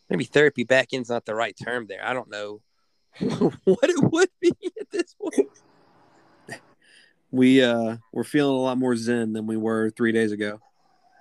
maybe 0.10 0.26
therapy 0.26 0.64
back 0.64 0.94
in's 0.94 1.10
not 1.10 1.26
the 1.26 1.36
right 1.36 1.56
term 1.64 1.88
there. 1.88 2.06
I 2.06 2.14
don't 2.14 2.30
know 2.30 2.62
what 3.20 3.90
it 3.90 4.04
would 4.12 4.30
be 4.40 4.52
at 4.80 4.92
this 4.92 5.16
point. 5.16 5.50
We 7.32 7.64
uh, 7.64 7.98
we're 8.12 8.24
feeling 8.24 8.56
a 8.56 8.62
lot 8.62 8.78
more 8.78 8.96
zen 8.96 9.34
than 9.34 9.48
we 9.48 9.58
were 9.58 9.90
three 9.90 10.12
days 10.12 10.32
ago. 10.32 10.60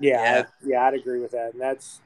Yeah, 0.00 0.22
Yeah. 0.22 0.44
I, 0.46 0.66
yeah, 0.66 0.86
I'd 0.86 0.94
agree 0.94 1.20
with 1.20 1.32
that. 1.32 1.52
And 1.52 1.60
that's, 1.60 2.00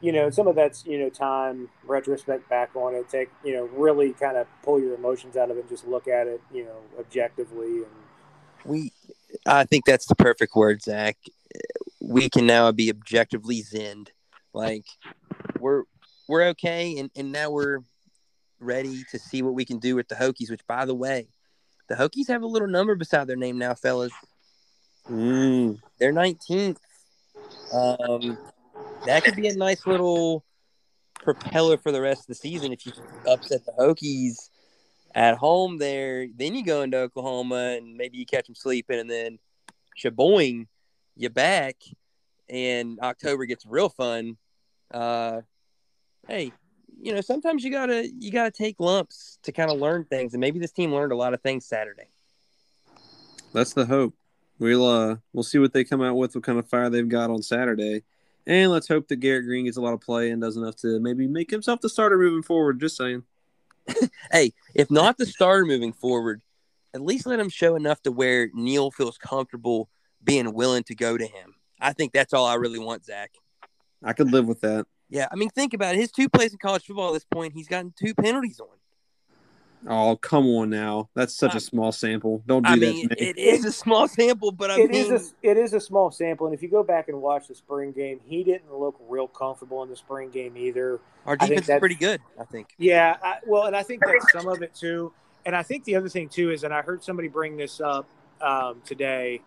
you 0.00 0.12
know, 0.12 0.30
some 0.30 0.46
of 0.46 0.56
that's 0.56 0.84
you 0.86 0.98
know 0.98 1.08
time, 1.08 1.68
retrospect 1.84 2.48
back 2.48 2.74
on 2.74 2.94
it, 2.94 3.08
take 3.08 3.30
you 3.44 3.54
know, 3.54 3.64
really 3.66 4.12
kind 4.12 4.36
of 4.36 4.46
pull 4.62 4.80
your 4.80 4.94
emotions 4.94 5.36
out 5.36 5.50
of 5.50 5.56
it, 5.56 5.60
and 5.60 5.68
just 5.68 5.86
look 5.86 6.08
at 6.08 6.26
it, 6.26 6.40
you 6.52 6.64
know, 6.64 6.78
objectively 6.98 7.78
and 7.78 7.86
We, 8.64 8.92
I 9.46 9.64
think 9.64 9.84
that's 9.84 10.06
the 10.06 10.14
perfect 10.14 10.54
word, 10.54 10.82
Zach. 10.82 11.16
We 12.00 12.28
can 12.28 12.46
now 12.46 12.70
be 12.72 12.90
objectively 12.90 13.62
zinned. 13.62 14.10
Like 14.52 14.84
we're 15.58 15.84
we're 16.28 16.48
okay, 16.48 16.98
and 16.98 17.10
and 17.16 17.32
now 17.32 17.50
we're 17.50 17.78
ready 18.60 19.04
to 19.10 19.18
see 19.18 19.42
what 19.42 19.54
we 19.54 19.64
can 19.64 19.78
do 19.78 19.96
with 19.96 20.08
the 20.08 20.14
Hokies. 20.14 20.50
Which, 20.50 20.66
by 20.66 20.84
the 20.84 20.94
way, 20.94 21.28
the 21.88 21.94
Hokies 21.94 22.28
have 22.28 22.42
a 22.42 22.46
little 22.46 22.68
number 22.68 22.94
beside 22.94 23.26
their 23.26 23.36
name 23.36 23.58
now, 23.58 23.74
fellas. 23.74 24.12
Mm. 25.10 25.80
They're 25.98 26.12
19th. 26.12 26.78
Um, 27.72 28.38
that 29.06 29.24
could 29.24 29.36
be 29.36 29.48
a 29.48 29.54
nice 29.54 29.86
little 29.86 30.44
propeller 31.22 31.78
for 31.78 31.92
the 31.92 32.00
rest 32.00 32.22
of 32.22 32.26
the 32.26 32.34
season 32.34 32.72
if 32.72 32.84
you 32.86 32.92
upset 33.26 33.64
the 33.64 33.72
Hokies 33.78 34.50
at 35.14 35.36
home 35.36 35.78
there. 35.78 36.26
Then 36.34 36.54
you 36.54 36.64
go 36.64 36.82
into 36.82 36.98
Oklahoma 36.98 37.76
and 37.76 37.96
maybe 37.96 38.18
you 38.18 38.26
catch 38.26 38.46
them 38.46 38.54
sleeping, 38.54 38.98
and 38.98 39.10
then 39.10 39.38
shaboing, 39.98 40.66
you 41.16 41.30
back, 41.30 41.76
and 42.48 42.98
October 43.00 43.46
gets 43.46 43.64
real 43.66 43.88
fun. 43.88 44.36
Uh, 44.92 45.40
hey, 46.28 46.52
you 47.00 47.12
know 47.12 47.20
sometimes 47.20 47.64
you 47.64 47.70
gotta 47.70 48.08
you 48.18 48.30
gotta 48.30 48.50
take 48.50 48.78
lumps 48.78 49.38
to 49.42 49.52
kind 49.52 49.70
of 49.70 49.78
learn 49.78 50.04
things, 50.04 50.34
and 50.34 50.40
maybe 50.40 50.58
this 50.58 50.72
team 50.72 50.92
learned 50.92 51.12
a 51.12 51.16
lot 51.16 51.34
of 51.34 51.40
things 51.40 51.66
Saturday. 51.66 52.08
That's 53.52 53.72
the 53.72 53.84
hope. 53.84 54.14
We'll 54.62 54.86
uh 54.86 55.16
we'll 55.32 55.42
see 55.42 55.58
what 55.58 55.72
they 55.72 55.82
come 55.82 56.00
out 56.02 56.14
with, 56.14 56.36
what 56.36 56.44
kind 56.44 56.56
of 56.56 56.68
fire 56.68 56.88
they've 56.88 57.08
got 57.08 57.30
on 57.30 57.42
Saturday. 57.42 58.04
And 58.46 58.70
let's 58.70 58.86
hope 58.86 59.08
that 59.08 59.16
Garrett 59.16 59.44
Greene 59.44 59.64
gets 59.64 59.76
a 59.76 59.80
lot 59.80 59.92
of 59.92 60.00
play 60.00 60.30
and 60.30 60.40
does 60.40 60.56
enough 60.56 60.76
to 60.76 61.00
maybe 61.00 61.26
make 61.26 61.50
himself 61.50 61.80
the 61.80 61.88
starter 61.88 62.16
moving 62.16 62.44
forward. 62.44 62.78
Just 62.78 62.96
saying. 62.96 63.24
hey, 64.30 64.52
if 64.72 64.88
not 64.88 65.18
the 65.18 65.26
starter 65.26 65.64
moving 65.64 65.92
forward, 65.92 66.42
at 66.94 67.00
least 67.00 67.26
let 67.26 67.40
him 67.40 67.48
show 67.48 67.74
enough 67.74 68.02
to 68.02 68.12
where 68.12 68.50
Neal 68.54 68.92
feels 68.92 69.18
comfortable 69.18 69.88
being 70.22 70.54
willing 70.54 70.84
to 70.84 70.94
go 70.94 71.18
to 71.18 71.26
him. 71.26 71.56
I 71.80 71.92
think 71.92 72.12
that's 72.12 72.32
all 72.32 72.46
I 72.46 72.54
really 72.54 72.78
want, 72.78 73.04
Zach. 73.04 73.32
I 74.04 74.12
could 74.12 74.30
live 74.30 74.46
with 74.46 74.60
that. 74.60 74.86
Yeah, 75.10 75.26
I 75.32 75.34
mean, 75.34 75.50
think 75.50 75.74
about 75.74 75.96
it. 75.96 75.98
His 75.98 76.12
two 76.12 76.28
plays 76.28 76.52
in 76.52 76.58
college 76.58 76.84
football 76.84 77.08
at 77.08 77.14
this 77.14 77.26
point, 77.28 77.52
he's 77.52 77.66
gotten 77.66 77.92
two 77.98 78.14
penalties 78.14 78.60
on. 78.60 78.68
Oh, 79.88 80.16
come 80.16 80.46
on 80.46 80.70
now. 80.70 81.08
That's 81.14 81.34
such 81.34 81.54
Uh, 81.54 81.58
a 81.58 81.60
small 81.60 81.90
sample. 81.92 82.42
Don't 82.46 82.64
do 82.64 82.70
I 82.72 82.76
that 82.76 82.80
mean, 82.80 83.08
to 83.08 83.14
me. 83.16 83.28
it 83.30 83.36
is 83.38 83.64
a 83.64 83.72
small 83.72 84.06
sample, 84.06 84.52
but 84.52 84.70
I 84.70 84.80
It 84.80 84.90
mean, 84.90 85.12
is 85.12 85.32
a 85.42 85.48
it 85.50 85.56
is 85.56 85.72
a 85.74 85.80
small 85.80 86.10
sample, 86.10 86.46
and 86.46 86.54
if 86.54 86.62
you 86.62 86.68
go 86.68 86.82
back 86.84 87.08
and 87.08 87.20
watch 87.20 87.48
the 87.48 87.54
spring 87.54 87.90
game, 87.92 88.20
he 88.24 88.44
didn't 88.44 88.72
look 88.72 88.94
real 89.08 89.26
comfortable 89.26 89.82
in 89.82 89.88
the 89.88 89.96
spring 89.96 90.30
game 90.30 90.56
either. 90.56 91.00
our 91.26 91.36
defense 91.36 91.68
is 91.68 91.78
pretty 91.80 91.96
good. 91.96 92.20
I 92.38 92.44
think. 92.44 92.74
Yeah, 92.78 93.16
I, 93.22 93.38
well, 93.46 93.64
and 93.64 93.74
I 93.76 93.82
think 93.82 94.02
that's 94.04 94.30
some 94.32 94.46
of 94.48 94.62
it 94.62 94.74
too. 94.74 95.12
And 95.44 95.56
I 95.56 95.64
think 95.64 95.82
the 95.84 95.96
other 95.96 96.08
thing 96.08 96.28
too 96.28 96.50
is, 96.50 96.62
and 96.62 96.72
I 96.72 96.82
heard 96.82 97.02
somebody 97.02 97.26
bring 97.28 97.56
this 97.56 97.80
up 97.80 98.06
um, 98.40 98.82
today, 98.86 99.40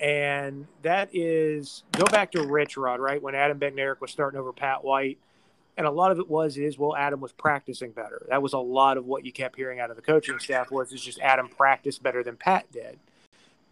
and 0.00 0.66
that 0.82 1.10
is 1.12 1.84
go 1.92 2.04
back 2.06 2.32
to 2.32 2.42
Rich 2.42 2.76
Rod, 2.76 3.00
right? 3.00 3.22
When 3.22 3.34
Adam 3.36 3.58
Bednarik 3.58 4.00
was 4.00 4.10
starting 4.10 4.40
over 4.40 4.52
Pat 4.52 4.82
White, 4.82 5.18
and 5.78 5.86
a 5.86 5.90
lot 5.90 6.10
of 6.10 6.18
it 6.18 6.28
was 6.28 6.58
is 6.58 6.76
well, 6.76 6.94
Adam 6.96 7.20
was 7.20 7.32
practicing 7.32 7.92
better. 7.92 8.26
That 8.28 8.42
was 8.42 8.52
a 8.52 8.58
lot 8.58 8.98
of 8.98 9.06
what 9.06 9.24
you 9.24 9.32
kept 9.32 9.56
hearing 9.56 9.78
out 9.78 9.90
of 9.90 9.96
the 9.96 10.02
coaching 10.02 10.38
staff 10.40 10.72
was 10.72 10.92
it's 10.92 11.02
just 11.02 11.20
Adam 11.20 11.48
practiced 11.48 12.02
better 12.02 12.22
than 12.24 12.36
Pat 12.36 12.70
did. 12.72 12.98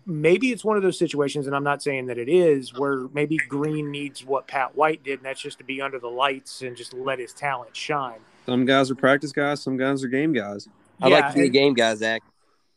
Maybe 0.07 0.53
it's 0.53 0.65
one 0.65 0.77
of 0.77 0.85
those 0.85 0.97
situations, 0.97 1.49
and 1.49 1.57
I'm 1.57 1.65
not 1.65 1.83
saying 1.83 2.07
that 2.07 2.17
it 2.17 2.29
is, 2.29 2.73
where 2.73 3.09
maybe 3.13 3.39
Greene 3.49 3.91
needs 3.91 4.25
what 4.25 4.47
Pat 4.47 4.77
White 4.77 5.03
did, 5.03 5.19
and 5.19 5.27
that's 5.27 5.41
just 5.41 5.59
to 5.59 5.65
be 5.65 5.83
under 5.83 5.99
the 5.99 6.09
lights 6.09 6.63
and 6.63 6.77
just 6.77 6.95
let 6.95 7.19
his 7.19 7.33
talent 7.33 7.77
shine. 7.77 8.21
Some 8.47 8.65
guys 8.65 8.89
are 8.89 8.95
practice 8.95 9.33
guys, 9.33 9.61
some 9.61 9.77
guys 9.77 10.05
are 10.05 10.09
game 10.09 10.33
guys. 10.33 10.69
I 11.03 11.09
like 11.09 11.29
to 11.31 11.35
be 11.35 11.47
a 11.47 11.49
game 11.49 11.75
guy, 11.75 11.93
Zach. 11.97 12.23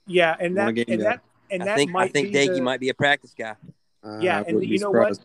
Yeah, 0.07 0.35
and 0.39 0.57
that 0.57 0.69
a 0.69 0.73
game 0.73 0.85
and 0.87 1.03
guy. 1.03 1.09
that 1.09 1.21
and 1.51 1.61
I 1.61 1.65
that 1.65 1.77
think 1.77 1.91
I 1.91 1.93
might 1.93 2.13
think 2.13 2.33
be 2.33 2.39
Doege 2.39 2.55
the, 2.55 2.61
might 2.61 2.79
be 2.79 2.89
a 2.89 2.95
practice 2.95 3.35
guy. 3.37 3.55
Uh, 4.03 4.17
Yeah, 4.17 4.39
I 4.39 4.41
and 4.49 4.65
you 4.65 4.79
know 4.79 4.89
what? 4.89 5.19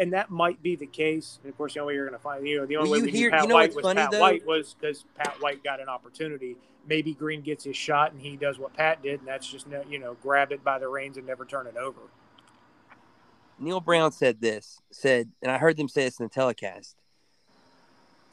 Surprised. 0.00 0.02
and 0.02 0.12
that 0.14 0.30
might 0.30 0.62
be 0.62 0.76
the 0.76 0.86
case. 0.86 1.38
And 1.42 1.50
of 1.52 1.56
course, 1.56 1.74
the 1.74 1.80
only 1.80 1.92
way 1.92 1.96
you're 1.96 2.06
going 2.06 2.18
to 2.18 2.22
find 2.22 2.46
you 2.46 2.58
know 2.58 2.66
the 2.66 2.76
only 2.76 2.90
Well, 2.90 3.00
way 3.00 3.06
you 3.06 3.12
we 3.12 3.18
hear- 3.18 3.30
knew 3.30 3.36
Pat 3.36 3.42
you 3.42 3.48
know 3.48 3.54
White 3.54 3.62
what's 3.74 3.76
was 3.76 3.82
funny, 3.84 4.00
Pat 4.00 4.10
though? 4.10 4.20
White 4.20 4.46
was 4.46 4.74
because 4.78 5.04
Pat 5.16 5.36
White 5.40 5.62
got 5.64 5.80
an 5.80 5.88
opportunity. 5.88 6.56
Maybe 6.88 7.12
Greene 7.14 7.42
gets 7.42 7.64
his 7.64 7.76
shot 7.76 8.12
and 8.12 8.20
he 8.20 8.36
does 8.36 8.58
what 8.58 8.72
Pat 8.74 9.02
did, 9.02 9.20
and 9.20 9.28
that's 9.28 9.46
just 9.50 9.66
no, 9.66 9.82
you 9.88 9.98
know 9.98 10.16
grab 10.22 10.52
it 10.52 10.64
by 10.64 10.78
the 10.78 10.88
reins 10.88 11.16
and 11.16 11.26
never 11.26 11.44
turn 11.44 11.66
it 11.66 11.76
over. 11.76 12.00
Neal 13.58 13.80
Brown 13.80 14.10
said 14.10 14.40
this, 14.40 14.80
said, 14.90 15.28
and 15.42 15.52
I 15.52 15.58
heard 15.58 15.76
them 15.76 15.88
say 15.88 16.04
this 16.04 16.18
in 16.18 16.24
the 16.24 16.30
telecast. 16.30 16.96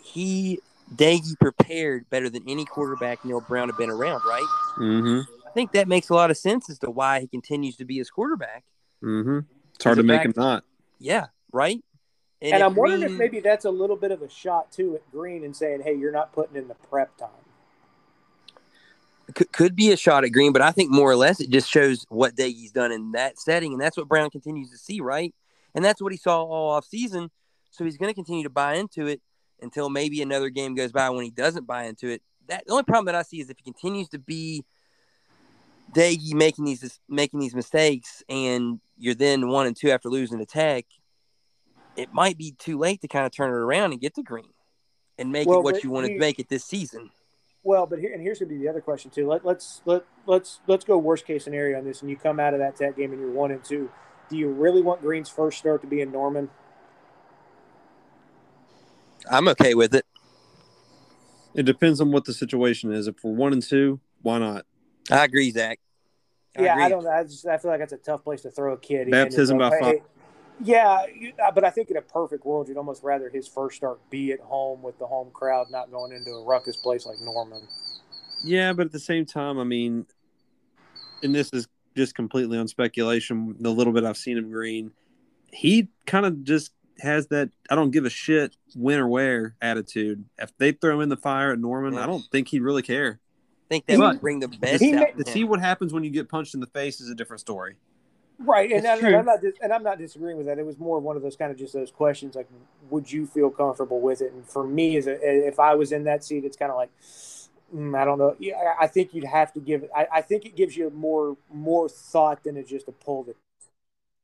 He 0.01 0.59
Doege 0.95 1.38
prepared 1.39 2.09
better 2.09 2.30
than 2.30 2.43
any 2.47 2.63
quarterback 2.63 3.26
Neal 3.26 3.41
Brown 3.41 3.68
had 3.68 3.78
been 3.78 3.89
around, 3.89 4.22
right? 4.26 4.45
Mm-hmm. 4.78 5.30
I 5.45 5.51
think 5.51 5.74
that 5.74 5.89
makes 5.89 6.07
a 6.09 6.13
lot 6.13 6.32
of 6.32 6.38
sense 6.38 6.70
as 6.70 6.80
to 6.80 6.89
why 6.89 7.20
he 7.20 7.28
continues 7.28 7.76
to 7.78 7.84
be 7.86 7.97
his 7.97 8.09
quarterback. 8.09 8.63
Mm-hmm. 9.03 9.39
It's 9.76 9.84
hard 9.84 9.97
to 9.97 10.01
a 10.01 10.05
make 10.05 10.22
him 10.24 10.34
not. 10.38 10.63
Yeah, 10.99 11.26
right. 11.52 11.84
And, 12.41 12.62
if 12.62 12.64
I'm 12.64 12.76
wondering 12.76 13.02
if 13.02 13.12
maybe 13.18 13.39
that's 13.39 13.66
a 13.66 13.72
little 13.72 13.95
bit 13.95 14.12
of 14.12 14.22
a 14.22 14.30
shot 14.30 14.72
too 14.72 14.95
at 14.95 15.12
Greene 15.12 15.43
and 15.43 15.56
saying, 15.56 15.82
"Hey, 15.82 15.95
you're 15.95 16.12
not 16.12 16.34
putting 16.34 16.56
in 16.56 16.68
the 16.68 16.76
prep 16.76 17.18
time." 17.18 17.30
could, 19.34 19.52
could 19.52 19.76
be 19.76 19.91
a 19.91 19.98
shot 19.98 20.24
at 20.24 20.32
Greene, 20.32 20.54
but 20.54 20.62
I 20.62 20.72
think 20.72 20.91
more 20.91 21.10
or 21.10 21.16
less 21.16 21.39
it 21.39 21.50
just 21.50 21.70
shows 21.70 22.06
what 22.10 22.36
Doege's 22.36 22.72
done 22.72 22.91
in 22.91 23.12
that 23.12 23.39
setting, 23.39 23.74
and 23.74 23.82
that's 23.82 23.98
what 23.98 24.08
Brown 24.08 24.30
continues 24.30 24.72
to 24.72 24.78
see, 24.78 25.02
right? 25.02 25.34
And 25.76 25.84
that's 25.84 26.02
what 26.02 26.12
he 26.12 26.18
saw 26.18 26.43
all 26.43 26.72
off 26.72 26.86
season. 26.86 27.30
So 27.72 27.84
he's 27.84 27.98
going 27.98 28.10
to 28.10 28.16
continue 28.16 28.43
to 28.43 28.50
buy 28.50 28.76
into 28.76 29.08
it 29.08 29.22
until 29.62 29.89
maybe 29.89 30.22
another 30.22 30.50
game 30.50 30.76
goes 30.76 30.91
by 30.91 31.10
when 31.10 31.26
he 31.26 31.32
doesn't 31.32 31.68
buy 31.68 31.86
into 31.86 32.08
it. 32.08 32.22
That 32.48 32.64
the 32.66 32.72
only 32.72 32.84
problem 32.84 33.06
that 33.06 33.16
I 33.16 33.24
see 33.24 33.41
is 33.41 33.50
if 33.50 33.58
he 33.58 33.64
continues 33.64 34.08
to 34.10 34.20
be 34.20 34.64
Doege 35.93 36.34
making 36.34 36.66
these 36.66 37.00
making 37.10 37.39
these 37.39 37.56
mistakes, 37.56 38.24
and 38.30 38.80
you're 38.98 39.16
then 39.16 39.50
one 39.50 39.68
and 39.68 39.76
two 39.76 39.91
after 39.91 40.10
losing 40.10 40.39
to 40.39 40.45
Tech, 40.45 40.86
it 41.98 42.14
might 42.14 42.38
be 42.38 42.52
too 42.52 42.78
late 42.78 43.02
to 43.02 43.08
kind 43.08 43.26
of 43.26 43.34
turn 43.34 43.50
it 43.50 43.56
around 43.56 43.91
and 43.91 44.00
get 44.00 44.14
to 44.16 44.24
Greene 44.24 44.54
and 45.18 45.32
make 45.32 45.48
Well, 45.48 45.60
it 45.60 45.64
what 45.64 45.84
you 45.84 45.89
want 45.89 46.08
to 46.08 46.18
make 46.18 46.39
it 46.39 46.48
this 46.48 46.64
season. 46.64 47.10
Well, 47.64 47.86
but 47.86 48.00
here 48.00 48.14
and 48.14 48.22
here's 48.22 48.39
going 48.39 48.50
to 48.50 48.56
be 48.56 48.62
the 48.62 48.70
other 48.70 48.80
question 48.80 49.12
too. 49.12 49.28
Let, 49.28 49.43
let's 49.43 49.82
let 49.84 50.06
let's 50.26 50.62
let's 50.68 50.86
go 50.86 50.98
worst 50.98 51.26
case 51.26 51.43
scenario 51.43 51.78
on 51.78 51.84
this, 51.84 52.02
and 52.02 52.10
you 52.10 52.16
come 52.16 52.39
out 52.39 52.54
of 52.54 52.60
that 52.60 52.78
Tech 52.78 52.95
game 52.95 53.12
and 53.12 53.20
you're 53.20 53.32
one 53.32 53.52
and 53.52 53.62
two. 53.64 53.89
Do 54.30 54.38
you 54.38 54.50
really 54.50 54.82
want 54.82 55.02
Greene's 55.02 55.28
first 55.28 55.58
start 55.58 55.82
to 55.82 55.88
be 55.88 56.00
in 56.00 56.12
Norman? 56.12 56.50
I'm 59.30 59.48
okay 59.50 59.74
with 59.74 59.93
it. 59.95 60.06
It 61.56 61.64
depends 61.64 62.00
on 62.00 62.12
what 62.12 62.26
the 62.26 62.34
situation 62.34 62.93
is. 62.93 63.08
If 63.08 63.16
we're 63.24 63.32
one 63.32 63.52
and 63.52 63.64
two, 63.64 63.99
why 64.22 64.38
not? 64.38 64.65
I 65.10 65.26
agree, 65.26 65.49
Zach. 65.52 65.80
yeah, 66.57 66.74
agree. 66.74 66.84
I 66.84 66.90
don't 66.90 67.03
know. 67.03 67.10
I 67.10 67.24
just 67.24 67.45
I 67.48 67.57
feel 67.57 67.72
like 67.72 67.80
that's 67.80 67.94
a 67.94 67.98
tough 67.98 68.24
place 68.24 68.41
to 68.44 68.52
throw 68.52 68.74
a 68.74 68.78
kid. 68.78 69.07
in. 69.07 69.11
Baptism 69.11 69.60
It's 69.60 69.69
by 69.69 69.80
like, 69.80 69.82
fire. 69.82 70.16
Hey, 70.59 70.63
Yeah, 70.65 71.05
uh, 71.45 71.51
but 71.51 71.63
I 71.63 71.69
think 71.69 71.89
in 71.91 71.97
a 71.97 72.01
perfect 72.01 72.45
world, 72.45 72.67
you'd 72.67 72.77
almost 72.77 73.03
rather 73.03 73.29
his 73.29 73.47
first 73.47 73.77
start 73.77 73.99
be 74.09 74.31
at 74.31 74.39
home 74.39 74.81
with 74.81 74.97
the 74.99 75.07
home 75.07 75.29
crowd, 75.31 75.67
not 75.71 75.91
going 75.91 76.11
into 76.11 76.31
a 76.31 76.43
ruckus 76.43 76.77
place 76.77 77.05
like 77.05 77.19
Norman. 77.21 77.67
Yeah, 78.43 78.73
but 78.73 78.85
at 78.88 78.91
the 78.91 78.99
same 78.99 79.25
time, 79.25 79.57
I 79.59 79.63
mean, 79.63 80.05
and 81.23 81.34
this 81.34 81.49
is 81.53 81.67
just 81.95 82.15
completely 82.15 82.57
on 82.57 82.67
speculation. 82.67 83.55
The 83.59 83.71
little 83.71 83.93
bit 83.93 84.03
I've 84.03 84.17
seen 84.17 84.38
of 84.38 84.49
Greene, 84.51 84.91
he 85.51 85.89
kind 86.05 86.25
of 86.25 86.43
just 86.43 86.71
has 86.99 87.27
that 87.27 87.49
I 87.69 87.75
don't 87.75 87.91
give 87.91 88.05
a 88.05 88.09
shit 88.09 88.55
when 88.75 88.99
or 88.99 89.07
where 89.07 89.55
attitude. 89.61 90.25
If 90.39 90.55
they 90.57 90.71
throw 90.71 90.95
him 90.95 91.01
in 91.01 91.09
the 91.09 91.17
fire 91.17 91.51
at 91.53 91.59
Norman, 91.59 91.93
Yeah. 91.93 92.03
I 92.03 92.05
don't 92.07 92.23
think 92.31 92.47
he'd 92.49 92.61
really 92.61 92.81
care. 92.81 93.19
I 93.19 93.67
think 93.69 93.85
that 93.88 93.97
But- 93.97 94.13
would 94.15 94.21
bring 94.21 94.39
the 94.39 94.47
best 94.47 94.81
He 94.81 94.93
out. 94.93 94.99
may- 95.01 95.11
in 95.11 95.23
To 95.23 95.31
see 95.31 95.43
what 95.43 95.59
happens 95.59 95.93
when 95.93 96.03
you 96.03 96.09
get 96.09 96.29
punched 96.29 96.53
in 96.53 96.59
the 96.59 96.67
face 96.67 97.01
is 97.01 97.09
a 97.09 97.15
different 97.15 97.41
story. 97.41 97.75
Right, 98.39 98.72
and, 98.72 98.85
I, 98.85 98.95
I'm 99.18 99.26
not 99.26 99.39
and 99.61 99.73
I'm 99.73 99.81
not 99.84 99.97
disagreeing 99.97 100.38
with 100.38 100.45
that. 100.45 100.59
It 100.59 100.65
was 100.65 100.77
more 100.77 100.99
of 100.99 101.03
one 101.03 101.15
of 101.15 101.23
those 101.23 101.35
kind 101.35 101.51
of 101.51 101.57
just 101.57 101.73
those 101.73 101.89
questions 101.89 102.35
like, 102.35 102.47
would 102.89 103.11
you 103.11 103.26
feel 103.26 103.49
comfortable 103.49 103.99
with 103.99 104.22
it? 104.22 104.31
And 104.31 104.47
for 104.47 104.64
me, 104.65 104.95
as 104.97 105.07
a, 105.07 105.18
if 105.47 105.59
I 105.59 105.73
was 105.73 105.91
in 105.91 106.03
that 106.03 106.23
seat, 106.23 106.45
it's 106.45 106.55
kind 106.55 106.69
of 106.69 106.77
like, 106.77 106.91
mm, 107.73 107.97
I 107.97 108.05
don't 108.05 108.19
know. 108.19 108.35
Yeah, 108.39 108.55
I- 108.80 108.84
I 108.84 108.88
think 108.88 109.14
you'd 109.15 109.23
have 109.23 109.53
to 109.53 109.59
give 109.59 109.81
it. 109.84 109.89
I, 109.95 110.07
I 110.14 110.22
think 110.22 110.45
it 110.45 110.55
gives 110.55 110.77
you 110.77 110.91
more 110.91 111.35
more 111.51 111.89
thought 111.89 112.43
than 112.43 112.57
it's 112.57 112.69
just 112.69 112.88
a 112.88 112.91
pull 112.91 113.23
that. 113.23 113.35
I 113.35 113.65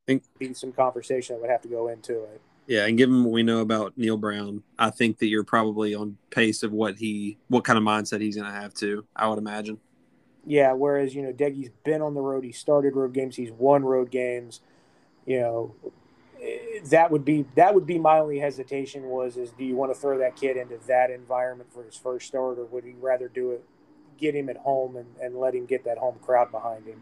Think- 0.06 0.22
be 0.38 0.54
some 0.54 0.70
conversation 0.72 1.34
that 1.34 1.40
would 1.42 1.50
have 1.50 1.62
to 1.62 1.68
go 1.68 1.88
into 1.88 2.22
it. 2.22 2.40
Yeah, 2.66 2.86
and 2.86 2.96
given 2.96 3.24
what 3.24 3.32
we 3.32 3.42
know 3.42 3.60
about 3.60 3.98
Neal 3.98 4.16
Brown, 4.16 4.62
I 4.78 4.88
think 4.90 5.18
that 5.18 5.26
you're 5.26 5.44
probably 5.44 5.94
on 5.94 6.16
pace 6.30 6.62
of 6.62 6.72
what 6.72 6.96
he, 6.96 7.36
what 7.48 7.62
kind 7.64 7.76
of 7.76 7.84
mindset 7.84 8.22
he's 8.22 8.36
going 8.36 8.50
to 8.50 8.58
have 8.58 8.72
too. 8.72 9.04
I 9.14 9.28
would 9.28 9.36
imagine. 9.38 9.78
Yeah, 10.46 10.72
whereas 10.72 11.14
you 11.14 11.22
know 11.22 11.32
Doege's 11.32 11.70
been 11.84 12.02
on 12.02 12.14
the 12.14 12.20
road. 12.20 12.44
He 12.44 12.52
started 12.52 12.94
road 12.94 13.14
games. 13.14 13.36
He's 13.36 13.52
won 13.52 13.84
road 13.84 14.10
games. 14.10 14.60
You 15.26 15.40
know, 15.40 15.74
eh, 16.40 16.80
that 16.90 17.10
would 17.10 17.24
be 17.24 17.46
that 17.54 17.74
would 17.74 17.86
be 17.86 17.98
my 17.98 18.18
only 18.18 18.38
hesitation 18.38 19.04
was 19.04 19.36
is 19.36 19.50
do 19.52 19.64
you 19.64 19.74
want 19.74 19.94
to 19.94 19.98
throw 19.98 20.18
that 20.18 20.36
kid 20.36 20.56
into 20.56 20.78
that 20.86 21.10
environment 21.10 21.72
for 21.72 21.82
his 21.82 21.96
first 21.96 22.26
start, 22.26 22.58
or 22.58 22.66
would 22.66 22.84
he 22.84 22.92
rather 23.00 23.28
do 23.28 23.52
it, 23.52 23.64
get 24.18 24.34
him 24.34 24.48
at 24.48 24.58
home 24.58 24.96
and, 24.96 25.06
and 25.20 25.36
let 25.36 25.54
him 25.54 25.64
get 25.64 25.84
that 25.84 25.96
home 25.96 26.16
crowd 26.22 26.50
behind 26.50 26.86
him? 26.86 27.00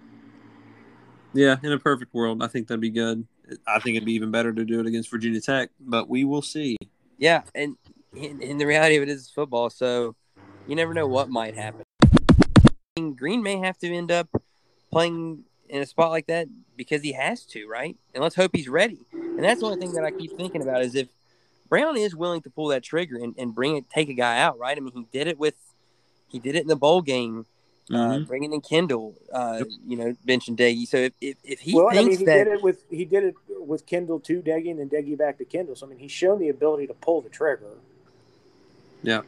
Yeah, 1.35 1.57
in 1.63 1.73
a 1.73 1.79
perfect 1.79 2.15
world, 2.15 2.43
I 2.43 2.47
think 2.47 2.69
that'd 2.69 2.81
be 2.81 2.91
good. 2.91 3.27
I 3.67 3.81
think 3.81 3.97
it'd 3.97 4.07
be 4.07 4.13
even 4.13 4.31
better 4.31 4.53
to 4.53 4.65
do 4.65 4.81
it 4.81 4.87
against 4.87 5.11
Virginia 5.11 5.41
Tech, 5.41 5.71
but 5.81 6.09
we 6.09 6.25
will 6.25 6.43
see. 6.43 6.77
Yeah, 7.19 7.43
and 7.55 7.77
and, 8.15 8.41
and 8.41 8.61
the 8.61 8.67
reality 8.67 8.97
of 8.97 9.03
it 9.03 9.09
is 9.09 9.31
football. 9.31 9.69
So 9.71 10.15
you 10.67 10.77
never 10.77 10.95
know 10.95 11.09
what 11.09 11.29
might 11.29 11.57
happen. 11.57 11.83
Greene 12.97 13.43
may 13.43 13.57
have 13.57 13.79
to 13.79 13.93
end 13.93 14.13
up 14.13 14.29
playing 14.91 15.45
in 15.69 15.81
a 15.81 15.87
spot 15.87 16.11
like 16.11 16.27
that 16.27 16.49
because 16.77 17.03
he 17.03 17.13
has 17.13 17.45
to, 17.47 17.67
right? 17.67 17.97
And 18.15 18.23
let's 18.23 18.37
hope 18.37 18.51
he's 18.55 18.69
ready. 18.69 18.99
And 19.37 19.45
that's 19.45 19.61
the 19.61 19.67
only 19.67 19.79
thing 19.79 19.95
that 19.95 20.05
I 20.05 20.11
keep 20.11 20.33
thinking 20.37 20.61
about 20.61 20.83
is 20.83 20.95
if 20.95 21.09
Brown 21.71 21.97
is 21.97 22.15
willing 22.15 22.43
to 22.43 22.51
pull 22.51 22.69
that 22.69 22.83
trigger 22.83 23.17
and, 23.17 23.35
and 23.39 23.55
bring 23.55 23.77
it, 23.77 23.89
take 23.89 24.11
a 24.11 24.15
guy 24.15 24.39
out, 24.39 24.59
right? 24.59 24.77
I 24.77 24.81
mean, 24.81 24.93
he 24.93 25.07
did 25.11 25.27
it 25.27 25.39
with, 25.39 25.55
he 26.29 26.39
did 26.39 26.55
it 26.55 26.61
in 26.61 26.67
the 26.67 26.77
bowl 26.77 27.01
game, 27.01 27.47
uh, 27.91 27.95
Mhm. 27.95 28.27
bringing 28.27 28.53
in 28.53 28.61
Kendall, 28.61 29.15
uh, 29.33 29.57
Yep. 29.61 29.69
you 29.87 29.97
know, 29.97 30.15
benching 30.27 30.55
Doege. 30.55 30.87
So 30.87 30.99
if, 30.99 31.13
if, 31.23 31.37
if 31.43 31.61
he 31.61 31.75
well, 31.75 31.89
I 31.91 32.03
mean, 32.03 32.19
he 32.19 32.27
that, 32.27 32.45
did 32.45 32.49
it 32.49 32.63
with 32.63 32.85
he 32.91 33.07
did 33.07 33.25
it 33.25 33.35
with 33.49 33.87
Kendall 33.87 34.21
to 34.21 34.43
Doege 34.43 34.71
and 34.71 34.79
then 34.79 34.91
Doege 34.91 35.17
back 35.17 35.39
to 35.39 35.47
Kendall. 35.47 35.77
So 35.77 35.87
I 35.87 35.91
mean, 35.91 35.99
he's 35.99 36.13
shown 36.13 36.39
the 36.41 36.51
ability 36.51 36.87
to 36.89 36.95
pull 36.95 37.23
the 37.23 37.31
trigger. 37.31 37.71
Yeah, 39.03 39.23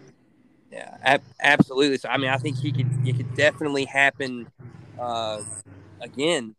ab- 1.03 1.23
absolutely. 1.41 1.99
So 1.99 2.09
I 2.09 2.17
mean, 2.19 2.31
I 2.31 2.37
think 2.39 2.59
he 2.59 2.73
could. 2.73 2.87
It 3.07 3.17
could 3.17 3.35
definitely 3.37 3.85
happen 3.85 4.49
uh, 4.99 5.41
again. 6.01 6.55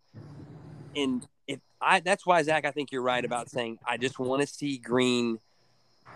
And 0.96 1.26
if 1.48 1.60
I, 1.82 2.00
that's 2.00 2.26
why 2.26 2.42
Zach, 2.44 2.66
I 2.66 2.72
think 2.72 2.92
you're 2.92 3.02
right 3.02 3.24
about 3.24 3.50
saying 3.50 3.80
I 3.86 3.98
just 3.98 4.20
want 4.20 4.42
to 4.42 4.48
see 4.48 4.78
Greene 4.78 5.40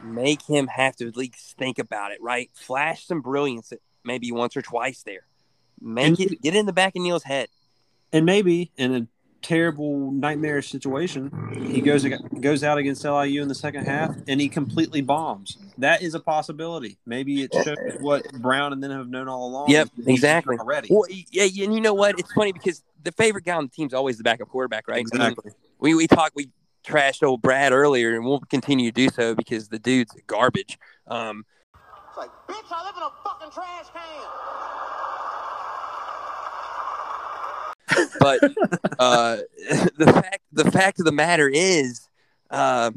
make 0.03 0.41
him 0.43 0.67
have 0.67 0.95
to 0.97 1.07
at 1.07 1.17
least 1.17 1.57
think 1.57 1.79
about 1.79 2.11
it. 2.11 2.19
Right, 2.21 2.49
flash 2.53 3.05
some 3.05 3.21
brilliance, 3.21 3.73
maybe 4.03 4.31
once 4.31 4.55
or 4.55 4.61
twice 4.61 5.03
there. 5.03 5.25
Make 5.81 6.19
And- 6.19 6.31
it 6.31 6.41
get 6.41 6.55
in 6.55 6.65
the 6.65 6.73
back 6.73 6.95
of 6.95 7.01
Neal's 7.01 7.23
head. 7.23 7.49
And 8.11 8.25
maybe 8.25 8.71
and 8.77 9.07
terrible 9.41 10.11
nightmarish 10.11 10.69
situation, 10.69 11.31
he 11.71 11.81
goes 11.81 12.05
goes 12.41 12.63
out 12.63 12.77
against 12.77 13.03
LIU 13.03 13.41
in 13.41 13.47
the 13.47 13.55
second 13.55 13.85
half 13.85 14.15
and 14.27 14.39
he 14.41 14.49
completely 14.49 15.01
bombs. 15.01 15.57
That 15.77 16.01
is 16.01 16.13
a 16.13 16.19
possibility. 16.19 16.97
Maybe 17.05 17.43
it 17.43 17.53
shows 17.53 17.77
what 17.99 18.31
Brown 18.33 18.73
and 18.73 18.83
then 18.83 18.91
have 18.91 19.07
known 19.09 19.27
all 19.27 19.47
along. 19.47 19.69
Yep, 19.69 19.89
exactly. 20.05 20.57
Already. 20.57 20.89
Well, 20.91 21.05
yeah, 21.31 21.43
and 21.63 21.73
you 21.73 21.81
know 21.81 21.93
what? 21.93 22.19
It's 22.19 22.31
funny 22.33 22.51
because 22.51 22.83
the 23.03 23.11
favorite 23.13 23.45
guy 23.45 23.55
on 23.55 23.65
the 23.65 23.69
team 23.71 23.87
is 23.87 23.93
always 23.93 24.17
the 24.17 24.23
backup 24.23 24.49
quarterback, 24.49 24.87
right? 24.87 25.05
I 25.13 25.17
mean, 25.17 25.29
Exactly. 25.31 25.51
we 25.79 25.95
we 25.95 26.07
talked 26.07 26.35
we 26.35 26.49
trashed 26.85 27.23
old 27.23 27.41
Brad 27.41 27.71
earlier, 27.71 28.15
and 28.15 28.25
we'll 28.25 28.39
continue 28.41 28.91
to 28.91 28.93
do 28.93 29.09
so 29.09 29.35
because 29.35 29.69
the 29.69 29.79
dude's 29.79 30.15
garbage. 30.27 30.77
Um, 31.07 31.45
It's 32.09 32.17
like, 32.17 32.29
bitch, 32.47 32.71
I 32.71 32.83
live 32.85 32.95
in 32.97 33.03
a 33.03 33.11
fucking 33.23 33.51
trash 33.51 33.85
can. 33.93 35.28
But 38.19 38.43
uh, 38.99 39.37
the 39.97 40.11
fact 40.13 40.39
the 40.51 40.71
fact 40.71 40.99
of 40.99 41.05
the 41.05 41.11
matter 41.11 41.49
is, 41.49 42.07
uh, 42.49 42.91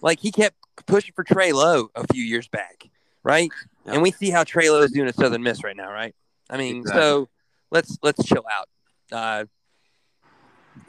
like 0.00 0.20
he 0.20 0.30
kept 0.32 0.56
pushing 0.86 1.12
for 1.14 1.24
Trey 1.24 1.52
Lowe 1.52 1.90
a 1.94 2.06
few 2.12 2.22
years 2.22 2.48
back, 2.48 2.88
right? 3.22 3.50
And 3.86 4.02
we 4.02 4.10
see 4.10 4.30
how 4.30 4.44
Trey 4.44 4.70
Lowe 4.70 4.82
is 4.82 4.92
doing 4.92 5.08
at 5.08 5.14
Southern 5.16 5.42
Miss 5.42 5.64
right 5.64 5.76
now, 5.76 5.90
right? 5.90 6.14
I 6.50 6.56
mean, 6.56 6.78
Exactly. 6.80 7.00
so 7.02 7.28
let's 7.70 7.98
let's 8.02 8.24
chill 8.24 8.44
out. 8.50 8.68
Uh, 9.10 9.44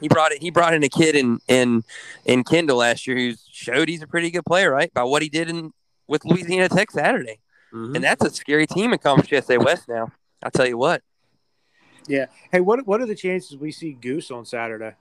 he 0.00 0.08
brought 0.08 0.32
it. 0.32 0.40
He 0.40 0.50
brought 0.50 0.74
in 0.74 0.82
a 0.84 0.88
kid 0.88 1.16
in 1.16 1.40
in 1.48 1.82
in 2.24 2.44
Kendall 2.44 2.78
last 2.78 3.06
year 3.06 3.16
who 3.16 3.34
showed 3.50 3.88
he's 3.88 4.02
a 4.02 4.06
pretty 4.06 4.30
good 4.30 4.44
player, 4.46 4.70
right? 4.70 4.92
By 4.94 5.02
what 5.04 5.22
he 5.22 5.28
did 5.28 5.48
in 5.50 5.72
with 6.06 6.24
Louisiana 6.24 6.68
Tech 6.68 6.90
Saturday, 6.90 7.40
Mhm. 7.72 7.94
and 7.96 8.04
that's 8.04 8.24
a 8.24 8.30
scary 8.30 8.66
team 8.66 8.92
in 8.92 8.98
Conference 8.98 9.30
USA 9.30 9.58
West 9.58 9.88
now. 9.88 10.12
I'll 10.42 10.50
tell 10.50 10.66
you 10.66 10.78
what. 10.78 11.02
Hey, 12.08 12.60
what 12.60 12.86
what 12.86 13.00
are 13.00 13.06
the 13.06 13.14
chances 13.14 13.56
we 13.56 13.72
see 13.72 13.92
Goose 13.92 14.30
on 14.30 14.44
Saturday? 14.44 14.94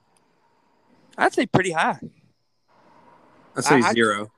I'd 1.18 1.34
say 1.34 1.46
pretty 1.46 1.72
high. 1.72 2.00
I'd 3.56 3.64
say 3.64 3.76
I- 3.76 3.90
I- 3.90 3.94
zero. 3.94 4.32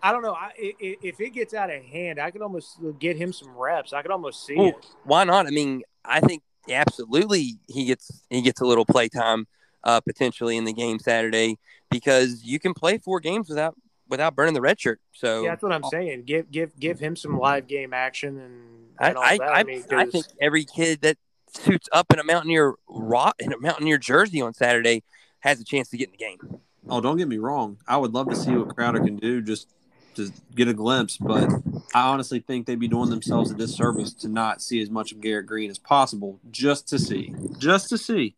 I 0.00 0.12
don't 0.12 0.22
know. 0.22 0.32
I, 0.32 0.52
i- 0.56 0.74
i- 0.80 0.96
if 1.02 1.20
it 1.20 1.30
gets 1.30 1.54
out 1.54 1.70
of 1.70 1.82
hand, 1.82 2.20
I 2.20 2.30
could 2.30 2.40
almost 2.40 2.78
get 3.00 3.16
him 3.16 3.32
some 3.32 3.50
reps. 3.56 3.92
I 3.92 4.00
could 4.02 4.12
almost 4.12 4.46
see 4.46 4.54
Ooh. 4.56 4.68
it. 4.68 4.86
Why 5.02 5.24
not? 5.24 5.48
I 5.48 5.50
mean, 5.50 5.82
I 6.04 6.20
think 6.20 6.42
absolutely 6.68 7.58
he 7.66 7.84
gets 7.86 8.22
he 8.30 8.40
gets 8.40 8.60
a 8.60 8.64
little 8.64 8.84
play 8.86 9.08
time 9.08 9.48
uh, 9.82 10.00
potentially 10.00 10.56
in 10.56 10.64
the 10.64 10.72
game 10.72 11.00
Saturday 11.00 11.58
because 11.90 12.44
you 12.44 12.60
can 12.60 12.74
play 12.74 12.98
four 12.98 13.18
games 13.18 13.48
without 13.48 13.74
without 14.08 14.36
burning 14.36 14.54
the 14.54 14.60
red 14.60 14.78
shirt. 14.80 15.00
So 15.12 15.42
Yeah, 15.42 15.50
that's 15.50 15.62
what 15.64 15.72
I'm 15.72 15.82
saying. 15.84 16.22
Give 16.24 16.48
give 16.50 16.78
give 16.78 17.00
him 17.00 17.16
some 17.16 17.36
live 17.36 17.66
game 17.66 17.92
action 17.92 18.38
and, 18.38 18.86
I, 19.00 19.08
and 19.08 19.16
all 19.16 19.24
I, 19.24 19.38
that. 19.38 19.48
I, 19.50 19.62
mean, 19.64 19.82
I 19.90 20.04
'cause- 20.04 20.12
think 20.12 20.26
every 20.40 20.64
kid 20.64 21.00
that 21.02 21.16
suits 21.56 21.88
up 21.92 22.12
in 22.12 22.18
a 22.18 22.24
Mountaineer 22.24 22.74
rock 22.88 23.34
in 23.38 23.52
a 23.52 23.58
Mountaineer 23.58 23.98
jersey 23.98 24.40
on 24.40 24.54
Saturday 24.54 25.02
has 25.40 25.60
a 25.60 25.64
chance 25.64 25.88
to 25.90 25.96
get 25.96 26.08
in 26.08 26.12
the 26.12 26.18
game. 26.18 26.60
Oh, 26.88 27.00
don't 27.00 27.16
get 27.16 27.28
me 27.28 27.38
wrong. 27.38 27.78
I 27.86 27.96
would 27.96 28.12
love 28.14 28.28
to 28.30 28.36
see 28.36 28.52
what 28.52 28.74
Crowder 28.74 29.00
can 29.00 29.16
do 29.16 29.40
just 29.42 29.68
to 30.14 30.32
get 30.54 30.66
a 30.68 30.72
glimpse, 30.74 31.16
but 31.16 31.48
I 31.94 32.08
honestly 32.08 32.40
think 32.40 32.66
they'd 32.66 32.80
be 32.80 32.88
doing 32.88 33.10
themselves 33.10 33.50
a 33.50 33.54
disservice 33.54 34.12
to 34.14 34.28
not 34.28 34.60
see 34.62 34.80
as 34.82 34.90
much 34.90 35.12
of 35.12 35.20
Garrett 35.20 35.46
Greene 35.46 35.70
as 35.70 35.78
possible 35.78 36.40
just 36.50 36.88
to 36.88 36.98
see. 36.98 37.34
Just 37.58 37.88
to 37.90 37.98
see. 37.98 38.34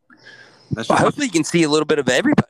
That's 0.73 0.89
Well, 0.89 0.97
just 0.99 1.05
hopefully, 1.05 1.27
you 1.27 1.32
can 1.32 1.45
see 1.45 1.62
a 1.62 1.69
little 1.69 1.87
bit 1.87 1.99
of 1.99 2.09
everybody. 2.09 2.49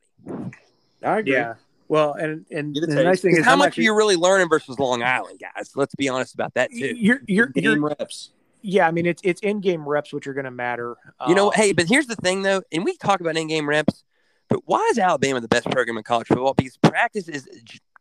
I 1.02 1.18
agree. 1.18 1.32
yeah. 1.34 1.54
Well, 1.88 2.12
and 2.14 2.44
and 2.50 2.74
the 2.74 2.86
taste. 2.86 2.98
nice 3.04 3.20
thing 3.20 3.36
is 3.36 3.44
how 3.44 3.52
I'm 3.52 3.58
much 3.58 3.68
actually- 3.68 3.82
are 3.84 3.86
you 3.86 3.94
really 3.96 4.16
learning 4.16 4.48
versus 4.48 4.78
Long 4.78 5.02
Island, 5.02 5.40
guys? 5.40 5.72
Let's 5.74 5.94
be 5.94 6.08
honest 6.08 6.34
about 6.34 6.54
that 6.54 6.70
too. 6.70 6.94
You're 6.96 7.20
you're, 7.26 7.46
Game 7.46 7.64
you're 7.64 7.80
reps. 7.80 8.30
Yeah. 8.62 8.86
I 8.86 8.90
mean, 8.90 9.06
it's 9.06 9.22
it's 9.24 9.40
in 9.42 9.60
game 9.60 9.88
reps 9.88 10.12
which 10.12 10.26
are 10.26 10.34
going 10.34 10.44
to 10.44 10.50
matter. 10.50 10.96
You 11.28 11.34
know, 11.34 11.48
Um, 11.48 11.52
hey, 11.54 11.72
but 11.72 11.86
here's 11.86 12.06
the 12.06 12.16
thing 12.16 12.42
though, 12.42 12.62
and 12.72 12.84
we 12.84 12.96
talk 12.96 13.20
about 13.20 13.36
in-game 13.36 13.68
reps, 13.68 14.04
but 14.48 14.60
why 14.66 14.86
is 14.90 14.98
Alabama 14.98 15.40
the 15.40 15.48
best 15.48 15.70
program 15.70 15.96
in 15.96 16.02
college 16.02 16.26
football? 16.28 16.54
Because 16.54 16.76
practice 16.78 17.28
is 17.28 17.48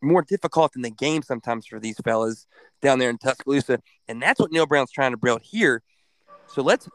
more 0.02 0.22
difficult 0.22 0.74
than 0.74 0.82
the 0.82 0.90
game 0.90 1.22
sometimes 1.22 1.66
for 1.66 1.80
these 1.80 1.98
fellas 2.04 2.48
down 2.82 3.00
there 3.00 3.10
in 3.10 3.18
Tuscaloosa, 3.18 3.80
and 4.08 4.22
that's 4.22 4.40
what 4.40 4.52
Neal 4.52 4.66
Brown's 4.66 4.92
trying 4.92 5.12
to 5.12 5.18
build 5.18 5.42
here. 5.44 5.84
So 6.48 6.62
let's 6.62 6.88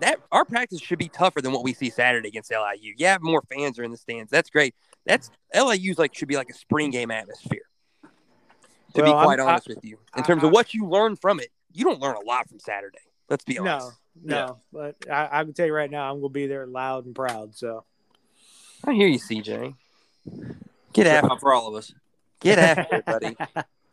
that 0.00 0.18
our 0.32 0.44
practice 0.44 0.80
should 0.80 0.98
be 0.98 1.08
tougher 1.08 1.40
than 1.40 1.52
what 1.52 1.62
we 1.64 1.72
see 1.72 1.88
Saturday 1.88 2.28
against 2.28 2.50
LIU. 2.50 2.94
Yeah, 2.98 3.16
more 3.20 3.42
fans 3.42 3.78
are 3.78 3.84
in 3.84 3.90
the 3.92 3.96
stands. 3.96 4.30
That's 4.30 4.50
great. 4.50 4.74
That's 5.06 5.30
LIU's 5.54 5.98
like 5.98 6.14
should 6.14 6.28
be 6.28 6.36
like 6.36 6.50
a 6.50 6.54
spring 6.54 6.90
game 6.90 7.10
atmosphere. 7.10 7.62
To 8.02 9.00
Well, 9.02 9.12
be 9.12 9.16
I'm- 9.16 9.24
quite 9.24 9.40
I- 9.40 9.44
honest 9.46 9.68
with 9.68 9.84
you, 9.84 9.96
in 10.16 10.22
I- 10.22 10.26
terms 10.26 10.42
I- 10.44 10.48
of 10.48 10.52
what 10.52 10.74
you 10.74 10.86
learn 10.86 11.16
from 11.16 11.40
it, 11.40 11.48
you 11.74 11.84
don't 11.84 12.00
learn 12.00 12.16
a 12.16 12.20
lot 12.20 12.48
from 12.48 12.58
Saturday. 12.58 12.98
Let's 13.28 13.44
be 13.44 13.58
honest. 13.58 13.92
no, 14.22 14.36
no. 14.36 14.58
But 14.72 14.96
I, 15.10 15.40
I 15.40 15.44
can 15.44 15.52
tell 15.52 15.66
you 15.66 15.72
right 15.74 15.90
now, 15.90 16.10
I'm 16.10 16.20
going 16.20 16.30
to 16.30 16.34
be 16.34 16.46
there 16.46 16.66
loud 16.66 17.06
and 17.06 17.14
proud. 17.14 17.54
So 17.56 17.84
I 18.84 18.92
hear 18.92 19.08
you, 19.08 19.18
CJ. 19.18 19.74
Get 20.92 21.06
after, 21.06 21.36
for 21.38 21.52
all 21.54 21.68
of 21.68 21.74
us. 21.74 21.92
get 22.40 22.58
after 22.78 22.96
it, 22.96 23.06
buddy. 23.06 23.36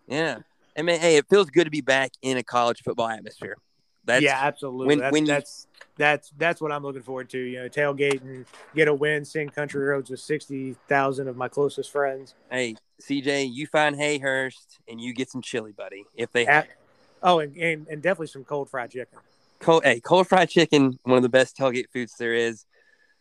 Yeah. 0.07 0.39
I 0.77 0.81
mean, 0.81 0.99
hey, 0.99 1.18
it 1.18 1.26
feels 1.30 1.49
good 1.49 1.65
to 1.65 1.69
be 1.72 1.81
back 1.81 2.11
in 2.22 2.38
a 2.38 2.43
college 2.43 2.81
football 2.84 3.07
atmosphere. 3.07 3.57
That's 4.06 4.23
yeah, 4.23 4.39
absolutely. 4.41 4.88
when- 4.88 4.99
that's, 4.99 5.11
when 5.14 5.26
you- 5.26 5.31
that's 5.34 5.68
that's 5.97 6.31
that's 6.38 6.61
what 6.61 6.72
I'm 6.72 6.81
looking 6.81 7.01
forward 7.01 7.30
to. 7.31 7.38
You 7.38 7.64
know, 7.64 7.69
tailgate 7.69 8.22
and 8.22 8.45
get 8.73 8.88
a 8.88 8.93
win, 8.93 9.26
sing 9.26 9.49
country 9.49 9.84
roads 9.84 10.10
with 10.10 10.22
sixty 10.22 10.76
thousand 10.88 11.27
of 11.27 11.35
my 11.35 11.49
closest 11.49 11.91
friends. 11.91 12.35
hey, 12.49 12.76
CJ, 13.01 13.53
you 13.53 13.68
find 13.68 13.95
Hayhurst 13.97 14.80
and 14.88 14.99
you 14.99 15.14
get 15.14 15.30
some 15.30 15.41
chili, 15.41 15.73
buddy. 15.73 16.06
If 16.15 16.31
they 16.31 16.47
At, 16.47 16.69
oh, 17.23 17.39
and, 17.39 17.55
and 17.57 17.87
and 17.87 18.01
definitely 18.01 18.27
some 18.27 18.43
cold 18.43 18.69
fried 18.69 18.91
chicken. 18.91 19.19
cold, 19.59 19.83
hey, 19.83 19.99
cold 19.99 20.27
fried 20.27 20.49
chicken, 20.49 20.99
one 21.03 21.17
of 21.17 21.23
the 21.23 21.29
best 21.29 21.57
tailgate 21.57 21.89
foods 21.91 22.15
there 22.17 22.33
is. 22.33 22.65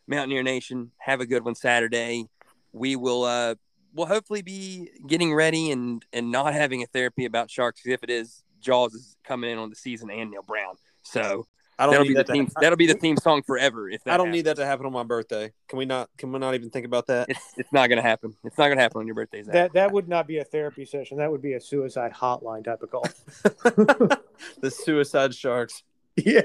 Mountaineer 0.07 0.43
Nation, 0.43 0.91
have 0.99 1.21
a 1.21 1.27
good 1.27 1.45
one 1.45 1.55
Saturday. 1.55 2.27
We 2.73 2.97
will 2.97 3.25
uh 3.25 3.55
we'll 3.95 4.07
hopefully 4.07 4.43
be 4.43 4.91
getting 5.07 5.35
ready 5.35 5.71
and 5.71 6.05
and 6.13 6.31
not 6.31 6.55
having 6.55 6.83
a 6.83 6.87
therapy 6.87 7.25
about 7.25 7.51
sharks. 7.51 7.83
If 7.85 8.03
it 8.03 8.11
is, 8.11 8.43
Jaws 8.61 8.95
is 8.95 9.17
coming 9.25 9.51
in 9.51 9.59
on 9.59 9.71
the 9.71 9.77
season 9.77 10.11
and 10.11 10.31
Neal 10.31 10.43
Brown. 10.43 10.77
So 11.03 11.47
I 11.79 11.85
don't 11.85 11.93
that'll 11.93 12.05
need 12.05 12.09
be 12.09 12.15
the 12.15 12.19
that 12.19 12.27
to 12.27 12.33
theme. 12.33 12.51
That'll 12.61 12.77
be 12.77 12.87
the 12.87 12.95
theme 12.95 13.17
song 13.17 13.43
forever. 13.43 13.89
If 13.89 14.03
that 14.05 14.15
I 14.15 14.17
don't 14.17 14.27
happens. 14.27 14.37
need 14.37 14.47
that 14.47 14.57
to 14.57 14.67
happen 14.67 14.87
on 14.87 14.93
my 14.93 15.05
birthday. 15.05 15.53
Can 15.69 15.79
we 15.79 15.85
not? 15.85 16.11
Can 16.19 16.33
we 16.33 16.39
not 16.39 16.55
even 16.55 16.71
think 16.71 16.87
about 16.87 17.07
that? 17.07 17.29
It's 17.29 17.53
it's 17.57 17.73
not 17.73 17.89
gonna 17.89 18.03
happen. 18.03 18.35
It's 18.45 18.59
not 18.59 18.69
gonna 18.69 18.81
happen 18.81 19.01
on 19.01 19.07
your 19.07 19.15
birthday. 19.15 19.43
Zach. 19.45 19.53
That 19.53 19.73
that 19.75 19.93
would 19.93 20.09
not 20.09 20.27
be 20.27 20.39
a 20.39 20.45
therapy 20.45 20.85
session. 20.85 21.19
That 21.19 21.31
would 21.31 21.43
be 21.43 21.53
a 21.53 21.61
suicide 21.61 22.13
hotline 22.13 22.65
type 22.65 22.83
of 22.83 22.91
call. 22.91 23.07
the 24.61 24.71
suicide 24.71 25.35
sharks. 25.35 25.85
yeah. 26.17 26.43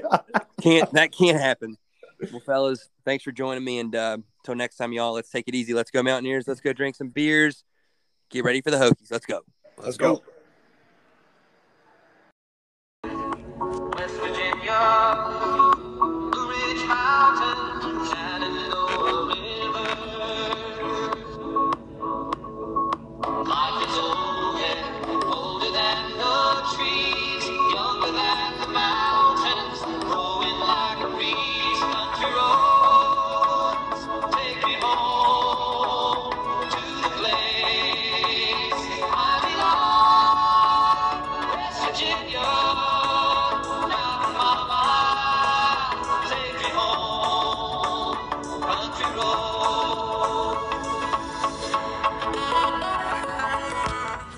can't 0.60 0.92
that 0.92 1.10
can't 1.10 1.40
happen. 1.40 1.76
Well, 2.30 2.40
fellas, 2.40 2.90
thanks 3.04 3.24
for 3.24 3.32
joining 3.32 3.64
me, 3.64 3.80
and 3.80 3.94
uh, 3.94 4.18
until 4.40 4.54
next 4.54 4.76
time, 4.76 4.92
y'all. 4.92 5.14
Let's 5.14 5.30
take 5.30 5.48
it 5.48 5.54
easy. 5.54 5.74
Let's 5.74 5.90
go 5.90 6.02
Mountaineers. 6.02 6.46
Let's 6.46 6.60
go 6.60 6.72
drink 6.72 6.94
some 6.94 7.08
beers. 7.08 7.64
Get 8.30 8.44
ready 8.44 8.60
for 8.60 8.70
the 8.70 8.76
Hokies. 8.76 9.10
Let's 9.10 9.26
go. 9.26 9.40
Let's 9.78 9.96
go. 9.96 10.22